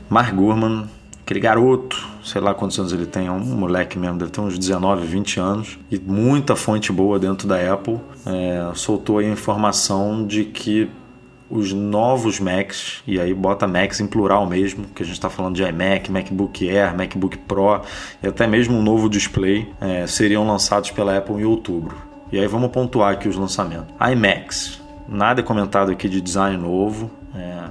Mark 0.09 0.33
Gurman 0.33 0.87
aquele 1.21 1.41
garoto, 1.41 2.01
sei 2.23 2.39
lá 2.39 2.53
quantos 2.53 2.79
anos 2.79 2.93
ele 2.93 3.05
tem, 3.05 3.27
é 3.27 3.31
um 3.31 3.39
moleque 3.39 3.99
mesmo, 3.99 4.17
deve 4.17 4.31
ter 4.31 4.39
uns 4.39 4.57
19, 4.57 5.05
20 5.05 5.39
anos, 5.41 5.77
e 5.91 5.99
muita 5.99 6.55
fonte 6.55 6.93
boa 6.93 7.19
dentro 7.19 7.45
da 7.45 7.73
Apple, 7.73 7.99
é, 8.25 8.71
soltou 8.73 9.17
a 9.17 9.23
informação 9.25 10.25
de 10.25 10.45
que 10.45 10.89
os 11.49 11.73
novos 11.73 12.39
Macs, 12.39 13.03
e 13.05 13.19
aí 13.19 13.33
bota 13.33 13.67
Macs 13.67 13.99
em 13.99 14.07
plural 14.07 14.45
mesmo, 14.45 14.85
que 14.95 15.03
a 15.03 15.05
gente 15.05 15.15
está 15.15 15.29
falando 15.29 15.55
de 15.55 15.63
iMac, 15.63 16.09
MacBook 16.09 16.69
Air, 16.69 16.95
MacBook 16.95 17.37
Pro 17.39 17.81
e 18.23 18.27
até 18.27 18.47
mesmo 18.47 18.77
um 18.77 18.81
novo 18.81 19.09
display, 19.09 19.67
é, 19.81 20.07
seriam 20.07 20.47
lançados 20.47 20.91
pela 20.91 21.17
Apple 21.17 21.35
em 21.35 21.43
outubro. 21.43 22.12
E 22.33 22.39
aí 22.39 22.47
vamos 22.47 22.71
pontuar 22.71 23.13
aqui 23.13 23.29
os 23.29 23.35
lançamentos. 23.35 23.93
iMacs, 24.11 24.81
nada 25.07 25.41
é 25.41 25.43
comentado 25.43 25.91
aqui 25.91 26.09
de 26.09 26.19
design 26.19 26.57
novo. 26.57 27.11
É, 27.35 27.65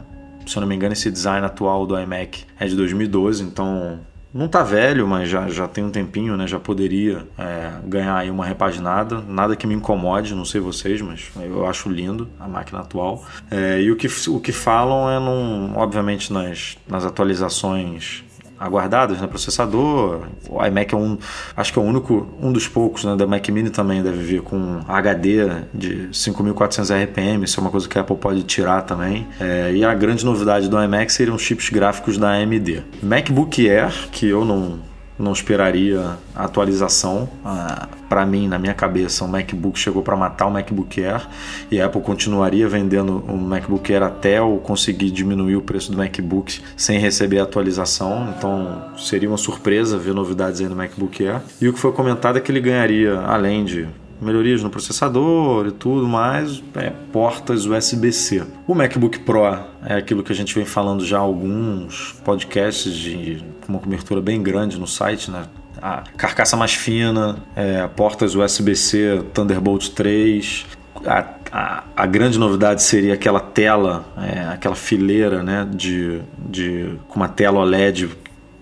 se 0.47 0.57
eu 0.57 0.61
não 0.61 0.69
me 0.69 0.77
engano, 0.77 0.93
esse 0.93 1.11
design 1.11 1.45
atual 1.45 1.85
do 1.85 1.99
iMac 1.99 2.45
é 2.61 2.67
de 2.69 2.77
2012, 2.77 3.43
então 3.43 3.99
não 4.33 4.47
tá 4.47 4.63
velho, 4.63 5.05
mas 5.05 5.29
já, 5.29 5.49
já 5.49 5.67
tem 5.67 5.83
um 5.83 5.91
tempinho, 5.91 6.37
né? 6.37 6.47
Já 6.47 6.61
poderia 6.61 7.27
é, 7.37 7.73
ganhar 7.85 8.17
aí 8.17 8.31
uma 8.31 8.47
repaginada. 8.47 9.21
Nada 9.21 9.57
que 9.57 9.67
me 9.67 9.75
incomode, 9.75 10.33
não 10.33 10.45
sei 10.45 10.61
vocês, 10.61 11.03
mas 11.03 11.29
eu 11.35 11.67
acho 11.67 11.91
lindo 11.91 12.29
a 12.39 12.47
máquina 12.47 12.83
atual. 12.83 13.25
É, 13.51 13.83
e 13.83 13.91
o 13.91 13.97
que, 13.97 14.07
o 14.29 14.39
que 14.39 14.53
falam 14.53 15.11
é, 15.11 15.19
num, 15.19 15.77
obviamente, 15.77 16.33
nas, 16.33 16.79
nas 16.87 17.05
atualizações 17.05 18.23
aguardadas, 18.63 19.21
né? 19.21 19.27
Processador, 19.27 20.23
o 20.49 20.65
iMac 20.65 20.95
é 20.95 20.97
um, 20.97 21.19
acho 21.57 21.73
que 21.73 21.79
é 21.79 21.83
o 21.83 21.85
único, 21.85 22.29
um 22.41 22.53
dos 22.53 22.69
poucos, 22.69 23.05
né? 23.05 23.17
Da 23.17 23.27
Mac 23.27 23.49
Mini 23.49 23.71
também 23.71 24.03
deve 24.03 24.23
vir 24.23 24.43
com 24.43 24.81
HD 24.87 25.49
de 25.75 26.09
5400 26.13 26.91
RPM, 26.91 27.45
isso 27.45 27.59
é 27.59 27.61
uma 27.61 27.71
coisa 27.71 27.89
que 27.89 27.99
a 27.99 28.03
Apple 28.03 28.17
pode 28.17 28.43
tirar 28.45 28.83
também. 28.83 29.27
É, 29.41 29.73
e 29.75 29.85
a 29.85 29.93
grande 29.95 30.25
novidade 30.25 30.69
do 30.69 30.83
iMac 30.83 31.13
seriam 31.13 31.35
os 31.35 31.43
chips 31.43 31.69
gráficos 31.71 32.17
da 32.17 32.31
AMD. 32.33 32.83
MacBook 33.03 33.69
Air, 33.69 33.93
que 34.11 34.29
eu 34.29 34.45
não 34.45 34.92
não 35.23 35.33
esperaria 35.33 36.17
a 36.35 36.45
atualização. 36.45 37.29
Ah, 37.45 37.89
para 38.09 38.27
mim, 38.27 38.49
na 38.49 38.59
minha 38.59 38.75
cabeça, 38.75 39.25
o 39.25 39.29
MacBook 39.29 39.79
chegou 39.79 40.03
para 40.03 40.17
matar 40.17 40.47
o 40.47 40.51
MacBook 40.51 41.03
Air 41.03 41.27
e 41.71 41.81
a 41.81 41.87
Apple 41.87 42.03
continuaria 42.03 42.69
vendendo 42.69 43.25
o 43.29 43.37
MacBook 43.37 43.93
Air 43.93 44.03
até 44.03 44.39
eu 44.39 44.61
conseguir 44.63 45.11
diminuir 45.11 45.57
o 45.57 45.63
preço 45.63 45.91
do 45.91 45.97
MacBook 45.97 46.61
sem 46.77 46.99
receber 46.99 47.39
a 47.39 47.45
atualização. 47.45 48.35
Então, 48.37 48.83
seria 48.99 49.29
uma 49.29 49.39
surpresa 49.39 49.97
ver 49.97 50.15
novidades 50.15 50.61
aí 50.61 50.69
no 50.69 50.77
MacBook 50.77 51.27
Air. 51.27 51.41
E 51.61 51.69
o 51.69 51.73
que 51.73 51.79
foi 51.79 51.93
comentado 51.93 52.37
é 52.37 52.41
que 52.41 52.51
ele 52.51 52.61
ganharia, 52.61 53.21
além 53.21 53.65
de 53.65 53.89
melhorias 54.23 54.63
no 54.63 54.71
processador 54.71 55.67
e 55.67 55.73
tudo 55.73 56.07
mais, 56.07 56.63
é, 56.75 56.91
portas 57.13 57.67
USB-C. 57.67 58.45
O 58.67 58.75
MacBook 58.75 59.19
Pro 59.21 59.45
é 59.85 59.95
aquilo 59.95 60.23
que 60.23 60.33
a 60.33 60.35
gente 60.35 60.55
vem 60.55 60.65
falando 60.65 61.05
já 61.05 61.19
alguns 61.19 62.13
podcasts 62.25 62.95
de 62.95 63.43
uma 63.69 63.79
cobertura 63.79 64.21
bem 64.21 64.43
grande 64.43 64.79
no 64.79 64.87
site, 64.87 65.31
né? 65.31 65.45
A 65.81 66.05
carcaça 66.17 66.57
mais 66.57 66.75
fina, 66.75 67.37
é, 67.57 67.89
portas 67.89 68.37
USB-C 68.37 69.25
Thunderbolt 69.35 69.89
3, 69.89 70.67
a, 71.05 71.25
a, 71.51 71.85
a, 71.97 72.07
grande 72.07 72.39
novidade 72.39 72.83
seria 72.83 73.15
aquela 73.15 73.41
tela, 73.41 74.05
é, 74.17 74.53
aquela 74.53 74.77
fileira 74.77 75.43
né, 75.43 75.67
de, 75.69 76.21
de, 76.39 76.95
com 77.09 77.17
uma 77.17 77.29
tela 77.29 77.59
OLED 77.61 78.11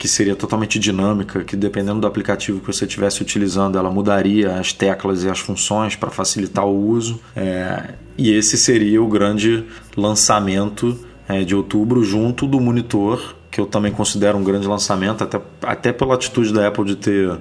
que 0.01 0.09
seria 0.09 0.35
totalmente 0.35 0.79
dinâmica, 0.79 1.45
que 1.45 1.55
dependendo 1.55 2.01
do 2.01 2.07
aplicativo 2.07 2.59
que 2.59 2.67
você 2.67 2.87
estivesse 2.87 3.21
utilizando, 3.21 3.77
ela 3.77 3.91
mudaria 3.91 4.59
as 4.59 4.73
teclas 4.73 5.25
e 5.25 5.29
as 5.29 5.39
funções 5.39 5.95
para 5.95 6.09
facilitar 6.09 6.65
o 6.65 6.75
uso. 6.89 7.21
É, 7.37 7.91
e 8.17 8.33
esse 8.33 8.57
seria 8.57 9.03
o 9.03 9.07
grande 9.07 9.63
lançamento 9.95 10.99
é, 11.29 11.45
de 11.45 11.55
outubro, 11.55 12.03
junto 12.03 12.47
do 12.47 12.59
monitor, 12.59 13.37
que 13.51 13.61
eu 13.61 13.67
também 13.67 13.93
considero 13.93 14.39
um 14.39 14.43
grande 14.43 14.67
lançamento, 14.67 15.23
até, 15.23 15.39
até 15.61 15.93
pela 15.93 16.15
atitude 16.15 16.51
da 16.51 16.67
Apple 16.67 16.87
de 16.87 16.97
ter 16.97 17.39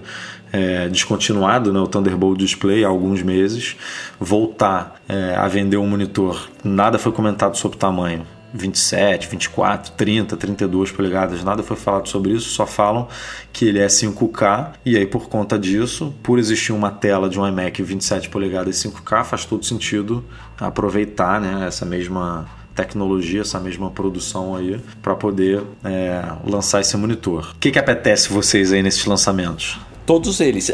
é, 0.51 0.89
descontinuado 0.89 1.71
né, 1.71 1.79
o 1.79 1.87
Thunderbolt 1.87 2.37
Display 2.37 2.83
há 2.83 2.89
alguns 2.89 3.23
meses, 3.23 3.77
voltar 4.19 4.99
é, 5.07 5.33
a 5.33 5.47
vender 5.47 5.77
um 5.77 5.87
monitor. 5.87 6.49
Nada 6.61 6.99
foi 6.99 7.13
comentado 7.13 7.55
sobre 7.55 7.77
tamanho 7.77 8.25
27, 8.53 9.27
24, 9.27 9.91
30, 9.93 10.37
32 10.37 10.91
polegadas, 10.91 11.43
nada 11.43 11.63
foi 11.63 11.77
falado 11.77 12.07
sobre 12.07 12.33
isso, 12.33 12.49
só 12.49 12.65
falam 12.65 13.07
que 13.51 13.65
ele 13.65 13.79
é 13.79 13.87
5K 13.87 14.73
e 14.85 14.97
aí 14.97 15.05
por 15.05 15.29
conta 15.29 15.57
disso, 15.57 16.13
por 16.23 16.39
existir 16.39 16.71
uma 16.71 16.91
tela 16.91 17.29
de 17.29 17.39
um 17.39 17.47
iMac 17.47 17.81
27 17.81 18.29
polegadas 18.29 18.75
5K, 18.77 19.23
faz 19.23 19.45
todo 19.45 19.65
sentido 19.65 20.23
aproveitar 20.59 21.39
né, 21.39 21.67
essa 21.67 21.85
mesma 21.85 22.47
tecnologia, 22.75 23.41
essa 23.41 23.59
mesma 23.59 23.91
produção 23.91 24.55
aí 24.55 24.79
para 25.01 25.13
poder 25.15 25.63
é, 25.83 26.23
lançar 26.45 26.79
esse 26.79 26.95
monitor. 26.95 27.51
O 27.55 27.59
que, 27.59 27.71
que 27.71 27.79
apetece 27.79 28.31
vocês 28.31 28.71
aí 28.71 28.81
nesses 28.81 29.05
lançamentos? 29.05 29.79
Todos 30.09 30.39
eles. 30.39 30.71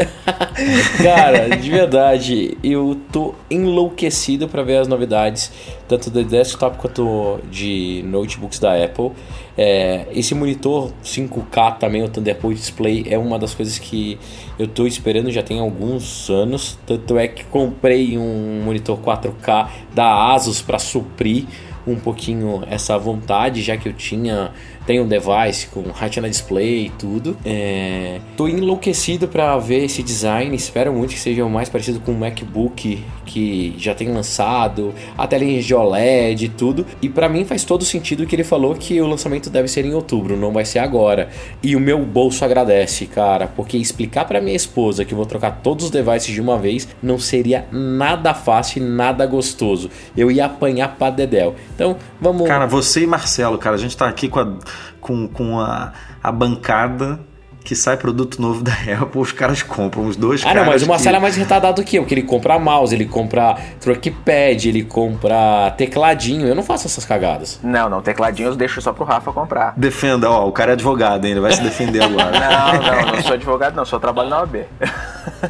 Cara, 1.03 1.57
de 1.57 1.69
verdade, 1.69 2.57
eu 2.63 2.97
tô 3.11 3.35
enlouquecido 3.51 4.47
para 4.47 4.63
ver 4.63 4.77
as 4.77 4.87
novidades, 4.87 5.51
tanto 5.89 6.09
do 6.09 6.23
desktop 6.23 6.77
quanto 6.77 7.41
de 7.51 8.01
notebooks 8.07 8.59
da 8.59 8.81
Apple. 8.81 9.11
É, 9.57 10.05
esse 10.13 10.33
monitor 10.33 10.89
5K 11.03 11.79
também, 11.79 12.01
o 12.01 12.07
Thunderbolt 12.07 12.55
Display, 12.55 13.07
é 13.09 13.17
uma 13.17 13.37
das 13.37 13.53
coisas 13.53 13.77
que 13.77 14.17
eu 14.57 14.69
tô 14.69 14.87
esperando 14.87 15.29
já 15.29 15.43
tem 15.43 15.59
alguns 15.59 16.29
anos. 16.29 16.79
Tanto 16.85 17.17
é 17.17 17.27
que 17.27 17.43
comprei 17.43 18.17
um 18.17 18.61
monitor 18.63 18.97
4K 18.97 19.67
da 19.93 20.33
Asus 20.33 20.61
para 20.61 20.79
suprir 20.79 21.43
um 21.85 21.95
pouquinho 21.95 22.63
essa 22.69 22.97
vontade, 22.97 23.61
já 23.61 23.77
que 23.77 23.89
eu 23.89 23.93
tinha 23.93 24.51
tem 24.85 24.99
um 24.99 25.07
device 25.07 25.67
com 25.67 25.81
Retina 25.91 26.29
Display 26.29 26.85
e 26.85 26.89
tudo. 26.91 27.37
É, 27.43 28.19
tô 28.37 28.47
enlouquecido 28.47 29.27
para 29.27 29.57
ver 29.57 29.83
esse 29.85 30.03
design. 30.03 30.55
Espero 30.55 30.93
muito 30.93 31.13
que 31.13 31.19
seja 31.19 31.43
o 31.43 31.49
mais 31.49 31.69
parecido 31.69 31.99
com 31.99 32.11
o 32.11 32.15
MacBook 32.15 33.03
que 33.25 33.73
já 33.77 33.95
tem 33.95 34.09
lançado, 34.09 34.93
a 35.17 35.27
telinha 35.27 35.61
de 35.61 35.73
OLED 35.73 36.45
e 36.45 36.49
tudo. 36.49 36.85
E 37.01 37.09
para 37.09 37.27
mim 37.27 37.43
faz 37.43 37.63
todo 37.63 37.83
sentido 37.83 38.25
que 38.25 38.35
ele 38.35 38.43
falou 38.43 38.75
que 38.75 39.01
o 39.01 39.07
lançamento 39.07 39.49
deve 39.49 39.67
ser 39.67 39.85
em 39.85 39.93
outubro, 39.93 40.37
não 40.37 40.51
vai 40.51 40.63
ser 40.63 40.79
agora. 40.79 41.29
E 41.61 41.75
o 41.75 41.79
meu 41.79 41.99
bolso 42.05 42.45
agradece, 42.45 43.05
cara, 43.07 43.47
porque 43.47 43.77
explicar 43.77 44.25
para 44.25 44.39
minha 44.39 44.55
esposa 44.55 45.03
que 45.03 45.15
vou 45.15 45.25
trocar 45.25 45.59
todos 45.63 45.85
os 45.85 45.91
devices 45.91 46.33
de 46.33 46.39
uma 46.39 46.57
vez 46.57 46.87
não 47.01 47.17
seria 47.17 47.65
nada 47.71 48.33
fácil 48.33 48.83
nada 48.83 49.25
gostoso. 49.25 49.89
Eu 50.15 50.31
ia 50.31 50.45
apanhar 50.45 50.95
pra 50.95 51.09
dedéu. 51.09 51.55
Então, 51.73 51.97
vamos. 52.21 52.47
Cara, 52.47 52.65
você 52.65 53.03
e 53.03 53.07
Marcelo, 53.07 53.57
cara, 53.57 53.75
a 53.75 53.79
gente 53.79 53.97
tá 53.97 54.07
aqui 54.07 54.29
com 54.29 54.39
a 54.39 54.53
com, 54.99 55.27
com 55.27 55.59
a, 55.59 55.91
a 56.23 56.31
bancada 56.31 57.19
que 57.65 57.75
sai 57.75 57.97
produto 57.97 58.39
novo 58.39 58.63
da 58.63 58.71
Apple, 59.01 59.19
os 59.19 59.31
caras 59.31 59.63
compram 59.63 60.05
os 60.05 60.15
dois 60.15 60.45
Ah, 60.45 60.53
não, 60.53 60.65
mas 60.65 60.83
o 60.83 60.87
Marcelo 60.87 61.15
que... 61.15 61.17
é 61.17 61.19
mais 61.19 61.35
retardado 61.35 61.83
que 61.83 61.97
eu, 61.97 62.03
porque 62.03 62.13
ele 62.13 62.21
compra 62.21 62.59
mouse, 62.59 62.93
ele 62.93 63.05
compra 63.05 63.57
trackpad, 63.79 64.69
ele 64.69 64.83
compra 64.83 65.71
tecladinho. 65.75 66.47
Eu 66.47 66.55
não 66.55 66.63
faço 66.63 66.85
essas 66.85 67.03
cagadas. 67.03 67.59
Não, 67.63 67.89
não, 67.89 68.01
tecladinho 68.01 68.49
eu 68.49 68.55
deixo 68.55 68.79
só 68.81 68.93
pro 68.93 69.03
Rafa 69.03 69.33
comprar. 69.33 69.73
Defenda, 69.75 70.29
ó, 70.29 70.47
o 70.47 70.51
cara 70.51 70.71
é 70.71 70.73
advogado 70.73 71.25
ainda, 71.25 71.41
vai 71.41 71.51
se 71.51 71.61
defender 71.61 72.01
agora. 72.05 72.31
não, 72.31 72.81
não, 72.81 73.13
não 73.13 73.21
sou 73.23 73.33
advogado, 73.33 73.75
não, 73.75 73.83
só 73.83 73.97
trabalho 73.97 74.29
na 74.29 74.39
OAB. 74.41 74.55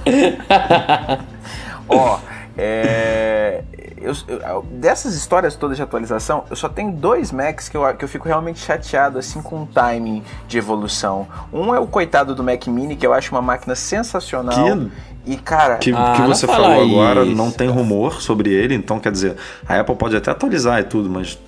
ó, 1.89 2.19
é, 2.57 3.63
eu, 4.05 4.13
eu, 4.27 4.61
dessas 4.71 5.15
histórias 5.15 5.55
todas 5.55 5.77
de 5.77 5.83
atualização, 5.83 6.43
eu 6.49 6.55
só 6.55 6.69
tenho 6.69 6.91
dois 6.91 7.31
Macs 7.31 7.69
que 7.69 7.75
eu, 7.75 7.93
que 7.95 8.03
eu 8.03 8.09
fico 8.09 8.27
realmente 8.27 8.59
chateado 8.59 9.17
assim 9.17 9.41
com 9.41 9.63
o 9.63 9.65
timing 9.65 10.23
de 10.47 10.57
evolução. 10.57 11.27
Um 11.51 11.73
é 11.73 11.79
o 11.79 11.87
coitado 11.87 12.35
do 12.35 12.43
Mac 12.43 12.67
Mini, 12.67 12.95
que 12.95 13.05
eu 13.05 13.13
acho 13.13 13.33
uma 13.33 13.41
máquina 13.41 13.75
sensacional. 13.75 14.55
Que... 14.55 14.91
E 15.27 15.37
cara, 15.37 15.77
que, 15.77 15.91
ah, 15.91 16.13
que 16.15 16.21
você 16.27 16.45
falou 16.45 16.83
agora 16.83 17.25
não 17.25 17.49
tem 17.49 17.67
rumor 17.67 18.21
sobre 18.21 18.53
ele, 18.53 18.75
então 18.75 18.99
quer 18.99 19.11
dizer, 19.11 19.35
a 19.67 19.79
Apple 19.79 19.95
pode 19.95 20.15
até 20.15 20.29
atualizar 20.29 20.79
e 20.79 20.83
tudo, 20.83 21.09
mas 21.09 21.39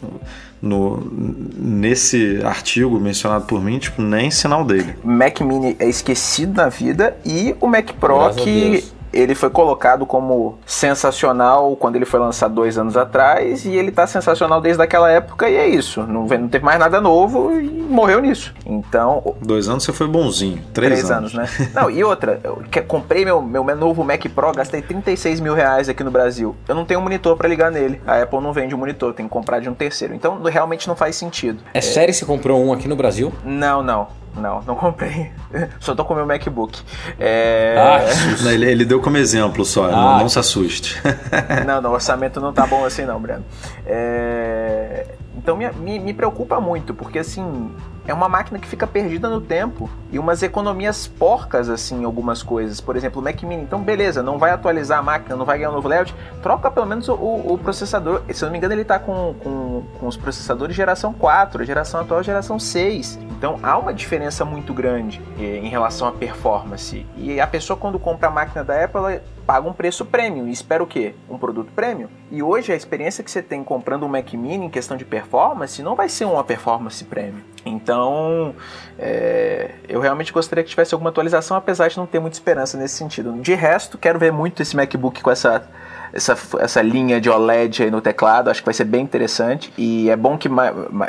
no, 0.59 1.07
nesse 1.55 2.41
artigo 2.43 2.99
mencionado 2.99 3.45
por 3.45 3.63
mim, 3.63 3.77
tipo, 3.77 4.01
nem 4.01 4.31
sinal 4.31 4.65
dele. 4.65 4.95
Mac 5.03 5.41
Mini 5.41 5.75
é 5.79 5.87
esquecido 5.87 6.55
na 6.55 6.69
vida 6.69 7.15
e 7.23 7.55
o 7.61 7.67
Mac 7.67 7.91
Pro 7.99 8.17
Graças 8.17 8.43
que 8.43 8.83
ele 9.17 9.35
foi 9.35 9.49
colocado 9.49 10.05
como 10.05 10.57
sensacional 10.65 11.75
quando 11.75 11.95
ele 11.95 12.05
foi 12.05 12.19
lançado 12.19 12.53
dois 12.53 12.77
anos 12.77 12.95
atrás 12.95 13.65
e 13.65 13.75
ele 13.75 13.91
tá 13.91 14.05
sensacional 14.05 14.61
desde 14.61 14.81
aquela 14.81 15.09
época 15.09 15.49
e 15.49 15.55
é 15.55 15.67
isso. 15.67 16.03
Não, 16.03 16.25
não 16.25 16.47
teve 16.47 16.63
mais 16.63 16.79
nada 16.79 17.01
novo 17.01 17.51
e 17.59 17.67
morreu 17.67 18.21
nisso. 18.21 18.53
Então. 18.65 19.35
Dois 19.41 19.67
anos 19.67 19.83
você 19.83 19.93
foi 19.93 20.07
bonzinho. 20.07 20.61
Três, 20.73 20.93
três 20.93 21.11
anos. 21.11 21.35
anos. 21.35 21.57
né? 21.59 21.71
Não, 21.73 21.89
e 21.89 22.03
outra, 22.03 22.39
eu 22.43 22.61
comprei 22.87 23.25
meu, 23.25 23.41
meu 23.41 23.63
novo 23.75 24.03
Mac 24.03 24.23
Pro, 24.33 24.51
gastei 24.51 24.81
36 24.81 25.39
mil 25.39 25.53
reais 25.53 25.89
aqui 25.89 26.03
no 26.03 26.11
Brasil. 26.11 26.55
Eu 26.67 26.75
não 26.75 26.85
tenho 26.85 26.99
um 26.99 27.03
monitor 27.03 27.35
para 27.35 27.47
ligar 27.47 27.71
nele. 27.71 28.01
A 28.05 28.21
Apple 28.21 28.39
não 28.39 28.53
vende 28.53 28.75
um 28.75 28.77
monitor, 28.77 29.13
tem 29.13 29.25
que 29.25 29.31
comprar 29.31 29.59
de 29.59 29.69
um 29.69 29.73
terceiro. 29.73 30.13
Então 30.13 30.41
realmente 30.43 30.87
não 30.87 30.95
faz 30.95 31.15
sentido. 31.15 31.59
É, 31.73 31.79
é... 31.79 31.81
sério 31.81 32.13
que 32.13 32.19
você 32.19 32.25
comprou 32.25 32.63
um 32.63 32.71
aqui 32.71 32.87
no 32.87 32.95
Brasil? 32.95 33.33
Não, 33.43 33.81
não. 33.81 34.07
Não, 34.37 34.61
não 34.61 34.75
comprei. 34.75 35.31
Só 35.79 35.95
tô 35.95 36.05
com 36.05 36.13
meu 36.13 36.25
MacBook. 36.25 36.81
É... 37.19 37.75
Ah, 37.77 38.49
ele, 38.51 38.69
ele, 38.69 38.85
deu 38.85 39.01
como 39.01 39.17
exemplo 39.17 39.65
só, 39.65 39.85
ah, 39.85 39.91
não, 39.91 40.19
não, 40.19 40.29
se 40.29 40.39
assuste. 40.39 41.01
não, 41.65 41.81
não, 41.81 41.91
o 41.91 41.93
orçamento 41.93 42.39
não 42.39 42.53
tá 42.53 42.65
bom 42.65 42.85
assim 42.85 43.05
não, 43.05 43.19
Breno. 43.19 43.43
É... 43.85 45.07
Então 45.35 45.55
me, 45.55 45.69
me, 45.71 45.99
me, 45.99 46.13
preocupa 46.13 46.59
muito, 46.59 46.93
porque 46.93 47.19
assim, 47.19 47.71
é 48.07 48.13
uma 48.13 48.29
máquina 48.29 48.57
que 48.57 48.67
fica 48.67 48.87
perdida 48.87 49.29
no 49.29 49.41
tempo 49.41 49.89
e 50.11 50.17
umas 50.17 50.41
economias 50.41 51.07
porcas 51.07 51.69
assim 51.69 52.05
algumas 52.05 52.41
coisas. 52.41 52.79
Por 52.79 52.95
exemplo, 52.95 53.21
o 53.21 53.23
Mac 53.23 53.43
Mini. 53.43 53.63
Então, 53.63 53.81
beleza, 53.81 54.23
não 54.23 54.37
vai 54.37 54.51
atualizar 54.51 54.99
a 54.99 55.03
máquina, 55.03 55.35
não 55.35 55.45
vai 55.45 55.57
ganhar 55.57 55.71
um 55.71 55.73
novo 55.73 55.87
layout, 55.87 56.15
troca 56.41 56.71
pelo 56.71 56.85
menos 56.85 57.09
o, 57.09 57.13
o 57.13 57.59
processador. 57.61 58.21
Se 58.31 58.43
eu 58.43 58.47
não 58.47 58.53
me 58.53 58.57
engano, 58.57 58.73
ele 58.73 58.83
está 58.83 58.97
com, 58.97 59.35
com, 59.43 59.83
com, 59.99 60.07
os 60.07 60.15
processadores 60.15 60.75
geração 60.75 61.13
4, 61.13 61.65
geração 61.65 61.99
atual 61.99 62.23
geração 62.23 62.57
6. 62.57 63.19
Então 63.37 63.59
há 63.61 63.77
uma 63.77 63.93
diferença 63.93 64.45
muito 64.45 64.73
grande 64.73 65.21
eh, 65.37 65.57
em 65.57 65.67
relação 65.67 66.07
à 66.07 66.11
performance. 66.11 67.05
E 67.17 67.39
a 67.41 67.45
pessoa 67.45 67.77
quando 67.77 67.99
compra 67.99 68.29
a 68.29 68.31
máquina 68.31 68.63
da 68.63 68.85
Apple, 68.85 68.99
ela 68.99 69.21
paga 69.45 69.67
um 69.67 69.73
preço 69.73 70.05
premium 70.05 70.47
e 70.47 70.51
espera 70.51 70.81
o 70.83 70.87
quê? 70.87 71.13
Um 71.29 71.37
produto 71.37 71.71
premium. 71.73 72.09
E 72.31 72.43
hoje 72.43 72.71
a 72.71 72.75
experiência 72.75 73.23
que 73.23 73.31
você 73.31 73.41
tem 73.41 73.63
comprando 73.63 74.05
um 74.05 74.09
Mac 74.09 74.33
Mini 74.33 74.65
em 74.65 74.69
questão 74.69 74.97
de 74.97 75.05
performance 75.05 75.81
não 75.81 75.95
vai 75.95 76.09
ser 76.09 76.25
uma 76.25 76.43
performance 76.43 77.03
premium. 77.03 77.41
Então, 77.65 78.53
é, 78.99 79.71
eu 79.87 79.99
realmente 79.99 80.31
gostaria 80.33 80.63
que 80.63 80.69
tivesse 80.69 80.93
alguma 80.93 81.09
atualização, 81.09 81.55
apesar 81.55 81.87
de 81.87 81.97
não 81.97 82.05
ter 82.05 82.19
muita 82.19 82.35
esperança 82.35 82.77
nesse 82.77 82.95
sentido. 82.95 83.33
De 83.41 83.53
resto, 83.53 83.97
quero 83.97 84.19
ver 84.19 84.31
muito 84.31 84.61
esse 84.61 84.75
MacBook 84.75 85.21
com 85.21 85.31
essa 85.31 85.67
essa, 86.13 86.37
essa 86.59 86.81
linha 86.81 87.19
de 87.19 87.29
OLED 87.29 87.83
aí 87.83 87.91
no 87.91 88.01
teclado, 88.01 88.49
acho 88.49 88.61
que 88.61 88.65
vai 88.65 88.73
ser 88.73 88.85
bem 88.85 89.01
interessante. 89.01 89.71
E 89.77 90.09
é 90.09 90.15
bom 90.15 90.37
que 90.37 90.49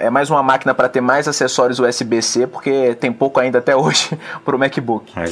é 0.01 0.11
mais 0.11 0.31
uma 0.31 0.43
máquina 0.43 0.75
para 0.75 0.89
ter 0.89 1.01
mais 1.01 1.29
acessórios 1.29 1.79
USB-C, 1.79 2.47
porque 2.47 2.95
tem 2.95 3.13
pouco 3.13 3.41
ainda 3.41 3.59
até 3.59 3.75
hoje 3.77 4.11
para 4.45 4.55
o 4.55 4.59
MacBook. 4.59 5.13
É, 5.17 5.25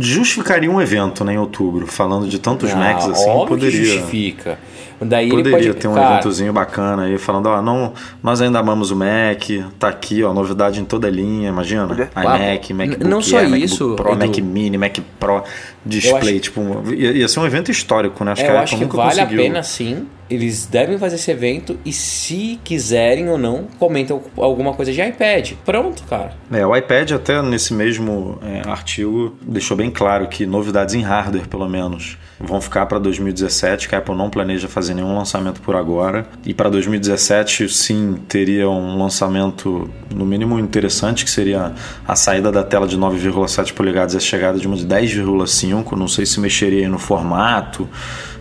justificaria 0.00 0.70
um 0.70 0.80
evento 0.80 1.24
né, 1.24 1.34
em 1.34 1.38
outubro, 1.38 1.86
falando 1.86 2.26
de 2.26 2.38
tantos 2.38 2.72
ah, 2.72 2.76
Macs 2.76 3.08
assim, 3.08 3.46
poderia. 3.46 3.84
justifica. 3.84 4.58
Daí 5.04 5.28
Poderia 5.28 5.68
pode, 5.68 5.74
ter 5.74 5.88
um 5.88 5.94
cara, 5.94 6.14
eventozinho 6.14 6.52
bacana 6.52 7.04
aí, 7.04 7.18
falando, 7.18 7.46
ó, 7.46 7.62
não, 7.62 7.92
nós 8.22 8.40
ainda 8.40 8.58
amamos 8.58 8.90
o 8.90 8.96
Mac, 8.96 9.42
tá 9.78 9.88
aqui, 9.88 10.22
ó, 10.22 10.32
novidade 10.32 10.80
em 10.80 10.84
toda 10.84 11.08
linha, 11.08 11.48
imagina. 11.48 12.10
iMac, 12.16 12.74
MacBook 12.74 13.04
não 13.04 13.22
só 13.22 13.38
Air, 13.38 13.54
isso, 13.54 13.88
MacBook 13.88 14.02
Pro, 14.02 14.12
Edu, 14.12 14.26
Mac 14.26 14.38
Mini, 14.38 14.78
Mac 14.78 14.98
Pro, 15.18 15.42
display, 15.84 16.34
acho, 16.34 16.40
tipo, 16.40 16.82
ia, 16.92 17.12
ia, 17.12 17.28
ser 17.28 17.40
um 17.40 17.46
evento 17.46 17.70
histórico, 17.70 18.24
né? 18.24 18.32
Acho 18.32 18.42
é, 18.42 18.44
que 18.44 18.50
eu 18.50 18.58
acho 18.58 18.78
que 18.78 18.84
vale 18.84 19.08
conseguiu. 19.10 19.40
a 19.40 19.42
pena 19.42 19.62
sim, 19.62 20.06
eles 20.32 20.64
devem 20.64 20.98
fazer 20.98 21.16
esse 21.16 21.30
evento 21.30 21.78
e 21.84 21.92
se 21.92 22.58
quiserem 22.64 23.28
ou 23.28 23.36
não, 23.36 23.66
comentam 23.78 24.22
alguma 24.36 24.72
coisa 24.72 24.90
de 24.90 25.00
iPad. 25.00 25.52
Pronto, 25.64 26.02
cara. 26.04 26.32
É, 26.50 26.66
o 26.66 26.74
iPad 26.74 27.12
até 27.12 27.42
nesse 27.42 27.74
mesmo 27.74 28.38
é, 28.42 28.68
artigo 28.68 29.36
deixou 29.42 29.76
bem 29.76 29.90
claro 29.90 30.26
que 30.28 30.46
novidades 30.46 30.94
em 30.94 31.02
hardware, 31.02 31.46
pelo 31.48 31.68
menos, 31.68 32.16
vão 32.40 32.60
ficar 32.60 32.86
para 32.86 32.98
2017, 32.98 33.88
que 33.88 33.94
a 33.94 33.98
Apple 33.98 34.14
não 34.14 34.30
planeja 34.30 34.68
fazer 34.68 34.94
nenhum 34.94 35.14
lançamento 35.14 35.60
por 35.60 35.76
agora. 35.76 36.26
E 36.44 36.54
para 36.54 36.70
2017, 36.70 37.68
sim, 37.68 38.14
teria 38.26 38.68
um 38.68 38.98
lançamento 38.98 39.90
no 40.14 40.24
mínimo 40.24 40.58
interessante, 40.58 41.24
que 41.24 41.30
seria 41.30 41.72
a 42.06 42.16
saída 42.16 42.50
da 42.50 42.64
tela 42.64 42.86
de 42.86 42.96
9,7 42.96 43.74
polegadas 43.74 44.14
e 44.14 44.16
a 44.16 44.20
chegada 44.20 44.58
de 44.58 44.66
uma 44.66 44.76
de 44.76 44.86
10,5. 44.86 45.92
Não 45.92 46.08
sei 46.08 46.24
se 46.24 46.40
mexeria 46.40 46.88
no 46.88 46.98
formato 46.98 47.88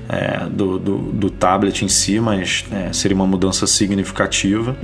é, 0.09 0.45
do, 0.49 0.77
do, 0.77 0.97
do, 0.97 1.29
tablet 1.29 1.83
em 1.83 1.87
si, 1.87 2.19
mas 2.19 2.65
é, 2.71 2.91
seria 2.93 3.15
uma 3.15 3.27
mudança 3.27 3.65
significativa. 3.67 4.75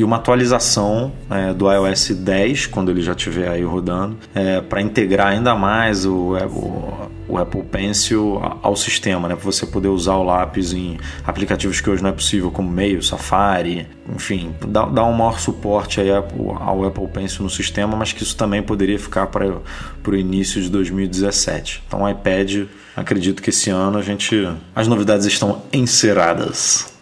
E 0.00 0.04
uma 0.04 0.16
atualização 0.16 1.12
é, 1.28 1.52
do 1.52 1.70
iOS 1.70 2.12
10, 2.12 2.68
quando 2.68 2.90
ele 2.90 3.02
já 3.02 3.12
estiver 3.12 3.50
aí 3.50 3.62
rodando, 3.62 4.16
é, 4.34 4.58
para 4.58 4.80
integrar 4.80 5.26
ainda 5.26 5.54
mais 5.54 6.06
o, 6.06 6.38
o, 6.38 7.10
o 7.28 7.36
Apple 7.36 7.62
Pencil 7.64 8.40
ao 8.62 8.74
sistema, 8.74 9.28
né? 9.28 9.36
para 9.36 9.44
você 9.44 9.66
poder 9.66 9.88
usar 9.88 10.14
o 10.14 10.22
lápis 10.22 10.72
em 10.72 10.96
aplicativos 11.22 11.82
que 11.82 11.90
hoje 11.90 12.02
não 12.02 12.08
é 12.08 12.14
possível, 12.14 12.50
como 12.50 12.70
Mail, 12.70 13.02
Safari, 13.02 13.86
enfim, 14.08 14.54
dar, 14.66 14.86
dar 14.86 15.04
um 15.04 15.12
maior 15.12 15.38
suporte 15.38 16.00
aí 16.00 16.08
ao 16.10 16.86
Apple 16.86 17.08
Pencil 17.08 17.42
no 17.42 17.50
sistema, 17.50 17.94
mas 17.94 18.10
que 18.10 18.22
isso 18.22 18.34
também 18.34 18.62
poderia 18.62 18.98
ficar 18.98 19.26
para 19.26 19.52
o 20.06 20.16
início 20.16 20.62
de 20.62 20.70
2017. 20.70 21.82
Então, 21.86 22.04
o 22.04 22.08
iPad 22.08 22.68
acredito 22.96 23.42
que 23.42 23.50
esse 23.50 23.68
ano 23.68 23.98
a 23.98 24.02
gente 24.02 24.48
as 24.74 24.88
novidades 24.88 25.26
estão 25.26 25.60
enceradas. 25.70 26.99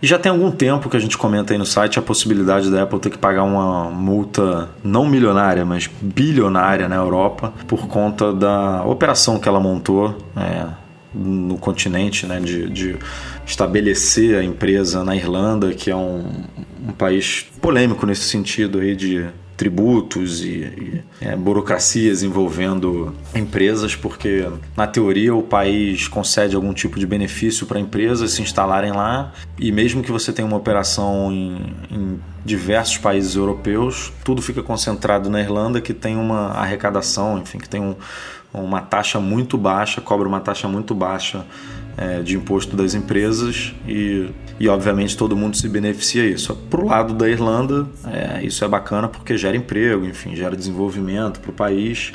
E 0.00 0.06
já 0.06 0.18
tem 0.18 0.30
algum 0.30 0.50
tempo 0.50 0.90
que 0.90 0.96
a 0.96 1.00
gente 1.00 1.16
comenta 1.16 1.54
aí 1.54 1.58
no 1.58 1.64
site 1.64 1.98
a 1.98 2.02
possibilidade 2.02 2.70
da 2.70 2.82
Apple 2.82 2.98
ter 3.00 3.08
que 3.08 3.16
pagar 3.16 3.44
uma 3.44 3.90
multa 3.90 4.68
não 4.84 5.06
milionária, 5.06 5.64
mas 5.64 5.88
bilionária 6.00 6.86
na 6.86 6.96
Europa 6.96 7.52
por 7.66 7.86
conta 7.88 8.32
da 8.32 8.84
operação 8.84 9.38
que 9.38 9.48
ela 9.48 9.58
montou 9.58 10.18
é, 10.36 10.66
no 11.14 11.56
continente, 11.56 12.26
né, 12.26 12.40
de, 12.40 12.68
de, 12.68 12.96
estabelecer 13.46 14.36
a 14.38 14.44
empresa 14.44 15.02
na 15.02 15.16
Irlanda, 15.16 15.72
que 15.72 15.90
é 15.90 15.96
um, 15.96 16.44
um 16.86 16.92
país 16.92 17.46
polêmico 17.60 18.04
nesse 18.04 18.24
sentido 18.24 18.80
aí 18.80 18.94
de 18.94 19.24
tributos 19.56 20.44
e, 20.44 20.48
e 20.48 21.04
é, 21.20 21.34
burocracias 21.34 22.22
envolvendo 22.22 23.14
empresas, 23.34 23.96
porque 23.96 24.46
na 24.76 24.86
teoria 24.86 25.34
o 25.34 25.42
país 25.42 26.06
concede 26.06 26.54
algum 26.54 26.74
tipo 26.74 26.98
de 26.98 27.06
benefício 27.06 27.66
para 27.66 27.80
empresas 27.80 28.32
se 28.32 28.42
instalarem 28.42 28.92
lá. 28.92 29.32
E 29.58 29.72
mesmo 29.72 30.02
que 30.02 30.12
você 30.12 30.32
tenha 30.32 30.46
uma 30.46 30.56
operação 30.56 31.32
em, 31.32 31.74
em 31.90 32.20
diversos 32.44 32.98
países 32.98 33.34
europeus, 33.34 34.12
tudo 34.22 34.42
fica 34.42 34.62
concentrado 34.62 35.30
na 35.30 35.40
Irlanda, 35.40 35.80
que 35.80 35.94
tem 35.94 36.16
uma 36.16 36.48
arrecadação, 36.50 37.38
enfim, 37.38 37.58
que 37.58 37.68
tem 37.68 37.80
um, 37.80 37.96
uma 38.52 38.82
taxa 38.82 39.18
muito 39.18 39.56
baixa, 39.56 40.00
cobra 40.00 40.28
uma 40.28 40.40
taxa 40.40 40.68
muito 40.68 40.94
baixa 40.94 41.44
é, 41.96 42.20
de 42.20 42.36
imposto 42.36 42.76
das 42.76 42.94
empresas 42.94 43.74
e, 43.86 44.28
e, 44.60 44.68
obviamente, 44.68 45.16
todo 45.16 45.36
mundo 45.36 45.56
se 45.56 45.68
beneficia 45.68 46.24
isso. 46.24 46.54
Para 46.68 46.80
o 46.80 46.86
lado 46.86 47.14
da 47.14 47.28
Irlanda, 47.28 47.86
é, 48.06 48.44
isso 48.44 48.64
é 48.64 48.68
bacana 48.68 49.08
porque 49.08 49.36
gera 49.36 49.56
emprego, 49.56 50.04
enfim, 50.04 50.36
gera 50.36 50.56
desenvolvimento 50.56 51.40
para 51.40 51.50
o 51.50 51.54
país. 51.54 52.12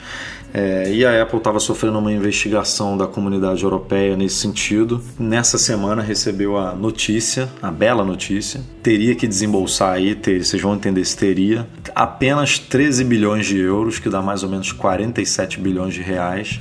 É, 0.54 0.92
e 0.94 1.06
a 1.06 1.22
Apple 1.22 1.38
estava 1.38 1.60
sofrendo 1.60 1.98
uma 1.98 2.12
investigação 2.12 2.98
da 2.98 3.08
comunidade 3.08 3.64
europeia 3.64 4.18
nesse 4.18 4.36
sentido. 4.36 5.02
Nessa 5.18 5.58
semana 5.58 6.02
recebeu 6.02 6.58
a 6.58 6.76
notícia, 6.76 7.50
a 7.62 7.72
bela 7.72 8.04
notícia, 8.04 8.62
teria 8.84 9.16
que 9.16 9.26
desembolsar 9.28 9.94
aí, 9.94 10.14
ter, 10.14 10.44
vocês 10.44 10.62
vão 10.62 10.76
entender 10.76 11.06
se 11.06 11.16
teria, 11.16 11.66
apenas 11.96 12.60
13 12.60 13.06
bilhões 13.06 13.46
de 13.46 13.58
euros, 13.60 13.98
que 13.98 14.10
dá 14.10 14.22
mais 14.22 14.44
ou 14.44 14.50
menos 14.50 14.74
47 14.74 15.60
bilhões 15.60 15.94
de 15.94 16.02
reais 16.02 16.60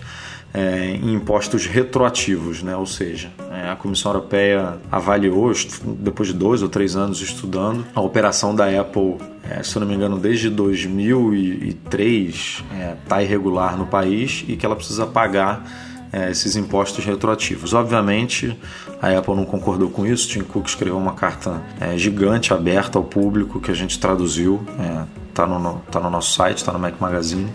é, 0.53 0.91
em 0.91 1.15
impostos 1.15 1.67
retroativos, 1.67 2.63
né? 2.63 2.77
ou 2.77 2.87
seja, 2.87 3.31
é, 3.53 3.71
a 3.71 3.77
Comissão 3.77 4.13
Europeia 4.13 4.79
avaliou, 4.91 5.53
depois 5.99 6.29
de 6.29 6.35
dois 6.35 6.63
ou 6.63 6.69
três 6.69 6.97
anos 6.97 7.21
estudando, 7.21 7.87
a 7.95 8.01
operação 8.01 8.55
da 8.55 8.67
Apple, 8.81 9.17
é, 9.49 9.63
se 9.63 9.77
eu 9.77 9.81
não 9.81 9.87
me 9.87 9.95
engano, 9.95 10.19
desde 10.19 10.51
2003 10.51 12.65
está 13.05 13.21
é, 13.21 13.25
irregular 13.25 13.77
no 13.77 13.87
país 13.87 14.45
e 14.49 14.57
que 14.57 14.67
ela 14.67 14.75
precisa 14.75 15.07
pagar 15.07 15.65
é, 16.13 16.31
esses 16.31 16.57
impostos 16.57 17.05
retroativos. 17.05 17.73
Obviamente, 17.73 18.57
a 19.01 19.17
Apple 19.17 19.35
não 19.35 19.45
concordou 19.45 19.89
com 19.89 20.05
isso. 20.05 20.29
Tim 20.29 20.41
Cook 20.41 20.67
escreveu 20.67 20.99
uma 20.99 21.13
carta 21.13 21.63
é, 21.81 21.97
gigante 21.97 22.53
aberta 22.53 22.99
ao 22.99 23.05
público 23.05 23.61
que 23.61 23.71
a 23.71 23.75
gente 23.75 23.99
traduziu. 23.99 24.61
É, 24.79 25.05
tá 25.33 25.47
no, 25.47 25.81
tá 25.91 26.01
no 26.01 26.11
nosso 26.11 26.35
site, 26.35 26.59
está 26.59 26.73
no 26.73 26.79
Mac 26.79 27.01
Magazine. 27.01 27.51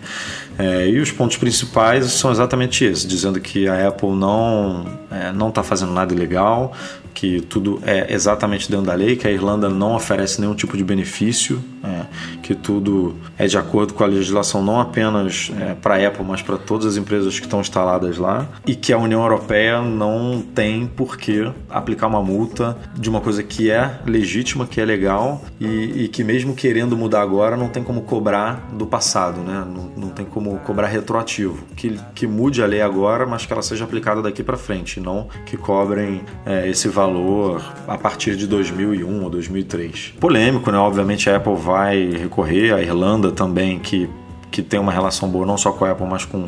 É, 0.57 0.87
e 0.87 0.99
os 0.99 1.11
pontos 1.11 1.37
principais 1.37 2.05
são 2.05 2.31
exatamente 2.31 2.83
esses, 2.85 3.05
dizendo 3.05 3.39
que 3.39 3.67
a 3.67 3.87
Apple 3.87 4.11
não 4.11 4.85
é, 5.11 5.31
não 5.31 5.49
está 5.49 5.61
fazendo 5.61 5.91
nada 5.91 6.13
ilegal, 6.13 6.73
que 7.13 7.41
tudo 7.41 7.81
é 7.85 8.13
exatamente 8.13 8.69
dentro 8.69 8.85
da 8.85 8.93
lei, 8.93 9.15
que 9.15 9.27
a 9.27 9.31
Irlanda 9.31 9.69
não 9.69 9.95
oferece 9.95 10.39
nenhum 10.39 10.53
tipo 10.53 10.77
de 10.77 10.83
benefício, 10.83 11.63
é, 11.83 12.05
que 12.45 12.53
tudo 12.53 13.15
é 13.39 13.47
de 13.47 13.57
acordo 13.57 13.95
com 13.95 14.03
a 14.03 14.07
legislação 14.07 14.61
não 14.61 14.79
apenas 14.79 15.51
é, 15.59 15.73
para 15.73 15.95
a 15.95 16.07
Apple, 16.07 16.23
mas 16.23 16.43
para 16.43 16.59
todas 16.59 16.85
as 16.85 16.95
empresas 16.95 17.39
que 17.39 17.47
estão 17.47 17.59
instaladas 17.59 18.19
lá, 18.19 18.47
e 18.67 18.75
que 18.75 18.93
a 18.93 18.99
União 18.99 19.23
Europeia 19.23 19.81
não 19.81 20.43
tem 20.53 20.85
por 20.85 21.17
que 21.17 21.51
aplicar 21.67 22.05
uma 22.05 22.21
multa 22.21 22.77
de 22.95 23.09
uma 23.09 23.19
coisa 23.19 23.41
que 23.41 23.71
é 23.71 23.99
legítima, 24.05 24.67
que 24.67 24.79
é 24.79 24.85
legal, 24.85 25.43
e, 25.59 26.03
e 26.03 26.07
que 26.07 26.23
mesmo 26.23 26.53
querendo 26.53 26.95
mudar 26.95 27.23
agora, 27.23 27.57
não 27.57 27.67
tem 27.67 27.81
como 27.81 28.03
cobrar 28.03 28.69
do 28.71 28.85
passado, 28.85 29.41
né? 29.41 29.65
não, 29.67 30.05
não 30.05 30.09
tem 30.09 30.23
como 30.23 30.55
cobrar 30.59 30.85
retroativo. 30.85 31.63
Que, 31.75 31.99
que 32.13 32.27
mude 32.27 32.61
a 32.61 32.67
lei 32.67 32.81
agora, 32.81 33.25
mas 33.25 33.47
que 33.47 33.53
ela 33.53 33.63
seja 33.63 33.85
aplicada 33.85 34.21
daqui 34.21 34.43
para 34.43 34.55
frente, 34.55 34.99
não 34.99 35.29
que 35.47 35.57
cobrem 35.57 36.21
é, 36.45 36.69
esse 36.69 36.87
valor 36.87 37.73
a 37.87 37.97
partir 37.97 38.35
de 38.35 38.45
2001 38.45 39.23
ou 39.23 39.29
2003. 39.31 40.13
Polêmico, 40.19 40.69
né? 40.69 40.77
Obviamente 40.77 41.27
a 41.27 41.37
Apple 41.37 41.55
vai 41.55 42.29
recorrer, 42.35 42.73
a 42.73 42.81
Irlanda 42.81 43.31
também, 43.31 43.79
que, 43.79 44.09
que 44.51 44.61
tem 44.61 44.79
uma 44.79 44.91
relação 44.91 45.29
boa 45.29 45.45
não 45.45 45.57
só 45.57 45.71
com 45.71 45.85
a 45.85 45.91
Apple, 45.91 46.05
mas 46.05 46.25
com, 46.25 46.47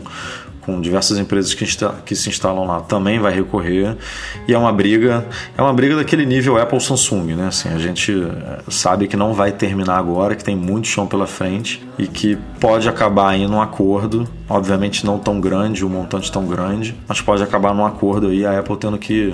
com 0.62 0.82
diversas 0.82 1.18
empresas 1.18 1.54
que, 1.54 1.64
insta, 1.64 1.96
que 2.06 2.14
se 2.14 2.28
instalam 2.28 2.66
lá 2.66 2.82
também 2.82 3.20
vai 3.20 3.34
recorrer 3.34 3.96
e 4.46 4.54
é 4.54 4.58
uma 4.58 4.74
briga 4.74 5.26
é 5.58 5.62
uma 5.62 5.72
briga 5.72 5.96
daquele 5.96 6.26
nível 6.26 6.62
Apple 6.62 6.82
Samsung 6.82 7.36
né 7.36 7.48
assim 7.48 7.70
a 7.70 7.80
gente 7.80 8.12
eh, 8.12 8.60
sabe 8.68 9.08
que 9.08 9.16
não 9.16 9.34
vai 9.34 9.54
terminar 9.54 9.98
agora 9.98 10.36
que 10.36 10.44
tem 10.44 10.58
muito 10.58 10.90
chão 10.90 11.08
pela 11.08 11.26
frente 11.26 11.88
e 11.98 12.06
que 12.06 12.38
pode 12.60 12.90
acabar 12.90 13.34
em 13.38 13.48
um 13.48 13.62
acordo 13.62 14.28
obviamente 14.50 15.06
não 15.06 15.18
tão 15.18 15.40
grande 15.40 15.86
um 15.86 15.90
montante 15.90 16.30
tão 16.30 16.46
grande 16.46 16.94
mas 17.08 17.22
pode 17.22 17.42
acabar 17.42 17.74
num 17.74 17.86
acordo 17.86 18.28
aí 18.28 18.46
a 18.46 18.60
Apple 18.60 18.76
tendo 18.76 18.98
que 18.98 19.34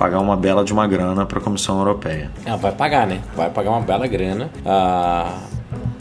pagar 0.00 0.18
uma 0.18 0.34
bela 0.34 0.64
de 0.64 0.72
uma 0.72 0.86
grana 0.86 1.26
para 1.26 1.38
a 1.38 1.42
Comissão 1.42 1.78
Europeia. 1.78 2.30
Ela 2.46 2.56
vai 2.56 2.72
pagar, 2.72 3.06
né? 3.06 3.20
Vai 3.36 3.50
pagar 3.50 3.70
uma 3.70 3.82
bela 3.82 4.06
grana. 4.06 4.48
Ah, 4.64 5.36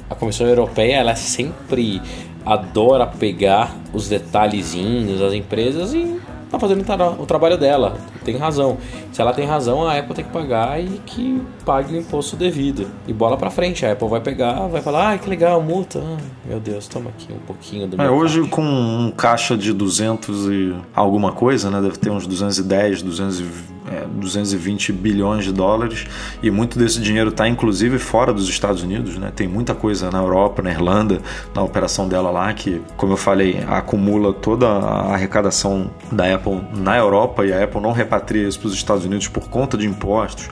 a 0.10 0.16
Comissão 0.16 0.48
Europeia 0.48 0.96
ela 0.96 1.16
sempre 1.16 2.02
adora 2.46 3.06
pegar 3.06 3.76
os 3.94 4.10
detalhezinhos 4.10 5.20
das 5.20 5.34
empresas 5.34 5.94
e 5.94 6.20
tá 6.50 6.58
fazendo 6.58 6.84
o 7.20 7.26
trabalho 7.26 7.58
dela. 7.58 7.98
Tem 8.26 8.36
razão. 8.36 8.78
Se 9.12 9.22
ela 9.22 9.34
tem 9.34 9.46
razão, 9.46 9.88
a 9.88 9.98
Apple 9.98 10.16
tem 10.16 10.26
que 10.26 10.32
pagar 10.32 10.82
e 10.82 11.00
que 11.06 11.42
pague 11.64 11.96
o 11.96 12.00
imposto 12.00 12.36
devido. 12.36 12.88
E 13.08 13.14
bola 13.14 13.38
pra 13.38 13.52
frente. 13.52 13.86
A 13.86 13.92
Apple 13.92 14.08
vai 14.08 14.20
pegar, 14.20 14.68
vai 14.68 14.82
falar, 14.82 15.14
ah, 15.14 15.18
que 15.18 15.30
legal, 15.30 15.62
multa. 15.62 16.00
Ah, 16.04 16.18
meu 16.46 16.60
Deus, 16.60 16.88
toma 16.88 17.12
aqui 17.12 17.32
um 17.32 17.46
pouquinho 17.46 17.88
do 17.88 18.02
é, 18.02 18.04
meu. 18.04 18.14
Hoje, 18.14 18.48
com 18.48 18.64
um 18.64 19.12
caixa 19.12 19.56
de 19.56 19.72
200 19.72 20.48
e 20.48 20.76
alguma 20.96 21.32
coisa, 21.32 21.70
né? 21.70 21.82
Deve 21.82 21.98
ter 21.98 22.10
uns 22.10 22.26
210, 22.26 23.04
220 23.04 23.79
é, 23.90 24.06
220 24.06 24.94
bilhões 24.94 25.44
de 25.44 25.52
dólares 25.52 26.06
e 26.42 26.52
muito 26.52 26.78
desse 26.78 27.00
dinheiro 27.00 27.30
está 27.30 27.48
inclusive 27.48 27.98
fora 28.00 28.32
dos 28.32 28.48
Estados 28.48 28.84
Unidos, 28.84 29.18
né? 29.18 29.32
Tem 29.36 29.48
muita 29.48 29.74
coisa 29.74 30.10
na 30.12 30.20
Europa, 30.20 30.62
na 30.62 30.72
Irlanda, 30.72 31.22
na 31.54 31.64
operação 31.64 32.08
dela 32.08 32.30
lá 32.30 32.54
que, 32.54 32.82
como 32.96 33.14
eu 33.14 33.18
falei, 33.18 33.64
acumula 33.68 34.34
toda 34.34 34.68
a 34.68 35.14
arrecadação 35.14 35.90
da 36.12 36.34
Apple 36.34 36.62
na 36.74 36.98
Europa 36.98 37.46
e 37.46 37.54
a 37.54 37.64
Apple 37.64 37.82
não 37.82 37.92
repatria 37.92 38.48
isso 38.48 38.60
para 38.60 38.68
os 38.68 38.74
Estados 38.74 39.06
Unidos 39.06 39.28
por 39.28 39.50
conta 39.50 39.78
de 39.78 39.88
impostos 39.88 40.50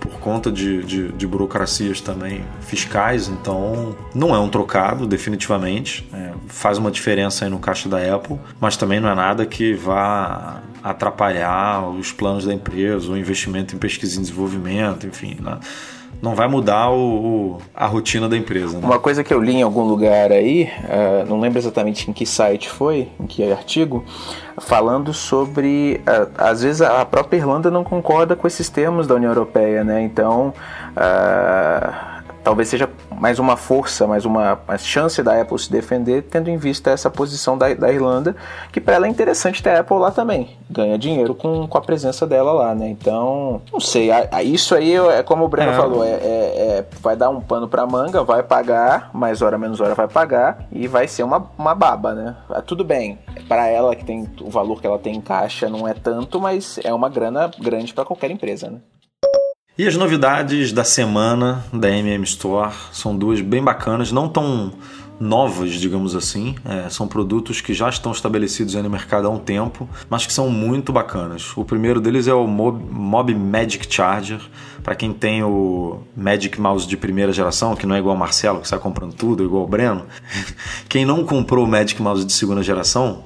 por 0.00 0.18
conta 0.18 0.50
de, 0.50 0.82
de, 0.82 1.12
de, 1.12 1.26
burocracias 1.26 2.00
também 2.00 2.42
fiscais, 2.62 3.28
então 3.28 3.94
não 4.14 4.34
é 4.34 4.38
um 4.38 4.48
trocado, 4.48 5.06
definitivamente. 5.06 6.08
É, 6.12 6.32
faz 6.48 6.78
uma 6.78 6.90
diferença 6.90 7.44
aí 7.44 7.50
no 7.50 7.58
caixa 7.58 7.88
da 7.88 7.98
Apple, 8.14 8.38
mas 8.58 8.76
também 8.76 8.98
não 8.98 9.10
é 9.10 9.14
nada 9.14 9.44
que 9.44 9.74
vá 9.74 10.62
atrapalhar 10.82 11.86
os 11.88 12.10
planos 12.10 12.46
da 12.46 12.54
empresa, 12.54 13.10
o 13.12 13.16
investimento 13.16 13.76
em 13.76 13.78
pesquisa 13.78 14.16
e 14.16 14.20
desenvolvimento, 14.20 15.06
enfim. 15.06 15.36
Né? 15.40 15.58
Não 16.20 16.34
vai 16.34 16.46
mudar 16.48 16.90
o, 16.90 16.96
o, 16.96 17.58
a 17.74 17.86
rotina 17.86 18.28
da 18.28 18.36
empresa. 18.36 18.78
Né? 18.78 18.86
Uma 18.86 18.98
coisa 18.98 19.24
que 19.24 19.32
eu 19.32 19.40
li 19.40 19.56
em 19.56 19.62
algum 19.62 19.82
lugar 19.82 20.32
aí, 20.32 20.70
uh, 20.84 21.26
não 21.28 21.40
lembro 21.40 21.58
exatamente 21.58 22.10
em 22.10 22.12
que 22.12 22.26
site 22.26 22.68
foi, 22.68 23.08
em 23.18 23.26
que 23.26 23.50
artigo, 23.50 24.04
falando 24.58 25.14
sobre. 25.14 26.00
Uh, 26.00 26.30
às 26.36 26.62
vezes 26.62 26.82
a 26.82 27.04
própria 27.04 27.38
Irlanda 27.38 27.70
não 27.70 27.82
concorda 27.82 28.36
com 28.36 28.46
esses 28.46 28.68
termos 28.68 29.06
da 29.06 29.14
União 29.14 29.30
Europeia, 29.30 29.82
né? 29.82 30.02
Então. 30.02 30.52
Uh, 30.96 32.09
talvez 32.42 32.68
seja 32.68 32.88
mais 33.20 33.38
uma 33.38 33.56
força, 33.56 34.06
mais 34.06 34.24
uma, 34.24 34.58
uma, 34.66 34.78
chance 34.78 35.22
da 35.22 35.40
Apple 35.40 35.58
se 35.58 35.70
defender, 35.70 36.22
tendo 36.22 36.48
em 36.48 36.56
vista 36.56 36.90
essa 36.90 37.10
posição 37.10 37.56
da, 37.56 37.72
da 37.74 37.92
Irlanda, 37.92 38.34
que 38.72 38.80
para 38.80 38.94
ela 38.94 39.06
é 39.06 39.10
interessante 39.10 39.62
ter 39.62 39.70
a 39.70 39.80
Apple 39.80 39.98
lá 39.98 40.10
também. 40.10 40.56
Ganha 40.70 40.98
dinheiro 40.98 41.34
com, 41.34 41.66
com 41.66 41.78
a 41.78 41.80
presença 41.80 42.26
dela 42.26 42.52
lá, 42.52 42.74
né? 42.74 42.88
Então, 42.88 43.60
não 43.72 43.80
sei. 43.80 44.10
A, 44.10 44.28
a, 44.32 44.42
isso 44.42 44.74
aí 44.74 44.94
é 44.94 45.22
como 45.22 45.44
o 45.44 45.48
Breno 45.48 45.72
é. 45.72 45.76
falou: 45.76 46.04
é, 46.04 46.08
é, 46.08 46.14
é, 46.14 46.86
vai 47.00 47.14
dar 47.14 47.28
um 47.28 47.40
pano 47.40 47.68
pra 47.68 47.86
manga, 47.86 48.24
vai 48.24 48.42
pagar, 48.42 49.10
mais 49.12 49.42
hora 49.42 49.58
menos 49.58 49.80
hora 49.80 49.94
vai 49.94 50.08
pagar, 50.08 50.66
e 50.72 50.88
vai 50.88 51.06
ser 51.06 51.22
uma, 51.22 51.50
uma 51.58 51.74
baba, 51.74 52.14
né? 52.14 52.36
Ah, 52.48 52.62
tudo 52.62 52.84
bem, 52.84 53.18
para 53.48 53.66
ela 53.66 53.94
que 53.94 54.04
tem 54.04 54.28
o 54.40 54.48
valor 54.48 54.80
que 54.80 54.86
ela 54.86 54.98
tem 54.98 55.16
em 55.16 55.20
caixa 55.20 55.68
não 55.68 55.86
é 55.86 55.92
tanto, 55.92 56.40
mas 56.40 56.78
é 56.82 56.92
uma 56.94 57.08
grana 57.08 57.50
grande 57.58 57.92
para 57.92 58.04
qualquer 58.04 58.30
empresa, 58.30 58.70
né? 58.70 58.78
E 59.80 59.86
as 59.88 59.96
novidades 59.96 60.72
da 60.72 60.84
semana 60.84 61.64
da 61.72 61.88
MM 61.88 62.22
Store 62.24 62.74
são 62.92 63.16
duas 63.16 63.40
bem 63.40 63.64
bacanas, 63.64 64.12
não 64.12 64.28
tão 64.28 64.74
novas, 65.18 65.70
digamos 65.72 66.14
assim. 66.14 66.54
É, 66.66 66.90
são 66.90 67.08
produtos 67.08 67.62
que 67.62 67.72
já 67.72 67.88
estão 67.88 68.12
estabelecidos 68.12 68.74
no 68.74 68.90
mercado 68.90 69.26
há 69.26 69.30
um 69.30 69.38
tempo, 69.38 69.88
mas 70.10 70.26
que 70.26 70.34
são 70.34 70.50
muito 70.50 70.92
bacanas. 70.92 71.56
O 71.56 71.64
primeiro 71.64 71.98
deles 71.98 72.28
é 72.28 72.34
o 72.34 72.46
Mob, 72.46 72.78
Mob 72.92 73.34
Magic 73.34 73.86
Charger. 73.90 74.42
Para 74.82 74.94
quem 74.94 75.14
tem 75.14 75.42
o 75.42 76.02
Magic 76.14 76.60
Mouse 76.60 76.86
de 76.86 76.98
primeira 76.98 77.32
geração, 77.32 77.74
que 77.74 77.86
não 77.86 77.94
é 77.94 78.00
igual 78.00 78.14
ao 78.14 78.20
Marcelo, 78.20 78.60
que 78.60 78.68
sai 78.68 78.78
comprando 78.78 79.14
tudo, 79.14 79.42
igual 79.42 79.64
o 79.64 79.66
Breno. 79.66 80.04
Quem 80.90 81.06
não 81.06 81.24
comprou 81.24 81.64
o 81.64 81.68
Magic 81.68 82.02
Mouse 82.02 82.26
de 82.26 82.34
segunda 82.34 82.62
geração, 82.62 83.24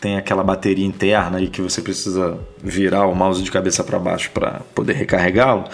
tem 0.00 0.16
aquela 0.16 0.42
bateria 0.42 0.86
interna 0.86 1.40
e 1.40 1.48
que 1.48 1.62
você 1.62 1.80
precisa 1.80 2.38
virar 2.62 3.06
o 3.06 3.14
mouse 3.14 3.42
de 3.42 3.50
cabeça 3.50 3.84
para 3.84 3.98
baixo 3.98 4.30
para 4.32 4.60
poder 4.74 4.94
recarregá-lo, 4.94 5.64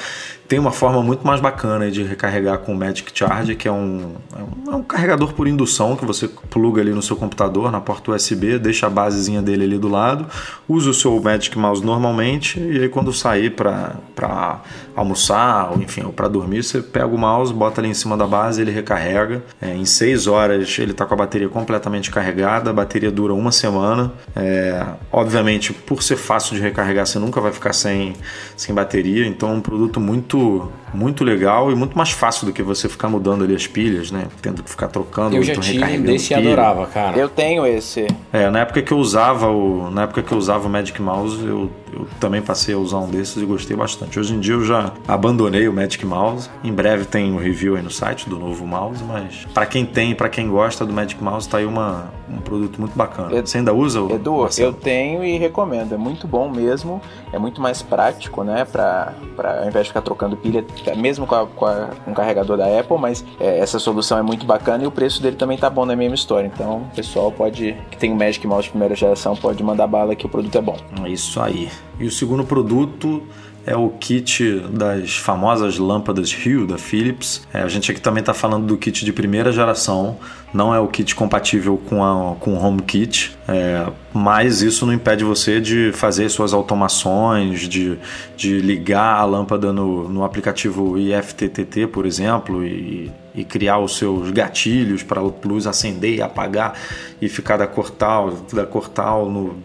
tem 0.47 0.59
uma 0.59 0.71
forma 0.71 1.03
muito 1.03 1.27
mais 1.27 1.41
bacana 1.41 1.91
de 1.91 2.03
recarregar 2.03 2.59
com 2.59 2.73
o 2.73 2.77
Magic 2.77 3.11
Charge, 3.15 3.55
que 3.55 3.67
é 3.67 3.73
um, 3.73 4.13
é 4.37 4.43
um, 4.43 4.73
é 4.73 4.77
um, 4.77 4.83
carregador 4.83 5.33
por 5.33 5.49
indução 5.49 5.97
que 5.97 6.05
você 6.05 6.29
pluga 6.51 6.83
ali 6.83 6.93
no 6.93 7.01
seu 7.01 7.17
computador, 7.17 7.73
na 7.73 7.81
porta 7.81 8.13
USB, 8.13 8.59
deixa 8.59 8.87
a 8.87 8.91
basezinha 8.91 9.41
dele 9.41 9.65
ali 9.65 9.79
do 9.79 9.89
lado, 9.89 10.27
usa 10.69 10.91
o 10.91 10.95
seu 10.95 11.19
Magic 11.21 11.59
Mouse 11.59 11.85
normalmente 11.85 12.61
e 12.61 12.83
aí 12.83 12.89
quando 12.89 13.13
sair 13.13 13.51
para 13.51 14.61
almoçar 14.95 15.73
ou 15.73 15.81
enfim, 15.81 16.03
ou 16.03 16.13
para 16.13 16.29
dormir, 16.29 16.63
você 16.63 16.83
pega 16.83 17.07
o 17.07 17.19
mouse, 17.19 17.53
bota 17.53 17.81
ali 17.81 17.89
em 17.89 17.95
cima 17.95 18.17
da 18.17 18.27
base, 18.27 18.61
ele 18.61 18.71
recarrega. 18.71 19.43
É, 19.61 19.75
em 19.75 19.85
6 19.85 20.27
horas 20.27 20.79
ele 20.79 20.91
está 20.91 21.07
com 21.07 21.15
a 21.15 21.17
bateria 21.17 21.49
completamente 21.49 22.11
carregada, 22.11 22.71
a 22.71 22.73
bateria 22.73 23.11
dura 23.11 23.33
uma 23.33 23.51
semana. 23.55 24.13
É, 24.37 24.85
obviamente, 25.13 25.73
por 25.73 26.03
ser 26.03 26.17
fácil 26.17 26.57
de 26.57 26.63
recarregar, 26.63 27.07
você 27.07 27.19
nunca 27.19 27.41
vai 27.41 27.53
ficar 27.53 27.73
sem, 27.73 28.15
sem 28.57 28.75
bateria, 28.75 29.27
então 29.27 29.51
é 29.51 29.53
um 29.53 29.61
produto 29.61 30.01
muito 30.01 30.71
muito 30.93 31.25
legal 31.25 31.73
e 31.73 31.75
muito 31.75 31.99
mais 31.99 32.13
fácil 32.13 32.47
do 32.47 32.53
que 32.53 32.63
você 32.63 32.89
ficar 32.89 33.09
mudando 33.09 33.43
ali 33.43 33.55
as 33.55 33.67
pilhas, 33.67 34.13
né? 34.13 34.29
Tendo 34.41 34.63
que 34.63 34.71
ficar 34.71 34.87
trocando, 34.87 35.37
eu 35.37 35.43
já 35.43 35.57
tive 35.57 35.99
desse 35.99 36.33
e 36.33 36.37
adorava, 36.37 36.87
cara. 36.87 37.19
Eu 37.19 37.29
tenho 37.29 37.67
esse. 37.67 38.07
É, 38.33 38.49
na 38.49 38.61
época 38.61 38.81
que 38.81 38.93
eu 38.93 38.99
usava 38.99 39.49
o, 39.49 39.91
na 39.91 40.05
época 40.05 40.23
que 40.23 40.33
eu 40.33 40.39
usava 40.39 40.67
o 40.69 40.71
Magic 40.71 41.01
Mouse, 41.03 41.45
eu, 41.45 41.71
eu 41.95 42.07
também 42.19 42.43
passei 42.43 42.75
a 42.75 42.79
usar 42.79 42.99
um 42.99 43.09
desses 43.09 43.37
e 43.43 43.47
gostei 43.47 43.77
bastante. 43.77 44.19
Hoje 44.19 44.35
em 44.35 44.41
dia 44.41 44.55
eu 44.55 44.65
já 44.65 44.93
abandonei 45.07 45.69
o 45.69 45.73
Magic 45.73 46.05
Mouse. 46.05 46.51
Em 46.63 46.73
breve 46.73 47.05
tem 47.05 47.33
um 47.33 47.37
review 47.37 47.77
aí 47.77 47.83
no 47.83 47.91
site 47.91 48.29
do 48.29 48.39
novo 48.39 48.67
mouse, 48.67 49.03
mas 49.05 49.47
para 49.53 49.67
quem 49.67 49.87
tem, 49.87 50.15
para 50.15 50.29
quem 50.29 50.49
gosta 50.49 50.85
do 50.85 50.93
Magic 50.93 51.23
Mouse, 51.23 51.49
tá 51.49 51.59
aí 51.59 51.67
uma, 51.67 52.13
um 52.29 52.39
produto 52.39 52.81
muito 52.81 52.97
bacana. 52.97 53.41
Você 53.41 53.59
ainda 53.59 53.73
usa 53.73 54.03
o 54.03 54.13
Edu, 54.13 54.39
Marcelo? 54.39 54.69
eu 54.69 54.73
tenho 54.73 55.25
e 55.25 55.39
recomendo. 55.39 55.95
É 55.95 55.99
muito 55.99 56.27
bom 56.27 56.51
mesmo. 56.51 57.01
É 57.33 57.39
muito 57.39 57.61
mais 57.61 57.83
prático, 57.83 58.43
né? 58.43 58.65
Para 58.65 59.15
ao 59.61 59.69
invés 59.69 59.85
de 59.85 59.91
ficar 59.91 60.03
trocando 60.03 60.37
pilha 60.37 60.65
mesmo 60.97 61.27
com, 61.27 61.35
a, 61.35 61.47
com, 61.47 61.67
a, 61.67 61.91
o 62.07 62.13
carregador 62.13 62.57
da 62.57 62.81
Apple, 62.81 62.99
mas 62.99 63.25
é, 63.39 63.59
essa 63.59 63.79
solução 63.79 64.19
é 64.19 64.23
muito 64.23 64.47
bacana 64.47 64.85
e 64.85 64.87
o 64.87 64.91
preço 64.91 65.23
dele 65.23 65.37
também 65.37 65.59
tá 65.59 65.69
bom 65.69 65.85
na 65.85 65.95
mesma 65.95 66.15
história. 66.15 66.51
Então, 66.53 66.79
o 66.79 66.95
pessoal 66.95 67.31
pode, 67.31 67.77
que 67.91 67.97
tem 67.97 68.13
o 68.13 68.17
Magic 68.17 68.47
Mouse 68.47 68.65
de 68.65 68.71
primeira 68.71 68.95
geração, 68.95 69.37
pode 69.37 69.63
mandar 69.63 69.87
bala 69.87 70.15
que 70.15 70.27
o 70.27 70.29
produto 70.29 70.57
é 70.57 70.61
bom. 70.61 70.77
É 71.05 71.09
isso 71.09 71.41
aí. 71.41 71.69
E 71.99 72.07
o 72.07 72.11
segundo 72.11 72.45
produto 72.45 73.23
é 73.67 73.75
o 73.75 73.89
kit 73.89 74.61
das 74.71 75.17
famosas 75.17 75.79
lâmpadas 75.79 76.35
Hue 76.35 76.67
da 76.67 76.77
Philips. 76.77 77.47
É, 77.53 77.61
a 77.61 77.69
gente 77.69 77.91
aqui 77.91 78.01
também 78.01 78.21
está 78.21 78.35
falando 78.35 78.67
do 78.67 78.77
kit 78.77 79.05
de 79.05 79.13
primeira 79.13 79.51
geração, 79.53 80.19
não 80.53 80.75
é 80.75 80.79
o 80.79 80.87
kit 80.87 81.15
compatível 81.15 81.79
com, 81.79 82.05
a, 82.05 82.37
com 82.37 82.55
o 82.55 82.63
HomeKit, 82.63 83.37
é, 83.49 83.87
mas 84.13 84.61
isso 84.61 84.85
não 84.85 84.93
impede 84.93 85.25
você 85.25 85.61
de 85.61 85.93
fazer 85.93 86.29
suas 86.29 86.53
automações, 86.53 87.61
de, 87.61 87.99
de 88.37 88.61
ligar 88.61 89.17
a 89.17 89.25
lâmpada 89.25 89.73
no, 89.73 90.09
no 90.09 90.25
aplicativo 90.25 90.99
IFTTT, 90.99 91.87
por 91.87 92.05
exemplo, 92.05 92.65
e, 92.65 93.11
e 93.35 93.45
criar 93.45 93.79
os 93.79 93.97
seus 93.97 94.31
gatilhos 94.31 95.03
para 95.03 95.21
a 95.21 95.31
luz 95.45 95.67
acender 95.67 96.17
e 96.17 96.23
apagar 96.23 96.75
e 97.21 97.29
ficar 97.29 97.57
da 97.57 97.67
cor 97.67 97.91
tal, 97.91 98.31
da 98.53 98.67
cor 98.67 98.89
tal 98.89 99.31
no, 99.31 99.57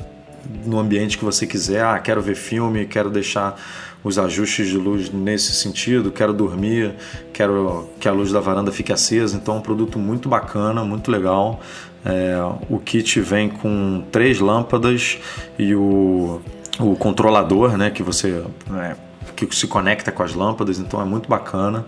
no 0.65 0.79
ambiente 0.79 1.17
que 1.17 1.25
você 1.25 1.45
quiser. 1.45 1.83
Ah, 1.83 1.99
quero 1.99 2.21
ver 2.21 2.35
filme, 2.35 2.85
quero 2.85 3.09
deixar 3.09 3.59
os 4.03 4.17
ajustes 4.17 4.67
de 4.67 4.77
luz 4.77 5.11
nesse 5.11 5.53
sentido, 5.53 6.11
quero 6.11 6.33
dormir, 6.33 6.95
quero 7.33 7.89
que 7.99 8.07
a 8.07 8.11
luz 8.11 8.31
da 8.31 8.39
varanda 8.39 8.71
fique 8.71 8.93
acesa. 8.93 9.35
Então 9.35 9.55
é 9.55 9.57
um 9.57 9.61
produto 9.61 9.99
muito 9.99 10.29
bacana, 10.29 10.83
muito 10.83 11.11
legal. 11.11 11.59
É, 12.05 12.37
o 12.69 12.79
kit 12.79 13.19
vem 13.19 13.49
com 13.49 14.03
três 14.11 14.39
lâmpadas 14.39 15.17
e 15.57 15.75
o, 15.75 16.41
o 16.79 16.95
controlador, 16.95 17.77
né, 17.77 17.89
que 17.89 18.01
você 18.01 18.41
é, 18.73 18.95
que 19.35 19.53
se 19.55 19.67
conecta 19.67 20.11
com 20.11 20.23
as 20.23 20.33
lâmpadas. 20.33 20.79
Então 20.79 21.01
é 21.01 21.05
muito 21.05 21.29
bacana. 21.29 21.85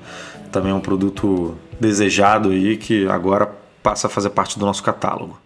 Também 0.52 0.72
é 0.72 0.76
um 0.76 0.82
produto 0.82 1.58
desejado 1.80 2.50
aí 2.50 2.76
que 2.76 3.08
agora 3.08 3.50
passa 3.82 4.08
a 4.08 4.10
fazer 4.10 4.30
parte 4.32 4.60
do 4.60 4.66
nosso 4.66 4.84
catálogo. 4.84 5.40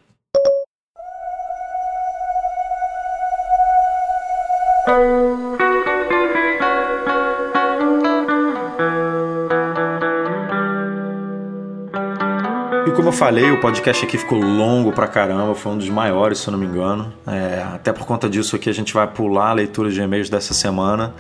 Como 12.91 13.09
eu 13.09 13.11
falei, 13.11 13.51
o 13.51 13.59
podcast 13.59 14.05
aqui 14.05 14.17
ficou 14.17 14.39
longo 14.39 14.91
pra 14.91 15.07
caramba, 15.07 15.55
foi 15.55 15.71
um 15.71 15.77
dos 15.77 15.89
maiores, 15.89 16.39
se 16.39 16.47
eu 16.47 16.51
não 16.51 16.59
me 16.59 16.65
engano. 16.65 17.11
É, 17.25 17.65
até 17.73 17.91
por 17.91 18.05
conta 18.05 18.29
disso 18.29 18.55
aqui 18.55 18.69
a 18.69 18.73
gente 18.73 18.93
vai 18.93 19.07
pular 19.07 19.49
a 19.49 19.53
leitura 19.53 19.89
de 19.89 19.99
e-mails 19.99 20.29
dessa 20.29 20.53
semana. 20.53 21.13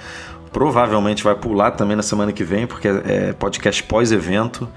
Provavelmente 0.51 1.23
vai 1.23 1.35
pular 1.35 1.71
também 1.71 1.97
na 1.97 2.03
semana 2.03 2.31
que 2.31 2.43
vem, 2.43 2.67
porque 2.67 2.87
é 2.87 3.33
podcast 3.33 3.81
pós-evento. 3.83 4.67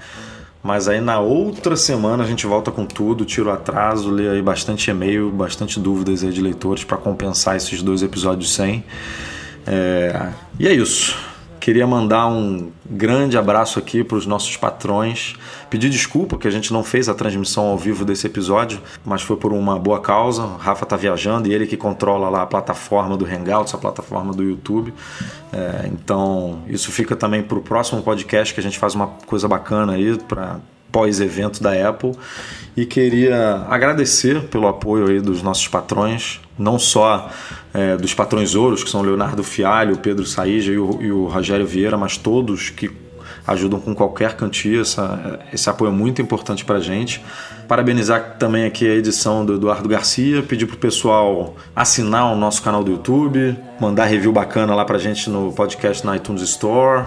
Mas 0.61 0.89
aí 0.89 0.99
na 0.99 1.19
outra 1.19 1.75
semana 1.75 2.23
a 2.23 2.27
gente 2.27 2.45
volta 2.45 2.69
com 2.69 2.85
tudo, 2.85 3.23
tiro 3.23 3.49
atraso, 3.49 4.09
lê 4.09 4.27
aí 4.27 4.41
bastante 4.41 4.91
e-mail, 4.91 5.29
bastante 5.31 5.79
dúvidas 5.79 6.23
aí 6.23 6.31
de 6.31 6.41
leitores 6.41 6.83
para 6.83 6.97
compensar 6.97 7.55
esses 7.55 7.81
dois 7.81 8.03
episódios 8.03 8.53
sem. 8.53 8.83
É... 9.65 10.31
E 10.59 10.67
é 10.67 10.73
isso. 10.73 11.28
Queria 11.69 11.85
mandar 11.85 12.25
um 12.25 12.71
grande 12.83 13.37
abraço 13.37 13.77
aqui 13.77 14.03
para 14.03 14.17
os 14.17 14.25
nossos 14.25 14.57
patrões. 14.57 15.35
Pedir 15.69 15.87
desculpa 15.87 16.35
que 16.35 16.47
a 16.47 16.51
gente 16.51 16.73
não 16.73 16.83
fez 16.83 17.07
a 17.07 17.13
transmissão 17.13 17.67
ao 17.67 17.77
vivo 17.77 18.03
desse 18.03 18.25
episódio, 18.25 18.81
mas 19.05 19.21
foi 19.21 19.37
por 19.37 19.53
uma 19.53 19.77
boa 19.77 20.01
causa. 20.01 20.41
O 20.41 20.57
Rafa 20.57 20.83
tá 20.83 20.97
viajando 20.97 21.47
e 21.47 21.53
ele 21.53 21.67
que 21.67 21.77
controla 21.77 22.27
lá 22.27 22.41
a 22.41 22.45
plataforma 22.47 23.15
do 23.15 23.23
Hangouts, 23.23 23.75
a 23.75 23.77
plataforma 23.77 24.33
do 24.33 24.41
YouTube. 24.41 24.91
É, 25.53 25.87
então, 25.93 26.63
isso 26.67 26.91
fica 26.91 27.15
também 27.15 27.43
para 27.43 27.59
o 27.59 27.61
próximo 27.61 28.01
podcast 28.01 28.51
que 28.51 28.59
a 28.59 28.63
gente 28.63 28.79
faz 28.79 28.95
uma 28.95 29.05
coisa 29.27 29.47
bacana 29.47 29.93
aí 29.93 30.17
para 30.17 30.59
pós-evento 30.91 31.61
da 31.61 31.87
Apple 31.87 32.13
e 32.75 32.83
queria 32.83 33.63
agradecer 33.69 34.41
pelo 34.45 34.67
apoio 34.67 35.07
aí 35.07 35.21
dos 35.21 35.43
nossos 35.43 35.67
patrões, 35.67 36.41
não 36.59 36.77
só 36.77 37.29
é, 37.73 37.95
dos 37.97 38.13
patrões 38.13 38.53
ouros, 38.53 38.83
que 38.83 38.89
são 38.89 39.01
Leonardo 39.01 39.43
Fialho, 39.43 39.97
Pedro 39.97 40.25
Saíja 40.25 40.71
e 40.71 40.77
o, 40.77 41.01
e 41.01 41.11
o 41.11 41.27
Rogério 41.27 41.65
Vieira, 41.65 41.97
mas 41.97 42.17
todos 42.17 42.69
que 42.69 42.91
ajudam 43.47 43.79
com 43.79 43.95
qualquer 43.95 44.35
quantia, 44.35 44.81
essa, 44.81 45.39
esse 45.51 45.69
apoio 45.69 45.89
é 45.89 45.93
muito 45.93 46.21
importante 46.21 46.63
para 46.63 46.77
a 46.77 46.79
gente. 46.79 47.23
Parabenizar 47.67 48.35
também 48.37 48.65
aqui 48.65 48.87
a 48.87 48.95
edição 48.95 49.45
do 49.45 49.55
Eduardo 49.55 49.87
Garcia, 49.87 50.43
pedir 50.43 50.65
para 50.65 50.75
o 50.75 50.79
pessoal 50.79 51.55
assinar 51.75 52.31
o 52.31 52.35
nosso 52.35 52.61
canal 52.61 52.83
do 52.83 52.91
YouTube, 52.91 53.57
mandar 53.79 54.05
review 54.05 54.31
bacana 54.31 54.75
lá 54.75 54.85
para 54.85 54.97
a 54.97 54.99
gente 54.99 55.29
no 55.29 55.51
podcast 55.53 56.05
na 56.05 56.15
iTunes 56.15 56.41
Store 56.41 57.05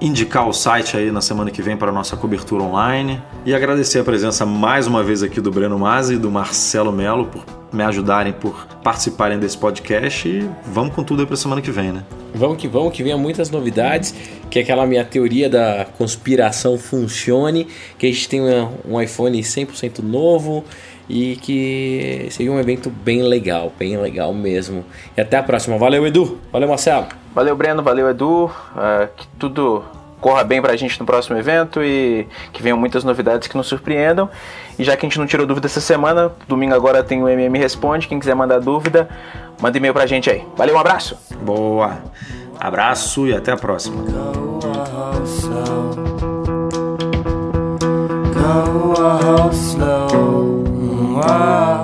indicar 0.00 0.46
o 0.46 0.52
site 0.52 0.96
aí 0.96 1.10
na 1.10 1.20
semana 1.20 1.50
que 1.50 1.62
vem 1.62 1.76
para 1.76 1.90
a 1.90 1.94
nossa 1.94 2.16
cobertura 2.16 2.62
online 2.62 3.22
e 3.46 3.54
agradecer 3.54 4.00
a 4.00 4.04
presença 4.04 4.44
mais 4.44 4.86
uma 4.86 5.02
vez 5.02 5.22
aqui 5.22 5.40
do 5.40 5.50
Breno 5.50 5.78
Mazzi 5.78 6.14
e 6.14 6.18
do 6.18 6.30
Marcelo 6.30 6.92
Melo 6.92 7.26
por 7.26 7.63
me 7.74 7.82
ajudarem, 7.82 8.32
por 8.32 8.66
participarem 8.82 9.38
desse 9.38 9.58
podcast 9.58 10.28
e 10.28 10.48
vamos 10.66 10.94
com 10.94 11.02
tudo 11.02 11.20
aí 11.20 11.26
para 11.26 11.34
a 11.34 11.38
semana 11.38 11.60
que 11.60 11.70
vem, 11.70 11.92
né? 11.92 12.02
Vamos 12.34 12.56
que 12.56 12.66
vamos, 12.66 12.92
que 12.92 13.02
venha 13.02 13.16
muitas 13.16 13.50
novidades, 13.50 14.14
que 14.50 14.58
aquela 14.58 14.86
minha 14.86 15.04
teoria 15.04 15.48
da 15.48 15.86
conspiração 15.98 16.76
funcione, 16.78 17.68
que 17.98 18.06
a 18.06 18.08
gente 18.08 18.28
tenha 18.28 18.68
um 18.84 19.00
iPhone 19.00 19.40
100% 19.40 20.00
novo 20.00 20.64
e 21.08 21.36
que 21.36 22.28
seja 22.30 22.50
um 22.50 22.58
evento 22.58 22.90
bem 22.90 23.22
legal, 23.22 23.72
bem 23.78 23.96
legal 23.96 24.32
mesmo. 24.32 24.84
E 25.16 25.20
até 25.20 25.36
a 25.36 25.42
próxima. 25.42 25.76
Valeu, 25.78 26.06
Edu. 26.06 26.38
Valeu, 26.52 26.68
Marcelo. 26.68 27.06
Valeu, 27.34 27.56
Breno. 27.56 27.82
Valeu, 27.82 28.08
Edu. 28.08 28.46
Uh, 28.46 29.08
que 29.16 29.26
tudo 29.38 29.84
corra 30.24 30.42
bem 30.42 30.62
pra 30.62 30.74
gente 30.74 30.98
no 30.98 31.04
próximo 31.04 31.36
evento 31.36 31.84
e 31.84 32.26
que 32.50 32.62
venham 32.62 32.78
muitas 32.78 33.04
novidades 33.04 33.46
que 33.46 33.54
nos 33.58 33.66
surpreendam. 33.66 34.30
E 34.78 34.82
já 34.82 34.96
que 34.96 35.04
a 35.04 35.08
gente 35.08 35.18
não 35.18 35.26
tirou 35.26 35.46
dúvida 35.46 35.66
essa 35.66 35.82
semana, 35.82 36.32
domingo 36.48 36.74
agora 36.74 37.04
tem 37.04 37.22
o 37.22 37.28
MM 37.28 37.58
Responde. 37.58 38.08
Quem 38.08 38.18
quiser 38.18 38.34
mandar 38.34 38.58
dúvida, 38.58 39.06
manda 39.60 39.76
e-mail 39.76 39.92
pra 39.92 40.06
gente 40.06 40.30
aí. 40.30 40.42
Valeu, 40.56 40.76
um 40.76 40.78
abraço. 40.78 41.18
Boa. 41.42 41.98
Abraço 42.58 43.26
e 43.26 43.34
até 43.34 43.52
a 43.52 43.56
próxima. 43.58 44.02
Go 50.40 51.83